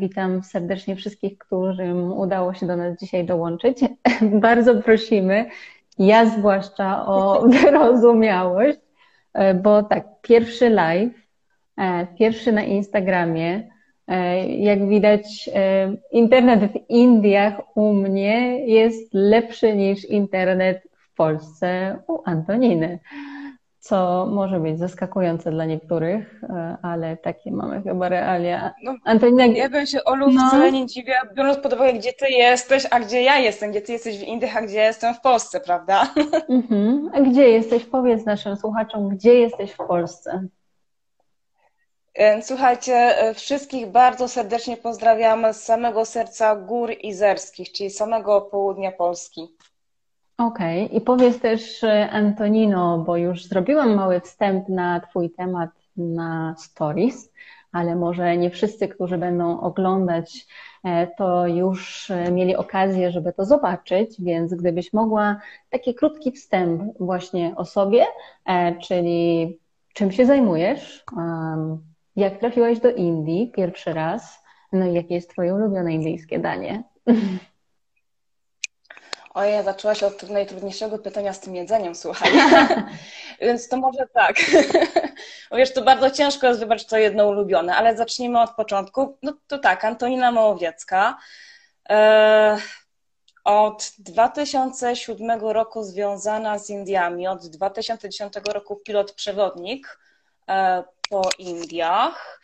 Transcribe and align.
witam 0.00 0.42
serdecznie 0.42 0.96
wszystkich, 0.96 1.38
którym 1.38 2.12
udało 2.12 2.54
się 2.54 2.66
do 2.66 2.76
nas 2.76 2.98
dzisiaj 3.00 3.24
dołączyć. 3.24 3.78
Bardzo 4.46 4.74
prosimy, 4.82 5.46
ja 5.98 6.26
zwłaszcza 6.26 7.06
o 7.06 7.42
wyrozumiałość, 7.62 8.78
e, 9.34 9.54
bo 9.54 9.82
tak, 9.82 10.04
pierwszy 10.22 10.70
live, 10.70 11.12
e, 11.76 12.06
pierwszy 12.18 12.52
na 12.52 12.62
Instagramie, 12.62 13.70
jak 14.58 14.88
widać, 14.88 15.50
internet 16.12 16.72
w 16.72 16.90
Indiach 16.90 17.54
u 17.74 17.92
mnie 17.92 18.66
jest 18.66 19.14
lepszy 19.14 19.76
niż 19.76 20.04
internet 20.04 20.82
w 20.92 21.14
Polsce 21.14 21.98
u 22.08 22.22
Antoniny 22.24 22.98
co 23.80 24.26
może 24.26 24.60
być 24.60 24.78
zaskakujące 24.78 25.50
dla 25.50 25.64
niektórych, 25.64 26.44
e, 26.44 26.76
ale 26.82 27.16
takie 27.16 27.50
mamy 27.52 27.82
chyba 27.82 28.08
realia. 28.08 28.74
No, 28.82 28.94
Antonina, 29.04 29.46
ja 29.46 29.68
bym 29.68 29.86
się 29.86 30.04
Olu 30.04 30.30
no. 30.30 30.48
wcale 30.48 30.72
nie 30.72 30.86
dziwiła, 30.86 31.16
biorąc 31.34 31.58
pod 31.58 31.72
uwagę, 31.72 31.92
gdzie 31.92 32.12
ty 32.12 32.30
jesteś, 32.30 32.86
a 32.90 33.00
gdzie 33.00 33.22
ja 33.22 33.38
jestem, 33.38 33.70
gdzie 33.70 33.80
ty 33.80 33.92
jesteś 33.92 34.18
w 34.18 34.22
Indiach, 34.22 34.56
a 34.56 34.62
gdzie 34.62 34.76
ja 34.76 34.86
jestem 34.86 35.14
w 35.14 35.20
Polsce, 35.20 35.60
prawda? 35.60 36.14
Mhm. 36.48 37.10
A 37.14 37.20
gdzie 37.20 37.48
jesteś? 37.48 37.84
Powiedz 37.84 38.26
naszym 38.26 38.56
słuchaczom, 38.56 39.08
gdzie 39.08 39.34
jesteś 39.34 39.72
w 39.72 39.76
Polsce? 39.76 40.46
E, 42.14 42.42
słuchajcie, 42.42 42.94
e, 42.94 43.34
wszystkich 43.34 43.86
bardzo 43.86 44.28
serdecznie 44.28 44.76
pozdrawiam 44.76 45.54
z 45.54 45.56
samego 45.56 46.04
serca 46.04 46.56
gór 46.56 46.92
izerskich, 47.02 47.72
czyli 47.72 47.90
samego 47.90 48.40
południa 48.40 48.92
Polski. 48.92 49.48
Okej, 50.40 50.84
okay. 50.84 50.98
i 50.98 51.00
powiedz 51.00 51.40
też 51.40 51.84
e, 51.84 52.10
Antonino, 52.10 52.98
bo 52.98 53.16
już 53.16 53.44
zrobiłam 53.44 53.94
mały 53.94 54.20
wstęp 54.20 54.68
na 54.68 55.00
Twój 55.00 55.30
temat 55.30 55.70
na 55.96 56.54
stories, 56.58 57.32
ale 57.72 57.96
może 57.96 58.36
nie 58.36 58.50
wszyscy, 58.50 58.88
którzy 58.88 59.18
będą 59.18 59.60
oglądać, 59.60 60.46
e, 60.84 61.06
to 61.06 61.46
już 61.46 62.10
e, 62.10 62.32
mieli 62.32 62.56
okazję, 62.56 63.10
żeby 63.10 63.32
to 63.32 63.44
zobaczyć, 63.44 64.22
więc 64.22 64.54
gdybyś 64.54 64.92
mogła 64.92 65.40
taki 65.70 65.94
krótki 65.94 66.32
wstęp 66.32 66.82
właśnie 67.00 67.56
o 67.56 67.64
sobie, 67.64 68.06
czyli 68.82 69.58
czym 69.94 70.12
się 70.12 70.26
zajmujesz, 70.26 71.04
jak 72.16 72.38
trafiłaś 72.38 72.80
do 72.80 72.90
Indii 72.90 73.52
pierwszy 73.54 73.92
raz, 73.92 74.44
no 74.72 74.86
i 74.86 74.94
jakie 74.94 75.14
jest 75.14 75.30
Twoje 75.30 75.54
ulubione 75.54 75.92
indyjskie 75.92 76.38
danie? 76.38 76.82
Ojej, 79.34 79.64
zaczęłaś 79.64 80.02
od 80.02 80.30
najtrudniejszego 80.30 80.98
pytania 80.98 81.32
z 81.32 81.40
tym 81.40 81.56
jedzeniem, 81.56 81.94
słuchaj. 81.94 82.32
Więc 83.40 83.68
to 83.68 83.76
może 83.76 84.06
tak. 84.14 84.36
Wiesz, 85.52 85.72
to 85.72 85.82
bardzo 85.82 86.10
ciężko 86.10 86.46
jest 86.46 86.60
wybrać 86.60 86.86
to 86.86 86.98
jedno 86.98 87.28
ulubione, 87.28 87.76
ale 87.76 87.96
zacznijmy 87.96 88.40
od 88.40 88.50
początku. 88.50 89.18
No 89.22 89.32
to 89.46 89.58
tak, 89.58 89.84
Antonina 89.84 90.32
Małowiecka. 90.32 91.18
E, 91.90 92.58
od 93.44 93.92
2007 93.98 95.40
roku 95.40 95.82
związana 95.82 96.58
z 96.58 96.70
Indiami, 96.70 97.28
od 97.28 97.46
2010 97.46 98.34
roku 98.52 98.76
pilot 98.76 99.12
przewodnik 99.12 99.98
e, 100.48 100.84
po 101.10 101.22
Indiach. 101.38 102.40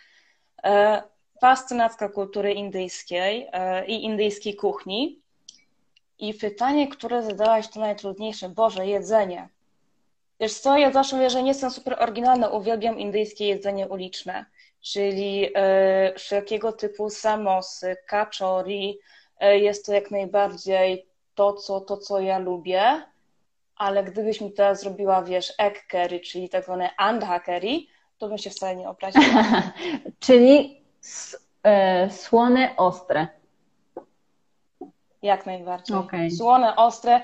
E, 0.65 1.03
kultury 2.15 2.53
indyjskiej 2.53 3.51
i 3.87 4.05
indyjskiej 4.05 4.57
kuchni. 4.57 5.26
I 6.19 6.35
pytanie, 6.35 6.89
które 6.89 7.23
zadałaś, 7.23 7.69
to 7.69 7.81
najtrudniejsze. 7.81 8.49
Boże, 8.49 8.87
jedzenie. 8.87 9.49
Wiesz 10.41 10.55
co, 10.55 10.79
ja 10.79 10.93
zawsze 10.93 11.17
mówię, 11.17 11.31
że 11.31 11.43
nie 11.43 11.49
jestem 11.49 11.71
super 11.71 11.97
oryginalna, 12.03 12.49
uwielbiam 12.49 12.99
indyjskie 12.99 13.49
jedzenie 13.49 13.89
uliczne, 13.89 14.45
czyli 14.81 15.51
e, 15.55 16.13
wszelkiego 16.19 16.73
typu 16.73 17.11
samosy, 17.11 17.97
kaczori. 18.07 18.99
E, 19.41 19.59
jest 19.59 19.87
to 19.87 19.93
jak 19.93 20.11
najbardziej 20.11 21.07
to 21.35 21.53
co, 21.53 21.81
to, 21.81 21.97
co 21.97 22.21
ja 22.21 22.39
lubię, 22.39 23.03
ale 23.77 24.05
gdybyś 24.05 24.41
mi 24.41 24.53
teraz 24.53 24.81
zrobiła, 24.81 25.23
wiesz, 25.23 25.53
egg 25.59 25.87
curry, 25.91 26.21
czyli 26.21 26.49
tak 26.49 26.65
zwane 26.65 26.91
andha 26.97 27.41
curry, 27.41 27.79
to 28.19 28.29
bym 28.29 28.39
się 28.39 28.51
wcale 28.51 28.77
nie 28.77 28.89
obraziła. 28.89 29.45
czyli 30.27 30.81
e, 31.63 32.11
słone, 32.11 32.77
ostre. 32.77 33.29
Jak 35.23 35.47
najbardziej. 35.47 35.97
Okay. 35.97 36.31
Słone, 36.31 36.77
ostre, 36.77 37.21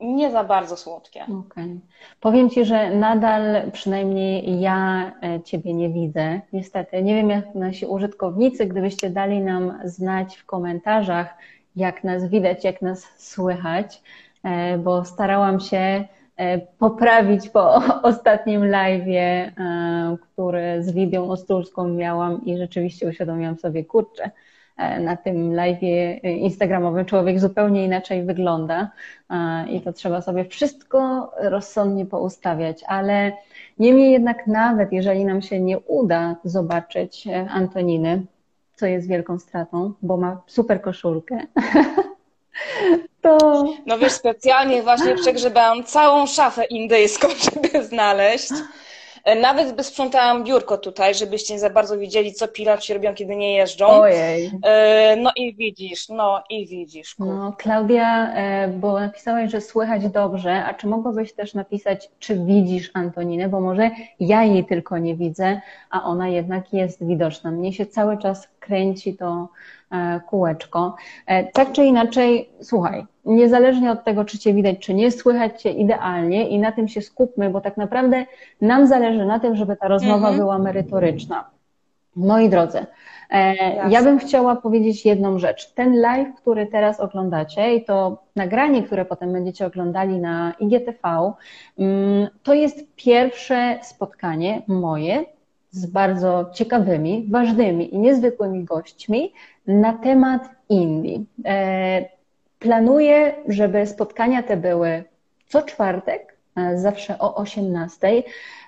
nie 0.00 0.30
za 0.30 0.44
bardzo 0.44 0.76
słodkie. 0.76 1.24
Okay. 1.46 1.80
Powiem 2.20 2.50
Ci, 2.50 2.64
że 2.64 2.90
nadal 2.90 3.70
przynajmniej 3.72 4.60
ja 4.60 5.12
e, 5.22 5.42
Ciebie 5.42 5.74
nie 5.74 5.90
widzę. 5.90 6.40
Niestety. 6.52 7.02
Nie 7.02 7.14
wiem, 7.14 7.30
jak 7.30 7.54
nasi 7.54 7.86
użytkownicy, 7.86 8.66
gdybyście 8.66 9.10
dali 9.10 9.40
nam 9.40 9.78
znać 9.84 10.36
w 10.36 10.46
komentarzach, 10.46 11.34
jak 11.76 12.04
nas 12.04 12.28
widać, 12.28 12.64
jak 12.64 12.82
nas 12.82 13.06
słychać, 13.16 14.02
e, 14.42 14.78
bo 14.78 15.04
starałam 15.04 15.60
się 15.60 16.04
e, 16.36 16.58
poprawić 16.58 17.48
po 17.48 17.74
ostatnim 18.10 18.60
live'ie, 18.60 19.50
który 20.20 20.82
z 20.82 20.94
Lidią 20.94 21.30
Ostróżską 21.30 21.88
miałam 21.88 22.44
i 22.44 22.58
rzeczywiście 22.58 23.08
uświadomiłam 23.08 23.58
sobie, 23.58 23.84
kurczę, 23.84 24.30
na 24.76 25.16
tym 25.16 25.54
live 25.54 25.82
instagramowym 26.22 27.04
człowiek 27.04 27.40
zupełnie 27.40 27.84
inaczej 27.84 28.24
wygląda 28.24 28.90
e, 29.30 29.68
i 29.68 29.80
to 29.80 29.92
trzeba 29.92 30.22
sobie 30.22 30.44
wszystko 30.44 31.30
rozsądnie 31.36 32.06
poustawiać, 32.06 32.84
ale 32.86 33.32
niemniej 33.78 34.12
jednak 34.12 34.46
nawet 34.46 34.92
jeżeli 34.92 35.24
nam 35.24 35.42
się 35.42 35.60
nie 35.60 35.78
uda 35.78 36.36
zobaczyć 36.44 37.26
e, 37.26 37.46
Antoniny, 37.50 38.22
co 38.74 38.86
jest 38.86 39.08
wielką 39.08 39.38
stratą, 39.38 39.92
bo 40.02 40.16
ma 40.16 40.40
super 40.46 40.82
koszulkę, 40.82 41.38
to... 43.22 43.64
No 43.86 43.98
wiesz, 43.98 44.12
specjalnie 44.12 44.82
właśnie 44.82 45.14
przegrzebałam 45.14 45.84
całą 45.84 46.26
szafę 46.26 46.64
indyjską, 46.64 47.28
żeby 47.44 47.84
znaleźć. 47.84 48.52
E, 48.52 48.83
nawet 49.40 49.76
by 49.76 49.84
sprzątałam 49.84 50.44
biurko 50.44 50.78
tutaj, 50.78 51.14
żebyście 51.14 51.54
nie 51.54 51.60
za 51.60 51.70
bardzo 51.70 51.98
widzieli, 51.98 52.32
co 52.32 52.48
piloci 52.48 52.94
robią, 52.94 53.14
kiedy 53.14 53.36
nie 53.36 53.54
jeżdżą. 53.54 53.86
Ojej. 53.86 54.50
E, 54.62 55.16
no 55.16 55.30
i 55.36 55.54
widzisz, 55.54 56.08
no 56.08 56.42
i 56.50 56.66
widzisz. 56.66 57.18
No, 57.18 57.52
Klaudia, 57.58 58.34
e, 58.34 58.68
bo 58.68 59.00
napisałaś, 59.00 59.50
że 59.50 59.60
słychać 59.60 60.08
dobrze, 60.08 60.64
a 60.64 60.74
czy 60.74 60.86
mogłabyś 60.86 61.32
też 61.32 61.54
napisać, 61.54 62.10
czy 62.18 62.44
widzisz 62.44 62.90
Antoninę, 62.94 63.48
bo 63.48 63.60
może 63.60 63.90
ja 64.20 64.44
jej 64.44 64.64
tylko 64.64 64.98
nie 64.98 65.16
widzę, 65.16 65.60
a 65.90 66.02
ona 66.04 66.28
jednak 66.28 66.72
jest 66.72 67.06
widoczna. 67.06 67.50
Mnie 67.50 67.72
się 67.72 67.86
cały 67.86 68.18
czas 68.18 68.48
kręci 68.64 69.16
to 69.16 69.48
kółeczko. 70.26 70.96
Tak 71.52 71.72
czy 71.72 71.84
inaczej, 71.84 72.50
słuchaj, 72.62 73.06
niezależnie 73.24 73.90
od 73.90 74.04
tego, 74.04 74.24
czy 74.24 74.38
Cię 74.38 74.54
widać, 74.54 74.78
czy 74.78 74.94
nie, 74.94 75.10
słychać 75.10 75.62
Cię 75.62 75.70
idealnie 75.70 76.48
i 76.48 76.58
na 76.58 76.72
tym 76.72 76.88
się 76.88 77.02
skupmy, 77.02 77.50
bo 77.50 77.60
tak 77.60 77.76
naprawdę 77.76 78.26
nam 78.60 78.86
zależy 78.86 79.26
na 79.26 79.38
tym, 79.38 79.56
żeby 79.56 79.76
ta 79.76 79.88
rozmowa 79.88 80.28
mhm. 80.28 80.36
była 80.36 80.58
merytoryczna. 80.58 81.50
Moi 82.16 82.48
drodzy, 82.48 82.86
e, 83.30 83.54
ja 83.90 84.02
bym 84.02 84.18
chciała 84.18 84.56
powiedzieć 84.56 85.06
jedną 85.06 85.38
rzecz. 85.38 85.72
Ten 85.72 86.00
live, 86.00 86.34
który 86.36 86.66
teraz 86.66 87.00
oglądacie 87.00 87.74
i 87.74 87.84
to 87.84 88.22
nagranie, 88.36 88.82
które 88.82 89.04
potem 89.04 89.32
będziecie 89.32 89.66
oglądali 89.66 90.18
na 90.18 90.52
IGTV, 90.60 91.32
mm, 91.78 92.28
to 92.42 92.54
jest 92.54 92.94
pierwsze 92.96 93.78
spotkanie 93.82 94.62
moje 94.66 95.24
z 95.74 95.86
bardzo 95.86 96.50
ciekawymi, 96.52 97.26
ważnymi 97.30 97.94
i 97.94 97.98
niezwykłymi 97.98 98.64
gośćmi 98.64 99.32
na 99.66 99.92
temat 99.92 100.48
Indii. 100.68 101.26
E, 101.44 102.14
Planuję, 102.58 103.34
żeby 103.48 103.86
spotkania 103.86 104.42
te 104.42 104.56
były 104.56 105.04
co 105.46 105.62
czwartek, 105.62 106.36
e, 106.56 106.78
zawsze 106.78 107.18
o 107.18 107.34
18, 107.34 108.22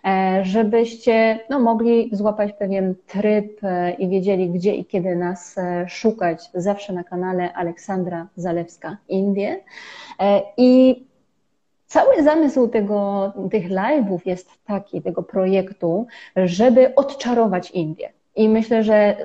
e, 0.05 0.41
żebyście 0.45 1.41
no, 1.51 1.61
mogli 1.61 2.11
złapać 2.13 2.53
pewien 2.53 2.95
tryb 3.07 3.61
i 3.99 4.09
wiedzieli, 4.09 4.51
gdzie 4.51 4.75
i 4.75 4.85
kiedy 4.85 5.17
nas 5.17 5.57
szukać, 5.89 6.51
zawsze 6.55 6.93
na 6.93 7.05
kanale 7.05 7.53
Aleksandra 7.53 8.27
Zalewska 8.37 8.97
Indie. 9.09 9.61
I 10.57 11.05
cały 11.97 12.23
zamysł 12.23 12.69
tego, 12.69 13.33
tych 13.51 13.69
live'ów 13.69 14.19
jest 14.25 14.51
taki, 14.65 15.03
tego 15.03 15.23
projektu, 15.23 16.07
żeby 16.37 16.95
odczarować 16.95 17.71
Indię. 17.71 18.13
I 18.37 18.49
myślę, 18.49 18.83
że 18.83 19.17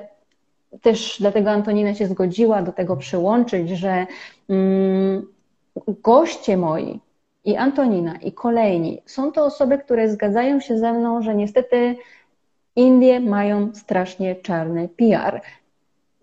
też 0.82 1.16
dlatego 1.20 1.50
Antonina 1.50 1.94
się 1.94 2.06
zgodziła 2.06 2.62
do 2.62 2.72
tego 2.72 2.96
przyłączyć, 2.96 3.70
że 3.70 4.06
mm, 4.48 5.26
goście 5.86 6.56
moi 6.56 7.00
i 7.44 7.56
Antonina 7.56 8.16
i 8.16 8.32
kolejni 8.32 9.02
są 9.06 9.32
to 9.32 9.44
osoby, 9.44 9.78
które 9.78 10.08
zgadzają 10.08 10.60
się 10.60 10.78
ze 10.78 10.92
mną, 10.92 11.22
że 11.22 11.34
niestety 11.34 11.96
Indie 12.76 13.20
mają 13.20 13.74
strasznie 13.74 14.36
czarny 14.36 14.88
PR. 14.88 15.40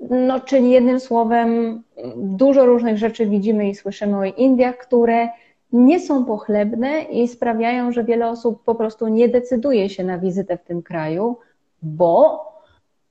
No, 0.09 0.39
czyli 0.39 0.69
jednym 0.69 0.99
słowem, 0.99 1.83
dużo 2.15 2.65
różnych 2.65 2.97
rzeczy 2.97 3.25
widzimy 3.25 3.69
i 3.69 3.75
słyszymy 3.75 4.17
o 4.17 4.23
Indiach, 4.23 4.77
które 4.77 5.29
nie 5.71 5.99
są 5.99 6.25
pochlebne 6.25 7.01
i 7.01 7.27
sprawiają, 7.27 7.91
że 7.91 8.03
wiele 8.03 8.29
osób 8.29 8.63
po 8.63 8.75
prostu 8.75 9.07
nie 9.07 9.29
decyduje 9.29 9.89
się 9.89 10.03
na 10.03 10.17
wizytę 10.17 10.57
w 10.57 10.63
tym 10.63 10.83
kraju, 10.83 11.37
bo 11.81 12.49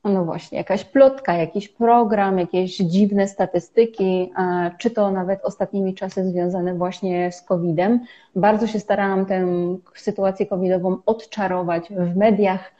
no 0.05 0.25
właśnie, 0.25 0.59
jakaś 0.59 0.85
plotka, 0.85 1.35
jakiś 1.35 1.69
program, 1.69 2.39
jakieś 2.39 2.77
dziwne 2.77 3.29
statystyki, 3.29 4.33
czy 4.79 4.91
to 4.91 5.11
nawet 5.11 5.45
ostatnimi 5.45 5.95
czasy 5.95 6.25
związane 6.25 6.75
właśnie 6.75 7.33
z 7.33 7.43
COVID-em. 7.43 8.01
Bardzo 8.37 8.67
się 8.67 8.81
starałam 8.81 9.27
tę 9.27 9.47
sytuację 9.95 10.47
covidową 10.47 10.97
odczarować 11.07 11.89
w 11.91 12.17
mediach, 12.17 12.73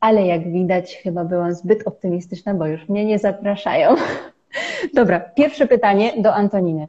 ale 0.00 0.26
jak 0.26 0.52
widać, 0.52 0.96
chyba 0.96 1.24
byłam 1.24 1.54
zbyt 1.54 1.86
optymistyczna, 1.86 2.54
bo 2.54 2.66
już 2.66 2.88
mnie 2.88 3.04
nie 3.04 3.18
zapraszają. 3.18 3.96
Dobra, 4.94 5.20
pierwsze 5.20 5.66
pytanie 5.66 6.12
do 6.18 6.34
Antoniny. 6.34 6.88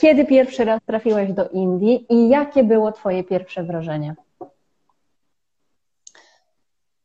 Kiedy 0.00 0.24
pierwszy 0.24 0.64
raz 0.64 0.80
trafiłaś 0.86 1.32
do 1.32 1.48
Indii 1.48 2.06
i 2.08 2.28
jakie 2.28 2.64
było 2.64 2.92
Twoje 2.92 3.24
pierwsze 3.24 3.62
wrażenie? 3.62 4.14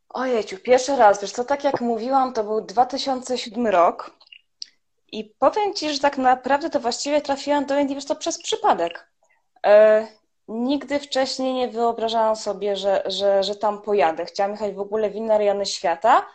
Ojejciu, 0.09 0.57
pierwszy 0.57 0.95
raz, 0.95 1.21
wiesz 1.21 1.31
co, 1.31 1.43
tak 1.43 1.63
jak 1.63 1.81
mówiłam, 1.81 2.33
to 2.33 2.43
był 2.43 2.61
2007 2.61 3.67
rok 3.67 4.11
i 5.11 5.33
powiem 5.39 5.73
Ci, 5.73 5.93
że 5.93 5.99
tak 5.99 6.17
naprawdę 6.17 6.69
to 6.69 6.79
właściwie 6.79 7.21
trafiłam 7.21 7.65
do 7.65 7.79
Indii, 7.79 7.95
wiesz 7.95 8.05
co, 8.05 8.15
przez 8.15 8.41
przypadek. 8.41 9.07
E, 9.65 10.07
nigdy 10.47 10.99
wcześniej 10.99 11.53
nie 11.53 11.67
wyobrażałam 11.67 12.35
sobie, 12.35 12.75
że, 12.75 13.03
że, 13.05 13.43
że 13.43 13.55
tam 13.55 13.81
pojadę. 13.81 14.25
Chciałam 14.25 14.51
jechać 14.51 14.73
w 14.73 14.79
ogóle 14.79 15.09
w 15.09 15.15
inne 15.15 15.37
rejony 15.37 15.65
świata, 15.65 16.25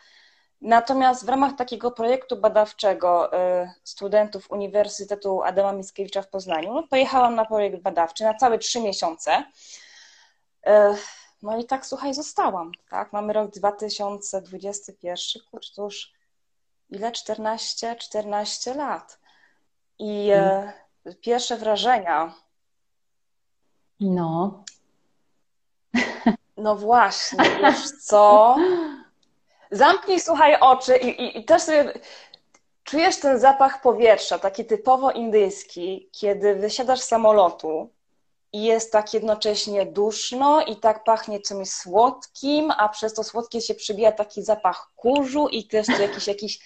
natomiast 0.61 1.27
w 1.27 1.29
ramach 1.29 1.57
takiego 1.57 1.91
projektu 1.91 2.37
badawczego 2.37 3.33
e, 3.33 3.73
studentów 3.85 4.51
Uniwersytetu 4.51 5.43
Adama 5.43 5.73
Mickiewicza 5.73 6.23
w 6.23 6.29
Poznaniu, 6.29 6.75
no, 6.75 6.83
pojechałam 6.83 7.35
na 7.35 7.45
projekt 7.45 7.83
badawczy 7.83 8.25
na 8.25 8.35
całe 8.35 8.59
trzy 8.59 8.81
miesiące. 8.81 9.45
E, 10.67 10.95
no 11.43 11.59
i 11.59 11.65
tak, 11.65 11.87
słuchaj, 11.87 12.15
zostałam, 12.15 12.73
tak? 12.91 13.13
Mamy 13.13 13.33
rok 13.33 13.51
2021, 13.51 15.43
kurczę, 15.51 15.71
to 15.77 15.83
już 15.83 16.13
ile? 16.91 17.13
14, 17.13 17.97
14 17.97 18.75
lat. 18.75 19.19
I 19.99 20.29
hmm. 20.31 20.73
e, 21.07 21.15
pierwsze 21.15 21.57
wrażenia. 21.57 22.35
No. 24.01 24.65
No 26.57 26.77
właśnie, 26.77 27.39
wiesz 27.63 27.91
co? 27.91 28.57
Zamknij, 29.70 30.20
słuchaj, 30.20 30.56
oczy 30.61 30.97
i, 30.97 31.23
i, 31.23 31.38
i 31.38 31.44
też 31.44 31.62
sobie 31.62 31.93
czujesz 32.85 33.20
ten 33.20 33.41
zapach 33.41 33.82
powietrza, 33.82 34.38
taki 34.38 34.65
typowo 34.65 35.11
indyjski, 35.11 36.09
kiedy 36.12 36.55
wysiadasz 36.55 37.00
z 37.00 37.09
samolotu 37.09 37.91
i 38.53 38.65
jest 38.65 38.93
tak 38.93 39.15
jednocześnie 39.15 39.87
duszno 39.87 40.62
i 40.62 40.76
tak 40.76 41.05
pachnie 41.05 41.41
czymś 41.41 41.70
słodkim, 41.70 42.70
a 42.79 42.88
przez 42.88 43.15
to 43.15 43.25
słodkie 43.25 43.61
się 43.61 43.75
przybija 43.75 44.12
taki 44.12 44.43
zapach 44.43 44.91
kurzu 44.97 45.49
i 45.49 45.65
też 45.65 45.87
jakiś, 46.00 46.26
jakiś, 46.26 46.59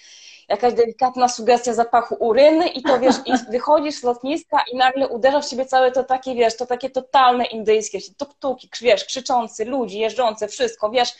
jakaś 0.48 0.74
delikatna 0.74 1.28
sugestia 1.28 1.74
zapachu 1.74 2.16
uryny 2.20 2.68
i 2.68 2.82
to 2.82 3.00
wiesz, 3.00 3.16
i 3.26 3.32
wychodzisz 3.50 3.94
z 3.94 4.02
lotniska 4.02 4.64
i 4.72 4.76
nagle 4.76 5.08
uderza 5.08 5.40
w 5.40 5.48
siebie 5.48 5.66
całe 5.66 5.92
to 5.92 6.04
takie, 6.04 6.34
wiesz, 6.34 6.56
to 6.56 6.66
takie 6.66 6.90
totalne 6.90 7.44
indyjskie, 7.44 7.98
tuk-tuki, 7.98 8.68
wiesz, 8.80 9.04
krzyczący, 9.04 9.64
ludzi, 9.64 9.98
jeżdżące, 9.98 10.48
wszystko, 10.48 10.90
wiesz, 10.90 11.14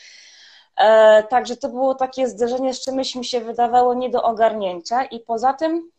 także 1.30 1.56
to 1.56 1.68
było 1.68 1.94
takie 1.94 2.28
zderzenie 2.28 2.74
z 2.74 2.84
czymś 2.84 3.14
mi 3.14 3.24
się 3.24 3.40
wydawało 3.40 3.94
nie 3.94 4.10
do 4.10 4.22
ogarnięcia 4.22 5.04
i 5.04 5.20
poza 5.20 5.52
tym 5.52 5.90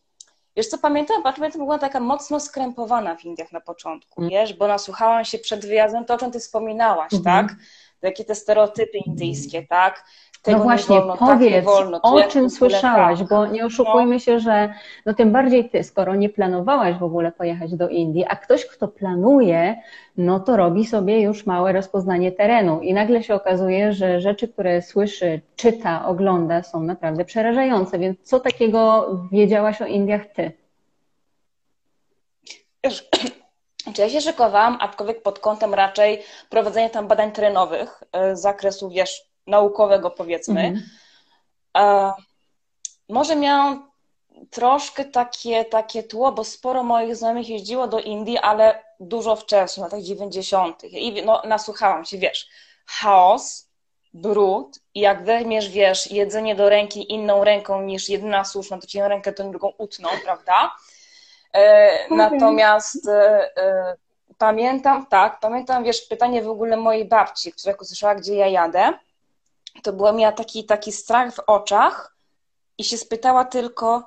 Wiesz 0.56 0.68
co, 0.68 0.78
pamiętam, 0.78 1.24
pamiętam, 1.24 1.62
była 1.62 1.80
taka 1.80 2.00
mocno 2.00 2.40
skrępowana 2.40 3.16
w 3.16 3.26
Indiach 3.26 3.52
na 3.52 3.62
początku, 3.62 4.22
mm. 4.22 4.32
wiesz, 4.32 4.54
bo 4.54 4.68
nasłuchałam 4.68 5.26
się 5.26 5.40
przed 5.40 5.66
wyjazdem 5.66 6.06
to, 6.06 6.14
o 6.14 6.18
czym 6.18 6.32
ty 6.32 6.40
wspominałaś, 6.40 7.14
mm 7.14 7.22
-hmm. 7.22 7.26
tak? 7.26 7.56
Jakie 8.02 8.26
te 8.26 8.36
stereotypy 8.36 8.98
indyjskie, 8.98 9.68
tak? 9.68 10.06
Tego 10.44 10.58
no 10.58 10.64
właśnie, 10.64 10.96
wolno, 10.96 11.18
tak, 11.18 11.30
powiedz, 11.30 11.66
wolno, 11.66 12.02
o 12.02 12.24
czym 12.24 12.50
słyszałaś, 12.50 13.20
tak. 13.20 13.28
bo 13.28 13.48
nie 13.48 13.66
oszukujmy 13.66 14.14
no. 14.14 14.20
się, 14.20 14.40
że 14.40 14.74
no 15.06 15.14
tym 15.14 15.32
bardziej 15.32 15.70
ty, 15.70 15.84
skoro 15.84 16.16
nie 16.16 16.30
planowałaś 16.30 16.98
w 16.98 17.04
ogóle 17.04 17.32
pojechać 17.32 17.76
do 17.76 17.90
Indii, 17.90 18.26
a 18.30 18.36
ktoś, 18.36 18.66
kto 18.66 18.88
planuje, 18.88 19.76
no 20.18 20.40
to 20.40 20.58
robi 20.58 20.86
sobie 20.86 21.22
już 21.22 21.46
małe 21.46 21.74
rozpoznanie 21.74 22.32
terenu 22.32 22.82
i 22.82 22.94
nagle 22.94 23.24
się 23.24 23.36
okazuje, 23.36 23.94
że 23.94 24.22
rzeczy, 24.22 24.48
które 24.48 24.82
słyszy, 24.82 25.42
czyta, 25.56 26.06
ogląda 26.06 26.64
są 26.64 26.84
naprawdę 26.84 27.26
przerażające, 27.26 28.00
więc 28.00 28.20
co 28.24 28.40
takiego 28.40 29.10
wiedziałaś 29.32 29.82
o 29.82 29.86
Indiach 29.86 30.26
ty? 30.26 30.52
Wiesz, 32.84 33.10
czy 33.94 34.02
ja 34.02 34.10
się 34.10 34.22
szykowałam, 34.22 34.78
aczkolwiek 34.82 35.22
pod 35.22 35.40
kątem 35.40 35.74
raczej 35.74 36.22
prowadzenia 36.50 36.90
tam 36.90 37.08
badań 37.08 37.32
terenowych 37.32 38.04
z 38.34 38.42
zakresu, 38.42 38.90
wiesz, 38.90 39.33
naukowego, 39.48 40.10
powiedzmy. 40.10 40.62
Mhm. 40.62 40.84
E, 41.78 42.14
może 43.10 43.36
miałam 43.36 43.92
troszkę 44.50 45.06
takie, 45.06 45.66
takie 45.66 46.04
tło, 46.04 46.32
bo 46.32 46.44
sporo 46.44 46.84
moich 46.84 47.16
znajomych 47.16 47.50
jeździło 47.50 47.88
do 47.88 48.00
Indii, 48.00 48.38
ale 48.38 48.84
dużo 49.00 49.36
wcześniej, 49.36 49.82
w 49.82 49.86
latach 49.92 50.02
90. 50.02 50.84
I 50.84 51.24
no, 51.26 51.42
nasłuchałam 51.46 52.06
się, 52.06 52.18
wiesz, 52.18 52.48
chaos, 52.86 53.70
brud 54.14 54.80
i 54.94 55.00
jak 55.00 55.26
weźmiesz, 55.26 55.70
wiesz, 55.70 56.12
jedzenie 56.12 56.56
do 56.56 56.70
ręki 56.70 57.14
inną 57.14 57.44
ręką 57.44 57.82
niż 57.82 58.10
jedyna 58.10 58.46
słuszna, 58.46 58.78
to 58.78 58.88
ci 58.88 59.00
na 59.00 59.08
rękę 59.08 59.34
tą 59.34 59.52
drugą 59.52 59.74
utną, 59.78 60.10
prawda? 60.24 60.76
E, 61.56 61.98
okay. 62.06 62.18
Natomiast 62.18 63.08
e, 63.08 63.58
e, 63.58 63.96
pamiętam, 64.38 65.06
tak, 65.06 65.40
pamiętam, 65.40 65.84
wiesz, 65.84 66.02
pytanie 66.02 66.42
w 66.42 66.50
ogóle 66.50 66.78
mojej 66.78 67.06
babci, 67.06 67.52
która 67.52 67.76
usłyszała, 67.82 68.16
gdzie 68.16 68.36
ja 68.36 68.48
jadę, 68.48 68.94
to 69.82 69.94
była 69.94 70.12
miała 70.12 70.32
taki, 70.32 70.66
taki 70.66 70.92
strach 70.92 71.36
w 71.36 71.40
oczach 71.48 72.16
i 72.78 72.84
się 72.84 72.98
spytała 72.98 73.46
tylko, 73.46 74.06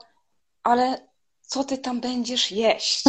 ale 0.62 1.06
co 1.40 1.64
ty 1.64 1.78
tam 1.78 2.00
będziesz 2.00 2.52
jeść? 2.52 3.04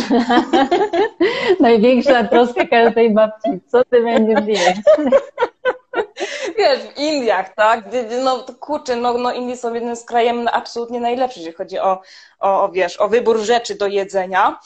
Największa 1.60 2.24
troska 2.24 2.66
każdej 2.68 3.14
babci, 3.14 3.50
co 3.68 3.86
ty 3.86 4.04
będziesz 4.04 4.48
jeść? 4.48 4.82
Wiesz, 6.58 6.80
w 6.80 6.98
Indiach, 6.98 7.54
tak? 7.56 7.86
No 8.24 8.46
kurczę, 8.60 8.96
no, 8.96 9.14
no 9.14 9.34
Indie 9.34 9.58
są 9.58 9.74
jednym 9.74 9.96
z 9.96 10.04
krajem 10.04 10.48
absolutnie 10.52 11.00
najlepszych, 11.00 11.38
jeżeli 11.38 11.58
chodzi 11.58 11.80
o, 11.80 12.02
o, 12.40 12.64
o, 12.64 12.72
wiesz, 12.72 12.98
o 12.98 13.10
wybór 13.10 13.40
rzeczy 13.40 13.76
do 13.76 13.88
jedzenia. 13.88 14.60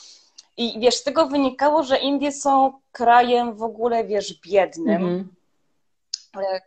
I 0.56 0.80
wiesz, 0.80 0.94
z 0.94 1.02
tego 1.02 1.26
wynikało, 1.26 1.82
że 1.82 1.98
Indie 1.98 2.32
są 2.32 2.72
krajem 2.92 3.54
w 3.54 3.62
ogóle, 3.62 4.04
wiesz, 4.04 4.40
biednym. 4.40 4.96
Mm 4.96 5.18
-hmm 5.18 5.41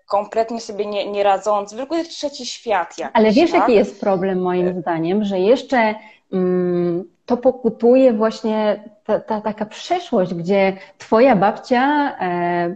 kompletnie 0.08 0.62
sobie 0.62 0.86
nie, 0.86 1.12
nie 1.12 1.24
radząc, 1.24 1.74
w 1.74 1.80
ogóle 1.80 2.04
trzeci 2.04 2.46
świat. 2.46 2.98
Jakiś, 2.98 3.16
Ale 3.16 3.32
wiesz, 3.32 3.52
tak? 3.52 3.62
jaki 3.62 3.74
jest 3.74 4.00
problem 4.00 4.42
moim 4.42 4.82
zdaniem, 4.82 5.24
że 5.24 5.40
jeszcze 5.40 5.96
mm, 6.34 7.04
to 7.26 7.38
pokutuje 7.38 8.14
właśnie 8.14 8.84
ta, 9.06 9.20
ta, 9.20 9.42
taka 9.42 9.66
przeszłość, 9.66 10.34
gdzie 10.34 10.78
twoja 10.98 11.36
babcia 11.36 12.16
e, 12.20 12.76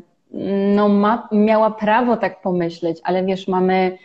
no, 0.76 0.90
ma, 0.90 1.28
miała 1.32 1.72
prawo 1.72 2.18
tak 2.18 2.42
pomyśleć, 2.42 3.00
ale 3.04 3.24
wiesz, 3.24 3.48
mamy 3.48 3.98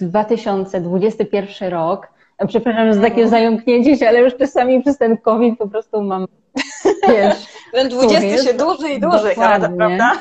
2021 0.00 1.70
rok, 1.70 2.08
przepraszam 2.48 2.94
za 2.94 3.00
takie 3.00 3.22
mhm. 3.22 3.30
zająknięcie 3.30 3.96
się, 3.96 4.08
ale 4.08 4.20
już 4.20 4.36
czasami 4.36 4.82
przez 4.82 4.98
ten 4.98 5.16
COVID 5.16 5.58
po 5.58 5.68
prostu 5.68 6.02
mam, 6.02 6.26
wiesz... 7.08 7.58
Ten 7.72 7.88
20 7.88 8.50
się 8.50 8.54
dłużej 8.54 8.96
i 8.96 9.00
dłużej, 9.00 9.34
prawda? 9.34 10.12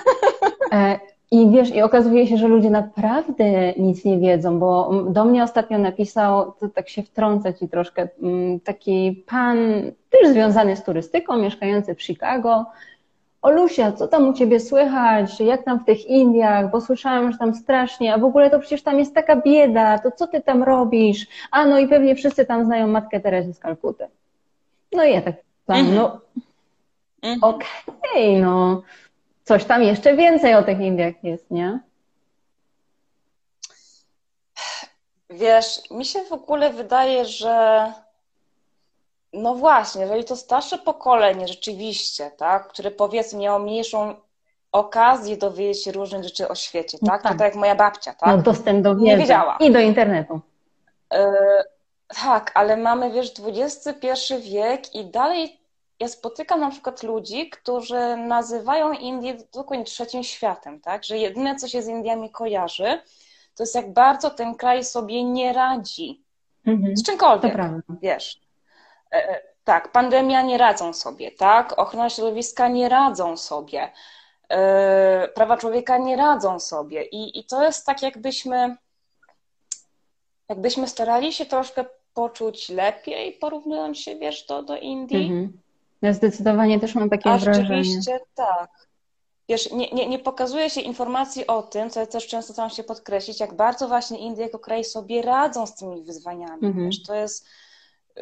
I 1.31 1.49
wiesz, 1.49 1.75
i 1.75 1.81
okazuje 1.81 2.27
się, 2.27 2.37
że 2.37 2.47
ludzie 2.47 2.69
naprawdę 2.69 3.73
nic 3.77 4.05
nie 4.05 4.17
wiedzą, 4.17 4.59
bo 4.59 4.91
do 5.09 5.25
mnie 5.25 5.43
ostatnio 5.43 5.77
napisał, 5.77 6.51
to 6.51 6.69
tak 6.69 6.89
się 6.89 7.03
wtrącę 7.03 7.53
ci 7.53 7.69
troszkę, 7.69 8.07
mm, 8.23 8.59
taki 8.59 9.23
pan, 9.27 9.57
też 10.09 10.29
związany 10.29 10.75
z 10.75 10.83
turystyką, 10.83 11.37
mieszkający 11.37 11.95
w 11.95 12.03
Chicago. 12.03 12.65
Olusia, 13.41 13.91
co 13.91 14.07
tam 14.07 14.29
u 14.29 14.33
ciebie 14.33 14.59
słychać? 14.59 15.39
Jak 15.39 15.63
tam 15.63 15.79
w 15.79 15.85
tych 15.85 16.05
Indiach? 16.05 16.71
Bo 16.71 16.81
słyszałam, 16.81 17.31
że 17.31 17.37
tam 17.37 17.55
strasznie, 17.55 18.13
a 18.13 18.17
w 18.17 18.23
ogóle 18.23 18.49
to 18.49 18.59
przecież 18.59 18.83
tam 18.83 18.99
jest 18.99 19.15
taka 19.15 19.35
bieda, 19.35 19.99
to 19.99 20.11
co 20.11 20.27
ty 20.27 20.41
tam 20.41 20.63
robisz? 20.63 21.27
A 21.51 21.65
no 21.65 21.79
i 21.79 21.87
pewnie 21.87 22.15
wszyscy 22.15 22.45
tam 22.45 22.65
znają 22.65 22.87
matkę 22.87 23.19
Teresę 23.19 23.53
z 23.53 23.59
Kalkuty. 23.59 24.07
No 24.93 25.03
i 25.03 25.13
ja 25.13 25.21
tak 25.21 25.35
tam, 25.65 25.95
no 25.95 26.19
mhm. 27.23 27.43
okej, 27.43 27.67
okay, 27.85 28.41
no 28.41 28.81
coś 29.47 29.65
tam 29.65 29.83
jeszcze 29.83 30.15
więcej 30.15 30.55
o 30.55 30.63
tych 30.63 30.79
Indiach 30.79 31.23
jest, 31.23 31.51
nie? 31.51 31.79
Wiesz, 35.29 35.91
mi 35.91 36.05
się 36.05 36.23
w 36.23 36.31
ogóle 36.31 36.69
wydaje, 36.73 37.25
że 37.25 37.93
no 39.33 39.55
właśnie, 39.55 40.01
jeżeli 40.01 40.23
to 40.23 40.35
starsze 40.35 40.77
pokolenie 40.77 41.47
rzeczywiście, 41.47 42.31
tak, 42.37 42.67
które 42.67 42.91
powiedzmy 42.91 43.39
miało 43.39 43.59
mniejszą 43.59 44.15
okazję 44.71 45.37
dowiedzieć 45.37 45.83
się 45.83 45.91
różnych 45.91 46.23
rzeczy 46.23 46.47
o 46.47 46.55
świecie, 46.55 46.97
tak? 47.05 47.23
tak. 47.23 47.31
To 47.31 47.37
tak 47.37 47.47
jak 47.47 47.55
moja 47.55 47.75
babcia, 47.75 48.13
tak? 48.13 48.29
No 48.29 48.37
dostęp 48.37 48.83
do 48.83 48.95
wiedzy. 48.95 49.05
Nie 49.05 49.17
wiedziała. 49.17 49.57
I 49.59 49.71
do 49.71 49.79
internetu. 49.79 50.41
Yy, 51.13 51.19
tak, 52.23 52.51
ale 52.53 52.77
mamy, 52.77 53.11
wiesz, 53.11 53.33
XXI 53.47 54.33
wiek 54.41 54.95
i 54.95 55.05
dalej 55.05 55.59
ja 55.99 56.07
spotykam 56.07 56.59
na 56.59 56.71
przykład 56.71 57.03
ludzi, 57.03 57.49
którzy 57.49 58.17
nazywają 58.17 58.91
Indię 58.91 59.37
dokładnie 59.53 59.85
trzecim 59.85 60.23
światem, 60.23 60.81
tak? 60.81 61.03
Że 61.03 61.17
jedyne, 61.17 61.55
co 61.55 61.67
się 61.67 61.81
z 61.81 61.87
Indiami 61.87 62.31
kojarzy, 62.31 63.01
to 63.55 63.63
jest 63.63 63.75
jak 63.75 63.93
bardzo 63.93 64.29
ten 64.29 64.55
kraj 64.55 64.83
sobie 64.83 65.23
nie 65.23 65.53
radzi. 65.53 66.23
Mhm. 66.65 66.97
Z 66.97 67.03
czymkolwiek, 67.03 67.51
To 67.51 67.55
prawda. 67.57 67.81
wiesz. 68.01 68.41
E, 69.11 69.29
e, 69.29 69.41
Tak, 69.63 69.91
pandemia 69.91 70.41
nie 70.41 70.57
radzą 70.57 70.93
sobie, 70.93 71.31
tak? 71.31 71.79
Ochrona 71.79 72.09
środowiska 72.09 72.67
nie 72.67 72.89
radzą 72.89 73.37
sobie. 73.37 73.91
E, 74.49 75.27
Prawa 75.35 75.57
człowieka 75.57 75.97
nie 75.97 76.15
radzą 76.15 76.59
sobie. 76.59 77.03
I, 77.03 77.39
I 77.39 77.43
to 77.43 77.63
jest 77.63 77.85
tak, 77.85 78.01
jakbyśmy, 78.01 78.75
jakbyśmy 80.49 80.87
starali 80.87 81.33
się 81.33 81.45
troszkę 81.45 81.85
poczuć 82.13 82.69
lepiej, 82.69 83.33
porównując 83.33 83.97
się, 83.99 84.15
wiesz, 84.15 84.45
do, 84.45 84.63
do 84.63 84.77
Indii. 84.77 85.21
Mhm. 85.23 85.61
Ja 86.01 86.13
zdecydowanie 86.13 86.79
też 86.79 86.95
mam 86.95 87.09
takie 87.09 87.29
A 87.29 87.37
wrażenie. 87.37 87.67
rzeczywiście 87.67 88.19
tak. 88.35 88.69
Wiesz, 89.49 89.71
nie, 89.71 89.91
nie, 89.91 90.09
nie 90.09 90.19
pokazuje 90.19 90.69
się 90.69 90.81
informacji 90.81 91.47
o 91.47 91.63
tym, 91.63 91.89
co 91.89 91.99
ja 91.99 92.05
też 92.05 92.27
często 92.27 92.53
staram 92.53 92.69
się 92.69 92.83
podkreślić, 92.83 93.39
jak 93.39 93.53
bardzo 93.53 93.87
właśnie 93.87 94.19
Indie 94.19 94.43
jako 94.43 94.59
kraj 94.59 94.83
sobie 94.83 95.21
radzą 95.21 95.67
z 95.67 95.75
tymi 95.75 96.03
wyzwaniami. 96.03 96.65
Mhm. 96.65 96.85
Wiesz, 96.85 97.03
to 97.03 97.15
jest 97.15 97.45
y, 98.17 98.21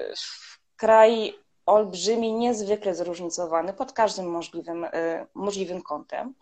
kraj 0.75 1.33
olbrzymi, 1.65 2.33
niezwykle 2.33 2.95
zróżnicowany 2.95 3.73
pod 3.73 3.93
każdym 3.93 4.31
możliwym, 4.31 4.83
y, 4.83 4.89
możliwym 5.33 5.81
kątem. 5.81 6.33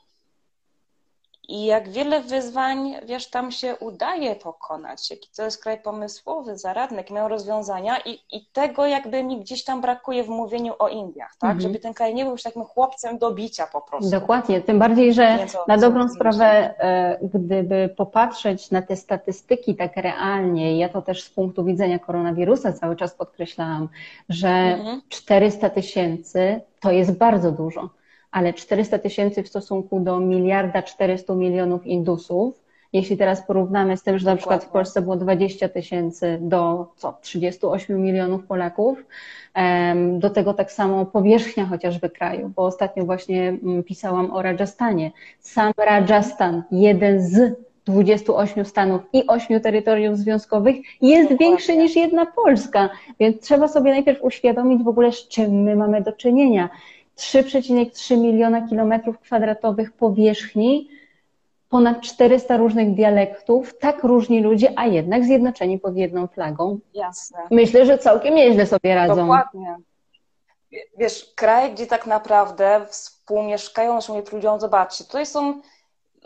I 1.48 1.66
jak 1.66 1.90
wiele 1.90 2.22
wyzwań, 2.22 2.96
wiesz, 3.06 3.30
tam 3.30 3.52
się 3.52 3.76
udaje 3.76 4.36
pokonać, 4.36 5.12
jaki 5.12 5.30
to 5.38 5.44
jest 5.44 5.64
kraj 5.64 5.82
pomysłowy, 5.82 6.58
zaradny, 6.58 6.98
jakie 6.98 7.14
mają 7.14 7.28
rozwiązania 7.28 7.98
i, 8.06 8.20
i 8.32 8.46
tego 8.54 8.86
jakby 8.86 9.24
mi 9.24 9.40
gdzieś 9.40 9.64
tam 9.64 9.82
brakuje 9.82 10.24
w 10.24 10.30
mówieniu 10.30 10.74
o 10.80 10.88
Indiach, 10.88 11.36
tak? 11.40 11.52
Mhm. 11.52 11.62
Żeby 11.62 11.80
ten 11.80 11.94
kraj 11.94 12.14
nie 12.16 12.24
był 12.24 12.32
już 12.32 12.44
takim 12.44 12.64
chłopcem 12.64 13.18
do 13.18 13.32
bicia 13.32 13.68
po 13.68 13.82
prostu. 13.82 14.10
Dokładnie, 14.12 14.62
tym 14.62 14.80
bardziej, 14.80 15.14
że 15.14 15.24
Nieco- 15.38 15.58
na 15.68 15.78
dobrą 15.78 16.10
sprawę, 16.10 16.46
e, 16.80 17.20
gdyby 17.34 17.94
popatrzeć 17.98 18.72
na 18.72 18.82
te 18.82 18.96
statystyki 18.96 19.76
tak 19.76 19.98
realnie, 19.98 20.78
ja 20.78 20.90
to 20.90 21.02
też 21.02 21.24
z 21.24 21.30
punktu 21.30 21.64
widzenia 21.64 22.00
koronawirusa 22.00 22.74
cały 22.74 22.96
czas 22.96 23.16
podkreślałam, 23.16 23.90
że 24.30 24.48
Mhm. 24.50 25.02
400 25.10 25.70
tysięcy 25.70 26.62
to 26.82 26.92
jest 26.92 27.18
bardzo 27.18 27.52
dużo, 27.52 27.90
ale 28.34 28.54
400 28.54 29.00
tysięcy 29.00 29.44
w 29.44 29.48
stosunku 29.48 30.00
do 30.00 30.20
miliarda 30.20 30.82
400 30.82 31.36
milionów 31.36 31.88
Indusów, 31.88 32.64
jeśli 32.94 33.18
teraz 33.18 33.48
porównamy 33.48 33.98
z 33.98 34.04
tym, 34.04 34.20
że 34.20 34.26
na 34.26 34.36
przykład 34.36 34.64
w. 34.64 34.70
Polsce 34.70 35.02
było 35.02 35.16
20 35.16 35.70
tysięcy 35.70 36.38
do 36.42 36.88
co, 36.96 37.18
38 37.22 38.02
milionów 38.02 38.46
Polaków, 38.48 39.06
do 40.20 40.30
tego 40.30 40.54
tak 40.54 40.72
samo 40.72 41.06
powierzchnia 41.06 41.66
chociażby 41.66 42.10
kraju, 42.10 42.52
bo 42.56 42.66
ostatnio 42.66 43.06
właśnie 43.06 43.50
mm, 43.50 43.84
pisałam 43.84 44.32
o 44.32 44.42
Rajasthanie. 44.42 45.12
Sam 45.40 45.72
Rajasthan, 45.78 46.64
jeden 46.72 47.22
z 47.22 47.56
28 47.86 48.66
stanów 48.66 49.02
i 49.14 49.28
8 49.28 49.62
terytoriów 49.62 50.18
związkowych, 50.18 50.76
jest 51.02 51.24
Dokładnie. 51.24 51.38
większy 51.48 51.78
niż 51.78 51.96
jedna 51.96 52.26
Polska, 52.26 52.90
więc 53.20 53.42
trzeba 53.42 53.68
sobie 53.68 53.92
najpierw 53.92 54.24
uświadomić 54.24 54.84
w 54.84 54.88
ogóle, 54.88 55.12
z 55.12 55.28
czym 55.28 55.52
my 55.52 55.76
mamy 55.76 56.02
do 56.02 56.12
czynienia. 56.12 56.70
3,3 57.18 58.18
miliona 58.18 58.68
kilometrów 58.68 59.20
kwadratowych 59.20 59.92
powierzchni, 59.92 60.90
ponad 61.70 62.02
400 62.02 62.58
różnych 62.58 62.96
dialektów, 62.96 63.78
tak 63.80 64.04
różni 64.04 64.42
ludzie, 64.42 64.74
a 64.76 64.86
jednak 64.86 65.26
zjednoczeni 65.26 65.80
pod 65.80 65.96
jedną 65.98 66.28
flagą. 66.28 66.80
Jasne. 66.94 67.40
Myślę, 67.52 67.86
że 67.86 67.98
całkiem 67.98 68.36
nieźle 68.36 68.66
sobie 68.66 68.96
radzą. 68.96 69.16
Dokładnie. 69.16 69.76
Wie- 70.72 70.84
Wiesz, 70.98 71.34
kraj, 71.36 71.74
gdzie 71.74 71.88
tak 71.88 72.06
naprawdę 72.08 72.86
współmieszkają, 72.90 74.00
mówię 74.10 74.22
ludziom, 74.32 74.60
zobaczcie, 74.60 75.04
tutaj 75.04 75.26
są 75.26 75.62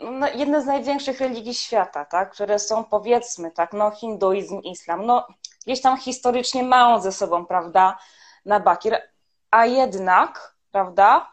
no, 0.00 0.26
jedne 0.34 0.62
z 0.62 0.66
największych 0.66 1.20
religii 1.20 1.54
świata, 1.54 2.04
tak, 2.04 2.30
które 2.30 2.58
są 2.58 2.84
powiedzmy, 2.84 3.50
tak, 3.50 3.72
no 3.72 3.90
hinduizm, 3.90 4.60
islam, 4.60 5.06
no 5.06 5.26
gdzieś 5.66 5.80
tam 5.80 5.96
historycznie 5.96 6.62
mają 6.62 7.00
ze 7.00 7.12
sobą, 7.12 7.46
prawda, 7.46 7.98
na 8.44 8.60
bakier, 8.60 9.02
a 9.50 9.66
jednak, 9.66 10.54
prawda, 10.72 11.32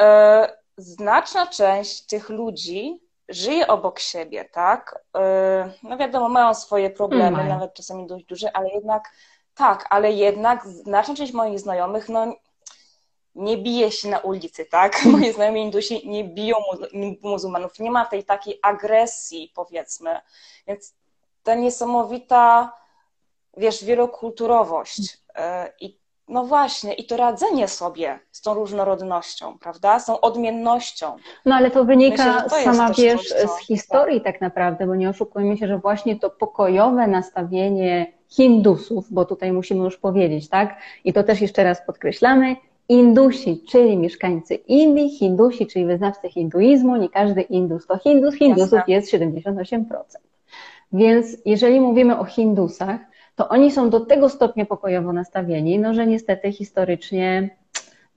e, 0.00 0.56
znaczna 0.76 1.46
część 1.46 2.06
tych 2.06 2.28
ludzi 2.28 3.00
żyje 3.28 3.66
obok 3.66 3.98
siebie, 3.98 4.44
tak, 4.44 5.04
e, 5.16 5.72
no 5.82 5.96
wiadomo, 5.96 6.28
mają 6.28 6.54
swoje 6.54 6.90
problemy, 6.90 7.36
Mają. 7.36 7.48
nawet 7.48 7.74
czasami 7.74 8.06
dość 8.06 8.24
duże, 8.24 8.56
ale 8.56 8.68
jednak 8.68 9.10
tak, 9.54 9.86
ale 9.90 10.12
jednak 10.12 10.66
znaczna 10.66 11.14
część 11.14 11.32
moich 11.32 11.60
znajomych, 11.60 12.08
no 12.08 12.26
nie 13.34 13.56
bije 13.56 13.92
się 13.92 14.08
na 14.08 14.18
ulicy, 14.18 14.64
tak? 14.64 15.02
Moi 15.12 15.32
znajomi 15.32 15.62
Indusi 15.62 16.08
nie 16.08 16.24
biją 16.24 16.56
mu- 16.92 17.30
muzułmanów, 17.30 17.78
nie 17.78 17.90
ma 17.90 18.06
tej 18.06 18.24
takiej 18.24 18.58
agresji, 18.62 19.52
powiedzmy. 19.54 20.20
Więc 20.66 20.94
ta 21.42 21.54
niesamowita, 21.54 22.72
wiesz, 23.56 23.84
wielokulturowość 23.84 25.18
e, 25.34 25.72
i 25.80 25.98
no 26.28 26.44
właśnie, 26.44 26.92
i 26.92 27.06
to 27.06 27.16
radzenie 27.16 27.68
sobie 27.68 28.18
z 28.30 28.40
tą 28.40 28.54
różnorodnością, 28.54 29.58
prawda? 29.58 29.98
Z 29.98 30.06
tą 30.06 30.20
odmiennością. 30.20 31.16
No 31.46 31.54
ale 31.54 31.70
to 31.70 31.84
wynika 31.84 32.42
Myślę, 32.42 32.42
to 32.50 32.72
sama, 32.72 32.92
wiesz, 32.92 33.28
coś, 33.28 33.42
co- 33.42 33.48
z 33.48 33.58
historii 33.58 34.20
tak 34.20 34.40
naprawdę, 34.40 34.86
bo 34.86 34.94
nie 34.94 35.08
oszukujmy 35.08 35.56
się, 35.56 35.66
że 35.66 35.78
właśnie 35.78 36.18
to 36.18 36.30
pokojowe 36.30 37.06
nastawienie 37.06 38.12
Hindusów, 38.28 39.12
bo 39.12 39.24
tutaj 39.24 39.52
musimy 39.52 39.84
już 39.84 39.96
powiedzieć, 39.96 40.48
tak? 40.48 40.76
I 41.04 41.12
to 41.12 41.22
też 41.22 41.40
jeszcze 41.40 41.64
raz 41.64 41.86
podkreślamy, 41.86 42.56
Indusi, 42.88 43.62
czyli 43.68 43.96
mieszkańcy 43.96 44.54
Indii, 44.54 45.10
Hindusi, 45.10 45.66
czyli 45.66 45.86
wyznawcy 45.86 46.28
hinduizmu, 46.28 46.96
nie 46.96 47.08
każdy 47.08 47.40
Indus 47.40 47.86
to 47.86 47.98
Hindus, 47.98 48.34
Hindusów 48.34 48.72
Jasne. 48.72 48.94
jest 48.94 49.12
78%. 49.12 49.94
Więc 50.92 51.36
jeżeli 51.44 51.80
mówimy 51.80 52.18
o 52.18 52.24
Hindusach, 52.24 53.00
to 53.36 53.48
oni 53.48 53.70
są 53.70 53.90
do 53.90 54.00
tego 54.00 54.28
stopnia 54.28 54.66
pokojowo 54.66 55.12
nastawieni, 55.12 55.78
no 55.78 55.94
że 55.94 56.06
niestety 56.06 56.52
historycznie 56.52 57.56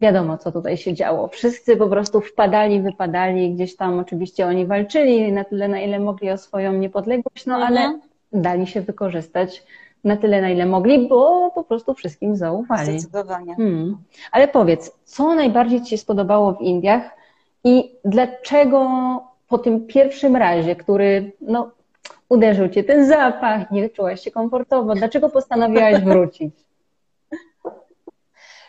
wiadomo, 0.02 0.38
co 0.38 0.52
tutaj 0.52 0.78
się 0.78 0.94
działo. 0.94 1.28
Wszyscy 1.28 1.78
po 1.78 1.88
prostu 1.88 2.22
wpadali, 2.22 2.82
wypadali, 2.82 3.54
gdzieś 3.54 3.76
tam 3.76 4.00
oczywiście 4.00 4.48
oni 4.48 4.66
walczyli 4.66 5.32
na 5.32 5.44
tyle, 5.44 5.68
na 5.68 5.80
ile 5.80 6.00
mogli 6.00 6.30
o 6.32 6.38
swoją 6.38 6.74
niepodległość, 6.74 7.46
no 7.46 7.56
ale 7.56 7.82
Mhm. 7.82 8.02
dali 8.34 8.68
się 8.68 8.82
wykorzystać 8.82 9.64
na 10.04 10.18
tyle, 10.18 10.42
na 10.42 10.50
ile 10.50 10.66
mogli, 10.66 11.08
bo 11.08 11.52
po 11.56 11.64
prostu 11.64 11.94
wszystkim 11.94 12.36
zaufali. 12.36 13.00
Zdecydowanie. 13.00 13.56
Hmm. 13.56 13.98
Ale 14.32 14.48
powiedz, 14.48 14.92
co 15.04 15.36
najbardziej 15.36 15.82
Ci 15.82 15.90
się 15.90 15.98
spodobało 15.98 16.54
w 16.54 16.62
Indiach 16.62 17.10
i 17.64 17.96
dlaczego 18.06 18.88
po 19.48 19.58
tym 19.58 19.88
pierwszym 19.88 20.36
razie, 20.36 20.76
który 20.76 21.32
no, 21.42 21.72
uderzył 22.30 22.70
Cię 22.70 22.84
ten 22.84 23.08
zapach, 23.08 23.72
nie 23.72 23.90
czułaś 23.90 24.22
się 24.22 24.32
komfortowo, 24.32 24.96
dlaczego 24.96 25.30
postanowiłaś 25.30 26.04
wrócić? 26.04 26.56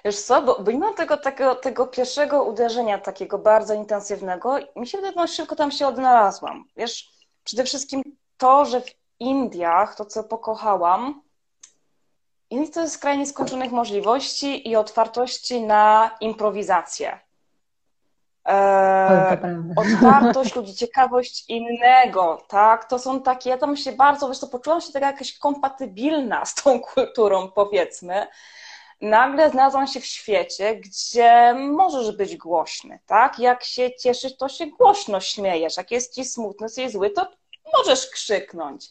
Wiesz 0.05 0.21
co, 0.23 0.43
bo 0.43 0.63
bo 0.63 0.71
mimo 0.73 0.95
tego, 0.95 1.17
tego, 1.17 1.55
tego 1.55 1.87
pierwszego 1.87 2.45
uderzenia 2.45 2.99
takiego 2.99 3.39
bardzo 3.39 3.75
intensywnego, 3.75 4.57
mi 4.77 4.87
się 4.87 4.99
wydaje, 4.99 5.29
że 5.29 5.35
szybko 5.35 5.57
tam 5.57 5.71
się 5.71 5.87
odnalazłam. 5.87 6.65
Wiesz, 6.77 7.11
przede 7.45 7.65
wszystkim 7.65 8.03
to, 8.37 8.65
że 8.65 8.81
w 8.81 8.95
Indiach, 9.21 9.97
to 9.97 10.05
co 10.05 10.25
pokochałam, 10.25 11.23
Indie 12.51 12.73
to 12.73 12.81
jest 12.81 12.99
kraj 12.99 13.19
nieskończonych 13.19 13.73
możliwości 13.73 14.69
i 14.69 14.77
otwartości 14.77 15.63
na 15.63 16.11
improwizację. 16.21 17.21
Prawda. 18.49 19.39
otwartość 19.77 20.55
ludzi, 20.55 20.75
ciekawość 20.85 21.45
innego, 21.49 22.43
tak? 22.49 22.85
To 22.85 22.99
są 22.99 23.23
takie, 23.23 23.51
ja 23.51 23.59
tam 23.59 23.77
się 23.77 23.93
bardzo, 23.93 24.29
wiesz, 24.29 24.41
to 24.41 24.47
poczułam 24.47 24.81
się 24.81 24.93
taka 24.93 25.07
jakaś 25.07 25.39
kompatybilna 25.39 26.45
z 26.45 26.55
tą 26.55 26.81
kulturą, 26.81 27.51
powiedzmy. 27.51 28.27
Nagle 29.01 29.51
znalazłam 29.51 29.87
się 29.87 30.01
w 30.01 30.07
świecie, 30.07 30.77
gdzie 30.77 31.55
możesz 31.55 32.17
być 32.17 32.37
głośny, 32.37 32.99
tak? 33.07 33.39
Jak 33.39 33.65
się 33.65 33.95
cieszysz, 33.95 34.37
to 34.37 34.49
się 34.49 34.67
głośno 34.67 35.21
śmiejesz. 35.21 35.77
Jak 35.77 35.91
jest 35.91 36.15
ci 36.15 36.25
smutny, 36.25 36.65
jesteś 36.65 36.93
zły, 36.93 37.11
to 37.11 37.27
możesz 37.77 38.11
krzyknąć. 38.11 38.87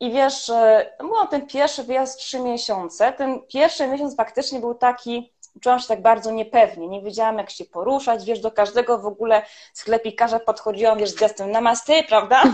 I 0.00 0.12
wiesz, 0.12 0.50
e, 0.50 0.90
byłam 0.98 1.28
ten 1.28 1.46
pierwszy 1.46 1.84
wyjazd 1.84 2.18
trzy 2.18 2.40
miesiące. 2.40 3.12
Ten 3.12 3.40
pierwszy 3.42 3.88
miesiąc 3.88 4.16
faktycznie 4.16 4.60
był 4.60 4.74
taki, 4.74 5.32
czułam 5.60 5.78
się 5.78 5.88
tak 5.88 6.02
bardzo 6.02 6.30
niepewnie, 6.30 6.88
nie 6.88 7.02
wiedziałam 7.02 7.38
jak 7.38 7.50
się 7.50 7.64
poruszać, 7.64 8.24
wiesz, 8.24 8.40
do 8.40 8.50
każdego 8.50 8.98
w 8.98 9.06
ogóle 9.06 9.42
sklepikarza 9.72 10.40
podchodziłam, 10.40 10.98
wiesz, 10.98 11.10
z 11.10 11.14
gestem 11.14 11.50
namaste, 11.50 12.02
prawda? 12.02 12.42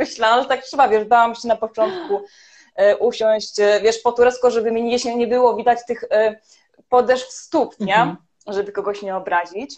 Myślałam, 0.00 0.42
że 0.42 0.48
tak 0.48 0.62
trzeba, 0.62 0.88
wiesz, 0.88 1.04
bałam 1.04 1.34
się 1.34 1.48
na 1.48 1.56
początku 1.56 2.20
e, 2.76 2.96
usiąść, 2.96 3.60
e, 3.60 3.80
wiesz, 3.80 3.98
po 3.98 4.12
turecku, 4.12 4.50
żeby 4.50 4.72
mi 4.72 4.88
gdzieś 4.88 5.04
nie 5.04 5.26
było 5.26 5.56
widać 5.56 5.78
tych 5.86 6.04
e, 6.10 6.40
podeszw 6.88 7.32
stóp, 7.32 7.80
nie? 7.80 7.96
Mhm. 7.96 8.16
Żeby 8.46 8.72
kogoś 8.72 9.02
nie 9.02 9.16
obrazić. 9.16 9.74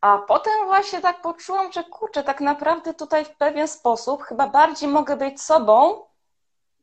A 0.00 0.18
potem 0.18 0.52
właśnie 0.66 1.00
tak 1.00 1.22
poczułam, 1.22 1.72
że 1.72 1.84
kurczę, 1.84 2.22
tak 2.22 2.40
naprawdę 2.40 2.94
tutaj 2.94 3.24
w 3.24 3.36
pewien 3.36 3.68
sposób 3.68 4.22
chyba 4.22 4.46
bardziej 4.46 4.88
mogę 4.88 5.16
być 5.16 5.42
sobą 5.42 6.02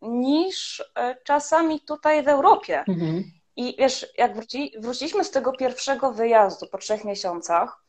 niż 0.02 0.84
e, 0.96 1.16
czasami 1.24 1.80
tutaj 1.80 2.24
w 2.24 2.28
Europie. 2.28 2.84
Mhm. 2.88 3.24
I 3.56 3.76
wiesz, 3.80 4.08
jak 4.18 4.36
wróci, 4.36 4.74
wróciliśmy 4.80 5.24
z 5.24 5.32
tego 5.32 5.54
pierwszego 5.54 6.12
wyjazdu 6.12 6.68
po 6.68 6.78
trzech 6.78 7.06
miesiącach, 7.06 7.82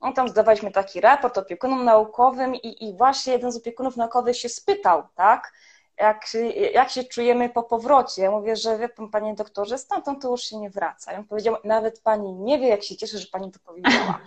No, 0.00 0.12
tam 0.12 0.28
zdawaliśmy 0.28 0.70
taki 0.70 1.00
raport 1.00 1.38
opiekunom 1.38 1.84
naukowym 1.84 2.54
i, 2.54 2.84
i 2.84 2.96
właśnie 2.96 3.32
jeden 3.32 3.52
z 3.52 3.56
opiekunów 3.56 3.96
naukowych 3.96 4.36
się 4.36 4.48
spytał, 4.48 5.02
tak, 5.14 5.52
jak, 5.98 6.26
jak 6.72 6.90
się 6.90 7.04
czujemy 7.04 7.48
po 7.48 7.62
powrocie. 7.62 8.22
Ja 8.22 8.30
mówię, 8.30 8.56
że 8.56 8.78
wie 8.78 8.88
pan, 8.88 9.08
panie 9.08 9.34
doktorze, 9.34 9.78
stamtąd 9.78 10.22
to 10.22 10.30
już 10.30 10.42
się 10.42 10.58
nie 10.58 10.70
wraca. 10.70 11.12
On 11.18 11.24
powiedział, 11.24 11.56
nawet 11.64 12.00
pani 12.00 12.32
nie 12.32 12.58
wie, 12.58 12.68
jak 12.68 12.82
się 12.82 12.96
cieszę, 12.96 13.18
że 13.18 13.26
pani 13.32 13.52
to 13.52 13.58
powiedziała. 13.64 14.20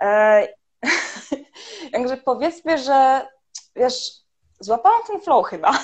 E, 0.00 0.48
Także 1.92 2.16
powiedzmy, 2.16 2.78
że 2.78 3.28
wiesz, 3.76 4.10
złapałam 4.60 5.00
ten 5.06 5.20
flow 5.20 5.46
chyba 5.46 5.78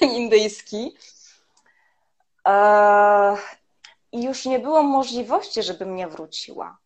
indyjski. 0.16 0.96
E, 2.48 3.36
I 4.12 4.22
już 4.22 4.46
nie 4.46 4.58
było 4.58 4.82
możliwości, 4.82 5.62
żeby 5.62 5.86
mnie 5.86 6.08
wróciła. 6.08 6.78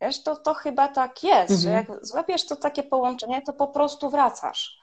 Wiesz, 0.00 0.22
to, 0.22 0.36
to 0.36 0.54
chyba 0.54 0.88
tak 0.88 1.24
jest, 1.24 1.50
mhm. 1.50 1.60
że 1.60 1.70
jak 1.70 2.06
złapiesz 2.06 2.46
to 2.46 2.56
takie 2.56 2.82
połączenie, 2.82 3.42
to 3.42 3.52
po 3.52 3.68
prostu 3.68 4.10
wracasz. 4.10 4.78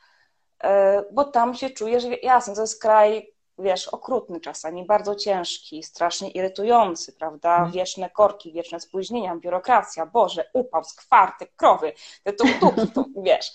E, 0.64 1.04
bo 1.12 1.26
tam 1.26 1.56
się 1.56 1.70
czujesz, 1.70 2.04
jasne, 2.24 2.56
to 2.56 2.62
jest 2.62 2.82
kraj, 2.82 3.34
wiesz, 3.60 3.88
okrutny 3.88 4.40
czasami, 4.40 4.86
bardzo 4.86 5.16
ciężki, 5.16 5.84
strasznie 5.84 6.30
irytujący, 6.30 7.14
prawda? 7.14 7.54
Mhm. 7.54 7.72
Wieczne 7.72 8.10
korki, 8.10 8.54
wieczne 8.54 8.80
spóźnienia, 8.80 9.36
biurokracja, 9.36 10.06
Boże, 10.06 10.50
upał, 10.54 10.84
skwarty, 10.84 11.48
krowy, 11.56 11.94
te 12.24 12.34
tuki, 12.34 12.92
to 12.94 13.06
wiesz. 13.18 13.52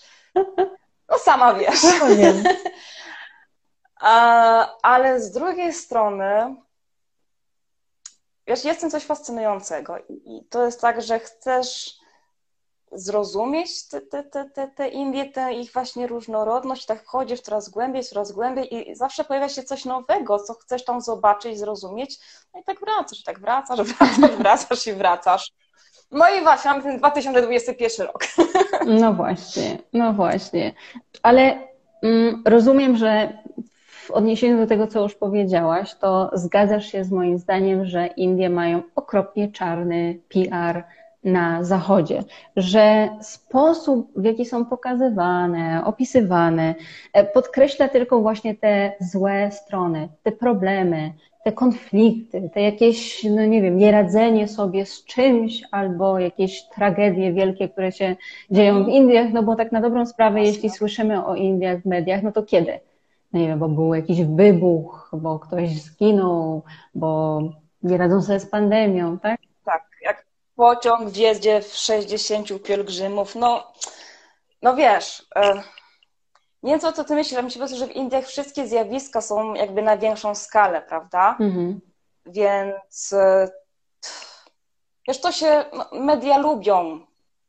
No 1.09 1.17
sama 1.17 1.53
wiesz. 1.53 1.83
No. 1.83 2.05
Ale 4.81 5.21
z 5.21 5.31
drugiej 5.31 5.73
strony, 5.73 6.55
wiesz, 8.47 8.65
jest 8.65 8.81
tym 8.81 8.91
coś 8.91 9.03
fascynującego 9.03 9.97
i 10.09 10.47
to 10.49 10.65
jest 10.65 10.81
tak, 10.81 11.01
że 11.01 11.19
chcesz 11.19 11.97
zrozumieć 12.91 13.87
te, 13.87 14.01
te, 14.01 14.23
te, 14.23 14.67
te, 14.67 14.87
Indie, 14.87 15.25
tę 15.25 15.53
ich 15.53 15.73
właśnie 15.73 16.07
różnorodność, 16.07 16.85
tak 16.85 17.03
wchodzisz 17.03 17.41
coraz 17.41 17.69
głębiej, 17.69 18.03
coraz 18.03 18.31
głębiej 18.31 18.75
i 18.75 18.95
zawsze 18.95 19.23
pojawia 19.23 19.49
się 19.49 19.63
coś 19.63 19.85
nowego, 19.85 20.39
co 20.39 20.53
chcesz 20.53 20.85
tam 20.85 21.01
zobaczyć, 21.01 21.59
zrozumieć, 21.59 22.19
no 22.53 22.59
i 22.59 22.63
tak 22.63 22.79
wracasz, 22.79 23.23
tak 23.23 23.39
wracasz, 23.39 23.81
wracasz, 23.93 24.37
wracasz 24.37 24.87
i 24.87 24.93
wracasz. 24.93 25.51
No 26.11 26.25
i 26.29 26.43
właśnie, 26.43 26.71
mamy 26.71 26.83
ten 26.83 26.97
2021 26.97 28.07
rok. 28.07 28.23
No 28.85 29.13
właśnie, 29.13 29.77
no 29.93 30.13
właśnie. 30.13 30.73
Ale 31.23 31.67
mm, 32.03 32.43
rozumiem, 32.45 32.97
że 32.97 33.37
w 34.07 34.11
odniesieniu 34.11 34.57
do 34.57 34.67
tego, 34.67 34.87
co 34.87 35.03
już 35.03 35.15
powiedziałaś, 35.15 35.95
to 35.95 36.29
zgadzasz 36.33 36.85
się 36.91 37.03
z 37.03 37.11
moim 37.11 37.37
zdaniem, 37.37 37.85
że 37.85 38.07
Indie 38.07 38.49
mają 38.49 38.81
okropnie 38.95 39.51
czarny 39.51 40.19
PR 40.29 40.83
na 41.23 41.63
Zachodzie, 41.63 42.23
że 42.55 43.09
sposób, 43.21 44.11
w 44.15 44.23
jaki 44.23 44.45
są 44.45 44.65
pokazywane, 44.65 45.81
opisywane, 45.85 46.75
e, 47.13 47.23
podkreśla 47.23 47.87
tylko 47.87 48.19
właśnie 48.19 48.55
te 48.55 48.91
złe 48.99 49.51
strony, 49.51 50.09
te 50.23 50.31
problemy, 50.31 51.13
te 51.43 51.51
konflikty, 51.51 52.49
te 52.53 52.61
jakieś, 52.61 53.23
no 53.23 53.45
nie 53.45 53.61
wiem, 53.61 53.77
nieradzenie 53.77 54.47
sobie 54.47 54.85
z 54.85 55.05
czymś 55.05 55.63
albo 55.71 56.19
jakieś 56.19 56.63
tragedie 56.75 57.33
wielkie, 57.33 57.69
które 57.69 57.91
się 57.91 58.15
dzieją 58.51 58.83
w 58.83 58.87
Indiach, 58.87 59.33
no 59.33 59.43
bo 59.43 59.55
tak 59.55 59.71
na 59.71 59.81
dobrą 59.81 60.05
sprawę, 60.05 60.41
jeśli 60.41 60.69
słyszymy 60.69 61.25
o 61.25 61.35
Indiach 61.35 61.81
w 61.81 61.85
mediach, 61.85 62.23
no 62.23 62.31
to 62.31 62.43
kiedy? 62.43 62.79
No 63.33 63.39
nie 63.39 63.47
wiem, 63.47 63.59
bo 63.59 63.69
był 63.69 63.93
jakiś 63.93 64.23
wybuch, 64.23 65.09
bo 65.13 65.39
ktoś 65.39 65.81
zginął, 65.81 66.63
bo 66.95 67.41
nie 67.83 67.97
radzą 67.97 68.21
sobie 68.21 68.39
z 68.39 68.45
pandemią, 68.45 69.19
tak? 69.19 69.41
Tak, 69.65 69.83
jak 70.01 70.25
pociąg 70.55 71.09
wjeździe 71.09 71.61
w 71.61 71.73
60 71.73 72.63
pielgrzymów, 72.63 73.35
no, 73.35 73.73
no 74.61 74.75
wiesz, 74.75 75.27
e, 75.35 75.63
nie 76.63 76.71
wiem 76.71 76.79
co, 76.79 76.91
co 76.91 77.03
ty 77.03 77.15
myślisz, 77.15 77.33
ale 77.33 77.43
myślę 77.43 77.59
po 77.59 77.67
prostu, 77.67 77.85
że 77.85 77.93
w 77.93 77.95
Indiach 77.95 78.25
wszystkie 78.25 78.67
zjawiska 78.67 79.21
są 79.21 79.53
jakby 79.53 79.81
na 79.81 79.97
większą 79.97 80.35
skalę, 80.35 80.81
prawda? 80.81 81.37
Mhm. 81.39 81.79
Więc 82.25 83.13
e, 83.13 83.49
wiesz, 85.07 85.21
to 85.21 85.31
się, 85.31 85.65
no, 85.73 85.85
media 85.99 86.37
lubią 86.37 86.99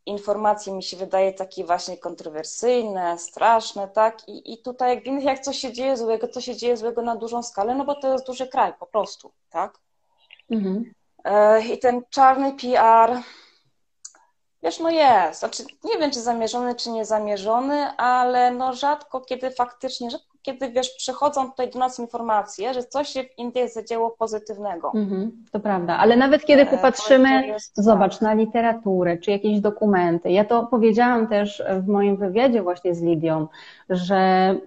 informacje, 0.08 0.72
mi 0.72 0.82
się 0.82 0.96
wydaje, 0.96 1.32
takie 1.32 1.64
właśnie 1.64 1.98
kontrowersyjne, 1.98 3.18
straszne, 3.18 3.88
tak? 3.88 4.28
I, 4.28 4.52
i 4.52 4.62
tutaj 4.62 4.94
jak 4.94 5.04
w 5.04 5.06
innych, 5.06 5.24
jak 5.24 5.40
coś 5.40 5.58
się 5.58 5.72
dzieje 5.72 5.96
złego, 5.96 6.28
to 6.28 6.40
się 6.40 6.56
dzieje 6.56 6.76
złego 6.76 7.02
na 7.02 7.16
dużą 7.16 7.42
skalę, 7.42 7.74
no 7.74 7.84
bo 7.84 7.94
to 7.94 8.12
jest 8.12 8.26
duży 8.26 8.48
kraj, 8.48 8.72
po 8.78 8.86
prostu, 8.86 9.32
tak? 9.50 9.78
Mhm. 10.50 10.92
E, 11.24 11.60
I 11.66 11.78
ten 11.78 12.02
czarny 12.10 12.52
PR, 12.52 13.22
wiesz, 14.62 14.78
no 14.78 14.90
jest. 14.90 15.40
Znaczy, 15.40 15.64
nie 15.84 15.98
wiem, 15.98 16.10
czy 16.10 16.20
zamierzony, 16.20 16.74
czy 16.74 16.90
niezamierzony, 16.90 17.96
ale 17.96 18.50
no 18.50 18.72
rzadko 18.72 19.20
kiedy 19.20 19.50
faktycznie, 19.50 20.10
rzadko 20.10 20.27
kiedy 20.48 20.70
wiesz, 20.70 20.90
przychodzą 20.90 21.50
tutaj 21.50 21.70
do 21.70 21.78
nas 21.78 21.98
informacje, 21.98 22.74
że 22.74 22.82
coś 22.82 23.08
się 23.08 23.24
w 23.24 23.38
Indiach 23.38 23.70
zadziało 23.70 24.10
pozytywnego. 24.10 24.92
Mhm, 24.94 25.32
to 25.52 25.60
prawda, 25.60 25.96
ale 25.96 26.16
nawet 26.16 26.44
kiedy 26.44 26.62
e, 26.62 26.66
popatrzymy, 26.66 27.46
jest, 27.46 27.76
zobacz, 27.76 28.20
na 28.20 28.34
literaturę, 28.34 29.18
czy 29.18 29.30
jakieś 29.30 29.60
dokumenty. 29.60 30.30
Ja 30.30 30.44
to 30.44 30.66
powiedziałam 30.66 31.26
też 31.26 31.62
w 31.80 31.88
moim 31.88 32.16
wywiadzie 32.16 32.62
właśnie 32.62 32.94
z 32.94 33.02
Lidią, 33.02 33.46
że, 33.90 34.16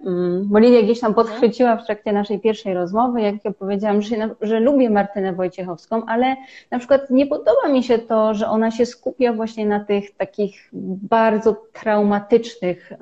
mm, 0.06 0.48
bo 0.48 0.58
Lidia 0.58 0.82
gdzieś 0.82 1.00
tam 1.00 1.10
mhm. 1.10 1.26
podchwyciła 1.26 1.76
w 1.76 1.86
trakcie 1.86 2.12
naszej 2.12 2.40
pierwszej 2.40 2.74
rozmowy, 2.74 3.20
jak 3.20 3.44
ja 3.44 3.52
powiedziałam, 3.52 4.02
że, 4.02 4.30
że 4.40 4.60
lubię 4.60 4.90
Martynę 4.90 5.32
Wojciechowską, 5.32 6.02
ale 6.06 6.36
na 6.70 6.78
przykład 6.78 7.10
nie 7.10 7.26
podoba 7.26 7.68
mi 7.68 7.82
się 7.82 7.98
to, 7.98 8.34
że 8.34 8.48
ona 8.48 8.70
się 8.70 8.86
skupia 8.86 9.32
właśnie 9.32 9.66
na 9.66 9.80
tych 9.80 10.16
takich 10.16 10.68
bardzo 11.02 11.56
traumatycznych 11.72 12.92
e, 12.92 12.96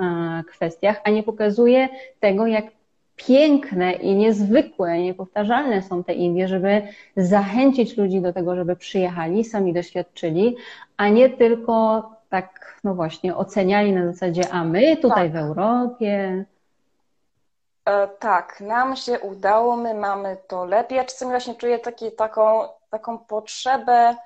kwestiach, 0.51 1.01
a 1.05 1.11
nie 1.11 1.23
pokazuje 1.23 1.89
tego, 2.21 2.47
jak 2.47 2.70
piękne 3.27 3.93
i 3.93 4.15
niezwykłe, 4.15 4.99
niepowtarzalne 4.99 5.83
są 5.83 6.05
te 6.05 6.13
Indie, 6.13 6.49
żeby 6.49 6.83
zachęcić 7.17 7.97
ludzi 7.97 8.21
do 8.21 8.33
tego, 8.33 8.57
żeby 8.57 8.77
przyjechali, 8.77 9.45
sami 9.45 9.73
doświadczyli, 9.73 10.57
a 10.97 11.09
nie 11.09 11.31
tylko 11.31 12.03
tak, 12.31 12.81
no 12.85 12.95
właśnie, 12.95 13.37
oceniali 13.37 13.93
na 13.93 14.13
zasadzie, 14.13 14.51
a 14.53 14.65
my 14.65 14.97
tutaj 14.97 15.33
tak. 15.33 15.33
w 15.33 15.37
Europie. 15.37 16.45
E, 17.85 18.09
tak, 18.09 18.61
nam 18.61 18.97
się 18.97 19.21
udało, 19.21 19.77
my 19.77 19.95
mamy 19.95 20.37
to 20.49 20.65
lepiej. 20.65 20.97
Ja 20.97 21.05
czasami 21.05 21.31
właśnie 21.31 21.55
czuję 21.55 21.79
taki, 21.79 22.13
taką, 22.13 22.69
taką 22.91 23.19
potrzebę, 23.19 24.17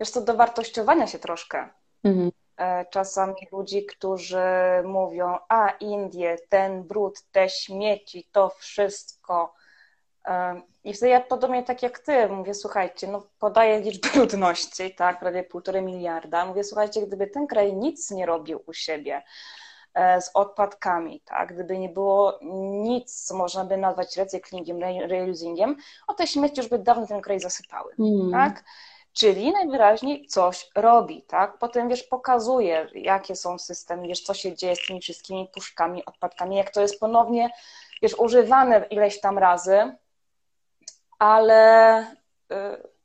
wiesz 0.00 0.10
co, 0.10 0.20
dowartościowania 0.20 1.06
się 1.06 1.18
troszkę. 1.18 1.68
Mhm. 2.04 2.30
E, 2.58 2.84
czasami 2.90 3.34
ludzi, 3.52 3.86
którzy 3.86 4.44
mówią, 4.84 5.38
a 5.48 5.70
Indie, 5.70 6.36
ten 6.48 6.82
brud, 6.82 7.22
te 7.32 7.48
śmieci, 7.48 8.28
to 8.32 8.48
wszystko. 8.48 9.54
E, 10.26 10.62
I 10.84 10.94
wtedy 10.94 11.10
ja 11.10 11.20
podobnie 11.20 11.62
tak 11.62 11.82
jak 11.82 11.98
ty, 11.98 12.28
mówię, 12.28 12.54
słuchajcie, 12.54 13.06
no 13.06 13.22
podaję 13.38 13.80
liczbę 13.80 14.08
ludności, 14.20 14.94
tak, 14.94 15.20
prawie 15.20 15.44
półtorej 15.44 15.82
miliarda. 15.82 16.46
Mówię, 16.46 16.64
słuchajcie, 16.64 17.06
gdyby 17.06 17.26
ten 17.26 17.46
kraj 17.46 17.74
nic 17.74 18.10
nie 18.10 18.26
robił 18.26 18.62
u 18.66 18.72
siebie 18.72 19.22
e, 19.94 20.20
z 20.20 20.30
odpadkami, 20.34 21.20
tak, 21.20 21.54
gdyby 21.54 21.78
nie 21.78 21.88
było 21.88 22.38
nic, 22.82 23.24
co 23.24 23.36
można 23.36 23.64
by 23.64 23.76
nazwać 23.76 24.16
recyklingiem, 24.16 24.78
reusingiem, 25.00 25.76
o 26.06 26.14
te 26.14 26.26
śmieci 26.26 26.60
już 26.60 26.68
by 26.68 26.78
dawno 26.78 27.06
ten 27.06 27.20
kraj 27.20 27.40
zasypały, 27.40 27.94
mm. 27.98 28.30
tak. 28.32 28.64
Czyli 29.16 29.52
najwyraźniej 29.52 30.26
coś 30.26 30.70
robi, 30.74 31.22
tak? 31.22 31.58
Potem, 31.58 31.88
wiesz, 31.88 32.02
pokazuje, 32.02 32.88
jakie 32.94 33.36
są 33.36 33.58
systemy, 33.58 34.08
wiesz, 34.08 34.20
co 34.20 34.34
się 34.34 34.56
dzieje 34.56 34.76
z 34.76 34.86
tymi 34.86 35.00
wszystkimi 35.00 35.48
puszkami, 35.54 36.04
odpadkami, 36.04 36.56
jak 36.56 36.70
to 36.70 36.80
jest 36.80 37.00
ponownie, 37.00 37.50
wiesz, 38.02 38.14
używane 38.14 38.86
ileś 38.90 39.20
tam 39.20 39.38
razy, 39.38 39.96
ale 41.18 42.06
yy, 42.50 42.56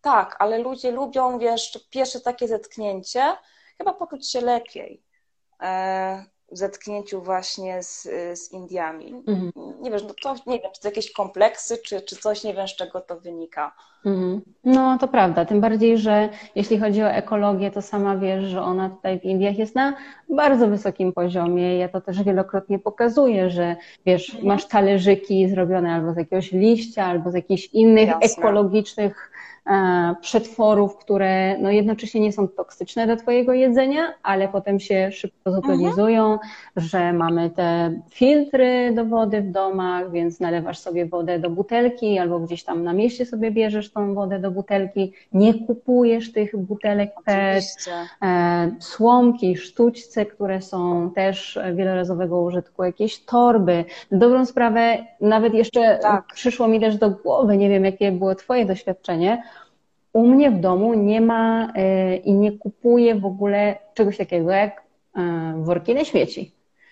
tak, 0.02 0.36
ale 0.40 0.58
ludzie 0.58 0.92
lubią, 0.92 1.40
wiesz, 1.40 1.88
pierwsze 1.90 2.22
takie 2.22 2.48
zetknięcie, 2.48 3.38
chyba 3.78 3.94
poczuć 3.94 4.32
się 4.32 4.42
lepiej. 4.42 5.04
Yy, 5.62 5.68
zetknięciu 6.52 7.22
właśnie 7.22 7.84
z, 7.84 8.04
z 8.40 8.52
Indiami. 8.52 9.24
Mhm. 9.28 9.52
Nie 9.82 9.92
wiesz, 9.92 10.04
no 10.04 10.14
to 10.24 10.36
nie 10.48 10.60
wiem, 10.60 10.72
czy 10.74 10.82
to 10.82 10.88
jakieś 10.88 11.12
kompleksy, 11.12 11.78
czy, 11.78 12.02
czy 12.02 12.16
coś, 12.16 12.44
nie 12.44 12.54
wiem, 12.54 12.68
z 12.68 12.76
czego 12.76 13.02
to 13.02 13.20
wynika. 13.20 13.72
Mhm. 14.06 14.42
No 14.64 14.98
to 14.98 15.08
prawda, 15.08 15.46
tym 15.46 15.62
bardziej, 15.62 15.98
że 15.98 16.30
jeśli 16.56 16.80
chodzi 16.80 17.04
o 17.04 17.12
ekologię, 17.12 17.72
to 17.72 17.82
sama 17.82 18.18
wiesz, 18.18 18.44
że 18.44 18.62
ona 18.62 18.90
tutaj 18.90 19.20
w 19.20 19.24
Indiach 19.24 19.58
jest 19.58 19.76
na 19.76 19.94
bardzo 20.30 20.68
wysokim 20.68 21.14
poziomie. 21.14 21.78
Ja 21.78 21.90
to 21.90 22.02
też 22.02 22.24
wielokrotnie 22.24 22.80
pokazuję, 22.80 23.50
że 23.50 23.76
wiesz, 24.06 24.30
mhm. 24.30 24.48
masz 24.48 24.66
talerzyki 24.66 25.50
zrobione 25.50 25.94
albo 25.94 26.14
z 26.14 26.18
jakiegoś 26.18 26.52
liścia, 26.52 27.06
albo 27.06 27.32
z 27.32 27.34
jakichś 27.34 27.66
innych 27.66 28.08
Jasne. 28.08 28.26
ekologicznych 28.26 29.31
przetworów, 30.22 30.98
które 30.98 31.58
no 31.58 31.72
jednocześnie 31.72 32.22
nie 32.22 32.32
są 32.32 32.48
toksyczne 32.48 33.08
do 33.08 33.16
Twojego 33.16 33.54
jedzenia, 33.54 34.14
ale 34.24 34.48
potem 34.48 34.80
się 34.80 35.12
szybko 35.12 35.52
zoptonizują, 35.52 36.34
mhm. 36.34 36.40
że 36.76 37.14
mamy 37.14 37.50
te 37.50 37.94
filtry 38.10 38.92
do 38.96 39.06
wody 39.06 39.42
w 39.42 39.52
domach, 39.52 40.12
więc 40.12 40.40
nalewasz 40.40 40.80
sobie 40.80 41.06
wodę 41.06 41.40
do 41.40 41.50
butelki 41.50 42.20
albo 42.20 42.40
gdzieś 42.40 42.64
tam 42.64 42.84
na 42.84 42.94
mieście 42.94 43.26
sobie 43.26 43.52
bierzesz 43.52 43.92
tą 43.92 44.14
wodę 44.14 44.40
do 44.40 44.52
butelki, 44.52 45.14
nie 45.34 45.54
kupujesz 45.54 46.32
tych 46.32 46.58
butelek 46.58 47.12
PET, 47.26 47.64
e, 48.22 48.72
słomki, 48.80 49.58
sztućce, 49.58 50.26
które 50.26 50.62
są 50.62 51.12
też 51.16 51.60
wielorazowego 51.74 52.42
użytku, 52.42 52.84
jakieś 52.84 53.26
torby. 53.26 53.86
Dobrą 54.12 54.46
sprawę 54.46 54.98
nawet 55.22 55.54
jeszcze 55.54 56.00
tak. 56.02 56.26
przyszło 56.34 56.68
mi 56.68 56.80
też 56.80 56.98
do 56.98 57.10
głowy, 57.10 57.58
nie 57.58 57.70
wiem 57.70 57.86
jakie 57.86 58.12
było 58.12 58.36
Twoje 58.36 58.66
doświadczenie, 58.66 59.44
u 60.14 60.28
mnie 60.28 60.52
w 60.52 60.60
domu 60.60 60.94
nie 60.94 61.22
ma 61.22 61.74
e, 61.76 62.16
i 62.16 62.34
nie 62.34 62.52
kupuję 62.52 63.16
w 63.16 63.26
ogóle 63.26 63.76
czegoś 63.94 64.18
takiego 64.18 64.52
jak 64.52 64.84
e, 65.16 65.54
worki 65.58 65.96
na 65.96 66.06
śmieci. 66.06 66.52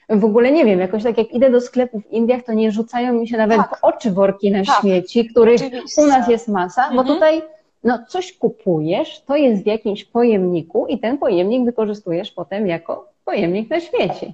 W 0.10 0.26
ogóle 0.26 0.52
nie 0.52 0.66
wiem, 0.66 0.80
jakoś 0.80 1.04
tak 1.04 1.18
jak 1.18 1.32
idę 1.32 1.52
do 1.52 1.62
sklepu 1.62 2.00
w 2.00 2.12
Indiach, 2.12 2.44
to 2.44 2.54
nie 2.54 2.72
rzucają 2.72 3.14
mi 3.14 3.28
się 3.28 3.38
nawet 3.38 3.58
tak. 3.58 3.80
w 3.80 3.84
oczy 3.84 4.12
worki 4.12 4.52
na 4.52 4.64
tak. 4.64 4.82
śmieci, 4.82 5.26
których 5.26 5.62
Oczywiście. 5.62 6.02
u 6.02 6.08
nas 6.08 6.28
jest 6.28 6.48
masa, 6.48 6.88
mhm. 6.88 6.98
bo 6.98 7.14
tutaj 7.14 7.42
no 7.84 8.00
coś 8.08 8.38
kupujesz, 8.38 9.22
to 9.22 9.36
jest 9.36 9.64
w 9.64 9.66
jakimś 9.66 10.06
pojemniku 10.06 10.88
i 10.88 11.00
ten 11.00 11.18
pojemnik 11.18 11.66
wykorzystujesz 11.66 12.32
potem 12.32 12.68
jako 12.68 13.10
pojemnik 13.26 13.70
na 13.70 13.80
śmieci. 13.80 14.34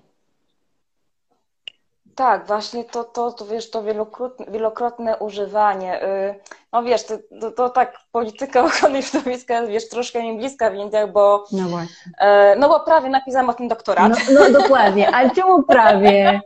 Tak, 2.16 2.48
właśnie 2.48 2.84
to, 2.84 3.04
to, 3.04 3.32
to 3.32 3.46
wiesz, 3.46 3.70
to 3.70 3.84
wielokrotne, 3.84 4.46
wielokrotne 4.50 5.18
używanie. 5.18 6.04
Y, 6.04 6.40
no 6.74 6.84
wiesz, 6.84 7.04
to, 7.04 7.18
to, 7.42 7.52
to 7.52 7.70
tak 7.70 7.98
polityka 8.12 8.64
ochrony 8.66 9.04
środowiska 9.04 9.54
jest, 9.54 9.72
wiesz, 9.72 9.90
troszkę 9.90 10.24
mi 10.24 10.38
bliska 10.38 10.72
w 10.72 10.76
Indiach, 10.76 11.12
bo 11.12 11.46
no, 11.52 11.64
właśnie. 11.64 11.96
E, 12.20 12.56
no 12.56 12.70
bo 12.70 12.80
prawie 12.80 13.10
napisałam 13.10 13.50
o 13.50 13.54
tym 13.54 13.68
doktorat. 13.68 14.14
No, 14.30 14.40
no 14.40 14.62
dokładnie, 14.62 15.16
ale 15.16 15.32
czemu 15.32 15.64
prawie? 15.64 16.42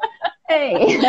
Ej. 0.50 1.00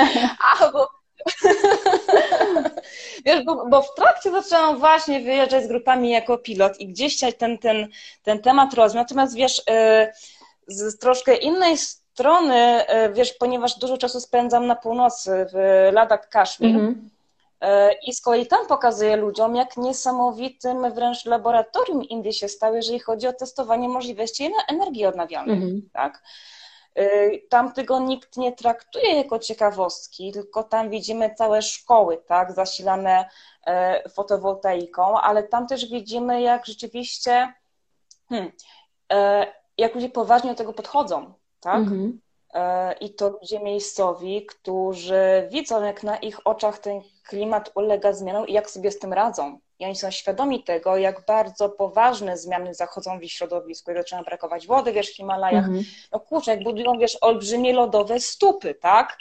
A, 0.61 0.71
bo... 0.73 0.89
Wiesz, 3.25 3.45
bo, 3.45 3.67
bo, 3.67 3.83
w 3.83 3.95
trakcie 3.95 4.31
zaczęłam 4.31 4.79
właśnie 4.79 5.21
wyjeżdżać 5.21 5.65
z 5.65 5.69
grupami 5.69 6.11
jako 6.11 6.39
pilot 6.39 6.81
i 6.81 6.89
gdzieś 6.89 7.21
ten, 7.39 7.59
ten, 7.59 7.89
ten 8.23 8.43
temat 8.43 8.75
rozmawiać. 8.75 9.11
Natomiast 9.11 9.35
wiesz, 9.35 9.59
y, 9.59 9.63
z 10.67 10.99
troszkę 10.99 11.35
innej 11.35 11.77
strony, 12.13 12.87
e, 12.87 13.13
wiesz, 13.13 13.33
ponieważ 13.33 13.79
dużo 13.79 13.99
czasu 13.99 14.21
spędzam 14.21 14.67
na 14.67 14.77
północy, 14.77 15.47
w 15.53 15.89
Ladakh 15.93 16.29
Kaszmir, 16.29 16.77
mhm. 16.77 17.11
E, 17.61 17.93
I 17.93 18.13
z 18.13 18.21
kolei 18.21 18.47
tam 18.47 18.67
pokazuję 18.67 19.17
ludziom, 19.17 19.57
jak 19.57 19.77
niesamowitym 19.77 20.93
wręcz 20.93 21.25
laboratorium 21.25 22.05
Indie 22.05 22.33
się 22.33 22.49
stały, 22.49 22.77
jeżeli 22.77 22.99
chodzi 22.99 23.27
o 23.27 23.33
testowanie 23.33 23.89
możliwości 23.89 24.53
energii 24.69 25.07
odnawialnej. 25.07 25.57
Mhm. 25.57 25.89
Tak? 25.93 26.23
E, 26.95 27.39
tam 27.39 27.73
tego 27.73 28.01
nikt 28.01 28.37
nie 28.37 28.53
traktuje 28.53 29.15
jako 29.17 29.39
ciekawostki, 29.39 30.33
tylko 30.33 30.65
tam 30.65 30.91
widzimy 30.91 31.35
całe 31.35 31.63
szkoły, 31.63 32.23
tak, 32.27 32.53
zasilane 32.53 33.31
fotowoltaiką, 34.15 35.21
ale 35.21 35.43
tam 35.43 35.67
też 35.67 35.87
widzimy, 35.87 36.41
jak 36.41 36.67
rzeczywiście, 36.67 37.53
hmm, 38.29 38.53
jak 39.79 39.95
ludzie 39.95 40.09
poważnie 40.09 40.51
do 40.51 40.57
tego 40.57 40.73
podchodzą 40.73 41.33
tak? 41.61 41.77
Mhm. 41.77 42.21
E, 42.55 42.93
I 42.93 43.15
to 43.15 43.29
ludzie 43.29 43.61
miejscowi, 43.61 44.47
którzy 44.47 45.49
widzą, 45.51 45.85
jak 45.85 46.03
na 46.03 46.17
ich 46.17 46.47
oczach 46.47 46.79
ten 46.79 47.01
klimat 47.29 47.71
ulega 47.75 48.13
zmianom 48.13 48.49
i 48.49 48.53
jak 48.53 48.71
sobie 48.71 48.91
z 48.91 48.99
tym 48.99 49.13
radzą. 49.13 49.59
I 49.79 49.85
oni 49.85 49.97
są 49.97 50.11
świadomi 50.11 50.65
tego, 50.65 50.97
jak 50.97 51.27
bardzo 51.27 51.69
poważne 51.69 52.37
zmiany 52.37 52.75
zachodzą 52.75 53.19
w 53.19 53.23
ich 53.23 53.33
środowisku. 53.33 53.91
Jak 53.91 54.01
zaczyna 54.01 54.23
brakować 54.23 54.67
wody, 54.67 54.93
wiesz, 54.93 55.11
w 55.11 55.17
Himalajach. 55.17 55.65
Mhm. 55.65 55.85
No 56.13 56.21
kurczę, 56.21 56.51
jak 56.51 56.63
budują, 56.65 56.99
wiesz, 56.99 57.19
olbrzymie 57.21 57.73
lodowe 57.73 58.21
stupy, 58.21 58.75
tak? 58.75 59.19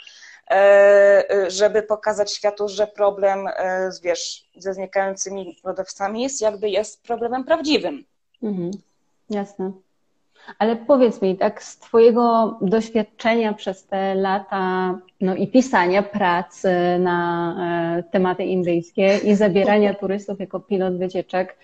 E, 0.50 1.30
e, 1.30 1.50
żeby 1.50 1.82
pokazać 1.82 2.32
światu, 2.34 2.68
że 2.68 2.86
problem 2.86 3.48
z, 3.88 4.00
wiesz, 4.00 4.48
ze 4.56 4.74
znikającymi 4.74 5.56
lodowcami 5.64 6.22
jest 6.22 6.40
jakby 6.40 6.70
jest 6.70 7.02
problemem 7.02 7.44
prawdziwym. 7.44 8.04
Mhm. 8.42 8.70
Jasne. 9.30 9.72
Ale 10.58 10.76
powiedz 10.76 11.22
mi, 11.22 11.36
tak 11.36 11.62
z 11.62 11.78
Twojego 11.78 12.58
doświadczenia 12.60 13.52
przez 13.52 13.86
te 13.86 14.14
lata 14.14 14.94
no 15.20 15.34
i 15.34 15.48
pisania 15.48 16.02
prac 16.02 16.62
na 16.98 17.54
e, 17.98 18.02
tematy 18.02 18.44
indyjskie 18.44 19.18
i 19.18 19.34
zabierania 19.34 19.94
turystów 19.94 20.40
jako 20.40 20.60
pilot 20.60 20.98
wycieczek, 20.98 21.56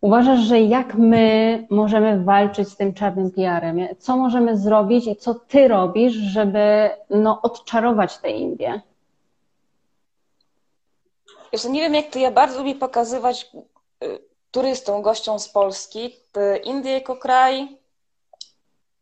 uważasz, 0.00 0.40
że 0.40 0.60
jak 0.60 0.94
my 0.94 1.66
możemy 1.70 2.24
walczyć 2.24 2.68
z 2.68 2.76
tym 2.76 2.94
czarnym 2.94 3.30
PR-em? 3.30 3.78
Co 3.98 4.16
możemy 4.16 4.56
zrobić 4.56 5.06
i 5.06 5.16
co 5.16 5.34
Ty 5.34 5.68
robisz, 5.68 6.12
żeby 6.12 6.90
no, 7.10 7.42
odczarować 7.42 8.18
te 8.18 8.30
Indie? 8.30 8.80
Jeszcze 11.52 11.70
nie 11.70 11.80
wiem 11.80 11.94
jak 11.94 12.06
Ty, 12.06 12.20
ja 12.20 12.30
bardzo 12.30 12.58
lubię 12.58 12.74
pokazywać 12.74 13.50
y, 14.04 14.18
turystom, 14.50 15.02
gościom 15.02 15.38
z 15.38 15.48
Polski 15.48 16.16
Indie 16.64 16.92
jako 16.92 17.16
kraj 17.16 17.81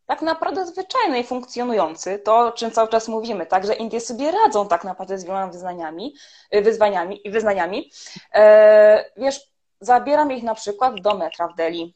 tak 0.05 0.21
naprawdę 0.21 0.65
zwyczajny 0.65 1.19
i 1.19 1.23
funkcjonujący, 1.23 2.19
to 2.19 2.39
o 2.39 2.51
czym 2.51 2.71
cały 2.71 2.89
czas 2.89 3.07
mówimy, 3.07 3.45
tak, 3.45 3.65
że 3.65 3.73
Indie 3.73 4.01
sobie 4.01 4.31
radzą 4.31 4.67
tak 4.67 4.83
naprawdę 4.83 5.17
z 5.17 5.23
wieloma 5.23 5.47
wyznaniami, 5.47 6.15
y, 6.55 6.61
wyzwaniami 6.61 7.27
i 7.27 7.31
wyznaniami. 7.31 7.91
E, 8.33 9.05
wiesz, 9.17 9.39
zabieram 9.79 10.31
ich 10.31 10.43
na 10.43 10.55
przykład 10.55 11.01
do 11.01 11.17
metra 11.17 11.47
w 11.47 11.55
Delhi. 11.55 11.95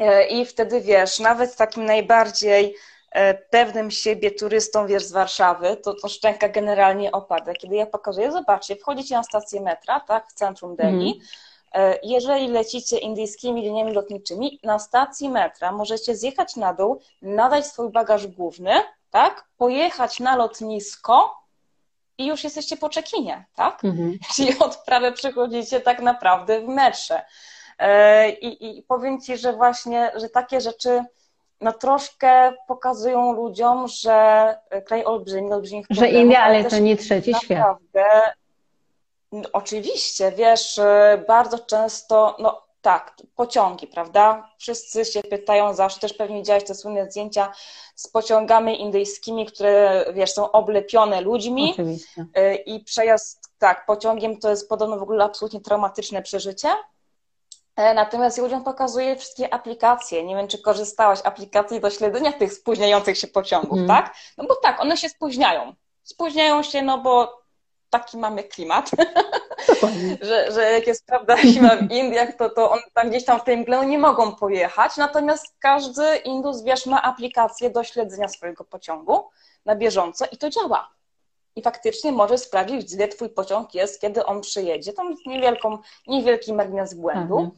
E, 0.00 0.26
I 0.26 0.46
wtedy 0.46 0.80
wiesz, 0.80 1.18
nawet 1.18 1.56
takim 1.56 1.84
najbardziej 1.84 2.76
e, 3.12 3.34
pewnym 3.34 3.90
siebie 3.90 4.30
turystą, 4.30 4.86
wiesz, 4.86 5.04
z 5.04 5.12
Warszawy, 5.12 5.76
to, 5.76 5.94
to 5.94 6.08
szczęka 6.08 6.48
generalnie 6.48 7.12
opada. 7.12 7.54
Kiedy 7.54 7.76
ja 7.76 7.86
pokazuję, 7.86 8.32
zobaczcie, 8.32 8.76
wchodzicie 8.76 9.14
na 9.14 9.22
stację 9.22 9.60
metra, 9.60 10.00
tak, 10.00 10.28
w 10.28 10.32
centrum 10.32 10.76
Delhi, 10.76 11.12
mm 11.12 11.51
jeżeli 12.02 12.48
lecicie 12.48 12.98
indyjskimi 12.98 13.62
liniami 13.62 13.92
lotniczymi, 13.92 14.60
na 14.62 14.78
stacji 14.78 15.28
metra 15.28 15.72
możecie 15.72 16.16
zjechać 16.16 16.56
na 16.56 16.74
dół, 16.74 17.00
nadać 17.22 17.66
swój 17.66 17.90
bagaż 17.90 18.26
główny, 18.26 18.72
tak? 19.10 19.44
Pojechać 19.56 20.20
na 20.20 20.36
lotnisko 20.36 21.42
i 22.18 22.26
już 22.26 22.44
jesteście 22.44 22.76
po 22.76 22.88
czekinie, 22.88 23.44
tak? 23.54 23.84
Mhm. 23.84 24.18
Czyli 24.36 24.58
odprawę 24.58 25.12
przechodzicie 25.12 25.80
tak 25.80 26.00
naprawdę 26.00 26.60
w 26.60 26.68
metrze. 26.68 27.22
E, 27.78 28.30
I, 28.30 28.78
I 28.78 28.82
powiem 28.82 29.20
Ci, 29.20 29.36
że 29.36 29.52
właśnie, 29.52 30.12
że 30.14 30.28
takie 30.28 30.60
rzeczy 30.60 31.04
no 31.60 31.72
troszkę 31.72 32.52
pokazują 32.66 33.32
ludziom, 33.32 33.88
że 33.88 34.56
kraj 34.86 35.04
olbrzymi, 35.04 35.52
olbrzymich 35.52 35.86
Że 35.90 36.08
India, 36.08 36.42
ale 36.42 36.64
to 36.64 36.78
nie 36.78 36.96
trzeci 36.96 37.34
świat. 37.34 37.78
Oczywiście, 39.52 40.32
wiesz, 40.32 40.78
y, 40.78 41.24
bardzo 41.28 41.58
często, 41.58 42.36
no 42.38 42.62
tak, 42.82 43.16
pociągi, 43.36 43.86
prawda? 43.86 44.50
Wszyscy 44.58 45.04
się 45.04 45.22
pytają 45.22 45.74
zawsze, 45.74 46.00
też 46.00 46.12
pewnie 46.12 46.36
widziałeś 46.36 46.64
te 46.64 46.74
słynne 46.74 47.10
zdjęcia 47.10 47.52
z 47.94 48.08
pociągami 48.08 48.80
indyjskimi, 48.80 49.46
które, 49.46 50.04
wiesz, 50.14 50.32
są 50.32 50.52
oblepione 50.52 51.20
ludźmi. 51.20 51.70
Oczywiście. 51.72 52.26
Y, 52.38 52.54
I 52.54 52.84
przejazd, 52.84 53.48
tak, 53.58 53.86
pociągiem 53.86 54.38
to 54.38 54.50
jest 54.50 54.68
podobno 54.68 54.98
w 54.98 55.02
ogóle 55.02 55.24
absolutnie 55.24 55.60
traumatyczne 55.60 56.22
przeżycie. 56.22 56.68
E, 57.76 57.94
natomiast 57.94 58.36
ja 58.36 58.44
ludziom 58.44 58.64
pokazuję 58.64 59.16
wszystkie 59.16 59.54
aplikacje. 59.54 60.24
Nie 60.24 60.36
wiem, 60.36 60.48
czy 60.48 60.58
korzystałaś 60.58 61.18
aplikacji 61.24 61.80
do 61.80 61.90
śledzenia 61.90 62.32
tych 62.32 62.52
spóźniających 62.52 63.18
się 63.18 63.26
pociągów, 63.26 63.78
mm. 63.78 63.88
tak? 63.88 64.14
No 64.38 64.44
bo 64.44 64.56
tak, 64.56 64.80
one 64.80 64.96
się 64.96 65.08
spóźniają. 65.08 65.74
Spóźniają 66.02 66.62
się, 66.62 66.82
no 66.82 66.98
bo 66.98 67.41
taki 67.92 68.16
mamy 68.18 68.44
klimat, 68.44 68.90
że, 70.28 70.52
że 70.52 70.72
jak 70.72 70.86
jest 70.86 71.06
prawda 71.06 71.36
zima 71.52 71.76
w 71.76 71.90
Indiach, 71.90 72.36
to, 72.36 72.50
to 72.50 72.70
on 72.70 72.78
tam 72.94 73.10
gdzieś 73.10 73.24
tam 73.24 73.40
w 73.40 73.44
tej 73.44 73.56
mgle 73.56 73.86
nie 73.86 73.98
mogą 73.98 74.36
pojechać, 74.36 74.96
natomiast 74.96 75.46
każdy 75.60 76.16
Indus, 76.16 76.62
wiesz, 76.62 76.86
ma 76.86 77.02
aplikację 77.02 77.70
do 77.70 77.84
śledzenia 77.84 78.28
swojego 78.28 78.64
pociągu 78.64 79.28
na 79.64 79.76
bieżąco 79.76 80.24
i 80.32 80.36
to 80.36 80.50
działa. 80.50 80.90
I 81.56 81.62
faktycznie 81.62 82.12
może 82.12 82.38
sprawdzić, 82.38 82.94
gdzie 82.94 83.08
twój 83.08 83.28
pociąg 83.28 83.74
jest, 83.74 84.00
kiedy 84.00 84.24
on 84.24 84.40
przyjedzie. 84.40 84.92
Tam 84.92 85.10
jest 85.10 85.26
niewielką, 85.26 85.78
niewielki 86.06 86.52
margines 86.52 86.94
błędu. 86.94 87.38
Mhm. 87.38 87.50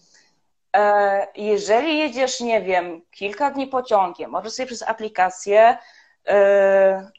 E, 0.76 1.26
jeżeli 1.36 1.98
jedziesz, 1.98 2.40
nie 2.40 2.62
wiem, 2.62 3.02
kilka 3.10 3.50
dni 3.50 3.66
pociągiem, 3.66 4.30
możesz 4.30 4.52
sobie 4.52 4.66
przez 4.66 4.82
aplikację 4.82 5.78
e, 6.28 7.10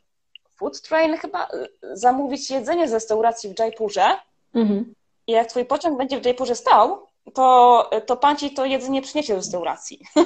Food 0.56 0.82
Train 0.82 1.18
chyba 1.18 1.48
y, 1.54 1.98
zamówić 1.98 2.50
jedzenie 2.50 2.88
z 2.88 2.94
restauracji 2.94 3.54
w 3.54 3.60
Jaipurze 3.60 4.18
mhm. 4.54 4.94
i 5.28 5.32
jak 5.32 5.48
twój 5.48 5.66
pociąg 5.66 5.98
będzie 5.98 6.22
w 6.22 6.26
Jaipurze 6.26 6.56
stał, 6.56 7.08
to, 7.34 7.90
to 8.06 8.18
pan 8.18 8.38
ci 8.38 8.52
to 8.52 8.66
jedzenie 8.66 9.02
przyniesie 9.02 9.34
do 9.34 9.40
restauracji. 9.40 10.00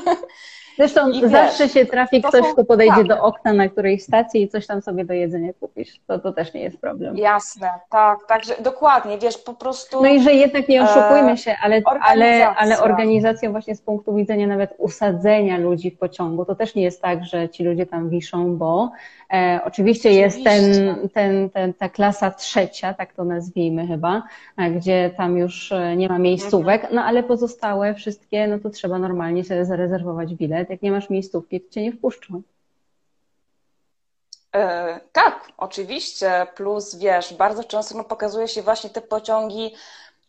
Zresztą 0.80 1.10
I 1.10 1.30
zawsze 1.30 1.63
wiesz, 1.63 1.74
się 1.74 1.86
trafi 1.86 2.22
ktoś, 2.22 2.46
są, 2.46 2.54
kto 2.54 2.65
podejdzie 2.65 2.96
tak. 2.96 3.08
do 3.08 3.22
okna 3.22 3.54
na 3.54 3.70
którejś 3.70 4.04
stacji 4.04 4.42
i 4.42 4.48
coś 4.48 4.68
tam 4.68 4.82
sobie 4.82 5.06
do 5.06 5.13
jedzenia 5.13 5.54
kupisz. 5.60 6.00
To, 6.08 6.20
to 6.20 6.32
też 6.32 6.54
nie 6.54 6.62
jest 6.62 6.82
problem. 6.82 7.18
Jasne, 7.18 7.70
tak, 7.89 8.20
także 8.28 8.54
dokładnie, 8.60 9.18
wiesz, 9.18 9.38
po 9.38 9.54
prostu... 9.54 10.02
No 10.02 10.10
i 10.10 10.22
że 10.22 10.34
jednak 10.34 10.68
nie 10.68 10.84
oszukujmy 10.84 11.38
się, 11.38 11.56
ale, 11.63 11.82
ale, 12.02 12.48
ale 12.48 12.80
organizacja 12.80 13.52
właśnie 13.52 13.76
z 13.76 13.82
punktu 13.82 14.15
widzenia 14.15 14.48
nawet 14.48 14.74
usadzenia 14.78 15.58
ludzi 15.58 15.92
w 15.92 15.98
pociągu, 15.98 16.46
to 16.46 16.56
też 16.56 16.76
nie 16.76 16.84
jest 16.84 17.02
tak, 17.02 17.26
że 17.26 17.50
ci 17.50 17.63
ludzie 17.63 17.86
tam 17.86 18.10
wiszą, 18.10 18.58
bo 18.58 18.92
e, 19.34 19.60
oczywiście, 19.65 20.10
oczywiście, 20.10 20.13
jest 20.13 20.44
ten, 20.44 20.96
ten, 21.10 21.50
ten, 21.50 21.74
ta 21.74 21.89
klasa 21.89 22.32
trzecia, 22.32 22.94
tak 22.94 23.13
to 23.13 23.24
nazwijmy 23.24 23.88
chyba, 23.88 24.24
e, 24.58 24.72
gdzie 24.72 25.12
tam 25.18 25.38
już 25.38 25.72
e, 25.72 25.96
nie 25.96 26.10
ma 26.10 26.20
miejscówek, 26.20 26.82
mhm. 26.82 26.96
no 26.96 27.04
ale 27.04 27.24
pozostałe 27.24 27.94
wszystkie, 27.94 28.48
no 28.48 28.60
to 28.60 28.70
trzeba 28.70 29.00
normalnie 29.00 29.44
sobie 29.44 29.65
zarezerwować 29.65 30.36
bilet. 30.36 30.68
Jak 30.69 30.82
nie 30.82 30.91
masz 30.91 31.10
miejscówki, 31.10 31.62
to 31.62 31.69
cię 31.73 31.82
nie 31.82 31.91
wpuszczą. 31.91 32.41
E, 34.55 34.99
tak, 35.12 35.47
oczywiście. 35.58 36.47
Plus 36.55 36.95
wiesz, 36.95 37.34
bardzo 37.34 37.63
często 37.63 37.97
no, 37.97 38.03
pokazuje 38.03 38.47
się 38.47 38.62
właśnie 38.62 38.89
te 38.89 39.01
pociągi 39.01 39.75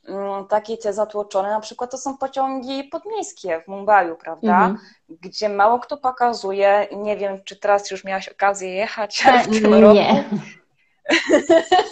mm, 0.09 0.47
takie 0.47 0.77
te 0.77 0.93
zatłoczone, 0.93 1.51
na 1.51 1.61
przykład 1.61 1.91
to 1.91 1.99
są 1.99 2.19
pociągi 2.19 2.85
podmiejskie 2.85 3.61
w 3.61 3.69
Mumbai, 3.69 4.15
prawda? 4.21 4.67
Mhm. 4.67 4.79
Gdzie 5.09 5.49
mało 5.49 5.79
kto 5.79 5.97
pokazuje. 5.97 6.89
Nie 6.97 7.17
wiem, 7.17 7.45
czy 7.45 7.57
teraz 7.57 7.91
już 7.91 8.05
miałaś 8.05 8.29
okazję 8.29 8.75
jechać 8.75 9.25
w 9.49 9.61
tym 9.61 9.71
nie. 9.71 9.81
roku. 9.81 10.01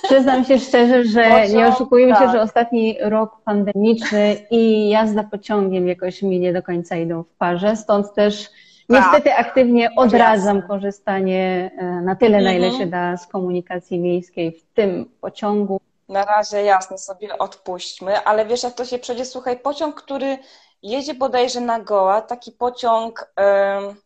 Przyznam 0.03 0.45
się 0.45 0.59
szczerze, 0.59 1.05
że 1.05 1.49
nie 1.49 1.69
oszukujmy 1.69 2.13
tak. 2.13 2.23
się, 2.23 2.33
że 2.33 2.43
ostatni 2.43 2.99
rok 3.01 3.41
pandemiczny 3.45 4.37
i 4.51 4.89
jazda 4.89 5.25
pociągiem 5.25 5.89
jakoś 5.89 6.23
mi 6.23 6.41
nie 6.41 6.53
do 6.53 6.63
końca 6.63 6.97
idą 6.97 7.23
w 7.23 7.35
parze, 7.35 7.77
stąd 7.77 8.15
też 8.15 8.45
tak. 8.45 8.51
niestety 8.89 9.35
aktywnie 9.35 9.91
odradzam 9.97 10.57
Jasne. 10.57 10.69
korzystanie 10.69 11.71
e, 11.79 11.85
na 11.85 12.17
tyle, 12.17 12.41
na 12.41 12.53
ile 12.53 12.67
mhm. 12.67 12.83
się 12.83 12.91
da 12.91 13.17
z 13.17 13.27
komunikacji 13.27 13.99
miejskiej 13.99 14.53
w 14.53 14.65
tym 14.75 15.11
pociągu. 15.21 15.81
Na 16.09 16.25
razie 16.25 16.63
jasne 16.63 16.99
sobie 16.99 17.39
odpuśćmy, 17.39 18.25
ale 18.25 18.47
wiesz 18.47 18.63
jak 18.63 18.75
to 18.75 18.85
się 18.85 18.99
przejdzie, 18.99 19.25
słuchaj, 19.25 19.59
pociąg, 19.59 20.03
który 20.03 20.39
jedzie 20.83 21.15
bodajże 21.15 21.61
na 21.61 21.81
Goa, 21.81 22.21
taki 22.21 22.53
pociąg 22.53 23.33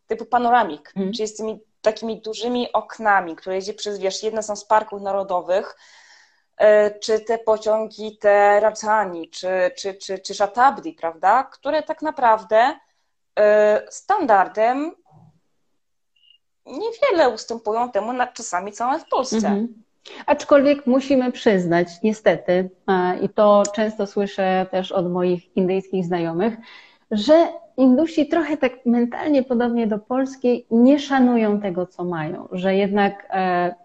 typu 0.07 0.25
panoramik, 0.25 0.93
mhm. 0.95 1.13
czyli 1.13 1.27
z 1.27 1.35
tymi 1.35 1.59
takimi 1.83 2.21
dużymi 2.21 2.71
oknami, 2.71 3.35
które 3.35 3.55
jedzie 3.55 3.73
przez, 3.73 3.99
wiesz, 3.99 4.23
jedne 4.23 4.43
są 4.43 4.55
z 4.55 4.65
parków 4.65 5.01
narodowych, 5.01 5.77
e, 6.57 6.99
czy 6.99 7.19
te 7.19 7.37
pociągi, 7.37 8.17
te 8.17 8.59
Rajdhani, 8.59 9.29
czy, 9.29 9.71
czy, 9.77 9.93
czy, 9.93 10.19
czy 10.19 10.33
Shatabdi, 10.33 10.93
prawda, 10.93 11.43
które 11.43 11.83
tak 11.83 12.01
naprawdę 12.01 12.79
e, 13.39 13.81
standardem 13.89 14.95
niewiele 16.65 17.29
ustępują 17.29 17.91
temu 17.91 18.13
nad 18.13 18.33
czasami 18.33 18.71
całe 18.71 18.99
w 18.99 19.09
Polsce. 19.09 19.37
Mhm. 19.37 19.83
Aczkolwiek 20.25 20.87
musimy 20.87 21.31
przyznać, 21.31 21.87
niestety, 22.03 22.69
i 23.21 23.29
to 23.29 23.63
często 23.75 24.07
słyszę 24.07 24.65
też 24.71 24.91
od 24.91 25.11
moich 25.11 25.57
indyjskich 25.57 26.05
znajomych, 26.05 26.53
że 27.11 27.47
Indusi 27.77 28.27
trochę 28.27 28.57
tak 28.57 28.85
mentalnie 28.85 29.43
podobnie 29.43 29.87
do 29.87 29.99
Polski 29.99 30.65
nie 30.71 30.99
szanują 30.99 31.61
tego, 31.61 31.85
co 31.85 32.03
mają, 32.03 32.47
że 32.51 32.75
jednak 32.75 33.27
e, 33.29 33.75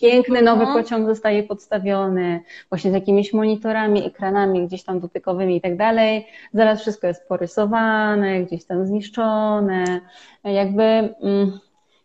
piękny 0.00 0.42
nowy 0.42 0.62
mhm. 0.62 0.82
pociąg 0.82 1.06
zostaje 1.06 1.42
podstawiony 1.42 2.40
właśnie 2.68 2.90
z 2.90 2.94
jakimiś 2.94 3.32
monitorami, 3.32 4.06
ekranami 4.06 4.66
gdzieś 4.66 4.84
tam 4.84 5.00
dotykowymi 5.00 5.56
i 5.56 5.60
tak 5.60 5.76
dalej. 5.76 6.26
Zaraz 6.54 6.80
wszystko 6.80 7.06
jest 7.06 7.28
porysowane, 7.28 8.40
gdzieś 8.40 8.64
tam 8.64 8.86
zniszczone. 8.86 10.00
Jakby 10.44 10.82
mm, 10.82 11.58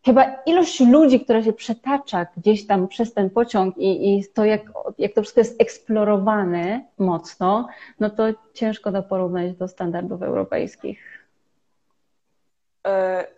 chyba 0.05 0.23
ilość 0.45 0.79
ludzi, 0.79 1.19
która 1.19 1.43
się 1.43 1.53
przetacza 1.53 2.27
gdzieś 2.37 2.67
tam 2.67 2.87
przez 2.87 3.13
ten 3.13 3.29
pociąg 3.29 3.77
i, 3.77 4.17
i 4.17 4.25
to, 4.33 4.45
jak, 4.45 4.61
jak 4.97 5.13
to 5.13 5.21
wszystko 5.21 5.41
jest 5.41 5.61
eksplorowane 5.61 6.85
mocno, 6.97 7.67
no 7.99 8.09
to 8.09 8.23
ciężko 8.53 8.91
to 8.91 9.03
porównać 9.03 9.53
do 9.53 9.67
standardów 9.67 10.21
europejskich. 10.21 11.10
Yy, 12.85 12.91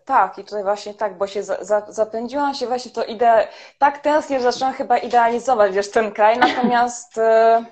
tak, 0.06 0.38
i 0.38 0.44
tutaj 0.44 0.64
właśnie 0.64 0.94
tak, 0.94 1.18
bo 1.18 1.28
się 1.28 1.44
za, 1.44 1.64
za, 1.64 1.86
zapędziłam 1.90 2.54
się 2.54 2.68
właśnie 2.68 2.92
to 2.92 3.04
idea, 3.04 3.48
tak 3.78 3.98
teraz 3.98 4.30
nie 4.30 4.42
zaczęłam 4.42 4.74
chyba 4.74 4.98
idealizować, 4.98 5.74
wiesz, 5.74 5.92
ten 5.92 6.12
kraj, 6.12 6.38
natomiast 6.38 7.18
yy, 7.18 7.66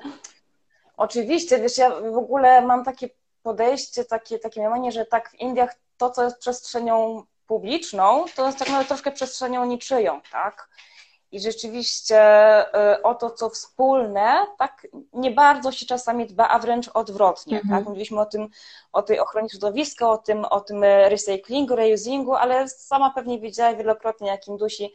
oczywiście, 0.98 1.60
wiesz, 1.60 1.78
ja 1.78 1.90
w 1.90 2.18
ogóle 2.18 2.62
mam 2.62 2.84
takie 2.84 3.10
podejście, 3.44 4.06
takie, 4.06 4.40
takie 4.40 4.60
mniemanie, 4.60 4.92
że 4.92 5.06
tak 5.06 5.30
w 5.30 5.34
Indiach 5.34 5.76
to, 5.98 6.10
co 6.10 6.24
jest 6.24 6.38
przestrzenią 6.38 7.24
publiczną, 7.48 8.26
to 8.36 8.46
jest 8.46 8.60
tak 8.60 8.68
naprawdę 8.68 8.88
troszkę 8.88 9.12
przestrzenią 9.12 9.66
niczyją, 9.66 10.22
tak? 10.32 10.70
I 11.32 11.40
rzeczywiście 11.40 12.20
y, 12.96 13.04
o 13.04 13.16
to, 13.16 13.30
co 13.30 13.50
wspólne, 13.50 14.48
tak 14.58 14.88
nie 15.14 15.32
bardzo 15.32 15.72
się 15.72 15.86
czasami 15.86 16.28
dba, 16.28 16.48
a 16.48 16.60
wręcz 16.60 16.90
odwrotnie. 16.94 17.58
Tak? 17.58 17.66
Mhm. 17.66 17.84
Mówiliśmy 17.84 18.22
o 18.22 18.26
tym, 18.26 18.48
o 18.94 19.02
tej 19.02 19.20
ochronie 19.20 19.50
środowiska, 19.50 20.10
o 20.10 20.18
tym, 20.18 20.46
o 20.46 20.62
tym 20.62 20.84
recyklingu, 20.84 21.76
reusingu, 21.76 22.34
ale 22.36 22.70
sama 22.70 23.12
pewnie 23.16 23.40
widziała 23.40 23.76
wielokrotnie, 23.76 24.28
jak 24.28 24.48
Indusi 24.48 24.94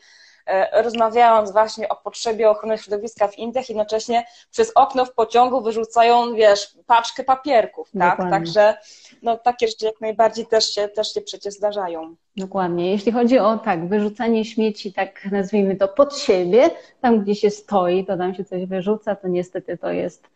rozmawiając 0.73 1.53
właśnie 1.53 1.89
o 1.89 1.97
potrzebie 1.97 2.51
ochrony 2.51 2.79
środowiska 2.79 3.29
w 3.29 3.39
Indiach, 3.39 3.69
jednocześnie 3.69 4.27
przez 4.51 4.73
okno 4.75 5.05
w 5.05 5.15
pociągu 5.15 5.61
wyrzucają, 5.61 6.35
wiesz, 6.35 6.77
paczkę 6.87 7.25
papierków, 7.25 7.91
tak? 7.99 8.11
Dokładnie. 8.11 8.31
Także 8.31 8.75
no, 9.23 9.37
takie 9.37 9.69
rzeczy 9.69 9.87
jak 9.87 10.01
najbardziej 10.01 10.47
też 10.47 10.75
się, 10.75 10.89
też 10.89 11.15
się 11.15 11.21
przecież 11.21 11.55
zdarzają. 11.55 12.15
Dokładnie. 12.37 12.91
Jeśli 12.91 13.13
chodzi 13.13 13.39
o 13.39 13.59
tak, 13.59 13.89
wyrzucanie 13.89 14.45
śmieci, 14.45 14.93
tak 14.93 15.25
nazwijmy 15.33 15.77
to 15.77 15.89
pod 15.89 16.19
siebie, 16.19 16.71
tam 17.01 17.21
gdzie 17.21 17.35
się 17.35 17.51
stoi, 17.51 18.05
to 18.05 18.17
tam 18.17 18.35
się 18.35 18.45
coś 18.45 18.67
wyrzuca, 18.67 19.17
to 19.17 19.29
niestety 19.29 19.79
to 19.79 19.91
jest, 19.91 20.29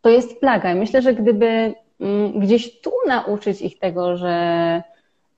to 0.00 0.10
jest 0.10 0.40
plaga. 0.40 0.74
Myślę, 0.74 1.02
że 1.02 1.14
gdyby 1.14 1.74
mm, 2.00 2.40
gdzieś 2.40 2.80
tu 2.80 2.92
nauczyć 3.06 3.62
ich 3.62 3.78
tego, 3.78 4.16
że 4.16 4.82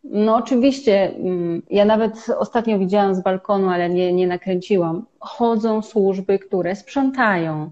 no 0.05 0.37
oczywiście, 0.37 1.15
mm, 1.15 1.63
ja 1.71 1.85
nawet 1.85 2.27
ostatnio 2.39 2.79
widziałam 2.79 3.15
z 3.15 3.23
balkonu, 3.23 3.69
ale 3.69 3.89
nie, 3.89 4.13
nie 4.13 4.27
nakręciłam. 4.27 5.07
Chodzą 5.21 5.83
służby, 5.83 6.39
które 6.39 6.77
sprzątają, 6.77 7.71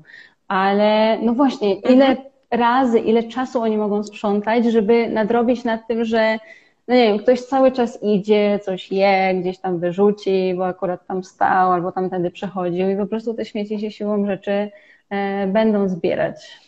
ale 0.49 1.19
no 1.23 1.33
właśnie, 1.35 1.75
ile 1.75 2.07
mhm. 2.07 2.29
razy, 2.51 2.99
ile 2.99 3.23
czasu 3.23 3.61
oni 3.61 3.79
mogą 3.79 4.03
sprzątać, 4.03 4.65
żeby 4.65 5.09
nadrobić 5.09 5.65
nad 5.65 5.87
tym, 5.89 6.05
że 6.05 6.39
no 6.89 6.95
nie 6.95 7.03
wiem, 7.03 7.19
ktoś 7.19 7.41
cały 7.41 7.73
czas 7.73 8.03
idzie, 8.03 8.61
coś 8.65 8.93
je, 8.93 9.35
gdzieś 9.41 9.59
tam 9.59 9.79
wyrzuci, 9.79 10.55
bo 10.57 10.67
akurat 10.67 11.07
tam 11.07 11.25
stał 11.25 11.73
albo 11.73 11.93
tamtędy 11.93 12.31
przechodził 12.31 12.91
i 12.91 12.97
po 12.97 13.07
prostu 13.07 13.35
te 13.35 13.45
śmieci 13.45 13.81
się 13.81 13.91
siłą 13.91 14.27
rzeczy 14.27 14.71
e, 15.11 15.47
będą 15.47 15.89
zbierać. 15.89 16.61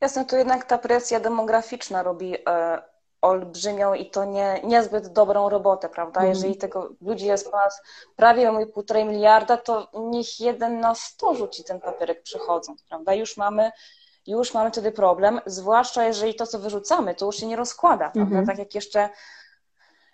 Jasne, 0.00 0.24
tu 0.24 0.36
jednak 0.36 0.64
ta 0.64 0.78
presja 0.78 1.20
demograficzna 1.20 2.02
robi 2.02 2.34
e, 2.34 2.82
olbrzymią 3.22 3.94
i 3.94 4.10
to 4.10 4.24
nie, 4.24 4.60
niezbyt 4.64 5.08
dobrą 5.08 5.48
robotę, 5.48 5.88
prawda? 5.88 6.20
Mm. 6.20 6.32
Jeżeli 6.32 6.56
tego 6.56 6.88
ludzi 7.00 7.26
jest 7.26 7.50
ponad 7.50 7.82
prawie 8.16 8.66
półtorej 8.66 9.04
miliarda, 9.04 9.56
to 9.56 9.88
niech 9.94 10.40
jeden 10.40 10.80
na 10.80 10.94
sto 10.94 11.34
rzuci 11.34 11.64
ten 11.64 11.80
papierek 11.80 12.22
przychodząc, 12.22 12.82
prawda? 12.82 13.14
Już 13.14 13.36
mamy, 13.36 13.72
już 14.26 14.54
mamy 14.54 14.70
wtedy 14.70 14.92
problem, 14.92 15.40
zwłaszcza 15.46 16.04
jeżeli 16.04 16.34
to, 16.34 16.46
co 16.46 16.58
wyrzucamy, 16.58 17.14
to 17.14 17.26
już 17.26 17.36
się 17.36 17.46
nie 17.46 17.56
rozkłada, 17.56 18.10
prawda? 18.10 18.34
Mm 18.34 18.44
-hmm. 18.44 18.46
Tak 18.46 18.58
jak 18.58 18.74
jeszcze 18.74 19.08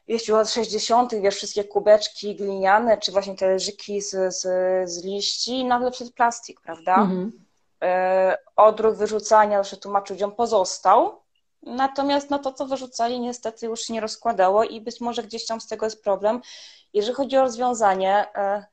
jeśli 0.09 0.35
od 0.35 0.51
60., 0.51 1.15
wiesz, 1.15 1.35
wszystkie 1.35 1.65
kubeczki 1.65 2.37
gliniane, 2.37 2.99
czy 2.99 3.13
właśnie 3.13 3.37
te 3.37 3.49
leżyki 3.49 4.01
z, 4.01 4.35
z, 4.35 4.43
z 4.91 5.05
liści, 5.05 5.65
nagle 5.65 5.91
przed 5.91 6.13
plastik, 6.13 6.61
prawda? 6.61 6.95
Mm 6.97 7.31
-hmm. 7.31 8.35
Odruch 8.57 8.97
wyrzucania, 8.97 9.59
zawsze 9.59 9.77
tłumaczę 9.77 10.15
ludziom, 10.15 10.33
pozostał, 10.33 11.23
Natomiast 11.69 12.31
no, 12.31 12.39
to, 12.39 12.53
co 12.53 12.67
wyrzucali, 12.67 13.21
niestety 13.21 13.67
już 13.67 13.81
się 13.81 13.93
nie 13.93 14.01
rozkładało 14.01 14.65
i 14.65 14.81
być 14.81 15.01
może 15.01 15.23
gdzieś 15.23 15.47
tam 15.47 15.61
z 15.61 15.67
tego 15.67 15.87
jest 15.87 16.03
problem. 16.03 16.41
Jeżeli 16.95 17.15
chodzi 17.15 17.37
o 17.37 17.43
rozwiązanie, 17.43 18.27
e, 18.37 18.67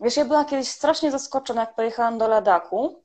wiesz, 0.00 0.16
ja 0.16 0.24
byłam 0.24 0.46
kiedyś 0.46 0.68
strasznie 0.68 1.10
zaskoczona, 1.10 1.60
jak 1.60 1.74
pojechałam 1.74 2.18
do 2.18 2.28
Ladaku, 2.28 3.02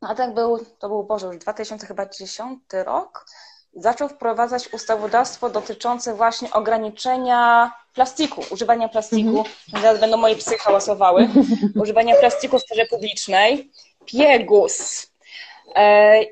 a 0.00 0.14
tak 0.14 0.34
był, 0.34 0.58
to 0.78 0.88
był, 0.88 1.04
Boże, 1.04 1.26
już 1.26 1.38
2010 1.38 2.60
rok, 2.84 3.26
zaczął 3.74 4.08
wprowadzać 4.08 4.72
ustawodawstwo 4.72 5.50
dotyczące 5.50 6.14
właśnie 6.14 6.52
ograniczenia 6.52 7.72
plastiku, 7.94 8.42
używania 8.50 8.88
plastiku, 8.88 9.30
-hmm. 9.42 9.80
teraz 9.80 10.00
będą 10.00 10.16
moje 10.16 10.36
psy 10.36 10.58
hałasowały, 10.58 11.28
używania 11.82 12.16
plastiku 12.16 12.58
w 12.58 12.62
sferze 12.62 12.86
publicznej. 12.86 13.70
Piegus, 14.06 15.06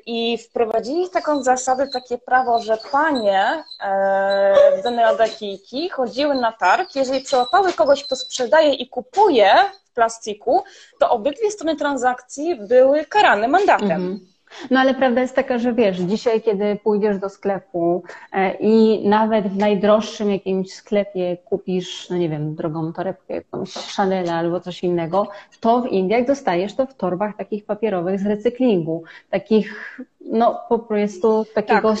I 0.05 0.37
wprowadzili 0.37 1.09
taką 1.09 1.43
zasadę, 1.43 1.87
takie 1.87 2.17
prawo, 2.17 2.59
że 2.59 2.77
panie 2.91 3.63
e, 3.81 4.81
dane 4.83 5.29
kijki 5.39 5.89
chodziły 5.89 6.35
na 6.35 6.51
targ, 6.51 6.95
jeżeli 6.95 7.21
przełapały 7.21 7.73
kogoś, 7.73 8.03
kto 8.03 8.15
sprzedaje 8.15 8.73
i 8.73 8.89
kupuje 8.89 9.53
w 9.85 9.93
plastiku, 9.93 10.63
to 10.99 11.09
obydwie 11.09 11.51
strony 11.51 11.75
transakcji 11.75 12.55
były 12.55 13.05
karane 13.05 13.47
mandatem. 13.47 13.91
Mhm. 13.91 14.34
No 14.71 14.79
ale 14.79 14.93
prawda 14.93 15.21
jest 15.21 15.35
taka, 15.35 15.57
że 15.57 15.73
wiesz, 15.73 15.97
dzisiaj 15.97 16.41
kiedy 16.41 16.75
pójdziesz 16.83 17.17
do 17.17 17.29
sklepu 17.29 18.03
e, 18.31 18.53
i 18.53 19.07
nawet 19.09 19.47
w 19.47 19.57
najdroższym 19.57 20.31
jakimś 20.31 20.73
sklepie 20.73 21.37
kupisz, 21.45 22.09
no 22.09 22.17
nie 22.17 22.29
wiem, 22.29 22.55
drogą 22.55 22.93
torebkę, 22.93 23.33
jakąś 23.33 23.73
Chanel 23.73 24.29
albo 24.29 24.59
coś 24.59 24.83
innego, 24.83 25.27
to 25.59 25.81
w 25.81 25.87
Indiach 25.87 26.25
dostajesz 26.25 26.75
to 26.75 26.85
w 26.85 26.93
torbach 26.93 27.37
takich 27.37 27.65
papierowych 27.65 28.19
z 28.19 28.25
recyklingu, 28.25 29.03
takich 29.29 29.99
no 30.21 30.59
po 30.69 30.79
prostu 30.79 31.45
takiego 31.55 31.89
tak. 31.89 31.99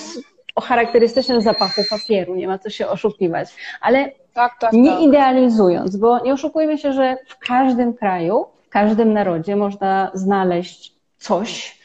o 0.55 0.61
charakterystycznym 0.61 1.41
zapachu 1.41 1.81
papieru, 1.89 2.35
nie 2.35 2.47
ma 2.47 2.59
co 2.59 2.69
się 2.69 2.87
oszukiwać. 2.87 3.49
Ale 3.81 4.11
tak, 4.33 4.59
tak, 4.59 4.73
nie 4.73 4.91
tak. 4.91 5.01
idealizując, 5.01 5.97
bo 5.97 6.19
nie 6.19 6.33
oszukujmy 6.33 6.77
się, 6.77 6.93
że 6.93 7.17
w 7.27 7.39
każdym 7.39 7.93
kraju, 7.93 8.45
w 8.65 8.69
każdym 8.69 9.13
narodzie 9.13 9.55
można 9.55 10.11
znaleźć 10.13 10.95
coś, 11.17 11.79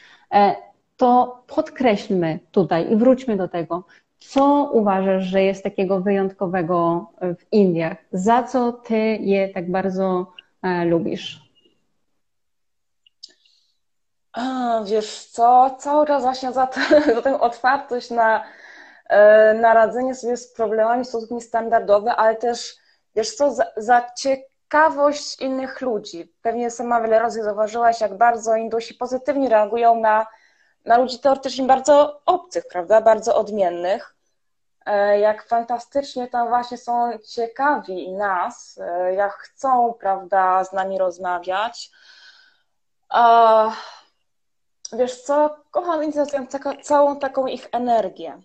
to 0.97 1.43
podkreślmy 1.47 2.39
tutaj 2.51 2.91
i 2.91 2.95
wróćmy 2.95 3.37
do 3.37 3.47
tego, 3.47 3.83
co 4.19 4.69
uważasz, 4.73 5.23
że 5.23 5.43
jest 5.43 5.63
takiego 5.63 6.01
wyjątkowego 6.01 7.07
w 7.21 7.53
Indiach? 7.53 7.97
Za 8.11 8.43
co 8.43 8.71
ty 8.71 8.97
je 9.21 9.49
tak 9.49 9.71
bardzo 9.71 10.33
e, 10.63 10.85
lubisz? 10.85 11.51
Wiesz 14.85 15.25
co, 15.25 15.75
cały 15.79 16.07
czas 16.07 16.23
właśnie 16.23 16.51
za, 16.51 16.67
to, 16.67 16.79
za 17.15 17.21
tę 17.21 17.39
otwartość 17.39 18.09
na, 18.09 18.43
e, 19.09 19.53
na 19.53 19.73
radzenie 19.73 20.15
sobie 20.15 20.37
z 20.37 20.53
problemami 20.53 21.03
w 21.03 21.07
sposób 21.07 21.31
niestandardowy, 21.31 22.09
ale 22.09 22.35
też, 22.35 22.75
wiesz 23.15 23.35
co, 23.35 23.53
za, 23.53 23.65
za 23.77 24.01
ciekawość 24.71 25.41
innych 25.41 25.81
ludzi. 25.81 26.33
Pewnie 26.41 26.71
sama 26.71 27.01
wiele 27.01 27.19
razy 27.19 27.43
zauważyłaś, 27.43 28.01
jak 28.01 28.17
bardzo 28.17 28.55
Indusi 28.55 28.93
pozytywnie 28.93 29.49
reagują 29.49 29.99
na, 29.99 30.27
na 30.85 30.97
ludzi 30.97 31.19
teoretycznie 31.19 31.65
bardzo 31.65 32.21
obcych, 32.25 32.67
prawda? 32.67 33.01
Bardzo 33.01 33.35
odmiennych. 33.35 34.15
E, 34.85 35.19
jak 35.19 35.47
fantastycznie 35.47 36.27
tam 36.27 36.49
właśnie 36.49 36.77
są 36.77 37.17
ciekawi 37.17 38.11
nas, 38.11 38.79
e, 38.81 39.13
jak 39.13 39.33
chcą, 39.33 39.93
prawda, 39.99 40.63
z 40.63 40.73
nami 40.73 40.97
rozmawiać. 40.97 41.91
Wiesz 44.93 45.21
co, 45.21 45.55
kocham 45.71 46.01
całą 46.83 47.19
taką 47.19 47.47
ich 47.47 47.67
energię, 47.71 48.41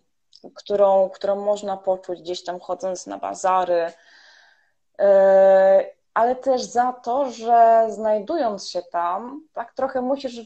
którą, 0.54 1.10
którą 1.10 1.36
można 1.36 1.76
poczuć 1.76 2.20
gdzieś 2.20 2.44
tam 2.44 2.60
chodząc 2.60 3.06
na 3.06 3.18
bazary, 3.18 3.92
e, 4.98 5.95
ale 6.16 6.36
też 6.36 6.62
za 6.62 6.92
to, 6.92 7.30
że 7.30 7.86
znajdując 7.88 8.68
się 8.68 8.82
tam, 8.82 9.42
tak 9.52 9.74
trochę 9.74 10.02
musisz 10.02 10.40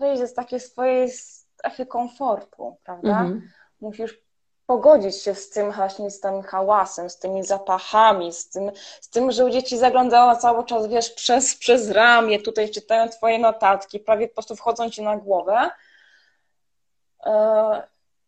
wyjść 0.00 0.22
z 0.22 0.34
takiej 0.34 0.60
swojej 0.60 1.10
strefy 1.10 1.86
komfortu, 1.86 2.76
prawda? 2.84 3.20
Mhm. 3.20 3.50
Musisz 3.80 4.22
pogodzić 4.66 5.16
się 5.16 5.34
z 5.34 5.50
tym 5.50 5.72
właśnie, 5.72 6.10
z 6.10 6.20
tym 6.20 6.42
hałasem, 6.42 7.10
z 7.10 7.18
tymi 7.18 7.44
zapachami, 7.44 8.32
z 8.32 8.48
tym, 8.48 8.70
z 9.00 9.10
tym 9.10 9.32
że 9.32 9.50
dzieci 9.50 9.78
zaglądała 9.78 10.36
cały 10.36 10.64
czas, 10.64 10.86
wiesz, 10.86 11.10
przez, 11.10 11.56
przez 11.56 11.90
ramię, 11.90 12.42
tutaj 12.42 12.70
czytają 12.70 13.08
twoje 13.08 13.38
notatki, 13.38 14.00
prawie 14.00 14.28
po 14.28 14.34
prostu 14.34 14.56
wchodzą 14.56 14.90
ci 14.90 15.02
na 15.02 15.16
głowę. 15.16 15.70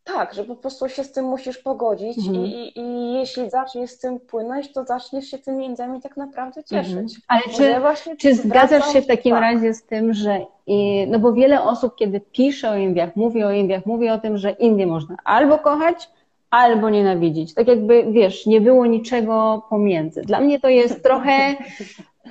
Tak, 0.04 0.34
że 0.34 0.44
po 0.44 0.56
prostu 0.56 0.88
się 0.88 1.04
z 1.04 1.12
tym 1.12 1.24
musisz 1.24 1.58
pogodzić 1.58 2.18
mhm. 2.18 2.46
i, 2.46 2.72
i 2.76 3.12
jeśli 3.12 3.50
zaczniesz 3.50 3.90
z 3.90 3.98
tym 3.98 4.20
płynąć, 4.20 4.72
to 4.72 4.84
zaczniesz 4.84 5.26
się 5.26 5.38
tymi 5.38 5.66
Indiami 5.66 6.00
tak 6.00 6.16
naprawdę 6.16 6.64
cieszyć. 6.64 6.92
Mhm. 6.92 7.08
Ale 7.28 7.42
czy, 7.96 8.16
czy 8.16 8.34
zgadzasz 8.34 8.92
się 8.92 9.02
w 9.02 9.06
takim 9.06 9.32
tak. 9.32 9.42
razie 9.42 9.74
z 9.74 9.82
tym, 9.82 10.14
że 10.14 10.40
i, 10.66 11.06
no 11.08 11.18
bo 11.18 11.32
wiele 11.32 11.62
osób, 11.62 11.96
kiedy 11.96 12.20
pisze 12.20 12.70
o 12.70 12.76
Indiach, 12.76 13.16
mówi 13.16 13.44
o 13.44 13.52
Indiach, 13.52 13.86
mówi 13.86 14.08
o 14.08 14.18
tym, 14.18 14.38
że 14.38 14.50
Indie 14.50 14.86
można 14.86 15.16
albo 15.24 15.58
kochać, 15.58 16.10
albo 16.50 16.90
nienawidzić. 16.90 17.54
Tak 17.54 17.68
jakby, 17.68 18.04
wiesz, 18.12 18.46
nie 18.46 18.60
było 18.60 18.86
niczego 18.86 19.62
pomiędzy. 19.70 20.22
Dla 20.22 20.40
mnie 20.40 20.60
to 20.60 20.68
jest 20.68 21.02
trochę 21.08 21.54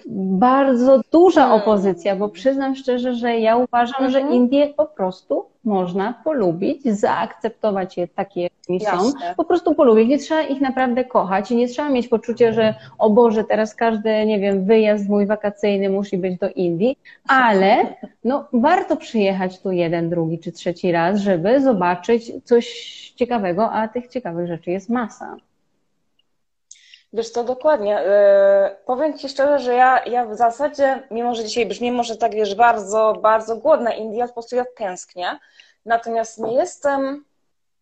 bardzo 0.07 1.01
duża 1.11 1.41
hmm. 1.41 1.61
opozycja, 1.61 2.15
bo 2.15 2.29
przyznam 2.29 2.75
szczerze, 2.75 3.13
że 3.13 3.39
ja 3.39 3.57
uważam, 3.57 4.11
że 4.11 4.17
mhm. 4.17 4.35
Indie 4.35 4.67
po 4.67 4.85
prostu 4.85 5.45
można 5.63 6.13
polubić, 6.23 6.83
zaakceptować 6.83 7.97
je 7.97 8.07
takie, 8.07 8.41
jakimi 8.41 8.79
są, 8.79 9.11
po 9.37 9.45
prostu 9.45 9.75
polubić. 9.75 10.09
Nie 10.09 10.17
trzeba 10.17 10.41
ich 10.41 10.61
naprawdę 10.61 11.05
kochać 11.05 11.51
i 11.51 11.55
nie 11.55 11.67
trzeba 11.67 11.89
mieć 11.89 12.07
poczucia, 12.07 12.51
że 12.51 12.75
o 12.99 13.09
Boże, 13.09 13.43
teraz 13.43 13.75
każdy, 13.75 14.25
nie 14.25 14.39
wiem, 14.39 14.65
wyjazd 14.65 15.09
mój 15.09 15.25
wakacyjny 15.25 15.89
musi 15.89 16.17
być 16.17 16.39
do 16.39 16.49
Indii, 16.49 16.97
ale 17.27 17.95
no, 18.23 18.47
warto 18.53 18.97
przyjechać 18.97 19.59
tu 19.59 19.71
jeden, 19.71 20.09
drugi 20.09 20.39
czy 20.39 20.51
trzeci 20.51 20.91
raz, 20.91 21.19
żeby 21.19 21.61
zobaczyć 21.61 22.31
coś 22.43 22.65
ciekawego, 23.15 23.71
a 23.71 23.87
tych 23.87 24.07
ciekawych 24.07 24.47
rzeczy 24.47 24.71
jest 24.71 24.89
masa. 24.89 25.37
Wiesz 27.13 27.29
co, 27.29 27.43
dokładnie. 27.43 27.91
Yy, 27.91 28.75
powiem 28.85 29.17
Ci 29.17 29.29
szczerze, 29.29 29.59
że 29.59 29.73
ja, 29.73 30.03
ja 30.05 30.25
w 30.25 30.35
zasadzie, 30.35 31.07
mimo 31.11 31.35
że 31.35 31.43
dzisiaj 31.43 31.65
brzmi 31.65 31.91
może 31.91 32.17
tak, 32.17 32.35
wiesz, 32.35 32.55
bardzo, 32.55 33.13
bardzo 33.21 33.55
głodna 33.55 33.93
India, 33.93 34.27
po 34.27 34.33
prostu 34.33 34.55
ja 34.55 34.65
tęsknię. 34.77 35.39
Natomiast 35.85 36.39
nie 36.39 36.53
jestem, 36.53 37.25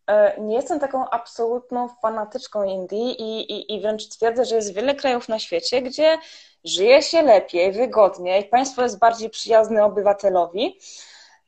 yy, 0.07 0.15
nie 0.43 0.55
jestem 0.55 0.79
taką 0.79 1.09
absolutną 1.09 1.89
fanatyczką 2.01 2.63
Indii 2.63 3.21
i, 3.21 3.51
i, 3.51 3.75
i 3.75 3.81
wręcz 3.81 4.07
twierdzę, 4.07 4.45
że 4.45 4.55
jest 4.55 4.73
wiele 4.73 4.95
krajów 4.95 5.29
na 5.29 5.39
świecie, 5.39 5.81
gdzie 5.81 6.17
żyje 6.63 7.01
się 7.01 7.21
lepiej, 7.21 7.71
wygodniej, 7.71 8.45
państwo 8.45 8.81
jest 8.81 8.99
bardziej 8.99 9.29
przyjazne 9.29 9.85
obywatelowi. 9.85 10.79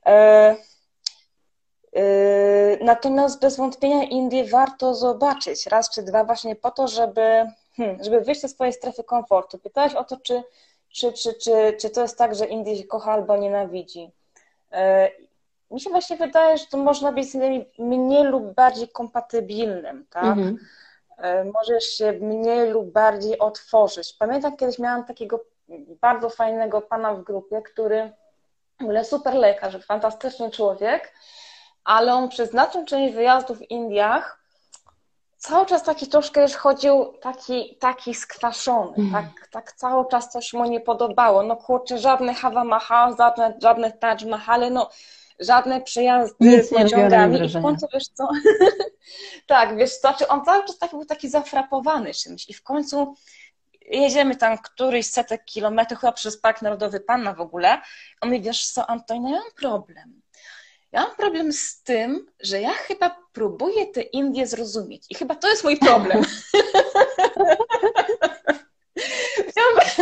Yy, 0.05 0.11
Natomiast 2.81 3.41
bez 3.41 3.57
wątpienia 3.57 4.03
Indie 4.03 4.45
warto 4.45 4.95
zobaczyć 4.95 5.67
raz 5.67 5.89
czy 5.89 6.03
dwa 6.03 6.23
właśnie 6.23 6.55
po 6.55 6.71
to, 6.71 6.87
żeby 6.87 7.51
hmm, 7.77 8.03
żeby 8.03 8.21
wyjść 8.21 8.41
ze 8.41 8.47
swojej 8.47 8.73
strefy 8.73 9.03
komfortu. 9.03 9.59
Pytałeś 9.59 9.95
o 9.95 10.03
to, 10.03 10.17
czy, 10.17 10.43
czy, 10.89 11.13
czy, 11.13 11.33
czy, 11.33 11.77
czy 11.81 11.89
to 11.89 12.01
jest 12.01 12.17
tak, 12.17 12.35
że 12.35 12.45
Indie 12.45 12.77
się 12.77 12.83
kocha 12.83 13.11
albo 13.11 13.37
nienawidzi. 13.37 14.11
E, 14.71 15.09
mi 15.71 15.81
się 15.81 15.89
właśnie 15.89 16.17
wydaje, 16.17 16.57
że 16.57 16.65
to 16.65 16.77
można 16.77 17.11
być 17.11 17.31
z 17.31 17.33
nimi 17.33 17.65
mniej 17.79 18.23
lub 18.23 18.53
bardziej 18.53 18.89
kompatybilnym, 18.89 20.05
tak? 20.09 20.23
Mhm. 20.23 20.57
E, 21.17 21.43
możesz 21.43 21.83
się 21.83 22.11
mniej 22.11 22.69
lub 22.69 22.91
bardziej 22.91 23.39
otworzyć. 23.39 24.13
Pamiętam, 24.19 24.57
kiedyś 24.57 24.79
miałam 24.79 25.05
takiego 25.05 25.39
bardzo 26.01 26.29
fajnego 26.29 26.81
pana 26.81 27.13
w 27.13 27.23
grupie, 27.23 27.61
który 27.61 28.11
w 28.79 28.83
ogóle 28.83 29.05
super 29.05 29.33
lekarz, 29.33 29.85
fantastyczny 29.85 30.51
człowiek, 30.51 31.13
ale 31.83 32.13
on 32.13 32.29
przez 32.29 32.49
znaczną 32.49 32.85
część 32.85 33.15
wyjazdów 33.15 33.57
w 33.57 33.71
Indiach 33.71 34.40
cały 35.41 35.65
czas 35.65 35.83
taki 35.83 36.07
troszkę 36.07 36.41
już 36.41 36.53
chodził 36.53 37.13
taki, 37.21 37.77
taki 37.79 38.13
skwaszony, 38.13 38.93
mm. 38.97 39.11
tak, 39.11 39.47
tak 39.51 39.71
cały 39.71 40.05
czas 40.11 40.31
coś 40.31 40.53
mu 40.53 40.65
nie 40.65 40.79
podobało. 40.79 41.43
No 41.43 41.55
kurczę, 41.55 41.97
żadne 41.97 42.33
Hawa 42.33 42.63
Mahal, 42.63 43.15
żadne, 43.17 43.57
żadne 43.61 43.91
Taj 43.91 44.25
Mahale, 44.25 44.69
no 44.69 44.89
żadne 45.39 45.81
przejazdy 45.81 46.35
Nic 46.39 46.69
pociągami 46.69 47.45
i 47.45 47.49
w 47.49 47.61
końcu 47.61 47.87
wiesz 47.93 48.07
co, 48.07 48.29
tak, 49.47 49.77
wiesz 49.77 49.99
znaczy 49.99 50.27
on 50.27 50.45
cały 50.45 50.65
czas 50.65 50.77
taki 50.77 50.95
był 50.95 51.05
taki 51.05 51.29
zafrapowany 51.29 52.13
czymś 52.13 52.49
i 52.49 52.53
w 52.53 52.63
końcu 52.63 53.15
jedziemy 53.81 54.35
tam 54.35 54.57
któryś 54.57 55.05
setek 55.05 55.45
kilometrów, 55.45 55.99
chyba 55.99 56.11
przez 56.11 56.41
Park 56.41 56.61
Narodowy 56.61 56.99
Panna 56.99 57.33
w 57.33 57.41
ogóle, 57.41 57.81
on 58.21 58.29
mówi, 58.29 58.41
wiesz 58.41 58.67
co, 58.67 58.89
Antonia, 58.89 59.29
ja 59.29 59.39
mam 59.39 59.51
problem 59.55 60.21
ja 60.91 61.01
mam 61.01 61.15
problem 61.15 61.53
z 61.53 61.83
tym, 61.83 62.25
że 62.39 62.61
ja 62.61 62.71
chyba 62.71 63.17
próbuję 63.33 63.85
te 63.87 64.01
Indie 64.01 64.47
zrozumieć 64.47 65.05
i 65.09 65.15
chyba 65.15 65.35
to 65.35 65.49
jest 65.49 65.63
mój 65.63 65.77
problem. 65.77 66.23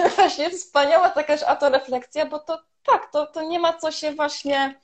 właśnie 0.15 0.49
wspaniała 0.49 1.13
jakaś 1.15 1.43
autorefleksja, 1.43 2.25
bo 2.25 2.39
to 2.39 2.63
tak, 2.85 3.11
to, 3.11 3.25
to 3.25 3.43
nie 3.43 3.59
ma 3.59 3.73
co 3.73 3.91
się 3.91 4.11
właśnie 4.11 4.79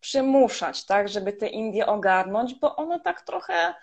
przymuszać, 0.00 0.84
tak, 0.84 1.08
żeby 1.08 1.32
te 1.32 1.46
Indie 1.46 1.86
ogarnąć, 1.86 2.54
bo 2.54 2.76
one 2.76 3.00
tak 3.00 3.22
trochę, 3.22 3.74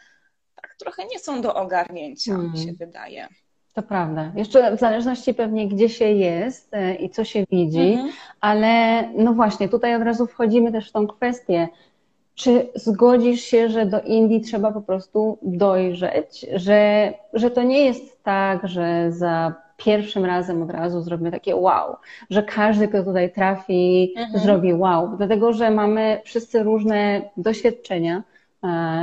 tak 0.56 0.76
trochę 0.76 1.06
nie 1.06 1.20
są 1.20 1.42
do 1.42 1.56
ogarnięcia, 1.56 2.32
mm. 2.32 2.52
mi 2.52 2.58
się 2.58 2.70
mhm. 2.70 2.78
wydaje. 2.78 3.28
To 3.74 3.82
prawda. 3.82 4.32
Jeszcze 4.36 4.76
w 4.76 4.80
zależności 4.80 5.34
pewnie, 5.34 5.68
gdzie 5.68 5.90
się 5.90 6.06
jest 6.06 6.74
e, 6.74 6.96
i 6.96 7.10
co 7.10 7.24
się 7.24 7.44
widzi, 7.52 7.94
mhm. 7.94 8.10
ale 8.42 9.04
no 9.16 9.34
właśnie, 9.34 9.70
tutaj 9.70 9.96
od 9.96 10.02
razu 10.02 10.28
wchodzimy 10.28 10.72
też 10.72 10.90
w 10.90 10.92
tą 10.92 11.08
kwestię. 11.08 11.68
Czy 12.36 12.68
zgodzisz 12.76 13.42
się, 13.42 13.70
że 13.70 13.86
do 13.86 14.02
Indii 14.02 14.42
trzeba 14.42 14.72
po 14.72 14.82
prostu 14.82 15.38
dojrzeć, 15.42 16.46
że, 16.54 17.14
że 17.34 17.52
to 17.52 17.64
nie 17.64 17.86
jest 17.86 18.24
tak, 18.24 18.68
że 18.68 19.12
za 19.12 19.54
pierwszym 19.78 20.26
razem 20.26 20.62
od 20.62 20.70
razu 20.72 21.02
zrobimy 21.02 21.32
takie 21.32 21.56
wow, 21.56 21.96
że 22.30 22.44
każdy, 22.44 22.88
kto 22.88 23.04
tutaj 23.04 23.32
trafi, 23.32 24.14
mhm. 24.18 24.44
zrobi 24.44 24.74
wow, 24.74 25.18
dlatego 25.18 25.54
że 25.54 25.72
mamy 25.72 26.22
wszyscy 26.26 26.64
różne 26.64 27.22
doświadczenia, 27.38 28.24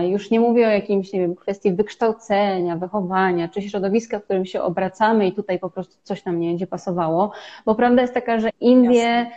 już 0.03 0.31
nie 0.31 0.41
mówię 0.41 0.67
o 0.67 0.71
jakimś, 0.71 1.13
nie 1.13 1.21
wiem, 1.21 1.35
kwestii 1.35 1.73
wykształcenia, 1.73 2.77
wychowania, 2.77 3.49
czy 3.49 3.63
środowiska, 3.63 4.19
w 4.19 4.25
którym 4.25 4.47
się 4.47 4.63
obracamy 4.63 5.27
i 5.27 5.33
tutaj 5.33 5.59
po 5.59 5.71
prostu 5.71 5.97
coś 6.03 6.25
nam 6.25 6.41
nie 6.41 6.49
będzie 6.49 6.67
pasowało, 6.67 7.33
bo 7.67 7.75
prawda 7.75 8.03
jest 8.03 8.15
taka, 8.15 8.41
że 8.41 8.51
Indie, 8.61 9.31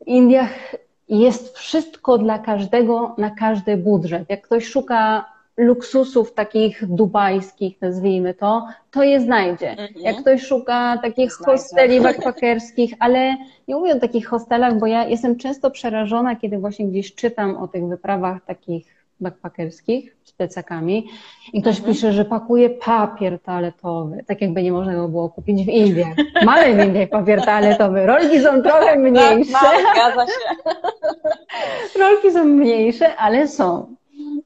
w 0.00 0.06
Indiach 0.06 0.76
jest 1.08 1.58
wszystko 1.58 2.18
dla 2.18 2.38
każdego 2.38 3.14
na 3.18 3.30
każdy 3.30 3.76
budżet. 3.76 4.30
Jak 4.30 4.42
ktoś 4.42 4.66
szuka 4.66 5.24
luksusów 5.56 6.34
takich 6.34 6.86
dubajskich, 6.86 7.80
nazwijmy 7.80 8.34
to, 8.34 8.66
to 8.90 9.02
je 9.02 9.20
znajdzie. 9.20 9.70
Mhm. 9.70 9.90
Jak 9.96 10.16
ktoś 10.16 10.42
szuka 10.42 10.98
takich 11.02 11.32
hosteli 11.32 12.00
backpackerskich, 12.06 12.94
ale 12.98 13.36
nie 13.68 13.74
mówię 13.74 13.94
o 13.94 14.00
takich 14.00 14.28
hostelach, 14.28 14.78
bo 14.78 14.86
ja 14.86 15.04
jestem 15.04 15.36
często 15.36 15.70
przerażona, 15.70 16.36
kiedy 16.36 16.58
właśnie 16.58 16.86
gdzieś 16.86 17.14
czytam 17.14 17.56
o 17.56 17.68
tych 17.68 17.84
wyprawach 17.84 18.44
takich 18.44 18.95
backpackerskich 19.20 20.16
z 20.24 20.32
plecakami 20.32 21.06
i 21.52 21.62
ktoś 21.62 21.76
mhm. 21.76 21.94
pisze, 21.94 22.12
że 22.12 22.24
pakuje 22.24 22.70
papier 22.70 23.40
toaletowy, 23.40 24.24
tak 24.26 24.40
jakby 24.40 24.62
nie 24.62 24.72
można 24.72 24.94
go 24.94 25.08
było 25.08 25.28
kupić 25.28 25.64
w 25.64 25.68
Indiach. 25.68 26.16
Mamy 26.44 26.74
w 26.74 26.86
Indiach 26.86 27.08
papier 27.08 27.44
toaletowy, 27.44 28.06
rolki 28.06 28.40
są 28.40 28.62
trochę 28.62 28.86
tak, 28.86 28.98
mniejsze. 28.98 29.52
Tak, 29.94 30.28
się. 30.28 31.98
Rolki 32.00 32.32
są 32.32 32.44
mniejsze, 32.44 33.16
ale 33.16 33.48
są. 33.48 33.94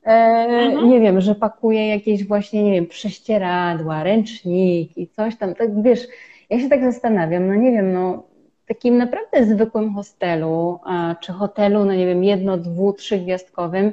E, 0.06 0.10
mhm. 0.10 0.88
Nie 0.88 1.00
wiem, 1.00 1.20
że 1.20 1.34
pakuje 1.34 1.88
jakieś 1.88 2.26
właśnie, 2.26 2.64
nie 2.64 2.72
wiem, 2.72 2.86
prześcieradła, 2.86 4.02
ręczniki, 4.02 5.08
coś 5.08 5.36
tam. 5.36 5.54
Tak 5.54 5.82
wiesz, 5.82 6.00
ja 6.50 6.60
się 6.60 6.68
tak 6.68 6.84
zastanawiam, 6.84 7.46
no 7.46 7.54
nie 7.54 7.72
wiem, 7.72 7.92
no 7.92 8.30
takim 8.74 8.98
naprawdę 8.98 9.46
zwykłym 9.46 9.94
hostelu, 9.94 10.78
czy 11.20 11.32
hotelu, 11.32 11.84
no 11.84 11.94
nie 11.94 12.06
wiem, 12.06 12.24
jedno, 12.24 12.56
dwu, 12.56 12.92
trzygwiazdkowym, 12.92 13.92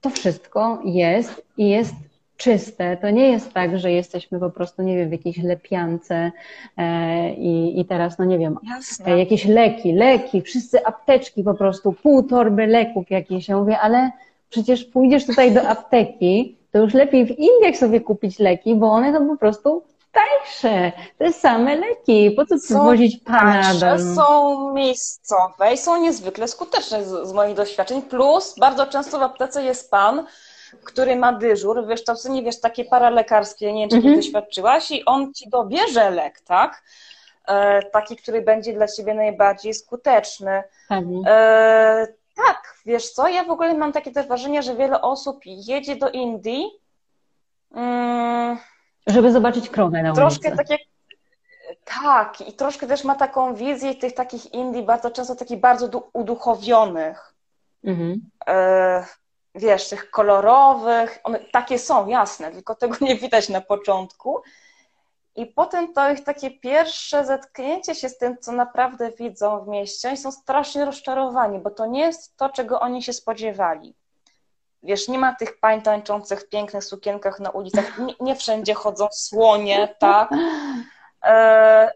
to 0.00 0.10
wszystko 0.10 0.78
jest 0.84 1.42
i 1.56 1.68
jest 1.68 1.94
czyste. 2.36 2.96
To 2.96 3.10
nie 3.10 3.28
jest 3.28 3.52
tak, 3.52 3.78
że 3.78 3.92
jesteśmy 3.92 4.40
po 4.40 4.50
prostu, 4.50 4.82
nie 4.82 4.96
wiem, 4.96 5.08
w 5.08 5.12
jakiejś 5.12 5.38
lepiance 5.38 6.32
e, 6.76 7.34
i, 7.34 7.80
i 7.80 7.84
teraz, 7.84 8.18
no 8.18 8.24
nie 8.24 8.38
wiem, 8.38 8.58
jakieś 9.06 9.44
leki, 9.44 9.92
leki, 9.92 10.42
wszyscy 10.42 10.86
apteczki 10.86 11.42
po 11.42 11.54
prostu, 11.54 11.92
pół 11.92 12.22
torby 12.22 12.66
leków 12.66 13.10
jakieś. 13.10 13.48
Ja 13.48 13.56
mówię, 13.56 13.78
ale 13.78 14.10
przecież 14.50 14.84
pójdziesz 14.84 15.26
tutaj 15.26 15.54
do 15.54 15.68
apteki, 15.68 16.56
to 16.72 16.78
już 16.78 16.94
lepiej 16.94 17.26
w 17.26 17.38
Indiach 17.38 17.76
sobie 17.76 18.00
kupić 18.00 18.38
leki, 18.38 18.74
bo 18.74 18.90
one 18.90 19.12
są 19.12 19.28
po 19.28 19.36
prostu 19.36 19.82
tańsze, 20.12 20.92
te 21.18 21.32
same 21.32 21.76
leki. 21.76 22.30
Po 22.30 22.46
co 22.46 22.58
przywozić 22.58 23.20
panadol? 23.24 24.14
Są 24.14 24.72
miejscowe 24.72 25.72
i 25.72 25.78
są 25.78 26.00
niezwykle 26.00 26.48
skuteczne 26.48 27.04
z, 27.04 27.28
z, 27.28 27.32
moich 27.32 27.54
doświadczeń. 27.54 28.02
Plus 28.02 28.58
bardzo 28.58 28.86
często 28.86 29.18
w 29.18 29.22
aptece 29.22 29.64
jest 29.64 29.90
pan, 29.90 30.26
który 30.84 31.16
ma 31.16 31.32
dyżur, 31.32 31.86
wiesz, 31.86 32.04
to 32.04 32.14
nie 32.28 32.42
wiesz, 32.42 32.60
takie 32.60 32.84
paralekarskie, 32.84 33.72
nie 33.72 33.80
wiem, 33.80 33.90
czy 33.90 33.96
mhm. 33.96 34.16
doświadczyłaś 34.16 34.90
i 34.90 35.04
on 35.04 35.34
ci 35.34 35.50
dobierze 35.50 36.10
lek, 36.10 36.40
tak? 36.40 36.82
E, 37.48 37.82
taki, 37.82 38.16
który 38.16 38.42
będzie 38.42 38.72
dla 38.72 38.88
ciebie 38.88 39.14
najbardziej 39.14 39.74
skuteczny. 39.74 40.62
E, 41.26 42.06
tak, 42.36 42.74
wiesz 42.86 43.10
co, 43.10 43.28
ja 43.28 43.44
w 43.44 43.50
ogóle 43.50 43.74
mam 43.74 43.92
takie 43.92 44.12
też 44.12 44.26
wrażenie, 44.26 44.62
że 44.62 44.76
wiele 44.76 45.02
osób 45.02 45.40
jedzie 45.44 45.96
do 45.96 46.10
Indii, 46.10 46.70
mm, 47.74 48.58
żeby 49.08 49.32
zobaczyć 49.32 49.68
krowę 49.68 50.02
na 50.02 50.12
Troszkę 50.12 50.56
tak 50.56 50.70
jak 50.70 50.80
tak, 52.02 52.40
i 52.40 52.52
troszkę 52.52 52.86
też 52.86 53.04
ma 53.04 53.14
taką 53.14 53.54
wizję 53.54 53.94
tych 53.94 54.14
takich 54.14 54.54
Indii, 54.54 54.82
bardzo 54.82 55.10
często 55.10 55.34
takich 55.36 55.60
bardzo 55.60 56.10
uduchowionych. 56.12 57.34
Mhm. 57.84 58.30
E, 58.48 59.04
wiesz, 59.54 59.88
tych 59.88 60.10
kolorowych, 60.10 61.18
one 61.24 61.40
takie 61.52 61.78
są, 61.78 62.06
jasne, 62.06 62.52
tylko 62.52 62.74
tego 62.74 62.96
nie 63.00 63.16
widać 63.16 63.48
na 63.48 63.60
początku. 63.60 64.42
I 65.36 65.46
potem 65.46 65.92
to 65.92 66.10
ich 66.10 66.24
takie 66.24 66.50
pierwsze 66.50 67.24
zetknięcie 67.24 67.94
się 67.94 68.08
z 68.08 68.18
tym, 68.18 68.36
co 68.40 68.52
naprawdę 68.52 69.12
widzą 69.12 69.64
w 69.64 69.68
mieście, 69.68 70.08
oni 70.08 70.16
są 70.16 70.32
strasznie 70.32 70.84
rozczarowani, 70.84 71.58
bo 71.58 71.70
to 71.70 71.86
nie 71.86 72.00
jest 72.00 72.36
to, 72.36 72.48
czego 72.48 72.80
oni 72.80 73.02
się 73.02 73.12
spodziewali. 73.12 73.94
Wiesz, 74.82 75.08
nie 75.08 75.18
ma 75.18 75.34
tych 75.34 75.60
pań 75.60 75.82
tańczących 75.82 76.40
w 76.40 76.48
pięknych 76.48 76.84
sukienkach 76.84 77.40
na 77.40 77.50
ulicach, 77.50 77.98
nie, 77.98 78.14
nie 78.20 78.36
wszędzie 78.36 78.74
chodzą 78.74 79.08
słonie, 79.12 79.94
tak? 79.98 80.30
E, 81.24 81.92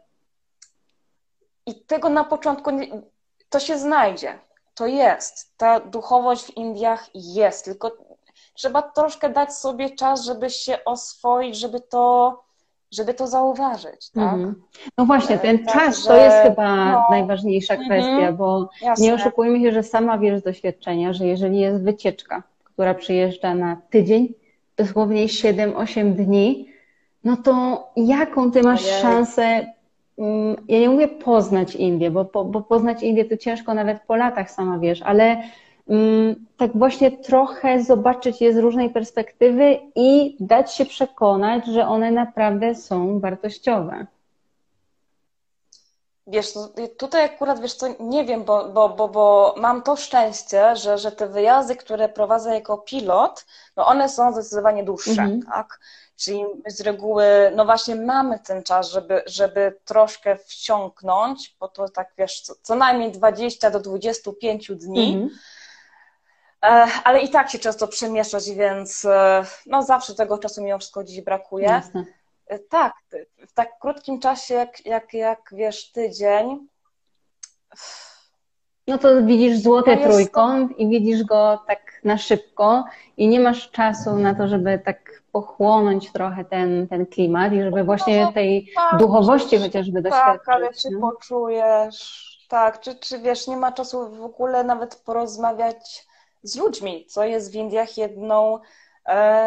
I 1.66 1.74
tego 1.74 2.08
na 2.08 2.24
początku 2.24 2.70
to 3.48 3.60
się 3.60 3.78
znajdzie. 3.78 4.38
To 4.74 4.86
jest. 4.86 5.56
Ta 5.56 5.80
duchowość 5.80 6.44
w 6.44 6.56
Indiach 6.56 7.08
jest, 7.14 7.64
tylko 7.64 7.96
trzeba 8.54 8.82
troszkę 8.82 9.28
dać 9.28 9.54
sobie 9.54 9.90
czas, 9.90 10.24
żeby 10.24 10.50
się 10.50 10.84
oswoić, 10.84 11.56
żeby 11.56 11.80
to, 11.80 12.42
żeby 12.92 13.14
to 13.14 13.26
zauważyć. 13.26 14.10
Tak? 14.10 14.34
Mhm. 14.34 14.62
No 14.98 15.04
właśnie, 15.04 15.38
ten 15.38 15.64
tak, 15.64 15.74
czas 15.74 15.98
że, 15.98 16.08
to 16.08 16.16
jest 16.16 16.36
chyba 16.42 16.92
no, 16.92 17.06
najważniejsza 17.10 17.74
mhm. 17.74 17.90
kwestia, 17.90 18.32
bo 18.32 18.68
jasne. 18.82 19.06
nie 19.06 19.14
oszukujmy 19.14 19.60
się, 19.60 19.72
że 19.72 19.82
sama 19.82 20.18
wiesz 20.18 20.40
z 20.40 20.42
doświadczenia, 20.42 21.12
że 21.12 21.26
jeżeli 21.26 21.60
jest 21.60 21.82
wycieczka, 21.82 22.42
która 22.82 22.94
przyjeżdża 22.94 23.54
na 23.54 23.76
tydzień, 23.90 24.34
dosłownie 24.76 25.26
7-8 25.26 26.12
dni, 26.12 26.68
no 27.24 27.36
to 27.36 27.86
jaką 27.96 28.50
ty 28.50 28.62
masz 28.62 28.84
Ojej. 28.84 29.00
szansę, 29.02 29.66
mm, 30.18 30.56
ja 30.68 30.78
nie 30.78 30.88
mówię 30.88 31.08
poznać 31.08 31.74
Indię, 31.74 32.10
bo, 32.10 32.24
bo 32.24 32.60
poznać 32.62 33.02
Indię 33.02 33.24
to 33.24 33.36
ciężko 33.36 33.74
nawet 33.74 34.02
po 34.06 34.16
latach, 34.16 34.50
sama 34.50 34.78
wiesz, 34.78 35.02
ale 35.02 35.42
um, 35.86 36.34
tak 36.56 36.72
właśnie 36.74 37.10
trochę 37.10 37.82
zobaczyć 37.82 38.40
je 38.40 38.54
z 38.54 38.58
różnej 38.58 38.90
perspektywy 38.90 39.78
i 39.96 40.36
dać 40.40 40.74
się 40.74 40.84
przekonać, 40.84 41.66
że 41.66 41.86
one 41.86 42.10
naprawdę 42.10 42.74
są 42.74 43.20
wartościowe. 43.20 44.06
Wiesz, 46.26 46.54
no, 46.54 46.68
tutaj 46.98 47.24
akurat, 47.24 47.60
wiesz 47.60 47.74
co, 47.74 47.86
nie 48.00 48.24
wiem, 48.24 48.44
bo, 48.44 48.68
bo, 48.68 48.88
bo, 48.88 49.08
bo 49.08 49.54
mam 49.58 49.82
to 49.82 49.96
szczęście, 49.96 50.76
że, 50.76 50.98
że 50.98 51.12
te 51.12 51.28
wyjazdy, 51.28 51.76
które 51.76 52.08
prowadzę 52.08 52.54
jako 52.54 52.78
pilot, 52.78 53.46
no 53.76 53.86
one 53.86 54.08
są 54.08 54.32
zdecydowanie 54.32 54.84
dłuższe, 54.84 55.10
mhm. 55.10 55.42
tak? 55.42 55.80
Czyli 56.16 56.44
z 56.66 56.80
reguły, 56.80 57.24
no 57.56 57.64
właśnie 57.64 57.96
mamy 57.96 58.38
ten 58.38 58.62
czas, 58.62 58.90
żeby, 58.90 59.22
żeby 59.26 59.78
troszkę 59.84 60.36
wsiąknąć, 60.36 61.56
bo 61.60 61.68
to 61.68 61.88
tak, 61.88 62.12
wiesz, 62.18 62.40
co, 62.40 62.54
co 62.62 62.74
najmniej 62.74 63.12
20 63.12 63.70
do 63.70 63.80
25 63.80 64.70
dni, 64.76 65.12
mhm. 65.12 65.30
E, 66.62 66.86
ale 67.04 67.20
i 67.20 67.30
tak 67.30 67.50
się 67.50 67.58
często 67.58 67.88
przemieszczać, 67.88 68.50
więc 68.50 69.04
e, 69.04 69.44
no 69.66 69.82
zawsze 69.82 70.14
tego 70.14 70.38
czasu 70.38 70.62
mimo 70.62 70.78
wszystko 70.78 71.04
dziś 71.04 71.20
brakuje. 71.20 71.66
Jasne. 71.66 72.04
E, 72.52 72.58
tak, 72.58 72.94
w 73.48 73.52
tak 73.52 73.78
krótkim 73.78 74.20
czasie, 74.20 74.54
jak, 74.54 74.86
jak, 74.86 75.14
jak 75.14 75.50
wiesz, 75.52 75.92
tydzień. 75.92 76.66
No 78.88 78.98
to 78.98 79.22
widzisz 79.22 79.58
złoty 79.58 79.96
to 79.96 80.02
trójkąt 80.02 80.72
to... 80.72 80.76
i 80.76 80.88
widzisz 80.88 81.24
go 81.24 81.62
tak 81.66 82.00
na 82.04 82.18
szybko 82.18 82.84
i 83.16 83.28
nie 83.28 83.40
masz 83.40 83.70
czasu 83.70 84.16
na 84.16 84.34
to, 84.34 84.48
żeby 84.48 84.78
tak 84.84 85.22
pochłonąć 85.32 86.12
trochę 86.12 86.44
ten, 86.44 86.88
ten 86.88 87.06
klimat 87.06 87.52
i 87.52 87.62
żeby 87.62 87.78
no 87.78 87.84
właśnie 87.84 88.24
no, 88.24 88.32
tej 88.32 88.72
tak, 88.74 89.00
duchowości 89.00 89.58
chociażby 89.58 90.02
doświadczyć. 90.02 90.46
Tak, 90.46 90.54
ale 90.54 90.72
czy 90.72 90.88
poczujesz, 91.00 92.46
tak, 92.48 92.80
czy, 92.80 92.94
czy 92.94 93.18
wiesz, 93.18 93.46
nie 93.46 93.56
ma 93.56 93.72
czasu 93.72 94.10
w 94.10 94.22
ogóle 94.22 94.64
nawet 94.64 94.94
porozmawiać 94.94 96.06
z 96.42 96.56
ludźmi, 96.56 97.06
co 97.06 97.24
jest 97.24 97.52
w 97.52 97.54
Indiach 97.54 97.96
jedną 97.96 98.58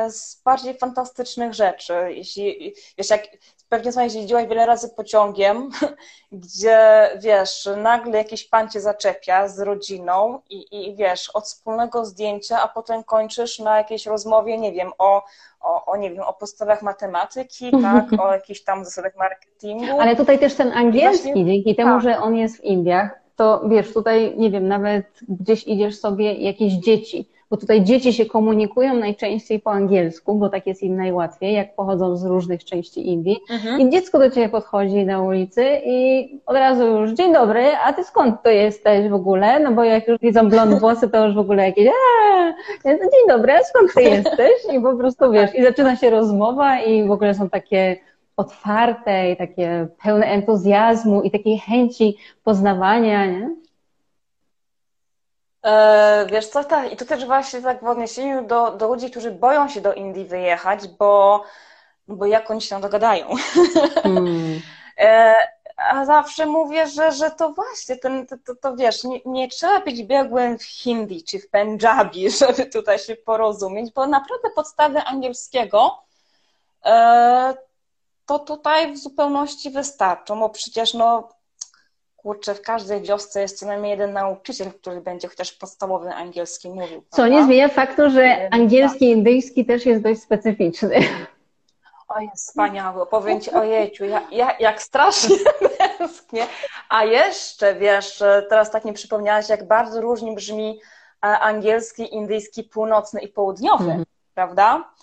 z 0.09 0.41
bardziej 0.45 0.77
fantastycznych 0.77 1.53
rzeczy. 1.53 1.93
Jeśli, 2.09 2.73
wiesz, 2.97 3.09
jak 3.09 3.21
pewnie 3.69 3.91
sobie 3.91 4.05
jeździłaś 4.05 4.47
wiele 4.47 4.65
razy 4.65 4.89
pociągiem, 4.89 5.69
gdzie, 6.31 7.09
wiesz, 7.19 7.69
nagle 7.77 8.17
jakiś 8.17 8.43
pan 8.43 8.69
cię 8.69 8.81
zaczepia 8.81 9.47
z 9.47 9.59
rodziną 9.59 10.39
i, 10.49 10.87
i 10.89 10.95
wiesz, 10.95 11.29
od 11.29 11.45
wspólnego 11.45 12.05
zdjęcia, 12.05 12.61
a 12.63 12.67
potem 12.67 13.03
kończysz 13.03 13.59
na 13.59 13.77
jakiejś 13.77 14.05
rozmowie, 14.05 14.57
nie 14.57 14.71
wiem, 14.71 14.91
o, 14.97 15.23
o, 15.61 15.85
o 15.85 15.97
nie 15.97 16.11
wiem, 16.11 16.23
o 16.23 16.33
podstawach 16.33 16.81
matematyki, 16.81 17.71
tak, 17.81 18.05
o 18.19 18.33
jakichś 18.33 18.61
tam 18.61 18.85
zasadach 18.85 19.15
marketingu. 19.15 20.01
Ale 20.01 20.15
tutaj 20.15 20.39
też 20.39 20.55
ten 20.55 20.71
angielski, 20.71 21.23
Właśnie, 21.23 21.45
dzięki 21.45 21.75
temu, 21.75 21.91
tak. 21.91 22.03
że 22.03 22.19
on 22.19 22.35
jest 22.35 22.57
w 22.57 22.63
Indiach, 22.63 23.09
to 23.35 23.61
wiesz, 23.69 23.93
tutaj, 23.93 24.33
nie 24.37 24.51
wiem, 24.51 24.67
nawet 24.67 25.05
gdzieś 25.29 25.67
idziesz 25.67 25.99
sobie 25.99 26.33
jakieś 26.33 26.73
dzieci, 26.73 27.29
bo 27.55 27.59
tutaj 27.59 27.83
dzieci 27.83 28.13
się 28.13 28.25
komunikują 28.25 28.93
najczęściej 28.93 29.59
po 29.59 29.71
angielsku, 29.71 30.35
bo 30.35 30.49
tak 30.49 30.67
jest 30.67 30.83
im 30.83 30.97
najłatwiej, 30.97 31.53
jak 31.53 31.75
pochodzą 31.75 32.15
z 32.15 32.25
różnych 32.25 32.65
części 32.65 33.09
Indii. 33.09 33.39
Mhm. 33.49 33.81
I 33.81 33.89
dziecko 33.89 34.19
do 34.19 34.29
ciebie 34.29 34.49
podchodzi 34.49 35.05
na 35.05 35.21
ulicy 35.21 35.65
i 35.85 36.29
od 36.45 36.55
razu 36.55 36.87
już, 36.87 37.11
dzień 37.11 37.33
dobry, 37.33 37.71
a 37.85 37.93
ty 37.93 38.03
skąd 38.03 38.43
to 38.43 38.49
jesteś 38.49 39.09
w 39.09 39.13
ogóle? 39.13 39.59
No 39.59 39.71
bo 39.71 39.83
jak 39.83 40.07
już 40.07 40.19
widzą 40.19 40.49
blond 40.49 40.73
włosy, 40.81 41.09
to 41.09 41.25
już 41.25 41.35
w 41.35 41.39
ogóle 41.39 41.65
jakieś, 41.65 41.87
aaa, 41.87 42.53
dzień 42.85 43.27
dobry, 43.27 43.53
a 43.53 43.63
skąd 43.63 43.93
ty 43.93 44.01
jesteś? 44.01 44.51
I 44.73 44.79
po 44.79 44.95
prostu 44.95 45.31
wiesz, 45.31 45.55
i 45.55 45.63
zaczyna 45.63 45.95
się 45.95 46.09
rozmowa 46.09 46.79
i 46.79 47.07
w 47.07 47.11
ogóle 47.11 47.33
są 47.33 47.49
takie 47.49 47.97
otwarte 48.37 49.31
i 49.31 49.37
takie 49.37 49.87
pełne 50.03 50.25
entuzjazmu 50.25 51.21
i 51.21 51.31
takiej 51.31 51.57
chęci 51.57 52.17
poznawania, 52.43 53.25
nie? 53.25 53.64
E, 55.65 56.25
wiesz 56.31 56.47
co, 56.47 56.63
tak, 56.63 56.91
i 56.91 56.97
to 56.97 57.05
też 57.05 57.25
właśnie 57.25 57.61
tak 57.61 57.83
w 57.83 57.87
odniesieniu 57.87 58.47
do, 58.47 58.71
do 58.71 58.87
ludzi, 58.87 59.11
którzy 59.11 59.31
boją 59.31 59.69
się 59.69 59.81
do 59.81 59.93
Indii 59.93 60.25
wyjechać, 60.25 60.87
bo, 60.87 61.43
bo 62.07 62.25
jak 62.25 62.51
oni 62.51 62.61
się 62.61 62.69
tam 62.69 62.81
dogadają. 62.81 63.27
Hmm. 64.03 64.61
a 65.77 66.05
zawsze 66.05 66.45
mówię, 66.45 66.87
że, 66.87 67.11
że 67.11 67.31
to 67.31 67.53
właśnie, 67.53 67.95
ten, 67.95 68.27
to, 68.27 68.35
to, 68.45 68.55
to 68.55 68.75
wiesz, 68.75 69.03
nie, 69.03 69.19
nie, 69.25 69.47
trzeba 69.47 69.79
być 69.79 70.03
biegłym 70.03 70.59
w 70.59 70.63
hindi 70.63 71.23
czy 71.23 71.39
w 71.39 71.49
pendżabi, 71.49 72.29
żeby 72.39 72.65
tutaj 72.65 72.99
się 72.99 73.15
porozumieć, 73.15 73.93
bo 73.93 74.07
naprawdę 74.07 74.49
podstawy 74.55 74.99
angielskiego 75.01 76.03
e, 76.85 77.55
to 78.25 78.39
tutaj 78.39 78.93
w 78.93 78.97
zupełności 78.97 79.69
wystarczą, 79.69 80.39
bo 80.39 80.49
przecież 80.49 80.93
no 80.93 81.29
kurczę, 82.25 82.55
w 82.55 82.61
każdej 82.61 83.01
wiosce 83.01 83.41
jest 83.41 83.59
co 83.59 83.65
najmniej 83.65 83.91
jeden 83.91 84.13
nauczyciel, 84.13 84.71
który 84.71 85.01
będzie 85.01 85.27
chociaż 85.27 85.51
podstawowy 85.51 86.13
angielski 86.13 86.69
mówił. 86.69 87.03
Co 87.09 87.15
prawda? 87.15 87.35
nie 87.35 87.45
zmienia 87.45 87.69
faktu, 87.69 88.09
że 88.09 88.49
angielski 88.51 89.09
indyjski 89.09 89.65
też 89.65 89.85
jest 89.85 90.03
dość 90.03 90.21
specyficzny. 90.21 90.95
O, 92.07 92.19
jest 92.19 92.47
wspaniały. 92.47 93.05
Powiem 93.05 93.41
Ci, 93.41 93.51
ojejciu, 93.51 94.05
ja, 94.05 94.27
ja, 94.31 94.57
jak 94.59 94.81
strasznie 94.81 95.35
tęsknię. 95.97 96.47
A 96.89 97.03
jeszcze, 97.03 97.75
wiesz, 97.75 98.23
teraz 98.49 98.71
tak 98.71 98.85
mi 98.85 98.93
przypomniałaś, 98.93 99.49
jak 99.49 99.67
bardzo 99.67 100.01
różnie 100.01 100.35
brzmi 100.35 100.79
e, 101.23 101.27
angielski, 101.39 102.15
indyjski, 102.15 102.63
północny 102.63 103.21
i 103.21 103.27
południowy, 103.27 103.91
mm. 103.91 104.05
prawda? 104.33 104.93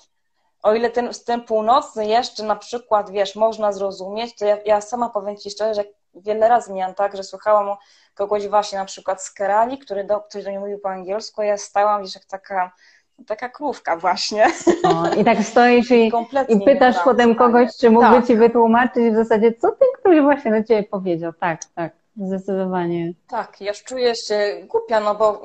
O 0.63 0.75
ile 0.75 0.91
ten, 0.91 1.11
ten 1.27 1.45
północny 1.45 2.07
jeszcze 2.07 2.43
na 2.43 2.57
przykład, 2.57 3.11
wiesz, 3.11 3.37
można 3.37 3.73
zrozumieć, 3.73 4.37
to 4.37 4.45
ja, 4.45 4.59
ja 4.65 4.81
sama 4.81 5.09
powiem 5.09 5.37
Ci 5.37 5.51
szczerze, 5.51 5.75
że 5.75 6.02
wiele 6.15 6.49
razy 6.49 6.73
miałam 6.73 6.95
tak, 6.95 7.17
że 7.17 7.25
słuchałam 7.25 7.77
kogoś 8.15 8.49
właśnie 8.49 8.79
na 8.79 8.85
przykład 8.85 9.23
z 9.23 9.31
Kerali, 9.31 9.79
który 9.79 10.05
do, 10.05 10.21
ktoś 10.21 10.45
do 10.45 10.51
mnie 10.51 10.61
mówił 10.61 10.79
po 10.79 10.91
angielsku, 10.91 11.41
a 11.41 11.45
ja 11.45 11.57
stałam, 11.57 12.03
wiesz, 12.03 12.15
jak 12.15 12.25
taka 12.25 12.73
taka 13.27 13.49
krówka 13.49 13.97
właśnie. 13.97 14.47
O, 14.85 15.15
I 15.15 15.25
tak 15.25 15.39
stoisz 15.39 15.91
i, 15.91 16.13
i 16.49 16.61
pytasz 16.65 16.97
potem 17.05 17.35
kogoś, 17.35 17.77
czy 17.81 17.91
mógłby 17.91 18.17
tak. 18.17 18.27
ci 18.27 18.37
wytłumaczyć 18.37 19.13
w 19.13 19.17
zasadzie, 19.17 19.53
co 19.53 19.69
ten 19.71 19.89
ktoś 19.99 20.21
właśnie 20.21 20.51
do 20.51 20.65
ciebie 20.65 20.83
powiedział. 20.83 21.33
Tak, 21.41 21.61
tak, 21.75 21.93
zdecydowanie. 22.17 23.13
Tak, 23.29 23.61
ja 23.61 23.73
czuję 23.73 24.15
się 24.15 24.63
głupia, 24.69 25.01
no 25.01 25.15
bo 25.15 25.43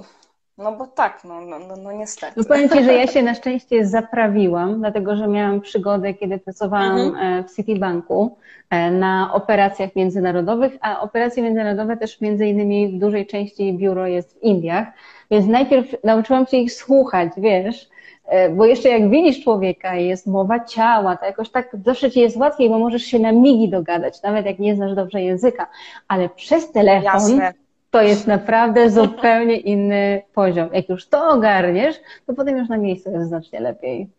no 0.58 0.72
bo 0.72 0.88
tak, 0.88 1.24
no, 1.24 1.42
no, 1.42 1.60
no, 1.60 1.76
no 1.76 1.92
niestety. 1.92 2.34
No 2.38 2.44
powiem 2.44 2.70
Ci, 2.70 2.84
że 2.84 2.94
ja 2.94 3.08
się 3.08 3.24
na 3.24 3.34
szczęście 3.34 3.86
zaprawiłam, 3.86 4.80
dlatego 4.80 5.16
że 5.16 5.28
miałam 5.28 5.62
przygodę, 5.62 6.14
kiedy 6.14 6.38
pracowałam 6.38 7.00
mhm. 7.00 7.40
E, 7.40 7.44
w 7.44 7.56
Citibanku 7.56 8.38
e, 8.70 8.92
na 8.92 9.34
operacjach 9.34 9.96
międzynarodowych, 9.96 10.78
a 10.82 11.02
operacje 11.02 11.44
międzynarodowe 11.44 11.98
też 11.98 12.22
między 12.22 12.48
innymi 12.48 12.88
w 12.88 13.00
dużej 13.00 13.28
części 13.28 13.74
biuro 13.74 14.08
jest 14.08 14.40
w 14.40 14.44
Indiach, 14.44 14.88
więc 15.32 15.48
najpierw 15.48 15.96
nauczyłam 16.04 16.48
się 16.48 16.58
ich 16.58 16.74
słuchać, 16.74 17.32
wiesz, 17.38 17.90
e, 18.26 18.50
bo 18.50 18.66
jeszcze 18.66 18.90
jak 18.90 19.10
widzisz 19.10 19.44
człowieka 19.44 19.96
i 19.96 20.08
jest 20.08 20.28
mowa 20.28 20.66
ciała, 20.66 21.18
to 21.18 21.26
jakoś 21.26 21.50
tak 21.50 21.78
zawsze 21.86 22.12
ci 22.12 22.20
jest 22.20 22.38
łatwiej, 22.38 22.70
bo 22.70 22.80
możesz 22.80 23.04
się 23.04 23.20
na 23.20 23.32
migi 23.32 23.70
dogadać, 23.70 24.22
nawet 24.22 24.46
jak 24.46 24.60
nie 24.60 24.76
znasz 24.76 24.96
dobrze 24.96 25.22
języka, 25.22 25.68
ale 26.08 26.30
przez 26.30 26.72
telefon 26.72 27.04
Jasne 27.04 27.54
to 27.92 28.02
jest 28.02 28.28
naprawdę 28.28 28.90
zupełnie 28.90 29.58
inny 29.58 30.22
poziom. 30.34 30.70
Jak 30.74 30.90
już 30.90 31.08
to 31.08 31.30
ogarniesz, 31.30 31.96
to 32.28 32.34
potem 32.34 32.58
już 32.58 32.70
na 32.70 32.78
miejscu 32.78 33.12
jest 33.12 33.28
znacznie 33.28 33.60
lepiej. 33.60 34.10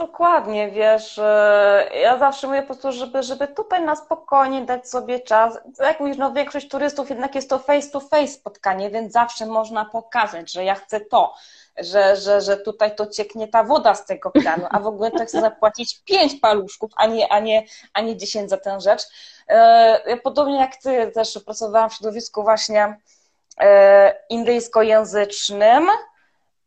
Dokładnie, 0.00 0.70
wiesz, 0.70 1.18
e, 1.18 1.88
ja 2.02 2.18
zawsze 2.18 2.46
mówię 2.46 2.60
po 2.60 2.66
prostu, 2.66 2.92
żeby, 2.92 3.22
żeby 3.22 3.48
tutaj 3.48 3.84
na 3.84 3.96
spokojnie 3.96 4.62
dać 4.62 4.88
sobie 4.88 5.20
czas. 5.20 5.58
Jak 5.80 6.00
mówisz, 6.00 6.16
no 6.16 6.32
większość 6.32 6.68
turystów 6.68 7.10
jednak 7.10 7.34
jest 7.34 7.50
to 7.50 7.58
face 7.58 7.90
to 7.90 8.00
face 8.00 8.28
spotkanie, 8.28 8.90
więc 8.90 9.12
zawsze 9.12 9.46
można 9.46 9.84
pokazać, 9.84 10.52
że 10.52 10.64
ja 10.64 10.74
chcę 10.74 11.00
to, 11.00 11.34
że, 11.78 12.16
że, 12.16 12.40
że 12.40 12.56
tutaj 12.56 12.96
to 12.96 13.06
cieknie 13.06 13.48
ta 13.48 13.64
woda 13.64 13.94
z 13.94 14.06
tego 14.06 14.30
kranu, 14.30 14.66
a 14.70 14.80
w 14.80 14.86
ogóle 14.86 15.10
to 15.10 15.26
chcę 15.26 15.40
zapłacić 15.40 16.00
pięć 16.04 16.34
paluszków, 16.40 16.90
a 16.96 17.06
nie, 17.06 17.32
a 17.32 17.40
nie, 17.40 17.64
a 17.94 18.00
nie 18.00 18.16
dziesięć 18.16 18.50
za 18.50 18.56
tę 18.56 18.80
rzecz. 18.80 19.02
E, 19.46 20.16
podobnie 20.16 20.56
jak 20.60 20.76
ty 20.76 21.10
też 21.14 21.38
pracowałam 21.44 21.90
w 21.90 21.94
środowisku 21.94 22.42
właśnie 22.42 22.96
e, 23.60 24.16
indyjskojęzycznym, 24.30 25.88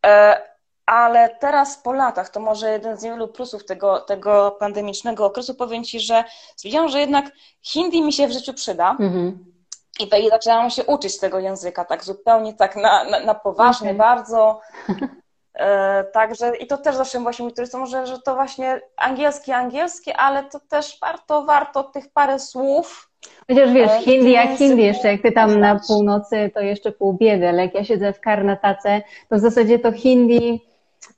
e, 0.06 0.42
ale 0.86 1.36
teraz 1.40 1.78
po 1.78 1.94
latach, 1.94 2.30
to 2.30 2.40
może 2.40 2.72
jeden 2.72 2.98
z 2.98 3.04
niewielu 3.04 3.28
plusów 3.28 3.66
tego, 3.66 4.00
tego 4.00 4.58
pandemicznego 4.60 5.26
okresu, 5.26 5.56
powiem 5.56 5.84
Ci, 5.84 6.00
że 6.00 6.24
stwierdziłam, 6.56 6.90
że 6.90 7.00
jednak 7.00 7.26
hindi 7.62 8.02
mi 8.02 8.14
się 8.14 8.28
w 8.28 8.32
życiu 8.32 8.54
przyda. 8.54 8.92
Mhm. 9.00 9.53
I 10.00 10.30
zaczęłam 10.30 10.70
się 10.70 10.84
uczyć 10.84 11.20
tego 11.20 11.40
języka, 11.40 11.86
tak 11.86 12.04
zupełnie 12.04 12.54
tak 12.54 12.76
na, 12.76 13.04
na, 13.04 13.20
na 13.20 13.34
poważnie 13.34 13.88
okay. 13.90 13.98
bardzo. 13.98 14.62
E, 15.56 16.04
także 16.04 16.58
i 16.58 16.68
to 16.68 16.78
też 16.78 16.96
zawsze 16.96 17.20
właśnie 17.20 17.44
mówię 17.44 17.56
turystom, 17.56 17.86
że, 17.86 18.08
że 18.08 18.20
to 18.20 18.36
właśnie 18.36 18.82
angielski, 18.98 19.52
angielski, 19.52 20.12
ale 20.12 20.44
to 20.44 20.60
też 20.60 20.98
warto, 21.02 21.46
warto 21.46 21.84
tych 21.84 22.12
parę 22.14 22.40
słów. 22.40 23.10
Chociaż 23.48 23.72
wiesz, 23.74 23.92
e, 23.92 24.02
hindi 24.02 24.32
jak 24.32 24.50
hindi 24.50 24.84
jeszcze, 24.84 25.08
jak 25.08 25.22
ty 25.22 25.32
tam 25.32 25.60
na 25.60 25.80
północy, 25.88 26.52
to 26.54 26.60
jeszcze 26.60 26.92
pół 26.92 27.14
biedy, 27.14 27.50
ale 27.50 27.62
jak 27.62 27.74
ja 27.74 27.84
siedzę 27.84 28.14
w 28.14 28.20
Karnatace, 28.20 29.02
to 29.30 29.36
w 29.36 29.40
zasadzie 29.40 29.80
to 29.80 29.92
hindi 29.92 30.62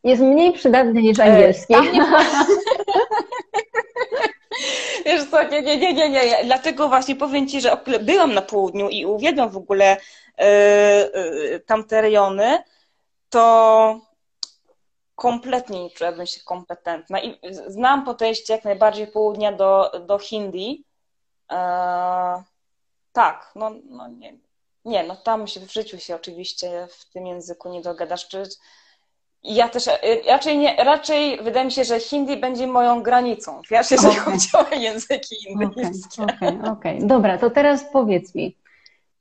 jest 0.03 0.21
mniej 0.21 0.53
przydatny 0.53 1.01
niż 1.01 1.19
e, 1.19 1.23
angielski. 1.23 1.73
E, 1.73 1.79
Wiesz 5.05 5.29
co, 5.31 5.43
nie, 5.43 5.61
nie, 5.61 5.77
nie, 5.77 5.93
nie, 5.93 6.09
nie. 6.09 6.43
Dlatego 6.43 6.87
właśnie 6.87 7.15
powiem 7.15 7.47
Ci, 7.47 7.61
że 7.61 7.77
byłam 8.01 8.33
na 8.33 8.41
południu 8.41 8.89
i 8.89 9.05
uwielbiam 9.05 9.49
w 9.49 9.57
ogóle 9.57 9.97
y, 9.97 11.59
tamte 11.65 12.01
rejony, 12.01 12.63
to 13.29 13.99
kompletnie 15.15 15.83
nie 15.83 15.89
czułabym 15.89 16.25
się 16.25 16.39
kompetentna. 16.43 17.21
I 17.21 17.39
znam 17.67 18.05
podejście 18.05 18.53
jak 18.53 18.63
najbardziej 18.63 19.07
południa 19.07 19.51
do, 19.51 19.91
do 20.05 20.19
hindi. 20.19 20.83
E, 21.51 21.57
tak, 23.11 23.51
no, 23.55 23.71
no 23.85 24.07
nie, 24.07 24.37
nie, 24.85 25.03
no 25.03 25.15
tam 25.15 25.47
się 25.47 25.59
w 25.59 25.73
życiu 25.73 25.99
się 25.99 26.15
oczywiście 26.15 26.87
w 26.91 27.05
tym 27.09 27.27
języku 27.27 27.69
nie 27.69 27.81
dogadasz. 27.81 28.27
Czy, 28.27 28.43
ja 29.45 29.69
też 29.69 29.89
raczej, 30.27 30.57
nie, 30.57 30.75
raczej 30.75 31.37
wydaje 31.43 31.65
mi 31.65 31.71
się, 31.71 31.83
że 31.83 31.99
hindi 31.99 32.37
będzie 32.37 32.67
moją 32.67 33.03
granicą, 33.03 33.61
wiesz, 33.71 33.91
jeżeli 33.91 34.19
okay. 34.19 34.23
chodzi 34.23 34.47
o 34.53 34.75
języki 34.75 35.35
indyjskie. 35.49 36.23
Okej, 36.23 36.35
okay, 36.35 36.71
okej. 36.71 36.95
Okay. 36.95 37.07
Dobra, 37.07 37.37
to 37.37 37.49
teraz 37.49 37.85
powiedz 37.93 38.35
mi, 38.35 38.55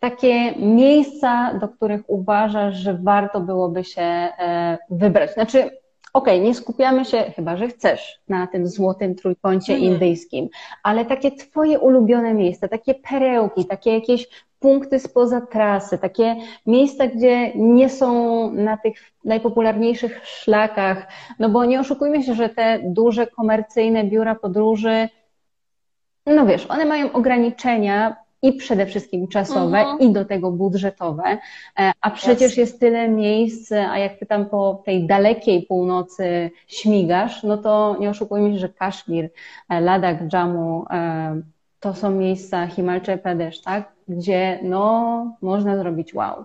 takie 0.00 0.52
miejsca, 0.56 1.54
do 1.60 1.68
których 1.68 2.02
uważasz, 2.06 2.76
że 2.76 2.98
warto 3.02 3.40
byłoby 3.40 3.84
się 3.84 4.02
e, 4.02 4.78
wybrać? 4.90 5.34
Znaczy, 5.34 5.70
okej, 6.12 6.40
nie 6.40 6.54
skupiamy 6.54 7.04
się, 7.04 7.32
chyba 7.36 7.56
że 7.56 7.68
chcesz, 7.68 8.20
na 8.28 8.46
tym 8.46 8.68
złotym 8.68 9.14
trójkącie 9.14 9.74
mm. 9.74 9.84
indyjskim, 9.84 10.48
ale 10.82 11.04
takie 11.04 11.32
twoje 11.32 11.78
ulubione 11.78 12.34
miejsca, 12.34 12.68
takie 12.68 12.94
perełki, 12.94 13.64
takie 13.64 13.94
jakieś 13.94 14.28
punkty 14.64 14.98
spoza 15.00 15.40
trasy, 15.40 15.98
takie 15.98 16.36
miejsca, 16.66 17.06
gdzie 17.06 17.52
nie 17.54 17.88
są 17.88 18.50
na 18.52 18.76
tych 18.76 18.94
najpopularniejszych 19.24 20.26
szlakach, 20.26 21.06
no 21.38 21.48
bo 21.48 21.64
nie 21.64 21.80
oszukujmy 21.80 22.22
się, 22.22 22.34
że 22.34 22.48
te 22.48 22.80
duże 22.84 23.26
komercyjne 23.26 24.04
biura 24.04 24.34
podróży, 24.34 25.08
no 26.26 26.46
wiesz, 26.46 26.66
one 26.66 26.84
mają 26.84 27.12
ograniczenia 27.12 28.16
i 28.42 28.52
przede 28.52 28.86
wszystkim 28.86 29.28
czasowe, 29.28 29.78
mhm. 29.78 29.98
i 29.98 30.12
do 30.12 30.24
tego 30.24 30.50
budżetowe, 30.50 31.38
e, 31.78 31.92
a 32.00 32.10
przecież 32.10 32.56
jest 32.56 32.80
tyle 32.80 33.08
miejsc, 33.08 33.72
a 33.72 33.98
jak 33.98 34.18
ty 34.18 34.26
tam 34.26 34.46
po 34.46 34.82
tej 34.84 35.06
dalekiej 35.06 35.62
północy 35.62 36.50
śmigasz, 36.66 37.42
no 37.42 37.56
to 37.56 37.96
nie 38.00 38.10
oszukujmy 38.10 38.52
się, 38.52 38.58
że 38.58 38.68
Kaszmir, 38.68 39.30
e, 39.68 39.80
Ladakh, 39.80 40.32
Jammu, 40.32 40.84
e, 40.90 41.53
to 41.84 41.94
są 41.94 42.10
miejsca 42.10 42.66
Himalaya 42.66 43.18
Pradesh, 43.22 43.60
tak? 43.60 43.92
Gdzie 44.08 44.58
no, 44.62 45.36
można 45.42 45.76
zrobić 45.76 46.14
wow. 46.14 46.44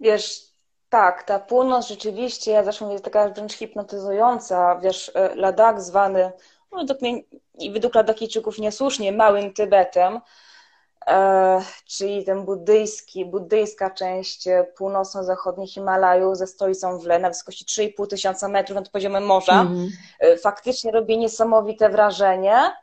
Wiesz, 0.00 0.40
tak, 0.88 1.22
ta 1.22 1.38
północ 1.38 1.88
rzeczywiście, 1.88 2.50
ja 2.50 2.64
zawsze 2.64 2.84
mówię, 2.84 2.92
jest 2.92 3.04
taka 3.04 3.28
wręcz 3.28 3.52
hipnotyzująca. 3.52 4.78
Wiesz, 4.82 5.12
Ladakh 5.34 5.80
zwany 5.80 6.32
no, 6.72 6.78
według 6.78 7.02
mnie 7.02 7.22
i 7.58 7.72
według 7.72 7.94
Ladakijczyków 7.94 8.58
niesłusznie 8.58 9.12
małym 9.12 9.52
Tybetem, 9.54 10.20
e, 11.06 11.60
czyli 11.86 12.24
ten 12.24 12.44
buddyjski, 12.44 13.24
buddyjska 13.24 13.90
część 13.90 14.48
północno-zachodniej 14.76 15.68
Himalaju 15.68 16.34
ze 16.34 16.46
stolicą 16.46 16.98
w 16.98 17.06
Le 17.06 17.18
na 17.18 17.28
wysokości 17.28 17.64
3,5 17.64 18.06
tysiąca 18.06 18.48
metrów 18.48 18.76
nad 18.76 18.88
poziomem 18.88 19.26
morza, 19.26 19.60
mm. 19.60 19.88
faktycznie 20.42 20.92
robi 20.92 21.18
niesamowite 21.18 21.88
wrażenie. 21.88 22.81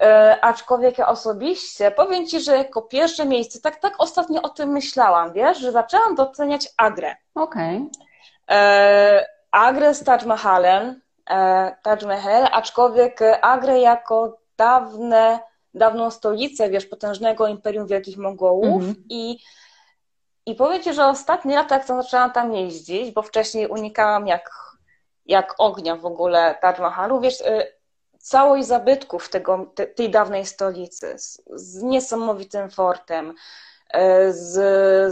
E, 0.00 0.38
aczkolwiek 0.42 0.98
ja 0.98 1.08
osobiście 1.08 1.90
powiem 1.90 2.26
Ci, 2.26 2.40
że 2.40 2.56
jako 2.56 2.82
pierwsze 2.82 3.26
miejsce, 3.26 3.60
tak, 3.60 3.76
tak 3.76 3.94
ostatnio 3.98 4.42
o 4.42 4.48
tym 4.48 4.68
myślałam, 4.68 5.32
wiesz, 5.32 5.58
że 5.58 5.72
zaczęłam 5.72 6.14
doceniać 6.14 6.68
Agrę. 6.76 7.16
Okej. 7.34 7.76
Okay. 7.76 9.24
Agrę 9.50 9.94
z 9.94 10.04
Taj 10.04 10.26
Mahalem, 10.26 11.00
E, 11.30 11.76
Taj 11.82 12.06
Mahal, 12.06 12.48
aczkolwiek 12.52 13.20
Agrę 13.42 13.80
jako 13.80 14.38
dawne, 14.56 15.40
dawną 15.74 16.10
stolicę, 16.10 16.70
wiesz, 16.70 16.86
potężnego 16.86 17.48
imperium 17.48 17.86
Wielkich 17.86 18.18
Mongołów 18.18 18.82
mm 18.82 18.94
-hmm. 18.94 19.02
i 19.08 19.38
i 20.46 20.54
powiem 20.54 20.82
Ci, 20.82 20.94
że 20.94 21.06
ostatnie 21.06 21.56
lata, 21.56 21.74
jak 21.74 21.86
zaczęłam 21.86 22.32
tam 22.32 22.52
jeździć, 22.52 23.10
bo 23.10 23.22
wcześniej 23.22 23.66
unikałam 23.66 24.26
jak, 24.26 24.50
jak 25.26 25.54
ognia 25.58 25.96
w 25.96 26.06
ogóle 26.06 26.58
Taj 26.60 26.80
Mahalu, 26.80 27.20
wiesz, 27.20 27.42
całość 28.28 28.66
zabytków 28.66 29.28
tego, 29.28 29.72
te, 29.74 29.86
tej 29.86 30.10
dawnej 30.10 30.46
stolicy 30.46 31.18
z, 31.18 31.42
z 31.54 31.82
niesamowitym 31.82 32.70
fortem, 32.70 33.34
e, 33.90 34.32
z, 34.32 34.54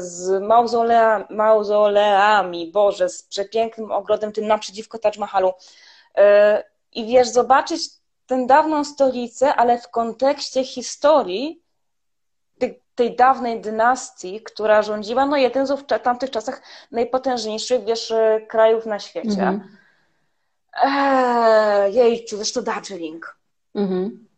z 0.02 0.42
mauzolea, 0.42 1.26
mauzoleami, 1.30 2.72
Boże, 2.72 3.08
z 3.08 3.22
przepięknym 3.22 3.92
ogrodem, 3.92 4.32
tym 4.32 4.46
naprzeciwko 4.46 4.98
Taj 4.98 5.12
Mahalu. 5.18 5.52
E, 6.14 6.64
I 6.92 7.06
wiesz, 7.06 7.28
zobaczyć 7.28 7.82
tę 8.26 8.46
dawną 8.46 8.84
stolicę, 8.84 9.54
ale 9.54 9.78
w 9.78 9.88
kontekście 9.88 10.64
historii 10.64 11.62
tej, 12.58 12.82
tej 12.94 13.16
dawnej 13.16 13.60
dynastii, 13.60 14.42
która 14.42 14.82
rządziła, 14.82 15.26
no 15.26 15.36
jeden 15.36 15.66
z 15.66 15.70
w 15.70 15.84
tamtych 16.02 16.30
czasach 16.30 16.62
najpotężniejszych, 16.90 17.84
wiesz, 17.84 18.12
krajów 18.48 18.86
na 18.86 18.98
świecie. 18.98 19.28
Mhm. 19.28 19.76
Eee, 20.82 21.92
jejciu, 21.92 22.38
wiesz, 22.38 22.52
to 22.52 22.62
Darjeeling. 22.62 23.36
Mhm. 23.74 24.28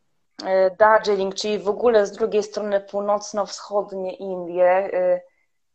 E, 0.45 0.71
Darjeeling, 0.71 1.35
czyli 1.35 1.59
w 1.59 1.69
ogóle 1.69 2.07
z 2.07 2.13
drugiej 2.13 2.43
strony 2.43 2.81
północno-wschodnie 2.81 4.17
Indie, 4.17 4.91
e, 4.93 5.21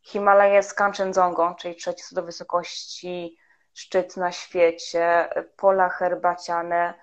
Himalaje 0.02 0.62
z 0.62 0.74
Kanchenjongą, 0.74 1.54
czyli 1.54 1.76
trzeci 1.76 2.04
co 2.04 2.14
do 2.14 2.22
wysokości 2.22 3.36
szczyt 3.74 4.16
na 4.16 4.32
świecie, 4.32 5.28
pola 5.56 5.88
herbaciane, 5.88 6.94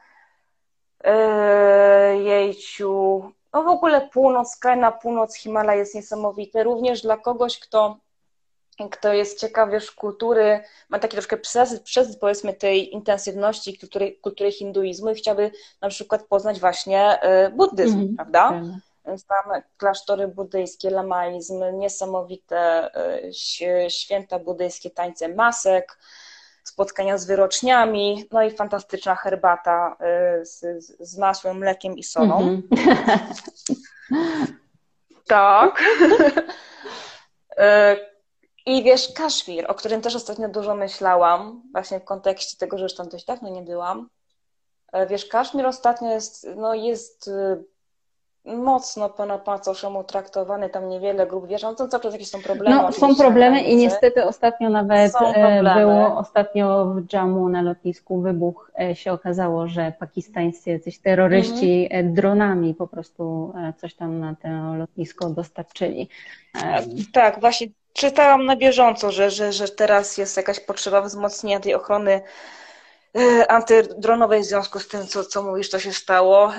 e, 1.04 2.18
jejciu, 2.18 3.22
no 3.54 3.64
w 3.64 3.68
ogóle 3.68 4.10
północ, 4.10 4.58
kraj 4.58 4.78
na 4.78 4.92
północ 4.92 5.36
Himalaj 5.36 5.78
jest 5.78 5.96
niesamowity, 5.96 6.64
również 6.64 7.02
dla 7.02 7.18
kogoś, 7.18 7.60
kto 7.60 7.98
kto 8.90 9.14
jest 9.14 9.40
ciekawy 9.40 9.74
już 9.74 9.92
kultury, 9.92 10.64
ma 10.90 11.00
taki 11.00 11.12
troszkę 11.12 11.38
przesyt, 11.38 11.84
przesyt 11.84 12.20
powiedzmy 12.20 12.54
tej 12.54 12.94
intensywności 12.94 13.78
kultury, 13.78 14.18
kultury 14.22 14.52
hinduizmu 14.52 15.12
i 15.12 15.16
chciałby 15.16 15.52
na 15.82 15.90
przykład 15.90 16.24
poznać 16.24 16.60
właśnie 16.60 17.20
y, 17.48 17.50
buddyzm, 17.50 18.00
mm, 18.00 18.16
prawda? 18.16 18.62
Więc 19.06 19.26
tam 19.26 19.62
klasztory 19.78 20.28
buddyjskie, 20.28 20.90
lamaizm, 20.90 21.64
niesamowite 21.74 22.90
y, 23.26 23.90
święta 23.90 24.40
buddyjskie, 24.40 24.90
tańce 24.90 25.28
masek, 25.28 25.98
spotkania 26.64 27.18
z 27.18 27.26
wyroczniami, 27.26 28.26
no 28.32 28.44
i 28.44 28.52
fantastyczna 28.52 29.16
herbata 29.16 29.98
y, 30.42 30.46
z, 30.46 30.86
z 31.00 31.18
masłem, 31.18 31.58
mlekiem 31.58 31.98
i 31.98 32.04
solą. 32.04 32.40
Mm 32.40 32.62
-hmm. 32.62 33.36
tak. 35.28 35.84
I 38.66 38.84
wiesz, 38.84 39.14
Kaszmir, 39.14 39.66
o 39.68 39.74
którym 39.74 40.02
też 40.02 40.16
ostatnio 40.16 40.50
dużo 40.50 40.76
myślałam, 40.76 41.62
właśnie 41.72 42.00
w 42.00 42.04
kontekście 42.04 42.58
tego, 42.58 42.78
że 42.78 42.84
już 42.84 42.96
tam 42.96 43.10
dość 43.10 43.26
dawno 43.26 43.50
nie 43.50 43.62
byłam. 43.62 44.10
E, 44.92 45.08
wiesz, 45.08 45.26
Kaszmir 45.26 45.66
ostatnio 45.66 46.12
jest, 46.12 46.48
no 46.56 46.74
jest 46.74 47.28
y, 47.28 47.64
mocno 48.46 49.10
po 49.10 49.26
macoszemu 49.48 50.04
traktowany, 50.04 50.70
tam 50.70 50.90
niewiele 50.90 51.28
grup 51.28 51.48
wierzą, 51.48 51.76
to 51.76 51.88
cały 51.88 52.04
czas 52.04 52.14
jakieś 52.14 52.30
są 52.30 52.42
problemy. 52.42 52.76
No, 52.76 52.92
są 52.92 53.16
problemy 53.16 53.62
i 53.62 53.76
niestety 53.76 54.26
ostatnio 54.26 54.70
nawet 54.70 55.14
e, 55.36 55.64
było, 55.80 56.18
ostatnio 56.18 56.86
w 56.86 57.02
Dżamu 57.02 57.50
na 57.50 57.62
lotnisku 57.62 58.22
wybuch 58.22 58.72
e, 58.82 58.96
się 58.96 59.12
okazało, 59.12 59.68
że 59.68 59.94
pakistańscy 60.00 60.70
jacyś 60.70 61.00
terroryści 61.00 61.88
mm. 61.92 62.14
dronami 62.14 62.74
po 62.74 62.88
prostu 62.88 63.54
coś 63.78 63.94
tam 63.94 64.20
na 64.20 64.36
to 64.36 64.76
lotnisko 64.76 65.30
dostarczyli. 65.30 66.10
Tak, 67.14 67.40
właśnie 67.40 67.68
czytałam 67.94 68.46
na 68.46 68.56
bieżąco, 68.56 69.12
że, 69.12 69.32
że, 69.32 69.54
że 69.54 69.70
teraz 69.70 70.18
jest 70.18 70.38
jakaś 70.38 70.60
potrzeba 70.60 71.02
wzmocnienia 71.02 71.60
tej 71.60 71.74
ochrony 71.76 72.22
e, 73.16 73.52
antydronowej 73.52 74.42
w 74.42 74.46
związku 74.46 74.80
z 74.80 74.88
tym, 74.88 75.08
co, 75.08 75.24
co 75.24 75.44
mówisz, 75.44 75.70
to 75.70 75.80
się 75.80 75.94
stało. 75.94 76.54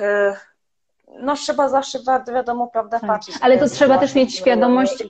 No 1.20 1.34
trzeba 1.34 1.68
zawsze, 1.68 1.98
wiadomo, 2.34 2.66
prawda, 2.66 3.00
tak. 3.00 3.10
patrzeć. 3.10 3.34
Ale 3.40 3.58
to 3.58 3.68
trzeba 3.68 3.98
też 3.98 4.14
mieć 4.14 4.34
świadomość 4.34 5.04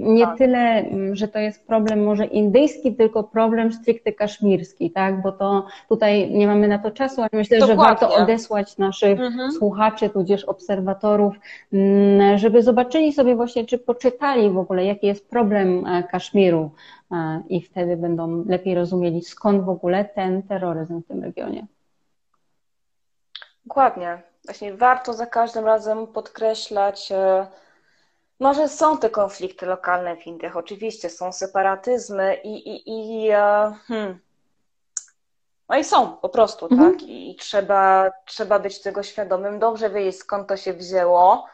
nie 0.00 0.26
tak. 0.26 0.38
tyle, 0.38 0.84
że 1.12 1.28
to 1.28 1.38
jest 1.38 1.66
problem 1.66 2.04
może 2.04 2.24
indyjski, 2.24 2.94
tylko 2.94 3.24
problem 3.24 3.72
stricte 3.72 4.12
kaszmirski, 4.12 4.90
tak? 4.90 5.22
Bo 5.22 5.32
to 5.32 5.66
tutaj 5.88 6.30
nie 6.30 6.46
mamy 6.46 6.68
na 6.68 6.78
to 6.78 6.90
czasu, 6.90 7.20
ale 7.20 7.30
myślę, 7.32 7.58
Dokładnie. 7.58 7.84
że 7.84 7.88
warto 7.88 8.14
odesłać 8.14 8.78
naszych 8.78 9.20
mhm. 9.20 9.52
słuchaczy, 9.52 10.10
tudzież 10.10 10.44
obserwatorów, 10.44 11.34
żeby 12.36 12.62
zobaczyli 12.62 13.12
sobie 13.12 13.36
właśnie, 13.36 13.64
czy 13.64 13.78
poczytali 13.78 14.50
w 14.50 14.58
ogóle, 14.58 14.84
jaki 14.84 15.06
jest 15.06 15.30
problem 15.30 15.86
e, 15.86 16.02
Kaszmiru 16.02 16.70
e, 17.12 17.42
i 17.48 17.60
wtedy 17.60 17.96
będą 17.96 18.44
lepiej 18.48 18.74
rozumieli, 18.74 19.22
skąd 19.22 19.64
w 19.64 19.68
ogóle 19.68 20.04
ten 20.04 20.42
terroryzm 20.42 21.02
w 21.02 21.06
tym 21.06 21.22
regionie. 21.22 21.66
Dokładnie 23.66 24.22
właśnie 24.46 24.74
warto 24.74 25.12
za 25.12 25.26
każdym 25.26 25.64
razem 25.64 26.06
podkreślać, 26.06 27.12
e, 27.12 27.46
no, 28.40 28.54
że 28.54 28.68
są 28.68 28.98
te 28.98 29.10
konflikty 29.10 29.66
lokalne 29.66 30.16
w 30.16 30.26
Indiach, 30.26 30.56
oczywiście 30.56 31.10
są 31.10 31.32
separatyzmy 31.32 32.34
i, 32.44 32.68
i, 32.68 32.82
i 32.88 33.30
e, 33.30 33.74
hmm, 33.86 34.18
no 35.68 35.76
i 35.76 35.84
są 35.84 36.16
po 36.16 36.28
prostu, 36.28 36.68
mhm. 36.70 36.92
tak? 36.92 37.02
I 37.02 37.36
trzeba, 37.40 38.10
trzeba 38.24 38.58
być 38.58 38.82
tego 38.82 39.02
świadomym, 39.02 39.58
dobrze 39.58 39.90
wiedzieć 39.90 40.18
skąd 40.18 40.48
to 40.48 40.56
się 40.56 40.72
wzięło. 40.72 41.46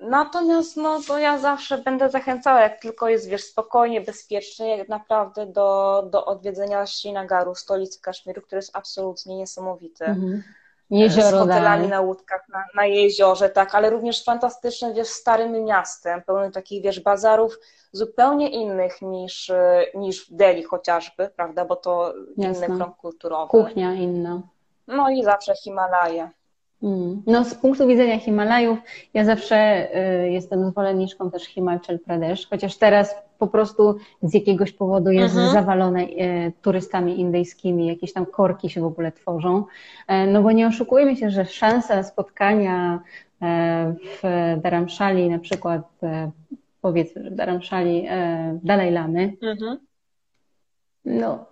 Natomiast 0.00 0.76
no, 0.76 1.00
to 1.06 1.18
ja 1.18 1.38
zawsze 1.38 1.78
będę 1.78 2.10
zachęcała, 2.10 2.60
jak 2.60 2.80
tylko 2.80 3.08
jest, 3.08 3.28
wiesz, 3.28 3.44
spokojnie, 3.44 4.00
bezpiecznie, 4.00 4.76
jak 4.76 4.88
naprawdę 4.88 5.46
do, 5.46 6.02
do 6.10 6.26
odwiedzenia 6.26 6.86
Srinagaru, 6.86 7.54
stolicy 7.54 8.00
Kaszmiru, 8.00 8.42
który 8.42 8.58
jest 8.58 8.76
absolutnie 8.76 9.36
niesamowity. 9.36 10.04
Mhm. 10.04 10.42
Jezioro 10.90 11.28
z 11.28 11.40
hotelami 11.40 11.88
na 11.88 12.00
łódkach 12.00 12.48
na, 12.48 12.64
na, 12.74 12.86
jeziorze, 12.86 13.50
tak, 13.50 13.74
ale 13.74 13.90
również 13.90 14.24
fantastyczne, 14.24 14.94
wiesz, 14.94 15.08
starym 15.08 15.64
miastem, 15.64 16.22
pełnym 16.22 16.52
takich, 16.52 16.82
wiesz, 16.82 17.00
bazarów 17.00 17.58
zupełnie 17.92 18.50
innych 18.50 19.02
niż, 19.02 19.52
niż 19.94 20.30
w 20.30 20.34
Delhi 20.34 20.62
chociażby, 20.62 21.30
prawda, 21.36 21.64
bo 21.64 21.76
to 21.76 22.14
Jasne. 22.36 22.66
inny 22.66 22.76
krąg 22.76 22.96
kulturowy. 22.96 23.50
Kuchnia 23.50 23.94
inna. 23.94 24.42
No 24.86 25.10
i 25.10 25.24
zawsze 25.24 25.54
Himalaje. 25.54 26.30
Mm. 26.82 27.22
No, 27.26 27.44
z 27.44 27.54
punktu 27.54 27.86
widzenia 27.86 28.18
Himalajów, 28.18 28.78
ja 29.14 29.24
zawsze 29.24 29.88
y, 30.24 30.30
jestem 30.30 30.70
zwolenniczką 30.70 31.30
też 31.30 31.44
Himachal 31.44 31.98
Pradesh, 31.98 32.48
chociaż 32.48 32.76
teraz 32.76 33.14
po 33.38 33.46
prostu 33.46 33.96
z 34.22 34.34
jakiegoś 34.34 34.72
powodu 34.72 35.10
jest 35.10 35.34
mhm. 35.34 35.52
zawalone 35.52 36.02
y, 36.02 36.52
turystami 36.62 37.20
indyjskimi, 37.20 37.86
jakieś 37.86 38.12
tam 38.12 38.26
korki 38.26 38.70
się 38.70 38.80
w 38.80 38.84
ogóle 38.84 39.12
tworzą. 39.12 39.64
E, 40.08 40.26
no 40.26 40.42
bo 40.42 40.52
nie 40.52 40.66
oszukujmy 40.66 41.16
się, 41.16 41.30
że 41.30 41.44
szansa 41.44 42.02
spotkania 42.02 43.00
e, 43.42 43.94
w 44.00 44.22
Dharamshali, 44.62 45.30
na 45.30 45.38
przykład 45.38 45.82
e, 46.02 46.30
powiedzmy, 46.80 47.22
że 47.22 47.30
Dharamshali 47.30 48.08
Dalaj 48.62 48.90
Lamy, 48.92 49.32
mhm. 49.42 49.78
no 51.04 51.46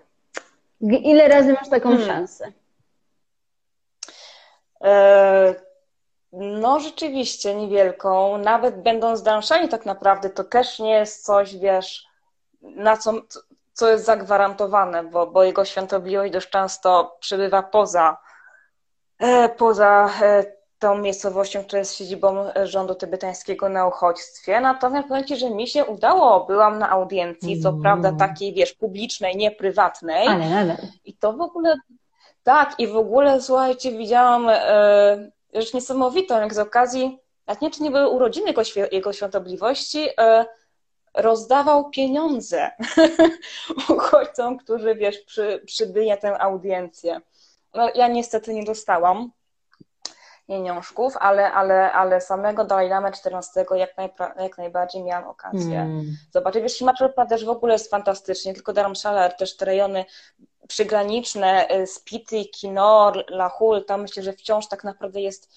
ile 0.80 1.28
razy 1.28 1.52
masz 1.52 1.68
taką 1.68 1.88
hmm. 1.88 2.06
szansę? 2.06 2.52
E, 4.84 5.54
no, 6.32 6.80
rzeczywiście 6.80 7.54
niewielką. 7.54 8.38
Nawet 8.38 8.82
będąc 8.82 9.22
danszami 9.22 9.68
tak 9.68 9.86
naprawdę, 9.86 10.30
to 10.30 10.44
też 10.44 10.78
nie 10.78 10.92
jest 10.92 11.24
coś, 11.24 11.56
wiesz, 11.56 12.06
na 12.62 12.96
co, 12.96 13.12
co 13.72 13.90
jest 13.90 14.04
zagwarantowane, 14.04 15.04
bo, 15.04 15.26
bo 15.26 15.44
jego 15.44 15.64
świątobliwość 15.64 16.32
dość 16.32 16.50
często 16.50 17.16
przybywa 17.20 17.62
poza, 17.62 18.16
e, 19.18 19.48
poza 19.48 20.10
e, 20.22 20.44
tą 20.78 20.98
miejscowością, 20.98 21.64
która 21.64 21.78
jest 21.78 21.94
siedzibą 21.94 22.50
rządu 22.64 22.94
tybetańskiego 22.94 23.68
na 23.68 23.86
uchodźstwie. 23.86 24.60
Natomiast 24.60 25.08
powiem 25.08 25.24
Ci, 25.24 25.36
że 25.36 25.50
mi 25.50 25.68
się 25.68 25.84
udało, 25.84 26.44
byłam 26.46 26.78
na 26.78 26.90
audiencji, 26.90 27.60
co 27.60 27.68
mm. 27.68 27.82
prawda 27.82 28.12
takiej, 28.12 28.54
wiesz, 28.54 28.72
publicznej, 28.72 29.36
nie 29.36 29.50
prywatnej. 29.50 30.28
Ale, 30.28 30.58
ale. 30.58 30.76
I 31.04 31.14
to 31.14 31.32
w 31.32 31.40
ogóle 31.40 31.76
tak, 32.44 32.74
i 32.78 32.86
w 32.86 32.96
ogóle, 32.96 33.40
słuchajcie, 33.40 33.92
widziałam 33.92 34.48
e, 34.48 35.30
rzecz 35.54 35.74
niesamowitą, 35.74 36.40
jak 36.40 36.54
z 36.54 36.58
okazji, 36.58 37.18
nawet 37.46 37.62
nie 37.62 37.70
czy 37.70 37.82
nie 37.82 37.90
były 37.90 38.08
urodziny 38.08 38.46
jego, 38.46 38.62
jego 38.92 39.12
świątobliwości, 39.12 40.08
e, 40.18 40.46
rozdawał 41.14 41.90
pieniądze 41.90 42.70
uchodźcom, 43.96 44.58
którzy, 44.58 44.94
wiesz, 44.94 45.18
przy, 45.18 45.62
przybyli 45.66 46.08
na 46.08 46.16
tę 46.16 46.38
audiencję. 46.38 47.20
No, 47.74 47.90
ja 47.94 48.08
niestety 48.08 48.54
nie 48.54 48.64
dostałam 48.64 49.30
pieniążków, 50.46 51.16
ale, 51.16 51.52
ale, 51.52 51.92
ale 51.92 52.20
samego 52.20 52.64
Dalai 52.64 52.88
Lama 52.88 53.12
14 53.12 53.64
jak, 53.74 53.96
najpra- 53.96 54.42
jak 54.42 54.58
najbardziej 54.58 55.02
miałam 55.02 55.28
okazję 55.28 55.80
mm. 55.80 56.16
zobaczyć. 56.32 56.62
Wiesz, 56.62 56.78
Himachal 56.78 57.12
też 57.28 57.44
w 57.44 57.48
ogóle 57.48 57.72
jest 57.72 57.90
fantastycznie, 57.90 58.54
tylko 58.54 58.72
Dharamshala, 58.72 59.28
też 59.28 59.56
te 59.56 59.64
rejony 59.64 60.04
przygraniczne, 60.68 61.68
y, 61.82 61.86
Spity, 61.86 62.44
Kinor, 62.44 63.24
Lahul, 63.28 63.84
tam 63.84 64.02
myślę, 64.02 64.22
że 64.22 64.32
wciąż 64.32 64.68
tak 64.68 64.84
naprawdę 64.84 65.20
jest 65.20 65.50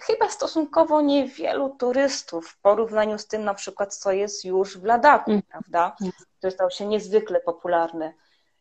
chyba 0.00 0.28
stosunkowo 0.28 1.00
niewielu 1.00 1.76
turystów 1.78 2.48
w 2.48 2.60
porównaniu 2.60 3.18
z 3.18 3.26
tym 3.26 3.44
na 3.44 3.54
przykład, 3.54 3.94
co 3.94 4.12
jest 4.12 4.44
już 4.44 4.78
w 4.78 4.84
Ladaku, 4.84 5.30
mm. 5.30 5.42
prawda? 5.50 5.96
Który 6.38 6.50
stał 6.50 6.70
się 6.70 6.86
niezwykle 6.86 7.40
popularny. 7.40 8.14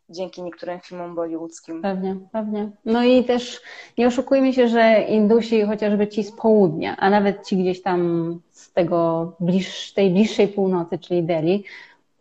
dzięki 0.09 0.43
niektórym 0.43 0.79
filmom 0.79 1.15
bollywoodzkim. 1.15 1.81
Pewnie, 1.81 2.15
pewnie. 2.31 2.71
No 2.85 3.03
i 3.03 3.23
też 3.23 3.61
nie 3.97 4.07
oszukujmy 4.07 4.53
się, 4.53 4.67
że 4.67 5.01
Indusi, 5.01 5.61
chociażby 5.61 6.07
ci 6.07 6.23
z 6.23 6.31
południa, 6.31 6.97
a 6.97 7.09
nawet 7.09 7.47
ci 7.47 7.57
gdzieś 7.57 7.81
tam 7.81 8.39
z 8.51 8.71
tego 8.73 9.31
bliż, 9.39 9.93
tej 9.93 10.11
bliższej 10.11 10.47
północy, 10.47 10.99
czyli 10.99 11.23
Delhi, 11.23 11.63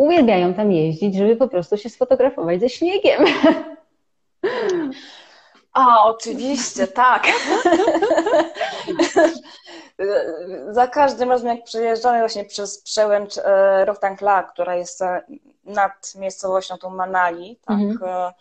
uwielbiają 0.00 0.54
tam 0.54 0.72
jeździć, 0.72 1.14
żeby 1.14 1.36
po 1.36 1.48
prostu 1.48 1.76
się 1.76 1.88
sfotografować 1.88 2.60
ze 2.60 2.68
śniegiem. 2.68 3.24
A, 5.72 6.04
oczywiście, 6.04 6.86
tak. 6.86 7.26
Za 10.70 10.86
każdym 10.86 11.30
razem, 11.30 11.48
jak 11.48 11.64
przejeżdżamy 11.64 12.18
właśnie 12.18 12.44
przez 12.44 12.82
przełęcz 12.82 13.38
e, 13.38 13.84
która 14.52 14.76
jest 14.76 15.02
e, 15.02 15.22
nad 15.64 16.14
miejscowością 16.14 16.78
tą 16.78 16.90
Manali, 16.90 17.60
tak, 17.66 17.78
mhm. 17.80 18.32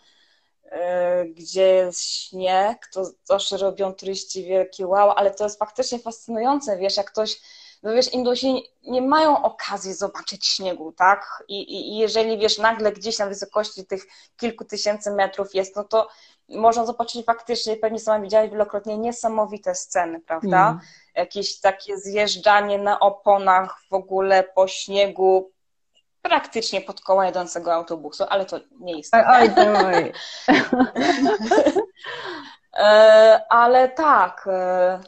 E, 0.64 1.24
gdzie 1.24 1.66
jest 1.66 2.04
śnieg, 2.04 2.88
to 2.92 3.04
zawsze 3.24 3.56
robią 3.56 3.92
turyści 3.92 4.44
wielki 4.44 4.84
wow, 4.84 5.10
ale 5.10 5.30
to 5.30 5.44
jest 5.44 5.58
faktycznie 5.58 5.98
fascynujące, 5.98 6.76
wiesz, 6.76 6.96
jak 6.96 7.10
ktoś 7.10 7.40
no 7.82 7.92
wiesz, 7.92 8.12
Indusi 8.12 8.62
nie 8.82 9.02
mają 9.02 9.42
okazji 9.42 9.94
zobaczyć 9.94 10.46
śniegu, 10.46 10.92
tak? 10.92 11.44
I, 11.48 11.76
I, 11.76 11.98
jeżeli 11.98 12.38
wiesz, 12.38 12.58
nagle 12.58 12.92
gdzieś 12.92 13.18
na 13.18 13.26
wysokości 13.26 13.86
tych 13.86 14.06
kilku 14.36 14.64
tysięcy 14.64 15.10
metrów 15.10 15.54
jest, 15.54 15.76
no 15.76 15.84
to 15.84 16.08
można 16.48 16.86
zobaczyć 16.86 17.26
faktycznie, 17.26 17.76
pewnie 17.76 17.98
sama 17.98 18.20
widziałaś 18.20 18.50
wielokrotnie, 18.50 18.98
niesamowite 18.98 19.74
sceny, 19.74 20.20
prawda? 20.20 20.68
Mm. 20.68 20.80
Jakieś 21.14 21.60
takie 21.60 21.98
zjeżdżanie 21.98 22.78
na 22.78 23.00
oponach 23.00 23.80
w 23.90 23.94
ogóle 23.94 24.44
po 24.54 24.68
śniegu, 24.68 25.50
praktycznie 26.22 26.80
pod 26.80 27.00
koła 27.00 27.24
jadącego 27.26 27.74
autobusu, 27.74 28.24
ale 28.28 28.44
to 28.46 28.60
nie 28.80 28.96
jest. 28.96 29.14
Oj, 29.14 29.50
oj. 29.86 30.12
E, 32.78 33.40
ale 33.48 33.88
tak, 33.88 34.48
e, 34.52 35.00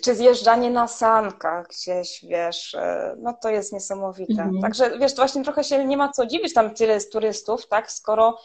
czy 0.00 0.14
zjeżdżanie 0.14 0.70
na 0.70 0.88
sankach 0.88 1.68
gdzieś, 1.68 2.24
wiesz, 2.28 2.74
e, 2.74 3.14
no 3.18 3.32
to 3.42 3.48
jest 3.50 3.72
niesamowite. 3.72 4.34
-hmm. 4.34 4.60
Także 4.60 4.98
wiesz, 4.98 5.14
to 5.14 5.22
właśnie 5.22 5.44
trochę 5.44 5.64
się 5.64 5.84
nie 5.84 5.96
ma 5.96 6.08
co 6.08 6.26
dziwić, 6.26 6.54
tam 6.54 6.74
tyle 6.74 7.00
z 7.00 7.10
turystów, 7.10 7.68
tak, 7.68 7.92
skoro 7.92 8.38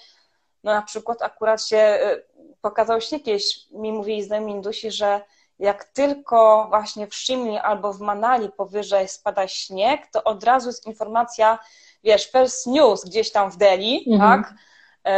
no 0.63 0.73
na 0.73 0.81
przykład 0.81 1.21
akurat 1.21 1.65
się 1.65 1.77
e, 1.77 2.21
pokazał 2.61 3.01
śnieg 3.01 3.23
kiedyś, 3.23 3.71
mi 3.71 3.91
mówili 3.91 4.23
znajomi 4.23 4.51
Indusi, 4.51 4.91
że 4.91 5.21
jak 5.59 5.85
tylko 5.85 6.65
właśnie 6.69 7.07
w 7.07 7.15
Shimli 7.15 7.57
albo 7.57 7.93
w 7.93 7.99
Manali 7.99 8.49
powyżej 8.49 9.07
spada 9.07 9.47
śnieg, 9.47 10.07
to 10.11 10.23
od 10.23 10.43
razu 10.43 10.69
jest 10.69 10.87
informacja, 10.87 11.59
wiesz, 12.03 12.31
first 12.31 12.67
news 12.67 13.05
gdzieś 13.05 13.31
tam 13.31 13.51
w 13.51 13.57
Delhi, 13.57 14.05
-hmm. 14.07 14.19
tak, 14.19 14.53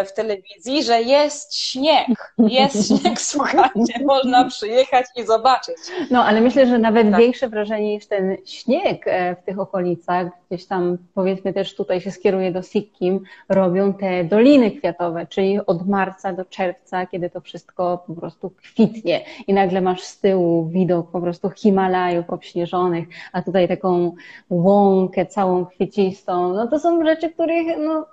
w 0.05 0.13
telewizji, 0.13 0.83
że 0.83 1.01
jest 1.01 1.55
śnieg, 1.55 2.33
jest 2.37 2.87
śnieg, 2.87 3.21
słuchajcie, 3.21 4.05
można 4.05 4.45
przyjechać 4.45 5.05
i 5.15 5.25
zobaczyć. 5.25 5.75
No, 6.11 6.23
ale 6.23 6.41
myślę, 6.41 6.67
że 6.67 6.79
nawet 6.79 7.11
tak. 7.11 7.19
większe 7.19 7.49
wrażenie 7.49 7.93
niż 7.93 8.07
ten 8.07 8.37
śnieg 8.45 9.07
e, 9.07 9.35
w 9.35 9.43
tych 9.43 9.59
okolicach, 9.59 10.27
gdzieś 10.49 10.65
tam 10.65 10.97
powiedzmy 11.13 11.53
też 11.53 11.75
tutaj 11.75 12.01
się 12.01 12.11
skieruje 12.11 12.51
do 12.51 12.61
Sikkim, 12.61 13.19
robią 13.49 13.93
te 13.93 14.23
doliny 14.23 14.71
kwiatowe, 14.71 15.27
czyli 15.27 15.59
od 15.65 15.87
marca 15.87 16.33
do 16.33 16.45
czerwca, 16.45 17.05
kiedy 17.05 17.29
to 17.29 17.41
wszystko 17.41 18.03
po 18.07 18.13
prostu 18.13 18.49
kwitnie 18.49 19.25
i 19.47 19.53
nagle 19.53 19.81
masz 19.81 20.01
z 20.01 20.19
tyłu 20.19 20.67
widok 20.67 21.11
po 21.11 21.21
prostu 21.21 21.49
Himalajów 21.49 22.29
obśnieżonych, 22.29 23.07
a 23.33 23.41
tutaj 23.41 23.67
taką 23.67 24.15
łąkę 24.49 25.25
całą 25.25 25.65
kwiecistą. 25.65 26.53
No 26.53 26.67
to 26.67 26.79
są 26.79 27.05
rzeczy, 27.05 27.29
których 27.29 27.67
no 27.77 28.05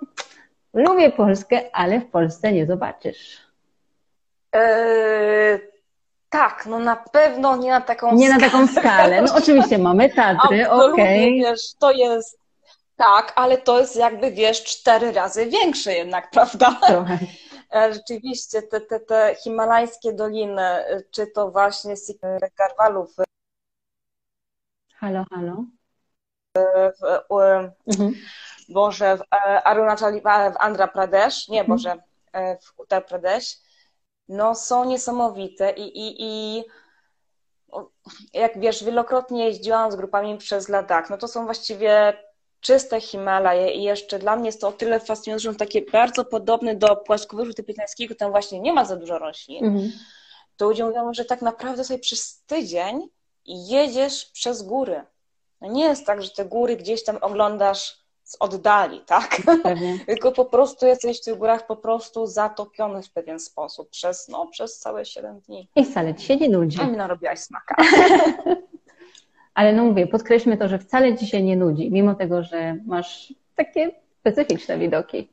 Lubię 0.77 1.11
Polskę, 1.11 1.61
ale 1.73 1.99
w 1.99 2.05
Polsce 2.05 2.51
nie 2.51 2.65
zobaczysz. 2.65 3.37
Eee, 4.51 5.59
tak, 6.29 6.65
no 6.65 6.79
na 6.79 6.95
pewno 6.95 7.55
nie 7.55 7.71
na 7.71 7.81
taką 7.81 8.15
Nie 8.15 8.27
skalę. 8.27 8.41
na 8.41 8.49
taką 8.49 8.67
skalę. 8.67 9.21
No 9.21 9.35
oczywiście 9.35 9.77
mamy 9.77 10.09
Tatry, 10.09 10.69
okej. 10.71 11.41
Okay. 11.41 11.51
Wiesz, 11.51 11.73
to 11.79 11.91
jest 11.91 12.39
tak, 12.95 13.33
ale 13.35 13.57
to 13.57 13.79
jest 13.79 13.95
jakby, 13.95 14.31
wiesz, 14.31 14.63
cztery 14.63 15.11
razy 15.11 15.45
większe 15.45 15.93
jednak, 15.93 16.29
prawda? 16.35 16.79
Trochę. 16.87 17.19
E, 17.75 17.93
rzeczywiście, 17.93 18.61
te, 18.61 18.81
te, 18.81 18.99
te 18.99 19.35
himalajskie 19.43 20.13
doliny, 20.13 20.83
czy 21.11 21.27
to 21.27 21.51
właśnie 21.51 21.93
Garwalów. 22.57 23.15
Halo, 24.95 25.23
halo. 25.31 25.63
W, 26.57 26.59
w, 27.29 27.43
mhm. 27.87 28.13
Boże, 28.69 29.17
w 29.17 29.21
e, 29.21 29.63
Arunachal 29.63 30.21
w 30.53 30.57
Andhra 30.59 30.87
Pradesh, 30.87 31.47
nie, 31.47 31.59
mhm. 31.59 31.77
Boże, 31.77 31.95
e, 32.33 32.57
w 32.57 32.79
Uttar 32.79 33.05
Pradesh, 33.05 33.57
no 34.29 34.55
są 34.55 34.85
niesamowite 34.85 35.71
i, 35.71 35.99
i, 35.99 36.15
i 36.19 36.63
jak 38.33 38.59
wiesz, 38.59 38.83
wielokrotnie 38.83 39.45
jeździłam 39.45 39.91
z 39.91 39.95
grupami 39.95 40.37
przez 40.37 40.69
Ladakh, 40.69 41.09
no 41.09 41.17
to 41.17 41.27
są 41.27 41.45
właściwie 41.45 42.13
czyste 42.59 43.01
Himalaje 43.01 43.71
i 43.71 43.83
jeszcze 43.83 44.19
dla 44.19 44.35
mnie 44.35 44.45
jest 44.45 44.61
to 44.61 44.67
o 44.67 44.71
tyle 44.71 44.99
fascynujące, 44.99 45.51
że 45.51 45.55
takie 45.55 45.81
bardzo 45.81 46.25
podobny 46.25 46.75
do 46.75 46.95
płaskowyżu 46.95 47.53
tybetańskiego, 47.53 48.15
tam 48.15 48.31
właśnie 48.31 48.59
nie 48.59 48.73
ma 48.73 48.85
za 48.85 48.95
dużo 48.95 49.19
roślin, 49.19 49.65
mhm. 49.65 49.91
to 50.57 50.65
ludzie 50.65 50.85
mówią, 50.85 51.13
że 51.13 51.25
tak 51.25 51.41
naprawdę 51.41 51.83
sobie 51.83 51.99
przez 51.99 52.43
tydzień 52.43 53.09
jedziesz 53.45 54.25
przez 54.25 54.63
góry. 54.63 55.01
No 55.61 55.71
nie 55.71 55.83
jest 55.83 56.05
tak, 56.05 56.23
że 56.23 56.29
te 56.29 56.45
góry 56.45 56.77
gdzieś 56.77 57.03
tam 57.03 57.17
oglądasz 57.21 58.06
z 58.27 58.37
oddali, 58.39 59.01
tak? 59.05 59.41
Tylko 60.07 60.31
po 60.31 60.45
prostu 60.45 60.85
jesteś 60.85 61.21
w 61.21 61.23
tych 61.23 61.37
górach 61.37 61.67
po 61.67 61.75
prostu 61.75 62.25
zatopiony 62.25 63.03
w 63.03 63.11
pewien 63.11 63.39
sposób 63.39 63.89
przez, 63.89 64.27
no, 64.27 64.47
przez 64.47 64.79
całe 64.79 65.05
7 65.05 65.39
dni. 65.39 65.69
I 65.75 65.85
wcale 65.85 66.15
ci 66.15 66.25
się 66.25 66.37
nie 66.37 66.49
nudzi. 66.49 66.81
A 66.81 66.87
mi 66.87 66.97
narobiłaś 66.97 67.39
smaka. 67.39 67.75
Ale 69.53 69.73
no 69.73 69.83
mówię, 69.83 70.07
podkreślmy 70.07 70.57
to, 70.57 70.67
że 70.67 70.79
wcale 70.79 71.17
ci 71.17 71.27
się 71.27 71.41
nie 71.41 71.57
nudzi, 71.57 71.91
mimo 71.91 72.15
tego, 72.15 72.43
że 72.43 72.77
masz 72.85 73.33
takie 73.55 73.91
specyficzne 74.19 74.77
widoki. 74.77 75.29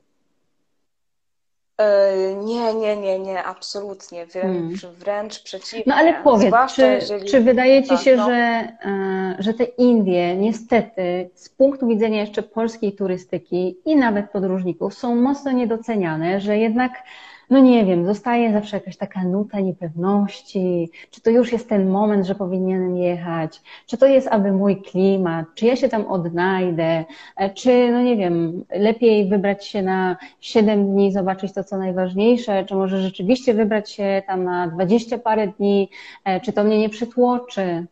E, 1.79 2.35
nie, 2.35 2.75
nie, 2.75 2.97
nie, 2.97 3.19
nie, 3.19 3.45
absolutnie. 3.45 4.27
Wręcz, 4.27 4.81
hmm. 4.81 4.99
wręcz 4.99 5.43
przeciwnie. 5.43 5.85
No 5.87 5.95
ale 5.95 6.15
powiedz, 6.15 6.55
czy, 6.75 6.83
jeżeli... 6.83 7.31
czy 7.31 7.41
wydaje 7.41 7.83
Ci 7.83 7.99
się, 7.99 8.17
no. 8.17 8.27
że, 8.27 8.33
e, 8.35 9.37
że 9.39 9.55
te 9.55 9.65
Indie 9.65 10.37
niestety 10.37 11.31
z 11.35 11.49
punktu 11.49 11.87
widzenia 11.87 12.21
jeszcze 12.21 12.43
polskiej 12.43 12.93
turystyki 12.93 13.77
i 13.85 13.97
nawet 13.97 14.31
podróżników 14.31 14.95
są 14.95 15.17
mocno 15.17 15.53
niedoceniane, 15.53 16.41
że 16.41 16.59
jednak 16.59 16.93
no 17.51 17.59
nie 17.59 17.85
wiem, 17.85 18.07
zostaje 18.07 18.53
zawsze 18.53 18.77
jakaś 18.77 18.97
taka 18.97 19.25
nuta 19.25 19.61
niepewności, 19.61 20.91
czy 21.11 21.21
to 21.21 21.31
już 21.31 21.53
jest 21.53 21.69
ten 21.69 21.91
moment, 21.91 22.27
że 22.27 22.35
powinienem 22.35 22.97
jechać, 22.97 23.63
czy 23.87 23.99
to 23.99 24.07
jest 24.07 24.29
aby 24.29 24.53
mój 24.53 24.83
klimat, 24.83 25.47
czy 25.55 25.67
ja 25.67 25.77
się 25.77 25.89
tam 25.89 26.07
odnajdę, 26.07 27.05
e, 27.37 27.51
czy 27.51 27.93
no 27.93 28.01
nie 28.01 28.17
wiem, 28.17 28.65
lepiej 28.71 29.29
wybrać 29.29 29.67
się 29.67 29.83
na 29.83 30.17
7 30.41 30.93
dni, 30.93 31.13
zobaczyć 31.13 31.53
to, 31.53 31.65
co 31.65 31.77
najważniejsze, 31.77 32.65
czy 32.65 32.75
może 32.75 33.03
rzeczywiście 33.03 33.55
wybrać 33.55 33.91
się 33.91 34.23
tam 34.27 34.45
na 34.45 34.67
20 34.67 35.19
parę 35.19 35.49
dni, 35.49 35.91
e, 36.25 36.41
czy 36.41 36.53
to 36.53 36.65
mnie 36.65 36.79
nie 36.79 36.89
przytłoczy? 36.89 37.87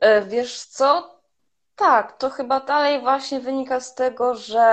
E, 0.00 0.22
wiesz 0.22 0.58
co? 0.58 1.16
Tak, 1.76 2.18
to 2.18 2.30
chyba 2.30 2.60
dalej 2.60 3.00
właśnie 3.00 3.40
wynika 3.40 3.80
z 3.80 3.94
tego, 3.94 4.34
że 4.34 4.66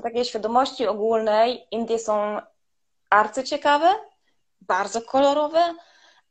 takiej 0.00 0.24
świadomości 0.24 0.86
ogólnej 0.86 1.66
Indie 1.70 1.98
są 1.98 2.40
arcyciekawe, 3.10 3.88
bardzo 4.60 5.02
kolorowe, 5.02 5.74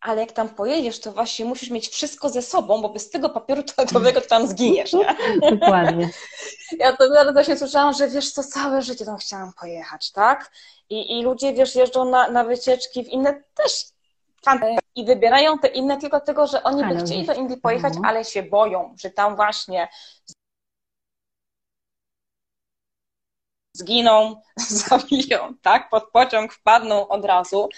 ale 0.02 0.22
jak 0.22 0.32
tam 0.32 0.50
pojedziesz, 0.50 1.00
to 1.00 1.12
właśnie 1.12 1.46
musisz 1.46 1.70
mieć 1.70 1.88
wszystko 1.88 2.30
ze 2.30 2.42
sobą, 2.42 2.82
bo 2.82 2.90
bez 2.90 3.10
tego 3.10 3.30
papieru 3.30 3.64
toaletowego 3.64 4.22
to 4.22 4.28
tam 4.28 4.48
zginiesz, 4.48 4.94
nie? 4.94 5.16
Dokładnie. 5.52 6.10
Ja 6.80 6.98
to 6.98 7.10
bardzo 7.10 7.34
właśnie 7.34 7.58
słyszałam, 7.58 7.94
że 7.94 8.08
wiesz 8.08 8.32
co, 8.32 8.44
całe 8.44 8.82
życie 8.82 9.06
tam 9.06 9.18
chciałam 9.18 9.54
pojechać, 9.54 10.12
tak? 10.12 10.52
I, 10.90 11.20
i 11.20 11.24
ludzie, 11.24 11.54
wiesz, 11.54 11.76
jeżdżą 11.76 12.06
na, 12.06 12.30
na 12.30 12.44
wycieczki 12.44 13.04
w 13.04 13.08
inne 13.08 13.44
też 13.54 13.86
i 14.96 15.06
wybierają 15.06 15.60
te 15.60 15.68
inne 15.68 15.98
tylko 15.98 16.18
dlatego, 16.18 16.48
że 16.48 16.64
oni 16.64 16.86
by 16.86 17.06
chcieli 17.06 17.26
do 17.26 17.34
Indii 17.34 17.58
pojechać, 17.58 17.96
mhm. 17.96 18.06
ale 18.06 18.26
się 18.26 18.44
boją, 18.44 18.96
że 19.00 19.10
tam 19.10 19.36
właśnie 19.36 19.88
zginą, 23.74 24.42
zabiją, 24.90 25.54
tak? 25.62 25.90
Pod 25.90 26.12
pociąg 26.12 26.54
wpadną 26.54 27.08
od 27.08 27.26
razu. 27.26 27.70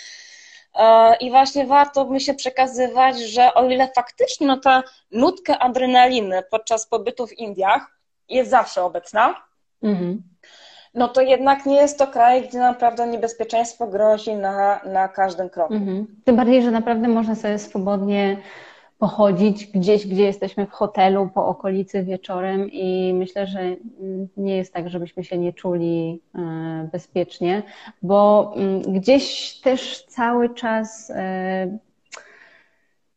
E, 0.76 1.16
I 1.16 1.30
właśnie 1.30 1.68
warto 1.68 2.06
by 2.06 2.20
się 2.20 2.34
przekazywać, 2.34 3.20
że 3.20 3.54
o 3.54 3.70
ile 3.70 3.90
faktycznie 3.96 4.48
no, 4.48 4.58
ta 4.58 4.84
nutka 5.12 5.60
adrenaliny 5.60 6.44
podczas 6.52 6.88
pobytu 6.88 7.28
w 7.28 7.34
Indiach 7.34 8.00
jest 8.30 8.52
zawsze 8.52 8.84
obecna, 8.84 9.36
mhm. 9.84 10.24
no 10.94 11.08
to 11.08 11.22
jednak 11.22 11.66
nie 11.66 11.76
jest 11.76 12.00
to 12.00 12.08
kraj, 12.08 12.48
gdzie 12.48 12.58
naprawdę 12.60 13.08
niebezpieczeństwo 13.08 13.88
grozi 13.88 14.36
na, 14.36 14.80
na 14.86 15.08
każdym 15.08 15.50
kroku. 15.50 15.74
Mhm. 15.74 16.22
Tym 16.26 16.36
bardziej, 16.36 16.64
że 16.64 16.72
naprawdę 16.72 17.08
można 17.08 17.36
sobie 17.36 17.60
swobodnie 17.60 18.38
pochodzić 19.04 19.68
gdzieś, 19.68 20.08
gdzie 20.08 20.24
jesteśmy 20.24 20.66
w 20.66 20.72
hotelu 20.72 21.30
po 21.34 21.48
okolicy 21.48 22.04
wieczorem 22.04 22.72
i 22.72 23.14
myślę, 23.14 23.48
że 23.48 23.60
nie 24.38 24.58
jest 24.58 24.74
tak, 24.74 24.90
żebyśmy 24.90 25.24
się 25.24 25.38
nie 25.38 25.54
czuli 25.54 26.22
e, 26.36 26.90
bezpiecznie, 26.92 27.64
bo 28.02 28.54
mm, 28.56 28.82
gdzieś 28.82 29.54
też 29.60 30.06
cały 30.06 30.54
czas 30.54 31.12
e, 31.16 31.78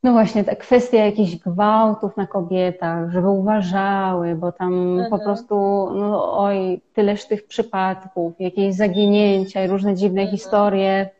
no 0.02 0.12
właśnie, 0.12 0.44
ta 0.44 0.56
kwestia 0.56 1.04
jakichś 1.04 1.36
gwałtów 1.36 2.16
na 2.16 2.26
kobietach, 2.26 3.10
żeby 3.10 3.28
uważały, 3.28 4.34
bo 4.34 4.52
tam 4.52 4.74
mhm. 4.74 5.10
po 5.10 5.18
prostu, 5.18 5.54
no 5.94 6.38
oj, 6.38 6.80
tyleż 6.94 7.26
tych 7.26 7.46
przypadków, 7.46 8.32
jakieś 8.40 8.74
zaginięcia 8.74 9.64
i 9.64 9.68
różne 9.68 9.94
dziwne 9.94 10.20
mhm. 10.20 10.36
historie. 10.36 11.10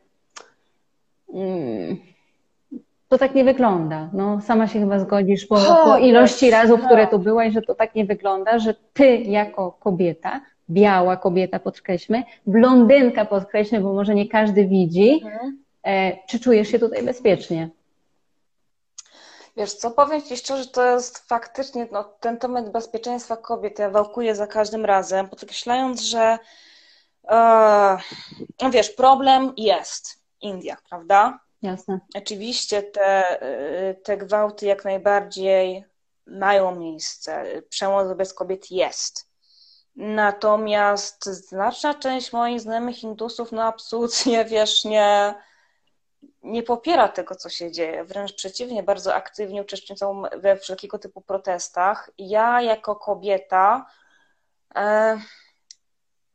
Mm, 1.35 1.97
to 3.09 3.19
tak 3.19 3.35
nie 3.35 3.45
wygląda. 3.45 4.09
No, 4.13 4.41
sama 4.41 4.67
się 4.67 4.81
chyba 4.81 4.99
zgodzisz 4.99 5.47
po, 5.47 5.57
po 5.85 5.99
ilości 5.99 6.51
razów, 6.51 6.81
które 6.85 7.07
tu 7.07 7.19
byłaś, 7.19 7.53
że 7.53 7.63
to 7.63 7.75
tak 7.75 7.95
nie 7.95 8.05
wygląda, 8.05 8.59
że 8.59 8.75
ty 8.93 9.17
jako 9.17 9.73
kobieta, 9.73 10.41
biała 10.71 11.17
kobieta 11.17 11.59
podkreślmy, 11.59 12.25
blondynka 12.47 13.25
podkreślmy, 13.25 13.81
bo 13.81 13.93
może 13.93 14.15
nie 14.15 14.29
każdy 14.29 14.65
widzi, 14.65 15.21
mhm. 15.25 15.59
e, 15.83 16.17
czy 16.27 16.41
czujesz 16.41 16.69
się 16.69 16.79
tutaj 16.79 17.03
bezpiecznie? 17.03 17.69
Wiesz 19.57 19.73
co, 19.73 19.91
powiem 19.91 20.23
Ci 20.23 20.37
szczerze, 20.37 20.67
to 20.67 20.85
jest 20.85 21.19
faktycznie 21.19 21.89
no, 21.93 22.05
ten 22.05 22.39
temat 22.39 22.73
bezpieczeństwa 22.73 23.37
kobiet, 23.37 23.79
ja 23.79 23.91
wałkuję 23.91 24.35
za 24.35 24.47
każdym 24.47 24.85
razem, 24.85 25.29
podkreślając, 25.29 26.01
że 26.03 26.39
e, 27.29 27.99
no 28.63 28.71
wiesz, 28.71 28.91
problem 28.91 29.53
jest 29.57 30.13
w 30.13 30.43
Indiach, 30.43 30.83
prawda? 30.89 31.46
Jasne. 31.67 32.01
Oczywiście 32.15 32.83
te, 32.83 33.41
e, 33.41 33.95
te 33.95 34.17
gwałty 34.17 34.67
jak 34.67 34.85
najbardziej 34.85 35.85
mają 36.27 36.77
miejsce, 36.77 37.45
przemoc 37.69 38.09
wobec 38.09 38.35
kobiet 38.35 38.71
jest. 38.71 39.31
Natomiast 39.97 41.25
znaczna 41.25 41.95
część 41.95 42.33
moich 42.33 42.61
znajomych 42.61 42.97
Hindusów, 42.97 43.53
no 43.53 43.63
absolutnie, 43.63 44.45
wiesz, 44.55 44.85
nie, 44.85 45.35
nie 46.43 46.63
popiera 46.63 47.09
tego, 47.09 47.35
co 47.35 47.49
się 47.49 47.73
dzieje. 47.73 48.05
Wręcz 48.05 48.35
przeciwnie, 48.35 48.83
bardzo 48.83 49.15
aktywnie 49.15 49.63
uczestniczą 49.63 50.23
we 50.37 50.57
wszelkiego 50.57 50.99
typu 50.99 51.21
protestach. 51.21 52.11
Ja 52.19 52.63
jako 52.63 52.97
kobieta, 52.97 53.87
e, 54.77 55.21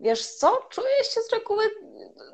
wiesz 0.01 0.25
co, 0.25 0.67
czuję 0.69 1.03
się 1.03 1.21
z 1.21 1.33
reguły 1.33 1.63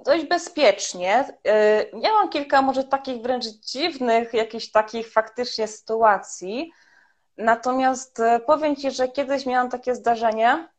dość 0.06 0.26
bezpiecznie. 0.26 1.26
E, 1.44 1.98
miałam 1.98 2.30
kilka 2.30 2.62
może 2.62 2.84
takich 2.84 3.22
wręcz 3.22 3.46
dziwnych, 3.46 4.34
jakichś 4.34 4.72
takich 4.72 5.12
faktycznie 5.12 5.68
sytuacji. 5.68 6.72
Natomiast 7.38 8.20
e, 8.20 8.40
powiem 8.40 8.76
Ci, 8.76 8.92
że 8.92 9.08
kiedyś 9.08 9.46
miałam 9.46 9.70
takie 9.70 9.96
zdarzenie. 9.96 10.70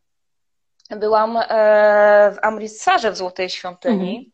Byłam 0.91 1.37
e, 1.37 1.45
w 2.33 2.39
Amritsarze 2.43 3.13
w 3.13 3.17
Złotej 3.17 3.51
Świątyni. 3.51 4.33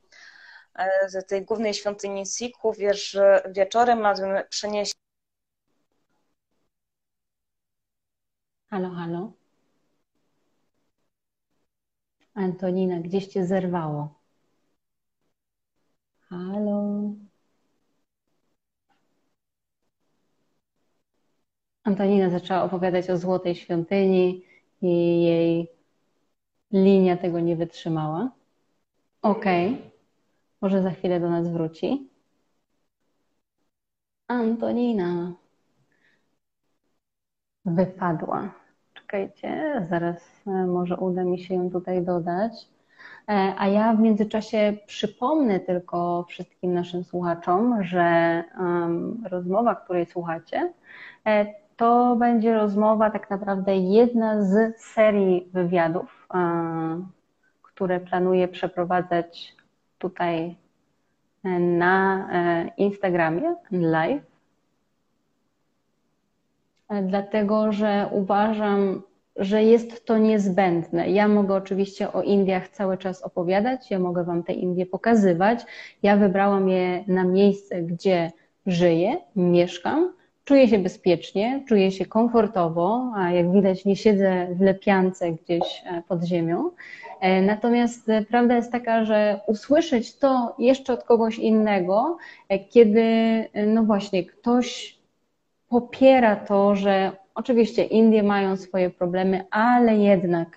Z 1.06 1.28
tej 1.28 1.44
głównej 1.44 1.74
świątyni 1.74 2.26
Sikhów, 2.26 2.76
wiesz, 2.76 3.18
wieczorem 3.50 4.00
mamy 4.00 4.44
przenieść. 4.50 4.94
Halo, 8.70 8.90
halo. 8.90 9.43
Antonina, 12.34 13.00
gdzieś 13.00 13.26
cię 13.26 13.46
zerwało? 13.46 14.14
Halo. 16.28 17.12
Antonina 21.84 22.30
zaczęła 22.30 22.62
opowiadać 22.62 23.10
o 23.10 23.16
złotej 23.18 23.54
świątyni 23.54 24.44
i 24.82 25.22
jej 25.22 25.68
linia 26.72 27.16
tego 27.16 27.40
nie 27.40 27.56
wytrzymała. 27.56 28.30
Okej. 29.22 29.74
Okay. 29.74 29.90
Może 30.60 30.82
za 30.82 30.90
chwilę 30.90 31.20
do 31.20 31.30
nas 31.30 31.48
wróci. 31.48 32.08
Antonina 34.28 35.32
wypadła. 37.64 38.63
Zaraz 39.90 40.42
e, 40.46 40.50
może 40.50 40.96
uda 40.96 41.24
mi 41.24 41.38
się 41.38 41.54
ją 41.54 41.70
tutaj 41.70 42.02
dodać. 42.02 42.52
E, 43.28 43.54
a 43.58 43.68
ja 43.68 43.94
w 43.94 44.00
międzyczasie 44.00 44.76
przypomnę 44.86 45.60
tylko 45.60 46.24
wszystkim 46.28 46.74
naszym 46.74 47.04
słuchaczom, 47.04 47.84
że 47.84 48.44
um, 48.58 49.22
rozmowa, 49.30 49.74
której 49.74 50.06
słuchacie, 50.06 50.72
e, 51.26 51.46
to 51.76 52.16
będzie 52.16 52.54
rozmowa 52.54 53.10
tak 53.10 53.30
naprawdę 53.30 53.76
jedna 53.76 54.42
z 54.42 54.80
serii 54.80 55.48
wywiadów, 55.52 56.28
um, 56.34 57.08
które 57.62 58.00
planuję 58.00 58.48
przeprowadzać 58.48 59.56
tutaj 59.98 60.56
na 61.60 62.28
Instagramie 62.76 63.56
live, 63.70 64.33
dlatego 67.02 67.72
że 67.72 68.08
uważam, 68.12 69.02
że 69.36 69.62
jest 69.62 70.06
to 70.06 70.18
niezbędne. 70.18 71.10
Ja 71.10 71.28
mogę 71.28 71.54
oczywiście 71.54 72.12
o 72.12 72.22
Indiach 72.22 72.68
cały 72.68 72.98
czas 72.98 73.22
opowiadać, 73.22 73.90
ja 73.90 73.98
mogę 73.98 74.24
Wam 74.24 74.42
te 74.42 74.52
Indie 74.52 74.86
pokazywać. 74.86 75.60
Ja 76.02 76.16
wybrałam 76.16 76.68
je 76.68 77.04
na 77.08 77.24
miejsce, 77.24 77.82
gdzie 77.82 78.32
żyję, 78.66 79.16
mieszkam, 79.36 80.12
czuję 80.44 80.68
się 80.68 80.78
bezpiecznie, 80.78 81.64
czuję 81.68 81.90
się 81.90 82.06
komfortowo, 82.06 83.12
a 83.16 83.30
jak 83.30 83.52
widać 83.52 83.84
nie 83.84 83.96
siedzę 83.96 84.46
w 84.54 84.60
lepiance 84.60 85.32
gdzieś 85.32 85.84
pod 86.08 86.24
ziemią. 86.24 86.70
E, 87.20 87.42
natomiast 87.42 88.08
e, 88.08 88.22
prawda 88.22 88.56
jest 88.56 88.72
taka, 88.72 89.04
że 89.04 89.40
usłyszeć 89.46 90.16
to 90.18 90.54
jeszcze 90.58 90.92
od 90.92 91.04
kogoś 91.04 91.38
innego, 91.38 92.16
e, 92.48 92.58
kiedy, 92.58 93.04
no 93.66 93.82
właśnie, 93.82 94.24
ktoś 94.24 94.98
popiera 95.74 96.36
to, 96.36 96.76
że 96.76 97.12
oczywiście 97.34 97.84
Indie 97.84 98.22
mają 98.22 98.56
swoje 98.56 98.90
problemy, 98.90 99.44
ale 99.50 99.96
jednak 99.96 100.48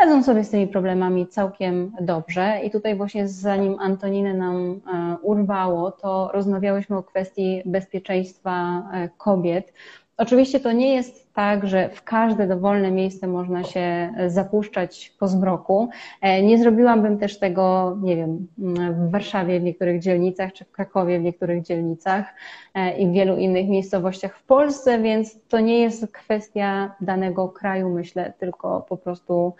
radzą 0.00 0.22
sobie 0.22 0.44
z 0.44 0.50
tymi 0.50 0.68
problemami 0.68 1.26
całkiem 1.26 1.92
dobrze. 2.00 2.60
I 2.64 2.70
tutaj 2.70 2.96
właśnie 2.96 3.28
zanim 3.28 3.76
Antoninę 3.78 4.34
nam 4.34 4.80
urwało, 5.22 5.90
to 5.90 6.30
rozmawiałyśmy 6.32 6.96
o 6.96 7.02
kwestii 7.02 7.62
bezpieczeństwa 7.66 8.82
kobiet. 9.18 9.72
Oczywiście 10.16 10.60
to 10.60 10.72
nie 10.72 10.94
jest 10.94 11.29
tak, 11.40 11.66
że 11.66 11.88
w 11.88 12.02
każde 12.02 12.46
dowolne 12.46 12.90
miejsce 12.90 13.26
można 13.26 13.64
się 13.64 14.12
zapuszczać 14.26 15.12
po 15.18 15.28
zmroku. 15.28 15.88
E, 16.20 16.42
nie 16.42 16.58
zrobiłabym 16.58 17.18
też 17.18 17.38
tego, 17.38 17.96
nie 18.02 18.16
wiem, 18.16 18.46
w 18.92 19.10
Warszawie 19.10 19.60
w 19.60 19.62
niektórych 19.62 20.00
dzielnicach, 20.00 20.52
czy 20.52 20.64
w 20.64 20.70
Krakowie 20.70 21.18
w 21.18 21.22
niektórych 21.22 21.62
dzielnicach 21.62 22.34
e, 22.74 22.98
i 22.98 23.06
w 23.06 23.12
wielu 23.12 23.36
innych 23.36 23.68
miejscowościach 23.68 24.38
w 24.38 24.42
Polsce, 24.42 24.98
więc 24.98 25.46
to 25.48 25.60
nie 25.60 25.78
jest 25.78 26.12
kwestia 26.12 26.94
danego 27.00 27.48
kraju, 27.48 27.90
myślę, 27.90 28.32
tylko 28.38 28.86
po 28.88 28.96
prostu 28.96 29.54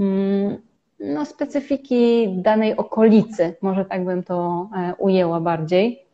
mm, 0.00 0.56
no, 1.00 1.24
specyfiki 1.24 2.28
danej 2.36 2.76
okolicy, 2.76 3.54
może 3.62 3.84
tak 3.84 4.04
bym 4.04 4.22
to 4.22 4.68
e, 4.76 4.94
ujęła 4.98 5.40
bardziej. 5.40 6.05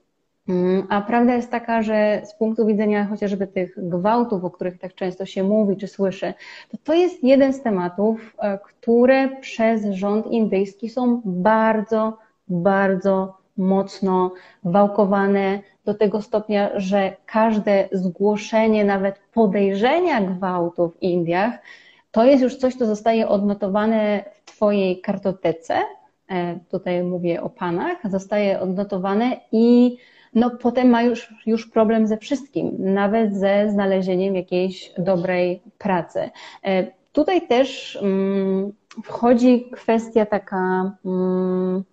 Mm, 0.49 0.86
a 0.88 1.01
prawda 1.01 1.34
jest 1.34 1.51
taka, 1.51 1.82
że 1.82 2.22
z 2.24 2.34
punktu 2.34 2.66
widzenia 2.66 3.05
chociażby 3.07 3.47
tych 3.47 3.74
gwałtów, 3.76 4.45
o 4.45 4.51
których 4.51 4.78
tak 4.78 4.95
często 4.95 5.26
się 5.26 5.45
mówi 5.45 5.76
czy 5.76 5.88
słyszy, 5.88 6.34
to 6.70 6.76
to 6.84 6.95
jest 6.95 7.24
jeden 7.24 7.53
z 7.53 7.62
tematów, 7.62 8.36
e, 8.38 8.59
które 8.59 9.40
przez 9.40 9.84
rząd 9.84 10.26
indyjski 10.26 10.88
są 10.88 11.22
bardzo, 11.24 12.18
bardzo 12.49 13.36
mocno 13.57 14.32
wałkowane 14.64 15.61
do 15.84 15.95
tego 15.95 16.22
stopnia, 16.22 16.70
że 16.74 17.16
każde 17.26 17.88
zgłoszenie, 17.93 18.84
nawet 18.84 19.20
podejrzenia 19.34 20.20
gwałtu 20.20 20.88
w 20.88 21.03
Indiach, 21.03 21.59
to 22.11 22.24
jest 22.24 22.43
już 22.43 22.57
coś, 22.57 22.74
co 22.74 22.86
zostaje 22.86 23.28
odnotowane 23.28 24.24
w 24.34 24.45
Twojej 24.45 25.01
kartotece. 25.01 25.74
E, 26.30 26.59
tutaj 26.70 27.03
mówię 27.03 27.43
o 27.43 27.51
panach, 27.51 27.97
zostaje 28.11 28.61
odnotowane 28.61 29.40
i 29.53 29.97
no 30.35 30.51
potem 30.51 30.89
ma 30.89 31.03
już, 31.03 31.35
już 31.47 31.66
problem 31.66 32.07
ze 32.07 32.16
wszystkim, 32.16 32.76
nawet 32.78 33.35
ze 33.37 33.70
znalezieniem 33.70 34.37
jakiejś 34.37 34.93
dobrej 34.99 35.62
pracy. 35.78 36.30
E, 36.64 36.87
tutaj 37.12 37.47
też 37.47 37.99
mm, 38.03 38.72
wchodzi 39.05 39.70
kwestia 39.70 40.26
taka, 40.26 40.93
mm, 41.05 41.85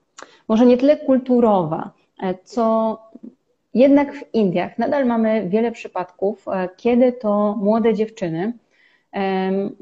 może 0.48 0.66
nie 0.66 0.78
tyle 0.78 0.98
kulturowa, 0.98 1.92
e, 2.24 2.36
co 2.44 2.98
jednak 3.74 4.14
w 4.14 4.34
Indiach 4.34 4.78
nadal 4.78 5.06
mamy 5.06 5.50
wiele 5.50 5.72
przypadków, 5.72 6.48
e, 6.48 6.70
kiedy 6.78 7.12
to 7.12 7.56
młode 7.62 7.94
dziewczyny 7.94 8.54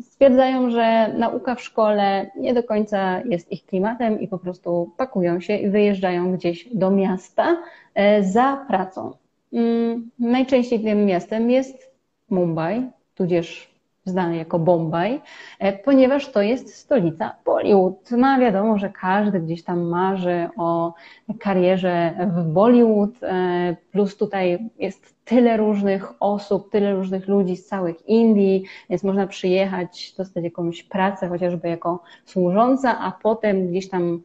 stwierdzają, 0.01 0.69
że 0.69 1.13
nauka 1.17 1.55
w 1.55 1.61
szkole 1.61 2.32
nie 2.36 2.53
do 2.53 2.63
końca 2.63 3.21
jest 3.21 3.51
ich 3.51 3.65
klimatem 3.65 4.21
i 4.21 4.28
po 4.28 4.39
prostu 4.39 4.91
pakują 4.97 5.39
się 5.39 5.57
i 5.57 5.69
wyjeżdżają 5.69 6.32
gdzieś 6.32 6.69
do 6.73 6.91
miasta 6.91 7.57
e, 7.93 8.23
za 8.23 8.65
pracą. 8.67 9.11
mm, 9.53 10.11
najczęściej 10.19 10.80
tym 10.80 11.05
miastem 11.05 11.49
jest 11.49 11.91
Mumbai, 12.30 12.89
tudzież 13.15 13.76
znany 14.08 14.38
jako 14.38 14.60
Bombaj, 14.60 15.22
e, 15.60 15.74
ponieważ 15.74 16.32
to 16.32 16.41
jest 16.41 16.76
stolica 16.76 17.36
Bollywood. 17.45 18.12
No 18.12 18.39
wiadomo, 18.39 18.78
że 18.78 18.89
każdy 18.89 19.39
gdzieś 19.39 19.64
tam 19.64 19.82
marzy 19.82 20.49
o 20.58 20.93
karierze 21.39 22.14
w 22.38 22.43
Bollywood, 22.43 23.24
e, 23.24 23.76
plus 23.91 24.18
tutaj 24.18 24.70
jest 24.80 25.16
tyle 25.26 25.58
różnych 25.58 26.14
osób, 26.20 26.72
tyle 26.72 26.95
różnych 26.95 27.28
ludzi 27.28 27.58
z 27.58 27.66
całych 27.66 28.10
Indii, 28.10 28.64
więc 28.89 29.03
można 29.03 29.28
przyjechać, 29.28 30.14
dostać 30.18 30.43
jakąś 30.43 30.84
pracę, 30.84 31.30
chociażby 31.30 31.70
jako 31.70 32.03
służąca, 32.26 32.99
a 32.99 33.12
potem 33.12 33.68
gdzieś 33.68 33.89
tam 33.89 34.22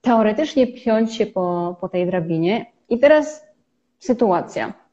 teoretycznie 0.00 0.66
piąć 0.66 1.14
się 1.14 1.26
po, 1.26 1.76
po 1.80 1.88
tej 1.88 2.06
drabinie. 2.06 2.66
I 2.88 2.98
teraz 2.98 3.46
sytuacja. 3.98 4.87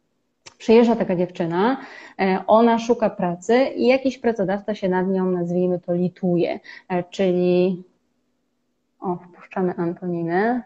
Przyjeżdża 0.57 0.95
taka 0.95 1.15
dziewczyna, 1.15 1.77
e, 2.19 2.43
ona 2.47 2.79
szuka 2.79 3.09
pracy 3.09 3.65
i 3.75 3.87
jakiś 3.87 4.17
pracodawca 4.17 4.75
się 4.75 4.89
nad 4.89 5.07
nią, 5.07 5.31
nazwijmy 5.31 5.79
to, 5.79 5.93
lituje, 5.93 6.59
e, 6.89 7.03
czyli 7.03 7.83
o, 8.99 9.15
wpuszczamy 9.15 9.73
Antoninę, 9.77 10.63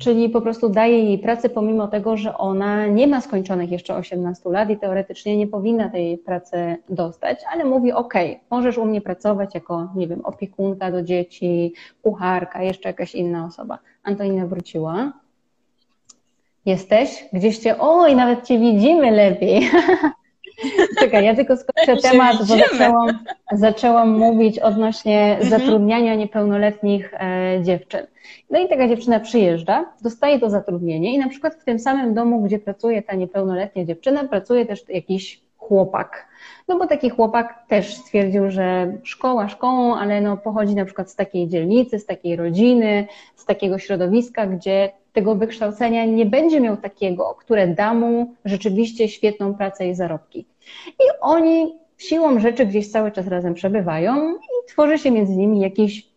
czyli 0.00 0.28
po 0.28 0.40
prostu 0.40 0.68
daje 0.68 1.04
jej 1.04 1.18
pracę 1.18 1.48
pomimo 1.48 1.88
tego, 1.88 2.16
że 2.16 2.38
ona 2.38 2.86
nie 2.86 3.06
ma 3.06 3.20
skończonych 3.20 3.70
jeszcze 3.70 3.96
18 3.96 4.50
lat 4.50 4.70
i 4.70 4.76
teoretycznie 4.76 5.36
nie 5.36 5.46
powinna 5.46 5.88
tej 5.88 6.18
pracy 6.18 6.76
dostać, 6.88 7.38
ale 7.52 7.64
mówi 7.64 7.92
ok, 7.92 8.14
możesz 8.50 8.78
u 8.78 8.84
mnie 8.84 9.00
pracować 9.00 9.54
jako, 9.54 9.88
nie 9.94 10.08
wiem, 10.08 10.24
opiekunka 10.24 10.92
do 10.92 11.02
dzieci, 11.02 11.74
kucharka, 12.02 12.62
jeszcze 12.62 12.88
jakaś 12.88 13.14
inna 13.14 13.44
osoba. 13.44 13.78
Antonina 14.02 14.46
wróciła, 14.46 15.12
Jesteś? 16.66 17.24
Gdzieś 17.32 17.58
cię, 17.58 17.78
oj, 17.78 18.16
nawet 18.16 18.46
cię 18.46 18.58
widzimy 18.58 19.10
lepiej. 19.10 19.70
Czekaj, 21.00 21.24
ja 21.24 21.34
tylko 21.34 21.56
skończę 21.56 21.96
temat, 21.96 22.36
bo 22.38 22.44
zaczęłam, 22.44 23.18
zaczęłam 23.52 24.18
mówić 24.18 24.58
odnośnie 24.58 25.36
mhm. 25.40 25.50
zatrudniania 25.50 26.14
niepełnoletnich 26.14 27.14
e, 27.14 27.58
dziewczyn. 27.62 28.06
No 28.50 28.58
i 28.58 28.68
taka 28.68 28.88
dziewczyna 28.88 29.20
przyjeżdża, 29.20 29.84
dostaje 30.02 30.38
to 30.38 30.50
zatrudnienie 30.50 31.14
i 31.14 31.18
na 31.18 31.28
przykład 31.28 31.54
w 31.54 31.64
tym 31.64 31.78
samym 31.78 32.14
domu, 32.14 32.42
gdzie 32.42 32.58
pracuje 32.58 33.02
ta 33.02 33.14
niepełnoletnia 33.14 33.84
dziewczyna, 33.84 34.24
pracuje 34.24 34.66
też 34.66 34.88
jakiś 34.88 35.40
chłopak. 35.56 36.28
No 36.68 36.78
bo 36.78 36.86
taki 36.86 37.10
chłopak 37.10 37.64
też 37.68 37.96
stwierdził, 37.96 38.50
że 38.50 38.92
szkoła 39.02 39.48
szkołą, 39.48 39.96
ale 39.96 40.20
no 40.20 40.36
pochodzi 40.36 40.74
na 40.74 40.84
przykład 40.84 41.10
z 41.10 41.16
takiej 41.16 41.48
dzielnicy, 41.48 41.98
z 41.98 42.06
takiej 42.06 42.36
rodziny, 42.36 43.06
z 43.36 43.44
takiego 43.44 43.78
środowiska, 43.78 44.46
gdzie 44.46 44.92
tego 45.12 45.34
wykształcenia 45.34 46.04
nie 46.04 46.26
będzie 46.26 46.60
miał 46.60 46.76
takiego, 46.76 47.36
które 47.38 47.68
da 47.68 47.94
mu 47.94 48.34
rzeczywiście 48.44 49.08
świetną 49.08 49.54
pracę 49.54 49.88
i 49.88 49.94
zarobki. 49.94 50.46
I 50.90 51.04
oni 51.20 51.78
siłą 51.98 52.40
rzeczy 52.40 52.66
gdzieś 52.66 52.90
cały 52.90 53.12
czas 53.12 53.26
razem 53.26 53.54
przebywają 53.54 54.34
i 54.34 54.68
tworzy 54.68 54.98
się 54.98 55.10
między 55.10 55.36
nimi 55.36 55.60
jakiś 55.60 56.10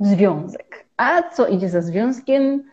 związek. 0.00 0.84
A 0.96 1.22
co 1.22 1.46
idzie 1.46 1.68
za 1.68 1.82
związkiem? 1.82 2.64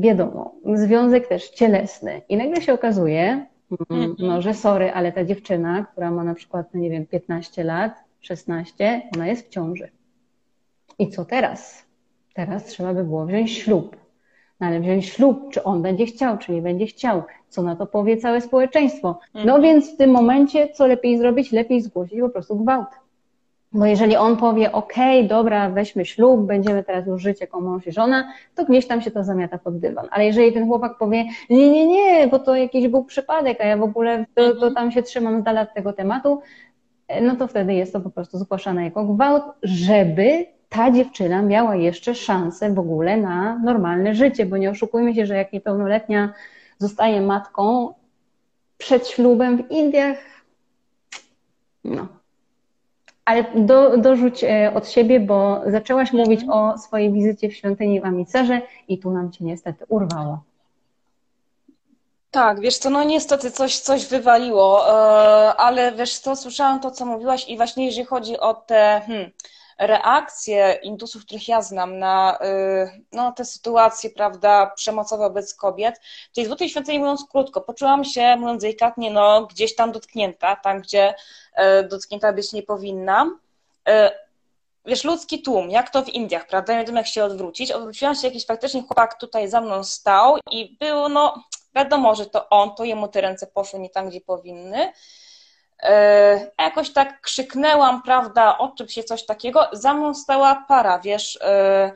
Wiadomo, 0.00 0.54
związek 0.74 1.28
też 1.28 1.50
cielesny. 1.50 2.22
I 2.28 2.36
nagle 2.36 2.62
się 2.62 2.72
okazuje, 2.72 3.46
mm, 3.90 4.16
no, 4.18 4.42
że 4.42 4.54
sorry, 4.54 4.92
ale 4.92 5.12
ta 5.12 5.24
dziewczyna, 5.24 5.86
która 5.92 6.10
ma 6.10 6.24
na 6.24 6.34
przykład, 6.34 6.66
no 6.74 6.80
nie 6.80 6.90
wiem, 6.90 7.06
15 7.06 7.64
lat, 7.64 7.92
16, 8.20 9.02
ona 9.14 9.26
jest 9.26 9.46
w 9.46 9.48
ciąży. 9.48 9.90
I 10.98 11.08
co 11.08 11.24
teraz? 11.24 11.86
Teraz 12.34 12.64
trzeba 12.64 12.94
by 12.94 13.04
było 13.04 13.26
wziąć 13.26 13.52
ślub. 13.52 13.96
No 14.60 14.66
ale 14.66 14.80
wziąć 14.80 15.08
ślub, 15.08 15.50
czy 15.52 15.62
on 15.62 15.82
będzie 15.82 16.06
chciał, 16.06 16.38
czy 16.38 16.52
nie 16.52 16.62
będzie 16.62 16.86
chciał, 16.86 17.22
co 17.48 17.62
na 17.62 17.76
to 17.76 17.86
powie 17.86 18.16
całe 18.16 18.40
społeczeństwo. 18.40 19.18
No 19.34 19.40
mhm. 19.40 19.62
więc 19.62 19.94
w 19.94 19.96
tym 19.96 20.10
momencie, 20.10 20.68
co 20.68 20.86
lepiej 20.86 21.18
zrobić? 21.18 21.52
Lepiej 21.52 21.80
zgłosić 21.80 22.20
po 22.20 22.28
prostu 22.28 22.56
gwałt. 22.56 22.88
Bo 23.72 23.86
jeżeli 23.86 24.16
on 24.16 24.36
powie, 24.36 24.72
okej, 24.72 25.18
okay, 25.18 25.28
dobra, 25.28 25.70
weźmy 25.70 26.04
ślub, 26.04 26.40
będziemy 26.40 26.84
teraz 26.84 27.06
już 27.06 27.22
żyć 27.22 27.40
jako 27.40 27.60
mąż 27.60 27.86
i 27.86 27.92
żona, 27.92 28.32
to 28.54 28.64
gdzieś 28.64 28.86
tam 28.86 29.02
się 29.02 29.10
to 29.10 29.24
zamiata 29.24 29.58
pod 29.58 29.78
dywan. 29.78 30.08
Ale 30.10 30.26
jeżeli 30.26 30.52
ten 30.52 30.66
chłopak 30.66 30.98
powie, 30.98 31.24
nie, 31.50 31.70
nie, 31.70 31.86
nie, 31.86 32.28
bo 32.28 32.38
to 32.38 32.56
jakiś 32.56 32.88
był 32.88 33.04
przypadek, 33.04 33.60
a 33.60 33.64
ja 33.64 33.76
w 33.76 33.82
ogóle 33.82 34.26
to, 34.34 34.42
to 34.42 34.52
mhm. 34.52 34.74
tam 34.74 34.92
się 34.92 35.02
trzymam 35.02 35.40
z 35.40 35.44
dala 35.44 35.60
od 35.60 35.74
tego 35.74 35.92
tematu, 35.92 36.40
no 37.22 37.36
to 37.36 37.46
wtedy 37.46 37.74
jest 37.74 37.92
to 37.92 38.00
po 38.00 38.10
prostu 38.10 38.38
zgłaszane 38.38 38.84
jako 38.84 39.04
gwałt, 39.04 39.42
żeby 39.62 40.46
ta 40.70 40.90
dziewczyna 40.90 41.42
miała 41.42 41.76
jeszcze 41.76 42.14
szansę 42.14 42.74
w 42.74 42.78
ogóle 42.78 43.16
na 43.16 43.58
normalne 43.58 44.14
życie, 44.14 44.46
bo 44.46 44.56
nie 44.56 44.70
oszukujmy 44.70 45.14
się, 45.14 45.26
że 45.26 45.36
jak 45.36 45.52
niepełnoletnia 45.52 46.32
zostaje 46.78 47.20
matką 47.20 47.94
przed 48.78 49.08
ślubem 49.08 49.56
w 49.56 49.70
Indiach, 49.70 50.18
no. 51.84 52.06
Ale 53.24 53.44
do, 53.54 53.96
dorzuć 53.96 54.44
e, 54.44 54.72
od 54.74 54.88
siebie, 54.88 55.20
bo 55.20 55.60
zaczęłaś 55.66 56.12
mówić 56.12 56.40
o 56.50 56.78
swojej 56.78 57.12
wizycie 57.12 57.48
w 57.48 57.54
świątyni 57.54 58.00
w 58.00 58.04
Amicerze 58.04 58.62
i 58.88 58.98
tu 58.98 59.10
nam 59.10 59.32
cię 59.32 59.44
niestety 59.44 59.84
urwało. 59.88 60.42
Tak, 62.30 62.60
wiesz 62.60 62.78
co, 62.78 62.90
no 62.90 63.04
niestety 63.04 63.50
coś, 63.50 63.78
coś 63.78 64.06
wywaliło, 64.06 64.88
e, 64.88 65.54
ale 65.56 65.92
wiesz 65.92 66.18
co, 66.18 66.36
słyszałam 66.36 66.80
to, 66.80 66.90
co 66.90 67.06
mówiłaś 67.06 67.48
i 67.48 67.56
właśnie 67.56 67.86
jeżeli 67.86 68.06
chodzi 68.06 68.40
o 68.40 68.54
te... 68.54 69.02
Hmm, 69.06 69.30
reakcje 69.80 70.78
Indusów, 70.82 71.24
których 71.24 71.48
ja 71.48 71.62
znam 71.62 71.98
na 71.98 72.38
y, 72.42 73.04
no, 73.12 73.32
te 73.32 73.44
sytuacje, 73.44 74.10
prawda, 74.10 74.72
przemocowe 74.76 75.24
wobec 75.24 75.54
kobiet. 75.54 76.00
Czyli 76.34 76.46
Złotej 76.46 76.68
Świątyni, 76.68 76.98
mówiąc 76.98 77.24
krótko, 77.30 77.60
poczułam 77.60 78.04
się, 78.04 78.36
mówiąc 78.36 78.62
delikatnie, 78.62 79.10
no, 79.10 79.46
gdzieś 79.46 79.74
tam 79.74 79.92
dotknięta, 79.92 80.56
tam, 80.56 80.80
gdzie 80.80 81.14
y, 81.80 81.88
dotknięta 81.88 82.32
być 82.32 82.52
nie 82.52 82.62
powinna. 82.62 83.30
Y, 83.88 83.92
wiesz, 84.86 85.04
ludzki 85.04 85.42
tłum, 85.42 85.70
jak 85.70 85.90
to 85.90 86.02
w 86.02 86.08
Indiach, 86.08 86.46
prawda, 86.46 86.78
nie 86.78 86.84
wiem 86.84 86.96
jak 86.96 87.06
się 87.06 87.24
odwrócić. 87.24 87.72
Odwróciłam 87.72 88.14
się, 88.14 88.26
jakiś 88.26 88.46
faktycznie 88.46 88.82
chłopak 88.82 89.20
tutaj 89.20 89.48
za 89.48 89.60
mną 89.60 89.84
stał 89.84 90.38
i 90.50 90.76
był, 90.80 91.08
no, 91.08 91.44
wiadomo, 91.74 92.14
że 92.14 92.26
to 92.26 92.48
on, 92.48 92.74
to 92.74 92.84
jemu 92.84 93.08
te 93.08 93.20
ręce 93.20 93.46
poszły 93.46 93.80
nie 93.80 93.90
tam, 93.90 94.08
gdzie 94.08 94.20
powinny. 94.20 94.92
E, 95.82 96.50
jakoś 96.58 96.90
tak 96.90 97.20
krzyknęłam, 97.20 98.02
prawda, 98.02 98.58
o 98.58 98.68
czym 98.68 98.88
się 98.88 99.04
coś 99.04 99.26
takiego. 99.26 99.68
Za 99.72 99.94
mną 99.94 100.14
stała 100.14 100.64
para, 100.68 100.98
wiesz, 100.98 101.38
e, 101.42 101.92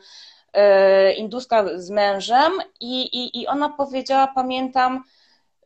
e, 0.52 1.12
induska 1.12 1.64
z 1.78 1.90
mężem 1.90 2.52
i, 2.80 3.02
i, 3.02 3.40
i 3.40 3.46
ona 3.46 3.68
powiedziała, 3.68 4.26
pamiętam, 4.26 5.04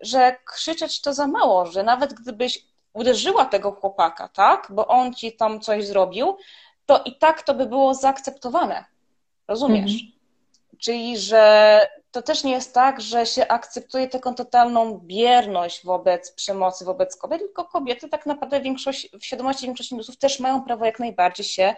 że 0.01 0.37
krzyczeć 0.45 1.01
to 1.01 1.15
za 1.15 1.27
mało, 1.27 1.67
że 1.67 1.83
nawet 1.83 2.15
gdybyś 2.15 2.65
uderzyła 2.93 3.45
tego 3.45 3.73
chłopaka, 3.73 4.29
tak, 4.29 4.67
bo 4.71 4.87
on 4.87 5.15
ci 5.15 5.37
tam 5.37 5.61
coś 5.61 5.87
zrobił, 5.87 6.37
to 6.87 7.03
i 7.05 7.19
tak 7.19 7.43
to 7.43 7.55
by 7.55 7.67
było 7.67 7.95
zaakceptowane. 7.95 8.85
Rozumiesz? 9.49 9.93
Mhm. 9.93 10.13
Czyli, 10.79 11.19
że 11.19 11.81
to 12.11 12.23
też 12.23 12.45
nie 12.45 12.53
jest 12.53 12.75
tak, 12.75 13.01
że 13.01 13.27
się 13.27 13.49
akceptuje 13.49 14.09
taką 14.09 14.35
totalną 14.35 14.99
bierność 14.99 15.85
wobec 15.85 16.33
przemocy 16.33 16.85
wobec 16.85 17.17
kobiet, 17.17 17.39
tylko 17.41 17.65
kobiety 17.65 18.09
tak 18.09 18.27
naprawdę 18.27 18.61
większość, 18.61 19.09
w 19.21 19.25
świadomości 19.25 19.67
większości 19.67 19.95
Indusów 19.95 20.19
też 20.19 20.41
mają 20.41 20.63
prawo 20.63 20.85
jak 20.85 20.99
najbardziej 20.99 21.47
się 21.47 21.75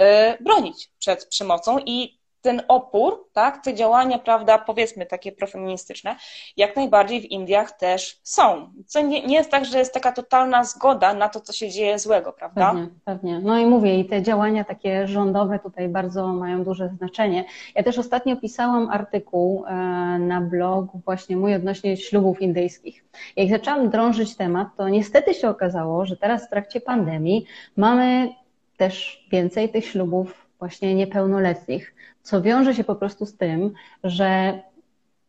y, 0.00 0.04
bronić 0.40 0.90
przed 0.98 1.26
przemocą 1.26 1.78
i 1.78 2.15
ten 2.46 2.62
opór, 2.68 3.28
tak, 3.32 3.64
te 3.64 3.74
działania, 3.74 4.18
prawda, 4.18 4.58
powiedzmy 4.58 5.06
takie 5.06 5.32
profeministyczne, 5.32 6.16
jak 6.56 6.76
najbardziej 6.76 7.20
w 7.20 7.24
Indiach 7.24 7.72
też 7.72 8.20
są. 8.22 8.72
Co 8.86 9.00
nie, 9.00 9.26
nie, 9.26 9.34
jest 9.34 9.50
tak, 9.50 9.64
że 9.64 9.78
jest 9.78 9.94
taka 9.94 10.12
totalna 10.12 10.64
zgoda 10.64 11.14
na 11.14 11.28
to, 11.28 11.40
co 11.40 11.52
się 11.52 11.70
dzieje 11.70 11.98
złego, 11.98 12.32
prawda? 12.32 12.70
Pewnie, 12.70 12.88
pewnie. 13.04 13.40
No 13.40 13.58
i 13.58 13.66
mówię, 13.66 14.00
i 14.00 14.04
te 14.04 14.22
działania 14.22 14.64
takie 14.64 15.08
rządowe 15.08 15.58
tutaj 15.58 15.88
bardzo 15.88 16.26
mają 16.26 16.64
duże 16.64 16.88
znaczenie. 16.88 17.44
Ja 17.74 17.82
też 17.82 17.98
ostatnio 17.98 18.36
pisałam 18.36 18.90
artykuł 18.90 19.64
e, 19.66 19.74
na 20.18 20.40
blog 20.40 20.86
właśnie 21.04 21.36
mój 21.36 21.54
odnośnie 21.54 21.96
ślubów 21.96 22.42
indyjskich. 22.42 23.04
Jak 23.36 23.48
zaczęłam 23.48 23.90
drążyć 23.90 24.36
temat, 24.36 24.68
to 24.76 24.88
niestety 24.88 25.34
się 25.34 25.48
okazało, 25.48 26.06
że 26.06 26.16
teraz 26.16 26.46
w 26.46 26.50
trakcie 26.50 26.80
pandemii 26.80 27.46
mamy 27.76 28.28
też 28.76 29.26
więcej 29.32 29.68
tych 29.68 29.84
ślubów 29.86 30.45
właśnie 30.58 30.94
niepełnoletnich 30.94 31.94
co 32.26 32.42
wiąże 32.42 32.74
się 32.74 32.84
po 32.84 32.94
prostu 32.94 33.26
z 33.26 33.36
tym, 33.36 33.72
że 34.04 34.60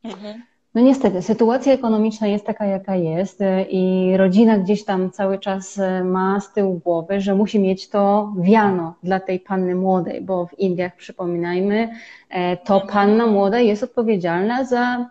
mhm. 0.03 0.43
no 0.75 0.81
niestety 0.81 1.21
sytuacja 1.21 1.73
ekonomiczna 1.73 2.27
jest 2.27 2.45
taka, 2.45 2.65
jaka 2.65 2.95
jest 2.95 3.41
y, 3.41 3.65
i 3.69 4.17
rodzina 4.17 4.57
gdzieś 4.57 4.85
tam 4.85 5.11
cały 5.11 5.39
czas 5.39 5.77
y, 5.77 6.03
ma 6.03 6.39
z 6.39 6.53
tyłu 6.53 6.79
głowy, 6.79 7.21
że 7.21 7.35
musi 7.35 7.59
mieć 7.59 7.89
to 7.89 8.33
wiano 8.39 8.95
dla 9.03 9.19
tej 9.19 9.39
panny 9.39 9.75
młodej, 9.75 10.21
bo 10.21 10.45
w 10.45 10.59
Indiach, 10.59 10.95
przypominajmy, 10.95 11.89
e, 12.29 12.57
to 12.57 12.81
panna 12.81 13.27
młoda 13.27 13.59
jest 13.59 13.83
odpowiedzialna 13.83 14.63
za 14.63 15.09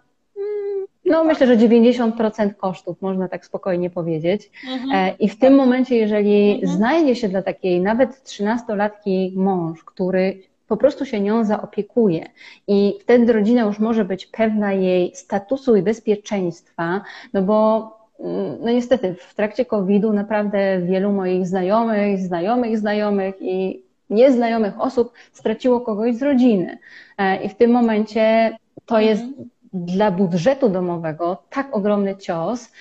no, 1.06 1.24
myślę, 1.24 1.46
że 1.46 1.56
90% 1.56 2.54
kosztów, 2.54 3.02
można 3.02 3.28
tak 3.28 3.46
spokojnie 3.46 3.90
powiedzieć. 3.90 4.50
Mhm. 4.72 4.90
E, 4.92 5.14
I 5.18 5.28
w 5.28 5.38
tym 5.38 5.54
momencie, 5.54 5.96
jeżeli 5.96 6.52
mhm. 6.52 6.72
znajdzie 6.76 7.16
się 7.16 7.28
dla 7.28 7.42
takiej 7.42 7.80
nawet 7.80 8.10
13-latki 8.10 9.32
mąż, 9.36 9.84
który 9.84 10.42
po 10.68 10.76
prostu 10.76 11.04
się 11.04 11.20
nią 11.20 11.44
zaopiekuje. 11.44 12.26
I 12.68 12.94
wtedy 13.00 13.32
rodzina 13.32 13.62
już 13.62 13.78
może 13.78 14.04
być 14.04 14.26
pewna 14.26 14.72
jej 14.72 15.14
statusu 15.14 15.76
i 15.76 15.82
bezpieczeństwa, 15.82 17.00
no 17.32 17.42
bo 17.42 17.90
mm, 18.20 18.56
no 18.60 18.70
niestety 18.70 19.14
w 19.14 19.34
trakcie 19.34 19.64
COVID-u 19.64 20.12
naprawdę 20.12 20.80
wielu 20.82 21.12
moich 21.12 21.46
znajomych, 21.46 22.18
znajomych, 22.18 22.78
znajomych 22.78 23.34
i 23.40 23.82
nieznajomych 24.10 24.80
osób 24.80 25.12
straciło 25.32 25.80
kogoś 25.80 26.16
z 26.16 26.22
rodziny. 26.22 26.78
E, 27.18 27.44
I 27.44 27.48
w 27.48 27.54
tym 27.54 27.70
momencie 27.70 28.56
to 28.86 29.00
jest 29.00 29.22
mhm. 29.22 29.48
Dla 29.84 30.10
budżetu 30.10 30.68
domowego 30.68 31.42
tak 31.50 31.76
ogromny 31.76 32.16
cios, 32.16 32.72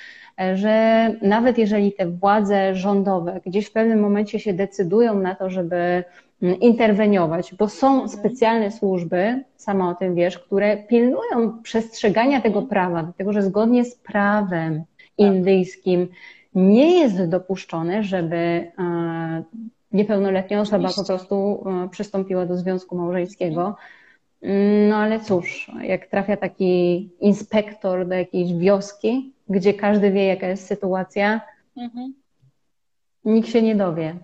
e, 0.42 0.58
że 0.58 1.08
nawet 1.22 1.58
jeżeli 1.58 1.94
te 1.94 2.08
władze 2.08 2.76
rządowe 2.76 3.42
gdzieś 3.46 3.68
w 3.68 3.72
pewnym 3.72 4.00
momencie 4.00 4.40
się 4.40 4.54
decydują 4.54 5.20
na 5.20 5.36
to, 5.36 5.50
żeby 5.50 6.04
mm, 6.42 6.60
interweniować, 6.60 7.56
bo 7.56 7.70
są 7.70 7.88
mhm. 7.92 8.10
specjalne 8.10 8.72
służby, 8.72 9.44
sama 9.56 9.90
o 9.90 9.96
tym 9.96 10.16
wiesz, 10.16 10.40
które 10.40 10.78
pilnują 10.78 11.62
przestrzegania 11.64 12.42
tego 12.42 12.60
mhm. 12.60 12.68
prawa, 12.68 13.04
dlatego 13.04 13.34
że 13.34 13.44
zgodnie 13.44 13.86
z 13.86 13.96
prawem 13.96 14.78
tak. 14.78 15.08
indyjskim 15.18 16.08
nie 16.56 17.00
jest 17.00 17.26
dopuszczone, 17.26 18.04
żeby 18.04 18.36
e, 18.36 19.44
niepełnoletnia 19.92 20.62
osoba 20.62 20.90
po 20.96 21.04
prostu 21.04 21.64
e, 21.86 21.90
przystąpiła 21.90 22.46
do 22.46 22.58
związku 22.58 22.98
małżeńskiego. 22.98 23.76
Mm, 24.46 24.90
no 24.90 24.96
ale 24.96 25.20
cóż, 25.20 25.72
jak 25.82 26.08
trafia 26.08 26.38
taki 26.38 27.10
inspektor 27.20 28.08
do 28.08 28.16
jakiejś 28.16 28.54
wioski, 28.54 29.34
gdzie 29.50 29.74
każdy 29.74 30.12
wie, 30.12 30.26
jaka 30.26 30.48
jest 30.48 30.68
sytuacja, 30.68 31.42
mhm. 31.78 32.14
nikt 33.26 33.50
się 33.50 33.62
nie 33.62 33.76
dowie. 33.76 34.16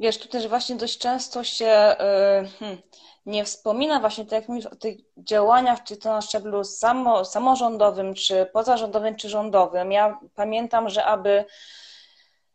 Wiesz, 0.00 0.18
tu 0.18 0.28
też 0.28 0.48
właśnie 0.48 0.76
dość 0.76 0.98
często 0.98 1.44
się. 1.44 1.96
Yy, 2.42 2.48
hmm 2.58 2.78
nie 3.26 3.44
wspomina 3.44 4.00
właśnie 4.00 4.24
tak 4.24 4.32
jak 4.32 4.48
mówisz, 4.48 4.66
o 4.66 4.76
tych 4.76 4.96
działaniach, 5.16 5.82
czy 5.84 5.96
to 5.96 6.08
na 6.08 6.20
szczeblu 6.20 6.64
samo, 6.64 7.24
samorządowym, 7.24 8.14
czy 8.14 8.46
pozarządowym, 8.52 9.16
czy 9.16 9.28
rządowym. 9.28 9.92
Ja 9.92 10.20
pamiętam, 10.34 10.88
że 10.88 11.04
aby 11.04 11.44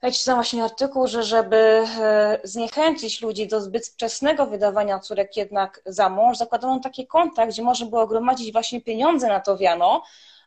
ja 0.02 0.12
czytałam 0.12 0.38
właśnie 0.38 0.64
artykuł, 0.64 1.08
że 1.08 1.24
żeby 1.24 1.58
e, 1.58 2.39
zniechęcić 2.43 3.22
ludzi 3.22 3.48
do 3.48 3.62
zbyt 3.62 3.88
wczesnego 3.88 4.45
wydawania 4.45 5.00
córek 5.00 5.38
jednak 5.38 5.82
za 5.86 6.10
mąż, 6.10 6.38
zakładano 6.38 6.80
takie 6.80 7.08
konta, 7.08 7.48
gdzie 7.48 7.64
można 7.64 7.88
było 7.88 8.08
gromadzić 8.08 8.52
właśnie 8.52 8.82
pieniądze 8.82 9.28
na 9.28 9.39
to 9.39 9.58
wiano, 9.58 10.04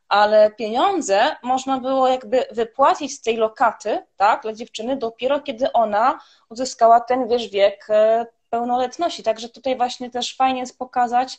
ale 0.08 0.50
pieniądze 0.50 1.36
można 1.42 1.80
było 1.80 2.08
jakby 2.08 2.44
wypłacić 2.50 3.14
z 3.14 3.20
tej 3.22 3.36
lokaty, 3.36 4.06
tak, 4.16 4.42
dla 4.42 4.52
dziewczyny 4.52 4.96
dopiero 4.96 5.40
kiedy 5.40 5.72
ona 5.72 6.20
uzyskała 6.48 7.00
ten, 7.00 7.28
wiesz, 7.28 7.48
wiek 7.48 7.86
e, 7.90 8.26
pełnoletności. 8.50 9.22
Także 9.22 9.48
tutaj 9.48 9.76
właśnie 9.76 10.10
też 10.10 10.36
fajnie 10.36 10.60
jest 10.60 10.78
pokazać, 10.78 11.38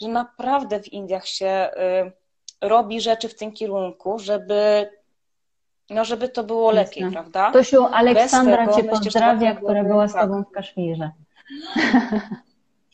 że 0.00 0.08
naprawdę 0.08 0.82
w 0.82 0.92
Indiach 0.92 1.26
się 1.26 1.70
y, 2.62 2.68
robi 2.68 3.00
rzeczy 3.00 3.28
w 3.28 3.34
tym 3.34 3.52
kierunku, 3.52 4.18
żeby 4.18 4.90
no 5.90 6.04
żeby 6.04 6.28
to 6.28 6.44
było 6.44 6.70
lepiej, 6.70 7.02
Jasne. 7.02 7.12
prawda? 7.12 7.50
Tosiu, 7.50 7.84
Aleksandra 7.84 8.66
tego, 8.66 8.76
Cię 8.76 8.84
pozdrawia, 8.84 9.54
która 9.54 9.84
była 9.84 10.08
z 10.08 10.12
tak. 10.12 10.22
Tobą 10.22 10.44
w 10.44 10.50
Kaszmirze. 10.50 11.10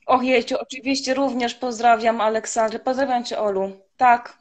Ojejciu, 0.07 0.57
oczywiście 0.61 1.14
również 1.14 1.55
pozdrawiam 1.55 2.20
Aleksandrę. 2.20 2.78
Pozdrawiam 2.78 3.24
Cię, 3.24 3.38
Olu. 3.38 3.70
Tak, 3.97 4.41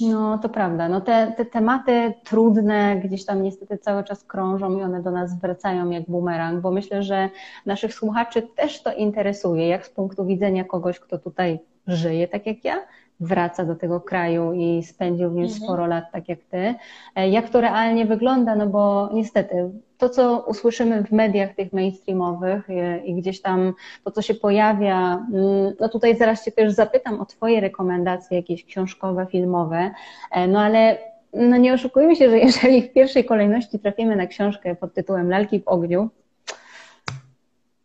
no, 0.00 0.38
to 0.38 0.48
prawda. 0.48 0.88
No 0.88 1.00
te, 1.00 1.32
te 1.36 1.44
tematy 1.44 2.14
trudne 2.24 3.00
gdzieś 3.04 3.24
tam 3.24 3.42
niestety 3.42 3.78
cały 3.78 4.04
czas 4.04 4.24
krążą 4.24 4.78
i 4.78 4.82
one 4.82 5.02
do 5.02 5.10
nas 5.10 5.40
wracają 5.40 5.90
jak 5.90 6.04
bumerang, 6.10 6.60
bo 6.60 6.70
myślę, 6.70 7.02
że 7.02 7.30
naszych 7.66 7.94
słuchaczy 7.94 8.42
też 8.56 8.82
to 8.82 8.92
interesuje, 8.92 9.68
jak 9.68 9.86
z 9.86 9.90
punktu 9.90 10.26
widzenia 10.26 10.64
kogoś, 10.64 11.00
kto 11.00 11.18
tutaj 11.18 11.58
żyje 11.86 12.28
tak 12.28 12.46
jak 12.46 12.64
ja, 12.64 12.86
wraca 13.20 13.64
do 13.64 13.74
tego 13.74 14.00
kraju 14.00 14.52
i 14.52 14.82
spędził 14.82 15.30
w 15.30 15.34
nim 15.34 15.44
mhm. 15.44 15.62
sporo 15.62 15.86
lat, 15.86 16.04
tak 16.12 16.28
jak 16.28 16.38
ty. 16.38 16.74
E, 17.14 17.28
jak 17.28 17.48
to 17.48 17.60
realnie 17.60 18.06
wygląda? 18.06 18.56
No 18.56 18.66
bo 18.66 19.10
niestety 19.12 19.70
to, 19.98 20.08
co 20.08 20.44
usłyszymy 20.46 21.04
w 21.04 21.12
mediach 21.12 21.54
tych 21.54 21.72
mainstreamowych 21.72 22.70
e, 22.70 22.98
i 22.98 23.14
gdzieś 23.14 23.40
tam 23.40 23.74
to, 24.04 24.10
co 24.10 24.22
się 24.22 24.34
pojawia, 24.34 25.26
mm, 25.34 25.74
no 25.80 25.88
tutaj 25.88 26.16
zaraz 26.16 26.44
Cię 26.44 26.52
też 26.52 26.72
zapytam 26.72 27.20
o 27.20 27.26
Twoje 27.26 27.60
rekomendacje, 27.60 28.36
jakieś 28.36 28.64
książkowe, 28.64 29.26
filmowe, 29.30 29.90
e, 30.30 30.48
no 30.48 30.60
ale 30.60 30.98
no 31.34 31.56
nie 31.56 31.74
oszukujmy 31.74 32.16
się, 32.16 32.30
że 32.30 32.38
jeżeli 32.48 32.82
w 32.82 32.92
pierwszej 32.92 33.24
kolejności 33.24 33.78
trafimy 33.78 34.16
na 34.16 34.26
książkę 34.26 34.76
pod 34.76 34.94
tytułem 34.94 35.30
Lalki 35.30 35.60
w 35.60 35.68
ogniu, 35.68 36.10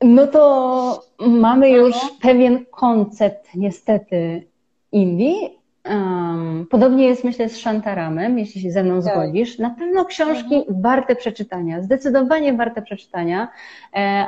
no 0.02 0.28
to 0.28 1.04
mamy 1.20 1.70
już 1.70 1.96
pewien 2.22 2.66
koncept 2.66 3.56
niestety 3.56 4.48
Indii. 4.94 5.60
Um, 5.86 6.68
podobnie 6.70 7.06
jest, 7.06 7.24
myślę, 7.24 7.50
z 7.50 7.56
Shantaramem, 7.56 8.40
jeśli 8.40 8.62
się 8.62 8.72
ze 8.72 8.84
mną 8.84 9.02
tak. 9.02 9.14
zgodzisz. 9.14 9.60
Na 9.60 9.70
pewno 9.70 10.06
książki 10.06 10.56
mhm. 10.56 10.82
warte 10.82 11.16
przeczytania, 11.16 11.82
zdecydowanie 11.82 12.54
warte 12.54 12.82
przeczytania. 12.82 13.48
E, 13.96 14.28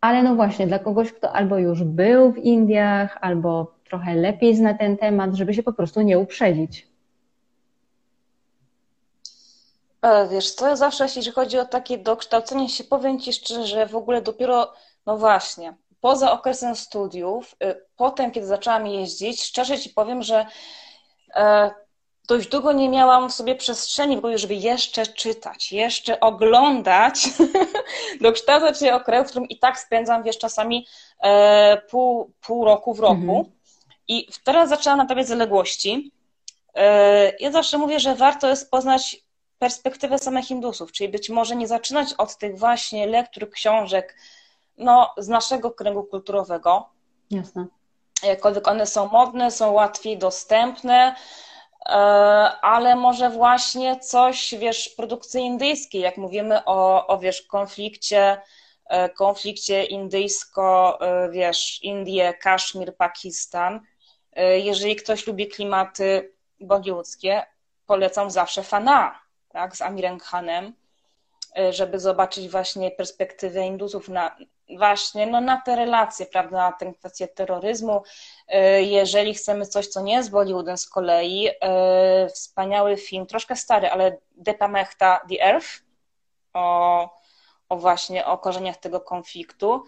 ale 0.00 0.22
no 0.22 0.34
właśnie, 0.34 0.66
dla 0.66 0.78
kogoś, 0.78 1.12
kto 1.12 1.32
albo 1.32 1.58
już 1.58 1.84
był 1.84 2.32
w 2.32 2.38
Indiach, 2.38 3.18
albo 3.20 3.76
trochę 3.88 4.14
lepiej 4.14 4.56
zna 4.56 4.74
ten 4.74 4.96
temat, 4.96 5.34
żeby 5.34 5.54
się 5.54 5.62
po 5.62 5.72
prostu 5.72 6.02
nie 6.02 6.18
uprzedzić. 6.18 6.88
E, 10.02 10.28
wiesz 10.28 10.50
co, 10.50 10.76
zawsze 10.76 11.04
jeśli 11.04 11.32
chodzi 11.32 11.58
o 11.58 11.64
takie 11.64 11.98
dokształcenie 11.98 12.68
się, 12.68 12.84
powiem 12.84 13.20
Ci 13.20 13.32
szczerze, 13.32 13.66
że 13.66 13.86
w 13.86 13.96
ogóle 13.96 14.22
dopiero, 14.22 14.72
no 15.06 15.18
właśnie, 15.18 15.74
poza 16.00 16.32
okresem 16.32 16.76
studiów, 16.76 17.56
y, 17.64 17.86
potem, 17.96 18.30
kiedy 18.30 18.46
zaczęłam 18.46 18.86
jeździć, 18.86 19.42
szczerze 19.42 19.78
Ci 19.78 19.90
powiem, 19.90 20.22
że 20.22 20.46
e, 21.34 21.70
dość 22.28 22.48
długo 22.48 22.72
nie 22.72 22.88
miałam 22.88 23.30
w 23.30 23.34
sobie 23.34 23.54
przestrzeni 23.54 24.16
w 24.16 24.18
ogóle, 24.18 24.38
żeby 24.38 24.54
jeszcze 24.54 25.06
czytać, 25.06 25.72
jeszcze 25.72 26.20
oglądać, 26.20 27.28
dokształcać 28.20 28.78
się 28.78 28.94
o 28.94 29.00
kraju, 29.00 29.24
w 29.24 29.26
którym 29.26 29.48
i 29.48 29.58
tak 29.58 29.78
spędzam, 29.78 30.22
wiesz, 30.22 30.38
czasami 30.38 30.86
e, 31.22 31.82
pół, 31.90 32.32
pół 32.40 32.64
roku 32.64 32.94
w 32.94 33.00
roku. 33.00 33.14
Mhm. 33.14 33.44
I 34.08 34.28
teraz 34.44 34.68
zaczęłam 34.68 34.98
natawiać 34.98 35.28
zaległości. 35.28 36.12
E, 36.74 37.32
ja 37.40 37.50
zawsze 37.52 37.78
mówię, 37.78 38.00
że 38.00 38.14
warto 38.14 38.48
jest 38.48 38.70
poznać 38.70 39.16
perspektywę 39.58 40.18
samych 40.18 40.44
Hindusów, 40.44 40.92
czyli 40.92 41.08
być 41.08 41.30
może 41.30 41.56
nie 41.56 41.66
zaczynać 41.66 42.12
od 42.12 42.36
tych 42.36 42.58
właśnie 42.58 43.06
lektur, 43.06 43.50
książek, 43.50 44.16
no, 44.78 45.14
z 45.18 45.28
naszego 45.28 45.70
kręgu 45.70 46.04
kulturowego. 46.04 46.88
Jasne. 47.30 47.66
Jakkolwiek 48.22 48.68
one 48.68 48.86
są 48.86 49.08
modne, 49.08 49.50
są 49.50 49.72
łatwiej 49.72 50.18
dostępne, 50.18 51.14
e, 51.86 51.92
ale 52.62 52.96
może 52.96 53.30
właśnie 53.30 54.00
coś, 54.00 54.54
wiesz, 54.58 54.88
produkcji 54.88 55.40
indyjskiej, 55.40 56.00
jak 56.00 56.16
mówimy 56.16 56.64
o, 56.64 57.06
o 57.06 57.18
wiesz, 57.18 57.42
konflikcie, 57.42 58.40
e, 58.86 59.08
konflikcie 59.08 59.84
indyjsko, 59.84 60.98
e, 61.00 61.30
wiesz, 61.30 61.82
Indie, 61.82 62.34
Kaszmir, 62.34 62.96
Pakistan. 62.96 63.80
Jeżeli 64.56 64.96
ktoś 64.96 65.26
lubi 65.26 65.48
klimaty 65.48 66.34
bollywoodzkie, 66.60 67.46
polecam 67.86 68.30
zawsze 68.30 68.62
Fana, 68.62 69.20
tak, 69.48 69.76
z 69.76 69.82
Amirem 69.82 70.18
Khanem, 70.18 70.72
żeby 71.70 71.98
zobaczyć 71.98 72.48
właśnie 72.48 72.90
perspektywę 72.90 73.66
Indusów 73.66 74.08
na, 74.08 74.36
właśnie 74.78 75.26
no, 75.26 75.40
na 75.40 75.60
te 75.60 75.76
relacje, 75.76 76.26
prawda, 76.26 76.56
na 76.56 76.72
tę 76.72 76.92
kwestię 76.94 77.28
terroryzmu. 77.28 78.02
E, 78.48 78.82
jeżeli 78.82 79.34
chcemy 79.34 79.66
coś, 79.66 79.86
co 79.86 80.00
nie 80.00 80.14
jest 80.14 80.30
Bollywoodem 80.30 80.76
z 80.76 80.88
kolei, 80.88 81.48
e, 81.60 82.28
wspaniały 82.28 82.96
film, 82.96 83.26
troszkę 83.26 83.56
stary, 83.56 83.90
ale 83.90 84.18
Depa 84.36 84.68
Mehta, 84.68 85.20
The 85.28 85.44
Earth, 85.44 85.68
o, 86.52 87.08
o 87.68 87.76
właśnie 87.76 88.26
o 88.26 88.38
korzeniach 88.38 88.76
tego 88.76 89.00
konfliktu. 89.00 89.84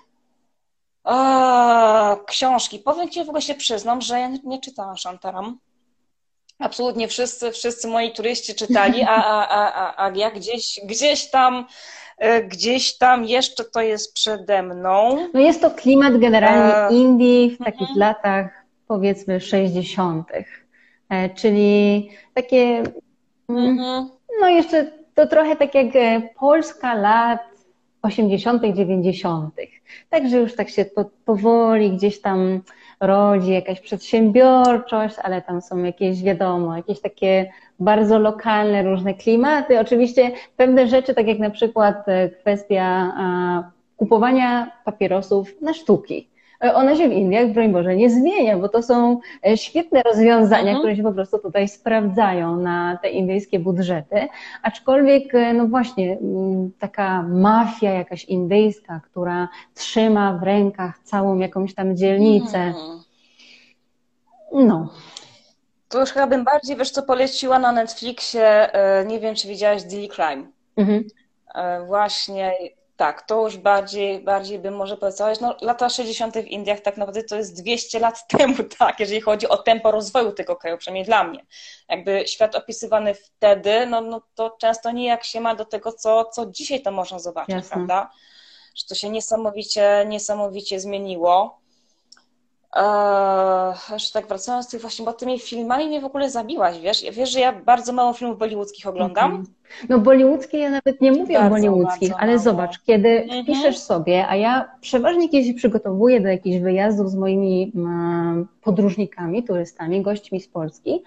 O, 1.05 2.17
książki. 2.27 2.79
Powiem 2.79 3.11
Ci, 3.11 3.25
w 3.25 3.29
ogóle 3.29 3.43
się 3.43 3.55
przyznam, 3.55 4.01
że 4.01 4.21
ja 4.21 4.29
nie 4.45 4.61
czytałam 4.61 4.99
Shantaram. 4.99 5.59
Absolutnie 6.59 7.09
wszyscy, 7.09 7.53
wszyscy 7.53 7.89
moi 7.89 8.13
turyści 8.13 8.55
czytali, 8.55 9.03
a, 9.03 9.25
a, 9.25 9.49
a, 9.49 10.05
a, 10.05 10.11
ja 10.15 10.31
gdzieś, 10.31 10.81
gdzieś 10.85 11.31
tam 11.31 11.67
gdzieś 12.49 12.99
tam 12.99 13.25
jeszcze 13.25 13.65
to 13.65 13.81
jest 13.81 14.15
przede 14.15 14.63
mną. 14.63 15.29
No 15.35 15.41
jest 15.41 15.61
to 15.61 15.71
klimat 15.71 16.19
generalnie 16.19 16.77
e... 16.77 16.93
Indii 16.93 17.51
w 17.51 17.65
takich 17.65 17.81
mhm. 17.81 17.99
latach 17.99 18.51
powiedzmy 18.89 19.41
60., 19.41 20.29
e, 21.09 21.31
czyli 21.31 22.11
takie 22.35 22.83
mm, 23.49 23.69
mhm. 23.69 24.09
no 24.41 24.49
jeszcze 24.49 24.93
to 25.15 25.27
trochę 25.27 25.57
tak 25.57 25.75
jak 25.75 25.97
e, 25.97 26.23
Polska 26.41 26.95
lat 26.95 27.41
80., 28.03 28.63
90. 28.75 29.55
Także 30.11 30.39
już 30.39 30.57
tak 30.57 30.69
się 30.69 30.85
powoli 31.25 31.91
gdzieś 31.91 32.21
tam 32.21 32.61
rodzi 33.01 33.53
jakaś 33.53 33.81
przedsiębiorczość, 33.81 35.17
ale 35.23 35.43
tam 35.43 35.63
są 35.63 35.83
jakieś, 35.85 36.23
wiadomo, 36.23 36.77
jakieś 36.77 37.01
takie 37.01 37.51
bardzo 37.81 38.19
lokalne 38.19 38.83
różne 38.83 39.15
klimaty. 39.15 39.81
Oczywiście 39.81 40.31
pewne 40.57 40.89
rzeczy, 40.89 41.15
tak 41.15 41.27
jak 41.27 41.39
na 41.39 41.51
przykład 41.51 42.09
e, 42.09 42.29
kwestia 42.29 43.13
kupowania 43.97 44.73
papierosów 44.85 45.61
na 45.63 45.75
sztuki. 45.75 46.29
E, 46.65 46.75
ona 46.75 46.97
się 46.97 47.09
w 47.09 47.13
Indiach, 47.13 47.53
broń 47.53 47.73
Boże, 47.73 47.97
nie 47.97 48.11
zmienia, 48.11 48.59
bo 48.59 48.69
to 48.69 48.83
są 48.83 49.21
e, 49.47 49.57
świetne 49.57 50.03
rozwiązania, 50.03 50.61
mhm. 50.61 50.79
które 50.79 50.97
się 50.97 51.03
po 51.03 51.13
prostu 51.13 51.39
tutaj 51.39 51.69
sprawdzają 51.69 52.57
na 52.57 52.99
te 53.03 53.11
indyjskie 53.11 53.59
budżety. 53.59 54.29
Aczkolwiek, 54.63 55.35
e, 55.35 55.53
no 55.53 55.67
właśnie, 55.67 56.19
taka 56.79 57.23
mafia 57.23 57.91
jakaś 57.91 58.25
indyjska, 58.25 59.01
która 59.05 59.49
trzyma 59.75 60.33
w 60.33 60.43
rękach 60.43 60.99
całą 60.99 61.39
jakąś 61.39 61.75
tam 61.75 61.97
dzielnicę. 61.97 62.59
Mhm. 62.59 62.99
No. 64.53 64.93
To 65.89 66.01
już 66.01 66.11
chyba 66.11 66.27
bym 66.27 66.45
bardziej, 66.45 66.77
wiesz 66.77 66.91
co, 66.91 67.03
poleciła 67.03 67.59
na 67.59 67.73
Netflixie, 67.73 68.71
nie 69.07 69.21
wiem, 69.21 69.35
czy 69.35 69.49
widziałaś 69.49 69.83
Daily 69.83 70.09
Crime. 70.09 70.47
Mhm. 70.77 71.05
Właśnie 71.87 72.53
tak, 72.99 73.23
to 73.23 73.45
już 73.45 73.57
bardziej, 73.57 74.21
bardziej 74.21 74.59
bym 74.59 74.77
może 74.77 74.97
polecałeś. 74.97 75.41
No, 75.41 75.57
lata 75.61 75.89
60. 75.89 76.35
w 76.35 76.47
Indiach 76.47 76.81
tak 76.81 76.97
naprawdę 76.97 77.23
to 77.23 77.37
jest 77.37 77.63
200 77.63 77.99
lat 77.99 78.27
temu, 78.39 78.55
tak, 78.79 79.01
jeżeli 79.01 79.21
chodzi 79.21 79.49
o 79.49 79.57
tempo 79.57 79.91
rozwoju 79.91 80.33
tego 80.33 80.57
kraju, 80.57 80.79
przynajmniej 80.79 81.05
dla 81.05 81.25
mnie. 81.25 81.47
Jakby 81.89 82.25
świat 82.27 82.55
opisywany 82.55 83.15
wtedy, 83.15 83.87
no, 83.87 84.01
no 84.01 84.23
to 84.35 84.57
często 84.61 84.91
nijak 84.91 85.25
się 85.25 85.41
ma 85.41 85.55
do 85.55 85.65
tego, 85.65 85.93
co, 85.93 86.25
co 86.25 86.47
dzisiaj 86.47 86.83
to 86.83 86.91
można 86.91 87.19
zobaczyć, 87.19 87.55
Jasne. 87.55 87.71
prawda? 87.71 88.11
Że 88.75 88.85
to 88.89 88.95
się 88.95 89.11
niesamowicie, 89.11 90.05
niesamowicie 90.09 90.81
zmieniło. 90.81 91.61
Eee, 92.77 93.75
jeszcze 93.93 94.21
tak 94.21 94.29
wracając 94.29 94.67
do 94.67 94.71
tych 94.71 94.81
właśnie, 94.81 95.05
bo 95.05 95.13
tymi 95.13 95.39
filmami 95.39 95.87
mnie 95.87 96.01
w 96.01 96.05
ogóle 96.05 96.31
zabiłaś, 96.31 96.81
wiesz? 96.81 97.05
Wiesz, 97.13 97.31
że 97.31 97.41
ja 97.41 97.53
bardzo 97.53 97.93
mało 97.93 98.13
filmów 98.13 98.39
bollywoodzkich 98.39 98.87
oglądam? 98.87 99.31
Mm 99.31 99.43
-hmm. 99.43 99.49
No 99.89 99.99
bollywoodzkie 99.99 100.59
ja 100.59 100.71
nawet 100.71 101.01
nie 101.01 101.13
mówię 101.13 101.35
bardzo, 101.35 101.47
o 101.47 101.51
bollywoodzkich, 101.51 102.13
ale 102.19 102.27
mało. 102.27 102.39
zobacz, 102.39 102.83
kiedy 102.83 103.09
mm 103.09 103.29
-hmm. 103.29 103.43
wpiszesz 103.43 103.79
sobie, 103.79 104.29
a 104.29 104.37
ja 104.37 104.71
przeważnie 104.81 105.29
kiedy 105.29 105.49
się 105.49 105.55
przygotowuję 105.55 106.21
do 106.21 106.29
jakichś 106.29 106.59
wyjazdów 106.59 107.11
z 107.11 107.15
moimi 107.15 107.73
um, 107.75 108.49
podróżnikami, 108.63 109.45
turystami, 109.45 110.03
gośćmi 110.03 110.41
z 110.41 110.49
Polski, 110.49 111.03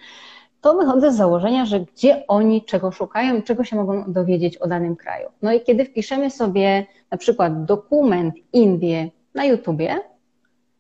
to 0.62 0.76
wychodzę 0.76 1.12
z 1.12 1.16
założenia, 1.16 1.66
że 1.66 1.80
gdzie 1.80 2.24
oni 2.28 2.66
czego 2.66 2.92
szukają 2.92 3.36
i 3.36 3.44
czego 3.44 3.64
się 3.64 3.76
mogą 3.76 4.04
dowiedzieć 4.08 4.58
o 4.58 4.68
danym 4.68 4.96
kraju. 4.96 5.30
No 5.42 5.54
i 5.54 5.62
kiedy 5.62 5.86
wpiszemy 5.86 6.32
sobie 6.32 6.86
na 7.12 7.18
przykład 7.18 7.66
dokument 7.66 8.36
Indie 8.54 9.10
na 9.36 9.46
YouTubie, 9.46 10.00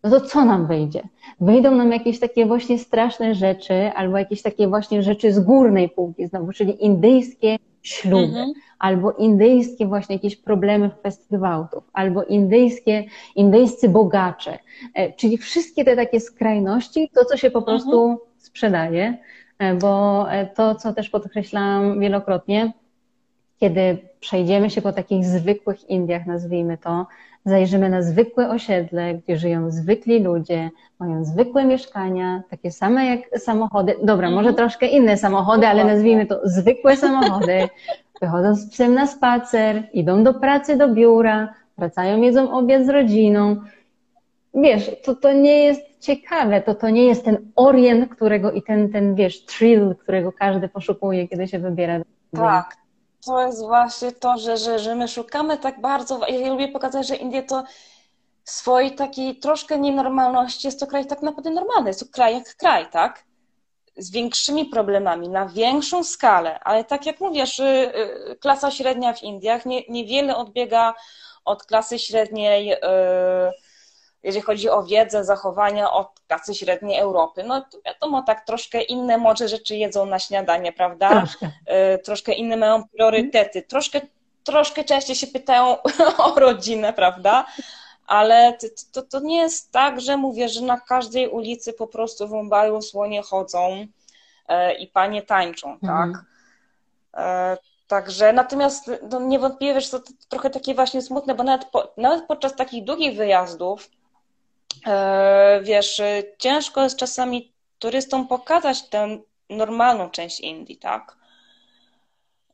no 0.03 0.09
to 0.09 0.21
co 0.21 0.45
nam 0.45 0.67
wyjdzie? 0.67 1.01
Wyjdą 1.41 1.75
nam 1.75 1.91
jakieś 1.91 2.19
takie 2.19 2.45
właśnie 2.45 2.79
straszne 2.79 3.35
rzeczy, 3.35 3.91
albo 3.95 4.17
jakieś 4.17 4.41
takie 4.41 4.67
właśnie 4.67 5.03
rzeczy 5.03 5.33
z 5.33 5.39
górnej 5.39 5.89
półki 5.89 6.27
znowu, 6.27 6.51
czyli 6.51 6.85
indyjskie 6.85 7.57
śluby, 7.81 8.23
mhm. 8.23 8.53
albo 8.79 9.11
indyjskie 9.11 9.85
właśnie 9.87 10.15
jakieś 10.15 10.35
problemy 10.35 10.89
w 10.89 10.99
kwestii 10.99 11.37
gwałtów, 11.37 11.83
albo 11.93 12.23
indyjskie, 12.23 13.03
indyjscy 13.35 13.89
bogacze, 13.89 14.59
e, 14.93 15.13
czyli 15.13 15.37
wszystkie 15.37 15.85
te 15.85 15.95
takie 15.95 16.19
skrajności, 16.19 17.09
to 17.13 17.25
co 17.25 17.37
się 17.37 17.51
po 17.51 17.59
mhm. 17.59 17.77
prostu 17.77 18.19
sprzedaje, 18.37 19.17
e, 19.59 19.75
bo 19.75 20.25
e, 20.31 20.47
to, 20.47 20.75
co 20.75 20.93
też 20.93 21.09
podkreślałam 21.09 21.99
wielokrotnie, 21.99 22.73
kiedy 23.59 23.97
przejdziemy 24.19 24.69
się 24.69 24.81
po 24.81 24.93
takich 24.93 25.25
zwykłych 25.25 25.89
Indiach, 25.89 26.25
nazwijmy 26.25 26.77
to, 26.77 27.05
zajrzymy 27.45 27.89
na 27.89 28.01
zwykłe 28.01 28.49
osiedle, 28.49 29.13
gdzie 29.13 29.37
żyją 29.37 29.71
zwykli 29.71 30.23
ludzie, 30.23 30.69
mają 30.99 31.25
zwykłe 31.25 31.65
mieszkania, 31.65 32.43
takie 32.49 32.71
same 32.71 33.05
jak 33.05 33.39
samochody. 33.39 33.95
Dobra, 34.03 34.29
może 34.29 34.49
mhm. 34.49 34.55
troszkę 34.55 34.87
inne 34.87 35.17
samochody, 35.17 35.67
ale 35.67 35.85
nazwijmy 35.85 36.25
to 36.25 36.39
zwykłe 36.43 36.97
samochody. 36.97 37.67
Wychodzą 38.21 38.55
z 38.55 38.69
psem 38.69 38.93
na 38.93 39.07
spacer, 39.07 39.83
idą 39.93 40.23
do 40.23 40.33
pracy, 40.33 40.77
do 40.77 40.87
biura, 40.87 41.53
wracają, 41.77 42.21
jedzą 42.21 42.51
obiad 42.51 42.85
z 42.85 42.89
rodziną. 42.89 43.55
Wiesz, 44.53 44.91
to, 45.03 45.15
to 45.15 45.33
nie 45.33 45.63
jest 45.63 45.81
ciekawe, 45.99 46.61
to, 46.61 46.75
to 46.75 46.89
nie 46.89 47.05
jest 47.05 47.25
ten 47.25 47.37
orient, 47.55 48.09
którego 48.09 48.51
i 48.51 48.61
ten, 48.61 48.91
ten, 48.91 49.15
wiesz, 49.15 49.45
thrill, 49.45 49.95
którego 49.95 50.31
każdy 50.31 50.69
poszukuje, 50.69 51.27
kiedy 51.27 51.47
się 51.47 51.59
wybiera. 51.59 52.01
Tak, 52.31 52.77
to 53.25 53.45
jest 53.45 53.61
właśnie 53.61 54.11
to, 54.11 54.37
że, 54.37 54.57
że, 54.57 54.79
że 54.79 54.95
my 54.95 55.07
szukamy 55.07 55.57
tak 55.57 55.81
bardzo, 55.81 56.27
ja 56.27 56.49
lubię 56.49 56.67
pokazać, 56.67 57.07
że 57.07 57.15
Indie 57.15 57.43
to 57.43 57.63
swojej 58.43 58.95
takiej 58.95 59.39
troszkę 59.39 59.79
nienormalności 59.79 60.67
jest 60.67 60.79
to 60.79 60.87
kraj 60.87 61.05
tak 61.05 61.21
naprawdę 61.21 61.49
normalny, 61.49 61.89
jest 61.89 61.99
to 61.99 62.05
kraj 62.13 62.33
jak 62.33 62.55
kraj, 62.55 62.89
tak? 62.89 63.23
Z 63.97 64.11
większymi 64.11 64.65
problemami, 64.65 65.29
na 65.29 65.45
większą 65.45 66.03
skalę, 66.03 66.59
ale 66.59 66.83
tak 66.83 67.05
jak 67.05 67.19
mówisz, 67.19 67.59
y, 67.59 67.63
y, 67.63 68.35
klasa 68.35 68.71
średnia 68.71 69.13
w 69.13 69.23
Indiach 69.23 69.65
nie, 69.65 69.81
niewiele 69.89 70.35
odbiega 70.35 70.93
od 71.45 71.63
klasy 71.63 71.99
średniej 71.99 72.67
yy, 72.67 72.77
jeżeli 74.23 74.45
chodzi 74.45 74.69
o 74.69 74.83
wiedzę, 74.83 75.25
zachowania 75.25 75.91
od 75.91 76.19
klasy 76.27 76.55
średniej 76.55 76.99
Europy. 76.99 77.43
No 77.43 77.61
to 77.61 77.77
wiadomo, 77.85 78.23
tak 78.23 78.45
troszkę 78.45 78.81
inne 78.81 79.17
może 79.17 79.47
rzeczy 79.47 79.75
jedzą 79.75 80.05
na 80.05 80.19
śniadanie, 80.19 80.73
prawda? 80.73 81.09
Troszkę, 81.09 81.51
e, 81.65 81.97
troszkę 81.97 82.33
inne 82.33 82.57
mają 82.57 82.87
priorytety, 82.87 83.61
troszkę, 83.61 84.01
troszkę 84.43 84.83
częściej 84.83 85.15
się 85.15 85.27
pytają 85.27 85.77
o 86.27 86.39
rodzinę, 86.39 86.93
prawda? 86.93 87.45
Ale 88.07 88.57
to, 88.93 89.01
to 89.01 89.19
nie 89.19 89.37
jest 89.37 89.71
tak, 89.71 90.01
że 90.01 90.17
mówię, 90.17 90.49
że 90.49 90.61
na 90.61 90.79
każdej 90.79 91.29
ulicy 91.29 91.73
po 91.73 91.87
prostu 91.87 92.27
w 92.27 92.31
Mumbaiu 92.31 92.81
słonie 92.81 93.21
chodzą 93.21 93.87
e, 94.47 94.73
i 94.73 94.87
panie 94.87 95.21
tańczą, 95.21 95.79
tak? 95.79 96.09
E, 97.13 97.57
także 97.87 98.33
natomiast 98.33 98.91
no, 99.09 99.19
niewątpliwie 99.19 99.73
wiesz, 99.73 99.89
to, 99.89 99.99
to, 99.99 100.11
trochę 100.29 100.49
takie 100.49 100.75
właśnie 100.75 101.01
smutne, 101.01 101.35
bo 101.35 101.43
nawet, 101.43 101.65
po, 101.65 101.93
nawet 101.97 102.25
podczas 102.25 102.55
takich 102.55 102.83
długich 102.83 103.17
wyjazdów 103.17 103.89
wiesz, 105.61 106.01
ciężko 106.37 106.83
jest 106.83 106.97
czasami 106.97 107.53
turystom 107.79 108.27
pokazać 108.27 108.89
tę 108.89 109.17
normalną 109.49 110.09
część 110.09 110.39
Indii, 110.39 110.77
tak? 110.77 111.17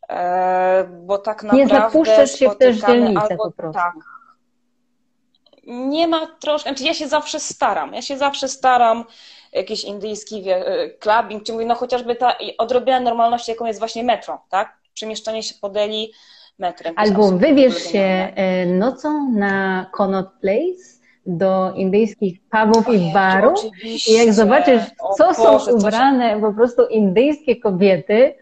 E, 0.09 0.83
bo 0.83 1.17
tak 1.17 1.43
naprawdę. 1.43 1.65
Nie 1.65 1.79
zapuszczasz 1.79 2.31
się 2.31 2.49
w 2.49 2.57
też 2.57 2.77
dzielnicę 2.77 3.21
albo, 3.21 3.45
po 3.45 3.51
prostu. 3.51 3.79
Tak. 3.79 3.93
Nie 5.67 6.07
ma 6.07 6.27
troszkę, 6.27 6.69
znaczy 6.69 6.83
ja 6.83 6.93
się 6.93 7.07
zawsze 7.07 7.39
staram, 7.39 7.93
ja 7.93 8.01
się 8.01 8.17
zawsze 8.17 8.47
staram, 8.47 9.05
jakiś 9.53 9.83
indyjski 9.83 10.43
wie, 10.43 10.67
e, 10.67 10.89
clubbing, 10.89 11.43
czy 11.43 11.53
mówię, 11.53 11.65
no 11.65 11.75
chociażby 11.75 12.15
ta 12.15 12.35
odrobina 12.57 12.99
normalności, 12.99 13.51
jaką 13.51 13.65
jest 13.65 13.79
właśnie 13.79 14.03
metro, 14.03 14.41
tak? 14.49 14.77
Przemieszczanie 14.93 15.43
się 15.43 15.55
po 15.61 15.69
Delhi 15.69 16.13
metrem. 16.59 16.93
Albo 16.97 17.31
wybierz 17.31 17.83
się 17.83 18.33
nocą 18.65 19.31
na 19.31 19.85
Connaught 19.93 20.39
Place, 20.41 20.96
do 21.27 21.73
indyjskich 21.75 22.39
pubów 22.49 22.89
i 22.89 23.13
barów 23.13 23.59
i 23.83 24.13
jak 24.13 24.33
zobaczysz, 24.33 24.83
co 25.17 25.27
Boże, 25.27 25.65
są 25.65 25.71
ubrane 25.71 26.33
się... 26.33 26.41
po 26.41 26.53
prostu 26.53 26.85
indyjskie 26.85 27.55
kobiety. 27.55 28.35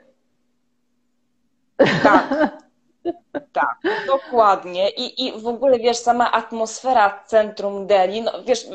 Tak, 2.04 2.58
tak, 3.54 3.78
dokładnie. 4.08 4.90
I, 4.90 5.28
I 5.28 5.42
w 5.42 5.48
ogóle, 5.48 5.80
wiesz, 5.80 5.98
sama 5.98 6.32
atmosfera 6.32 7.24
centrum 7.26 7.88
Delhi, 7.88 8.22
no 8.22 8.44
wiesz, 8.44 8.68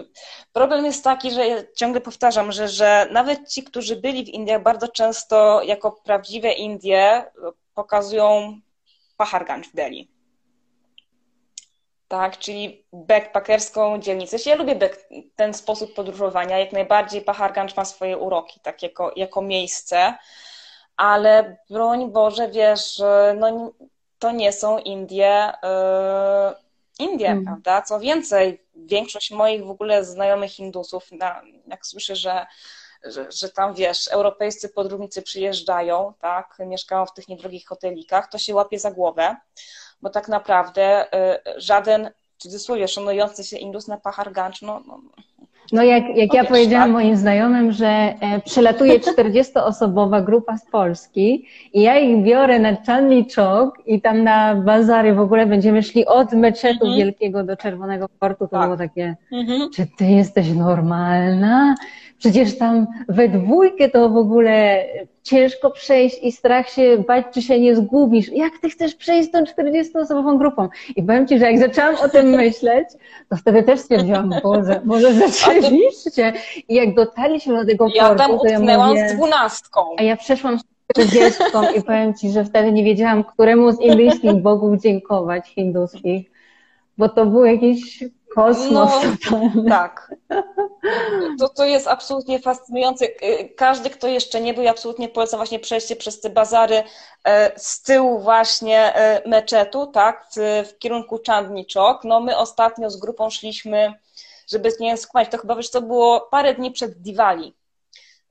problem 0.52 0.84
jest 0.84 1.04
taki, 1.04 1.30
że 1.30 1.46
ja 1.46 1.56
ciągle 1.76 2.00
powtarzam, 2.00 2.52
że, 2.52 2.68
że 2.68 3.08
nawet 3.12 3.48
ci, 3.48 3.62
którzy 3.62 3.96
byli 3.96 4.24
w 4.24 4.28
Indiach, 4.28 4.62
bardzo 4.62 4.88
często 4.88 5.62
jako 5.62 5.92
prawdziwe 5.92 6.52
Indie 6.52 7.24
pokazują 7.74 8.58
Paharganj 9.16 9.64
w 9.64 9.74
Delhi 9.74 10.19
tak, 12.10 12.38
czyli 12.38 12.86
backpackerską 12.92 13.98
dzielnicę. 13.98 14.36
Ja 14.46 14.54
lubię 14.54 14.74
back, 14.74 15.08
ten 15.36 15.54
sposób 15.54 15.94
podróżowania, 15.94 16.58
jak 16.58 16.72
najbardziej 16.72 17.22
Paharganj 17.22 17.68
ma 17.76 17.84
swoje 17.84 18.18
uroki, 18.18 18.60
tak 18.60 18.82
jako, 18.82 19.12
jako 19.16 19.42
miejsce, 19.42 20.14
ale 20.96 21.56
broń 21.70 22.12
Boże, 22.12 22.48
wiesz, 22.48 23.02
no 23.36 23.72
to 24.18 24.32
nie 24.32 24.52
są 24.52 24.78
Indie, 24.78 25.52
yy, 26.98 27.06
Indie, 27.06 27.28
mm. 27.28 27.44
prawda? 27.44 27.82
Co 27.82 28.00
więcej, 28.00 28.64
większość 28.74 29.30
moich 29.30 29.64
w 29.64 29.70
ogóle 29.70 30.04
znajomych 30.04 30.50
Hindusów, 30.50 31.12
na, 31.12 31.42
jak 31.66 31.86
słyszę, 31.86 32.16
że, 32.16 32.46
że, 33.04 33.32
że 33.32 33.48
tam, 33.48 33.74
wiesz, 33.74 34.08
europejscy 34.08 34.68
podróżnicy 34.68 35.22
przyjeżdżają, 35.22 36.12
tak, 36.20 36.56
mieszkają 36.58 37.06
w 37.06 37.14
tych 37.14 37.28
niedrogich 37.28 37.68
hotelikach, 37.68 38.30
to 38.30 38.38
się 38.38 38.54
łapie 38.54 38.78
za 38.78 38.90
głowę, 38.90 39.36
bo 40.02 40.10
tak 40.10 40.28
naprawdę 40.28 41.04
y, 41.04 41.60
żaden 41.60 42.10
w 42.38 42.42
cudzysłowie 42.42 42.88
szanujący 42.88 43.44
się 43.44 43.56
Indus 43.56 43.88
na 43.88 43.96
Pachar 43.96 44.32
Ganj, 44.32 44.54
no, 44.62 44.82
no, 44.86 45.00
No 45.72 45.82
jak, 45.82 46.16
jak 46.16 46.34
ja 46.34 46.44
powiedziałam 46.44 46.88
tak? 46.88 46.92
moim 46.92 47.16
znajomym, 47.16 47.72
że 47.72 47.86
e, 47.86 48.40
przylatuje 48.44 49.00
40-osobowa 49.00 50.24
grupa 50.28 50.58
z 50.58 50.70
Polski 50.70 51.46
i 51.72 51.82
ja 51.82 51.98
ich 51.98 52.24
biorę 52.24 52.58
na 52.58 52.76
Chowk 53.36 53.86
i 53.86 54.00
tam 54.00 54.24
na 54.24 54.54
bazary 54.54 55.14
w 55.14 55.20
ogóle 55.20 55.46
będziemy 55.46 55.82
szli 55.82 56.06
od 56.06 56.32
meczetu 56.32 56.86
mhm. 56.86 56.96
wielkiego 56.96 57.44
do 57.44 57.56
Czerwonego 57.56 58.08
Portu, 58.18 58.44
to 58.44 58.50
tak. 58.50 58.64
było 58.64 58.76
takie, 58.76 59.16
mhm. 59.32 59.70
czy 59.74 59.86
ty 59.98 60.04
jesteś 60.04 60.48
normalna? 60.52 61.74
Przecież 62.20 62.58
tam 62.58 62.86
we 63.08 63.28
dwójkę 63.28 63.88
to 63.88 64.10
w 64.10 64.16
ogóle 64.16 64.84
ciężko 65.22 65.70
przejść 65.70 66.18
i 66.22 66.32
strach 66.32 66.68
się 66.68 67.04
bać, 67.06 67.26
czy 67.34 67.42
się 67.42 67.60
nie 67.60 67.76
zgubisz. 67.76 68.28
Jak 68.28 68.52
ty 68.62 68.70
chcesz 68.70 68.94
przejść 68.94 69.28
z 69.28 69.32
tą 69.32 69.42
40-osobową 69.42 70.38
grupą? 70.38 70.68
I 70.96 71.02
powiem 71.02 71.26
Ci, 71.26 71.38
że 71.38 71.52
jak 71.52 71.58
zaczęłam 71.58 71.94
o 72.04 72.08
tym 72.08 72.26
myśleć, 72.26 72.88
to 73.28 73.36
wtedy 73.36 73.62
też 73.62 73.80
stwierdziłam, 73.80 74.34
Boże, 74.42 74.80
może 74.84 75.14
rzeczywiście. 75.14 76.32
I 76.68 76.74
jak 76.74 76.94
dotarliśmy 76.94 77.54
do 77.54 77.66
tego 77.66 77.86
ja 77.94 78.08
portu, 78.08 78.18
tam 78.18 78.38
to 78.38 78.46
ja 78.46 78.88
mówię, 78.88 79.08
z 79.08 79.14
dwunastką. 79.14 79.80
A 79.98 80.02
ja 80.02 80.16
przeszłam 80.16 80.58
z 80.58 80.62
40 80.92 81.42
i 81.76 81.82
powiem 81.82 82.14
Ci, 82.14 82.30
że 82.30 82.44
wtedy 82.44 82.72
nie 82.72 82.84
wiedziałam, 82.84 83.24
któremu 83.24 83.72
z 83.72 83.80
indyjskich 83.80 84.34
bogów 84.34 84.80
dziękować, 84.80 85.48
hinduskich, 85.48 86.30
bo 86.98 87.08
to 87.08 87.26
był 87.26 87.44
jakiś 87.44 88.04
Kosmos. 88.34 88.92
No, 89.30 89.40
tak. 89.68 90.14
To, 91.38 91.48
to 91.48 91.64
jest 91.64 91.88
absolutnie 91.88 92.40
fascynujące. 92.40 93.06
Każdy, 93.56 93.90
kto 93.90 94.08
jeszcze 94.08 94.40
nie 94.40 94.54
był, 94.54 94.68
absolutnie 94.68 95.08
polecam 95.08 95.38
właśnie 95.38 95.58
przejście 95.58 95.96
przez 95.96 96.20
te 96.20 96.30
bazary 96.30 96.82
e, 97.24 97.60
z 97.60 97.82
tyłu 97.82 98.18
właśnie 98.18 98.94
e, 98.94 99.28
meczetu, 99.28 99.86
tak, 99.86 100.26
w, 100.36 100.68
w 100.68 100.78
kierunku 100.78 101.20
Chandniczok. 101.26 102.04
No 102.04 102.20
my 102.20 102.36
ostatnio 102.36 102.90
z 102.90 102.96
grupą 102.96 103.30
szliśmy, 103.30 103.94
żeby 104.52 104.72
nie 104.80 104.96
skłamać, 104.96 105.30
to 105.30 105.38
chyba 105.38 105.56
wiesz, 105.56 105.70
to 105.70 105.82
było 105.82 106.20
parę 106.20 106.54
dni 106.54 106.70
przed 106.70 107.02
Diwali. 107.02 107.54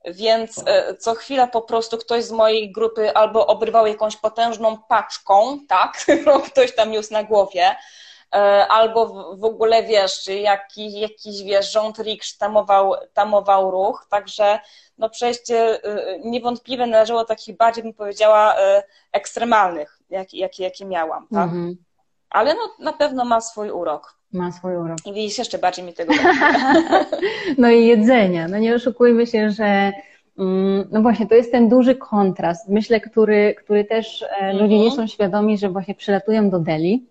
Więc 0.04 0.62
e, 0.66 0.94
co 0.94 1.14
chwila 1.14 1.46
po 1.46 1.62
prostu 1.62 1.98
ktoś 1.98 2.24
z 2.24 2.32
mojej 2.32 2.72
grupy 2.72 3.14
albo 3.14 3.46
obrywał 3.46 3.86
jakąś 3.86 4.16
potężną 4.16 4.78
paczką, 4.88 5.58
tak, 5.68 5.92
którą 5.92 6.40
ktoś 6.50 6.74
tam 6.74 6.90
niósł 6.90 7.12
na 7.12 7.24
głowie, 7.24 7.76
albo 8.68 9.34
w 9.36 9.44
ogóle 9.44 9.82
wiesz, 9.82 10.28
jakiś, 10.28 10.94
jakiś 10.94 11.42
wiesz, 11.42 11.72
rząd 11.72 11.98
riksz 11.98 12.36
tamował, 12.36 12.94
tamował 13.14 13.70
ruch, 13.70 14.06
także 14.10 14.58
no 15.00 15.10
przejście 15.10 15.84
e, 15.84 16.18
niewątpliwie 16.24 16.86
należało 16.86 17.24
takich 17.24 17.56
bardziej, 17.56 17.84
bym 17.84 17.94
powiedziała, 17.94 18.56
e, 18.58 18.82
ekstremalnych, 19.12 19.98
jakie, 20.10 20.38
jakie, 20.38 20.64
jakie 20.64 20.84
miałam, 20.84 21.26
tak? 21.34 21.44
Mhm. 21.44 21.76
Ale 22.30 22.54
no, 22.54 22.84
na 22.84 22.92
pewno 22.92 23.24
ma 23.24 23.40
swój 23.40 23.70
urok. 23.70 24.16
Ma 24.32 24.52
swój 24.52 24.76
urok. 24.76 24.98
I 25.06 25.12
widzisz, 25.12 25.38
jeszcze 25.38 25.58
bardziej 25.58 25.84
mi 25.84 25.94
tego 25.94 26.14
No 27.58 27.70
i 27.70 27.86
jedzenia. 27.86 28.48
No 28.48 28.58
nie 28.58 28.74
oszukujmy 28.74 29.26
się, 29.26 29.50
że 29.50 29.92
mm, 30.38 30.88
no 30.90 31.02
właśnie, 31.02 31.26
to 31.26 31.34
jest 31.34 31.52
ten 31.52 31.68
duży 31.68 31.94
kontrast, 31.94 32.68
myślę, 32.68 33.00
który, 33.00 33.54
który 33.54 33.84
też 33.84 34.24
ludzie 34.52 34.78
nie 34.78 34.88
mhm. 34.88 34.96
są 34.96 35.06
świadomi, 35.06 35.58
że 35.58 35.68
właśnie 35.68 35.94
przylatują 35.94 36.50
do 36.50 36.58
Delhi, 36.58 37.06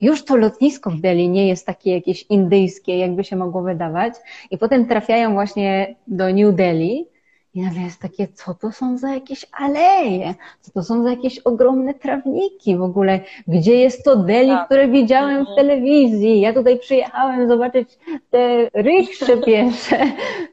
już 0.00 0.24
to 0.24 0.36
lotnisko 0.36 0.90
w 0.90 1.00
Delhi 1.00 1.28
nie 1.28 1.48
jest 1.48 1.66
takie 1.66 1.90
jakieś 1.94 2.22
indyjskie, 2.22 2.98
jakby 2.98 3.24
się 3.24 3.36
mogło 3.36 3.62
wydawać. 3.62 4.14
I 4.50 4.58
potem 4.58 4.86
trafiają 4.86 5.32
właśnie 5.32 5.94
do 6.06 6.32
New 6.32 6.54
Delhi 6.54 7.06
i 7.54 7.62
nagle 7.62 7.82
jest 7.82 8.00
takie, 8.00 8.28
co 8.28 8.54
to 8.54 8.72
są 8.72 8.98
za 8.98 9.14
jakieś 9.14 9.46
aleje? 9.52 10.34
Co 10.60 10.72
to 10.72 10.82
są 10.82 11.02
za 11.02 11.10
jakieś 11.10 11.38
ogromne 11.38 11.94
trawniki 11.94 12.76
w 12.76 12.82
ogóle? 12.82 13.20
Gdzie 13.48 13.76
jest 13.76 14.04
to 14.04 14.16
Delhi, 14.16 14.48
tak. 14.48 14.66
które 14.66 14.88
widziałem 14.88 15.36
w 15.36 15.48
mhm. 15.48 15.56
telewizji? 15.56 16.40
Ja 16.40 16.52
tutaj 16.52 16.78
przyjechałem 16.78 17.48
zobaczyć 17.48 17.98
te 18.30 18.70
ryksze 18.74 19.36
piesze. 19.46 19.98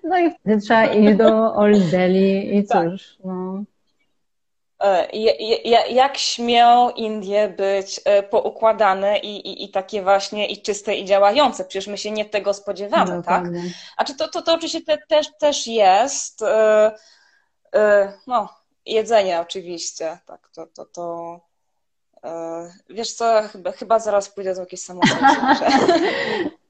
No 0.03 0.19
i 0.19 0.31
wtedy 0.31 0.61
trzeba 0.61 0.85
iść 0.85 1.17
do 1.17 1.55
Old 1.55 1.89
Delhi 1.91 2.57
i 2.57 2.63
tak. 2.63 2.89
cóż, 2.89 3.17
no. 3.25 3.63
E, 4.81 5.07
jak 5.89 6.17
śmią 6.17 6.89
Indie 6.89 7.49
być 7.49 8.01
e, 8.05 8.23
poukładane 8.23 9.19
i, 9.19 9.47
i, 9.47 9.63
i 9.63 9.69
takie 9.69 10.01
właśnie 10.03 10.47
i 10.47 10.61
czyste 10.61 10.95
i 10.95 11.05
działające? 11.05 11.65
Przecież 11.65 11.87
my 11.87 11.97
się 11.97 12.11
nie 12.11 12.25
tego 12.25 12.53
spodziewamy, 12.53 13.15
no, 13.15 13.23
tak? 13.23 13.43
A 13.97 14.03
czy 14.03 14.15
to, 14.15 14.27
to, 14.27 14.41
to 14.41 14.53
oczywiście 14.53 14.81
te, 14.81 14.97
też, 15.07 15.27
też 15.39 15.67
jest, 15.67 16.41
e, 16.41 16.91
no, 18.27 18.49
jedzenie 18.85 19.39
oczywiście, 19.39 20.19
tak, 20.25 20.49
to, 20.55 20.67
to, 20.67 20.85
to 20.85 21.39
wiesz 22.89 23.13
co, 23.13 23.41
chyba, 23.51 23.71
chyba 23.71 23.99
zaraz 23.99 24.29
pójdę 24.29 24.55
do 24.55 24.59
jakiejś 24.59 24.81
samochody. 24.81 25.25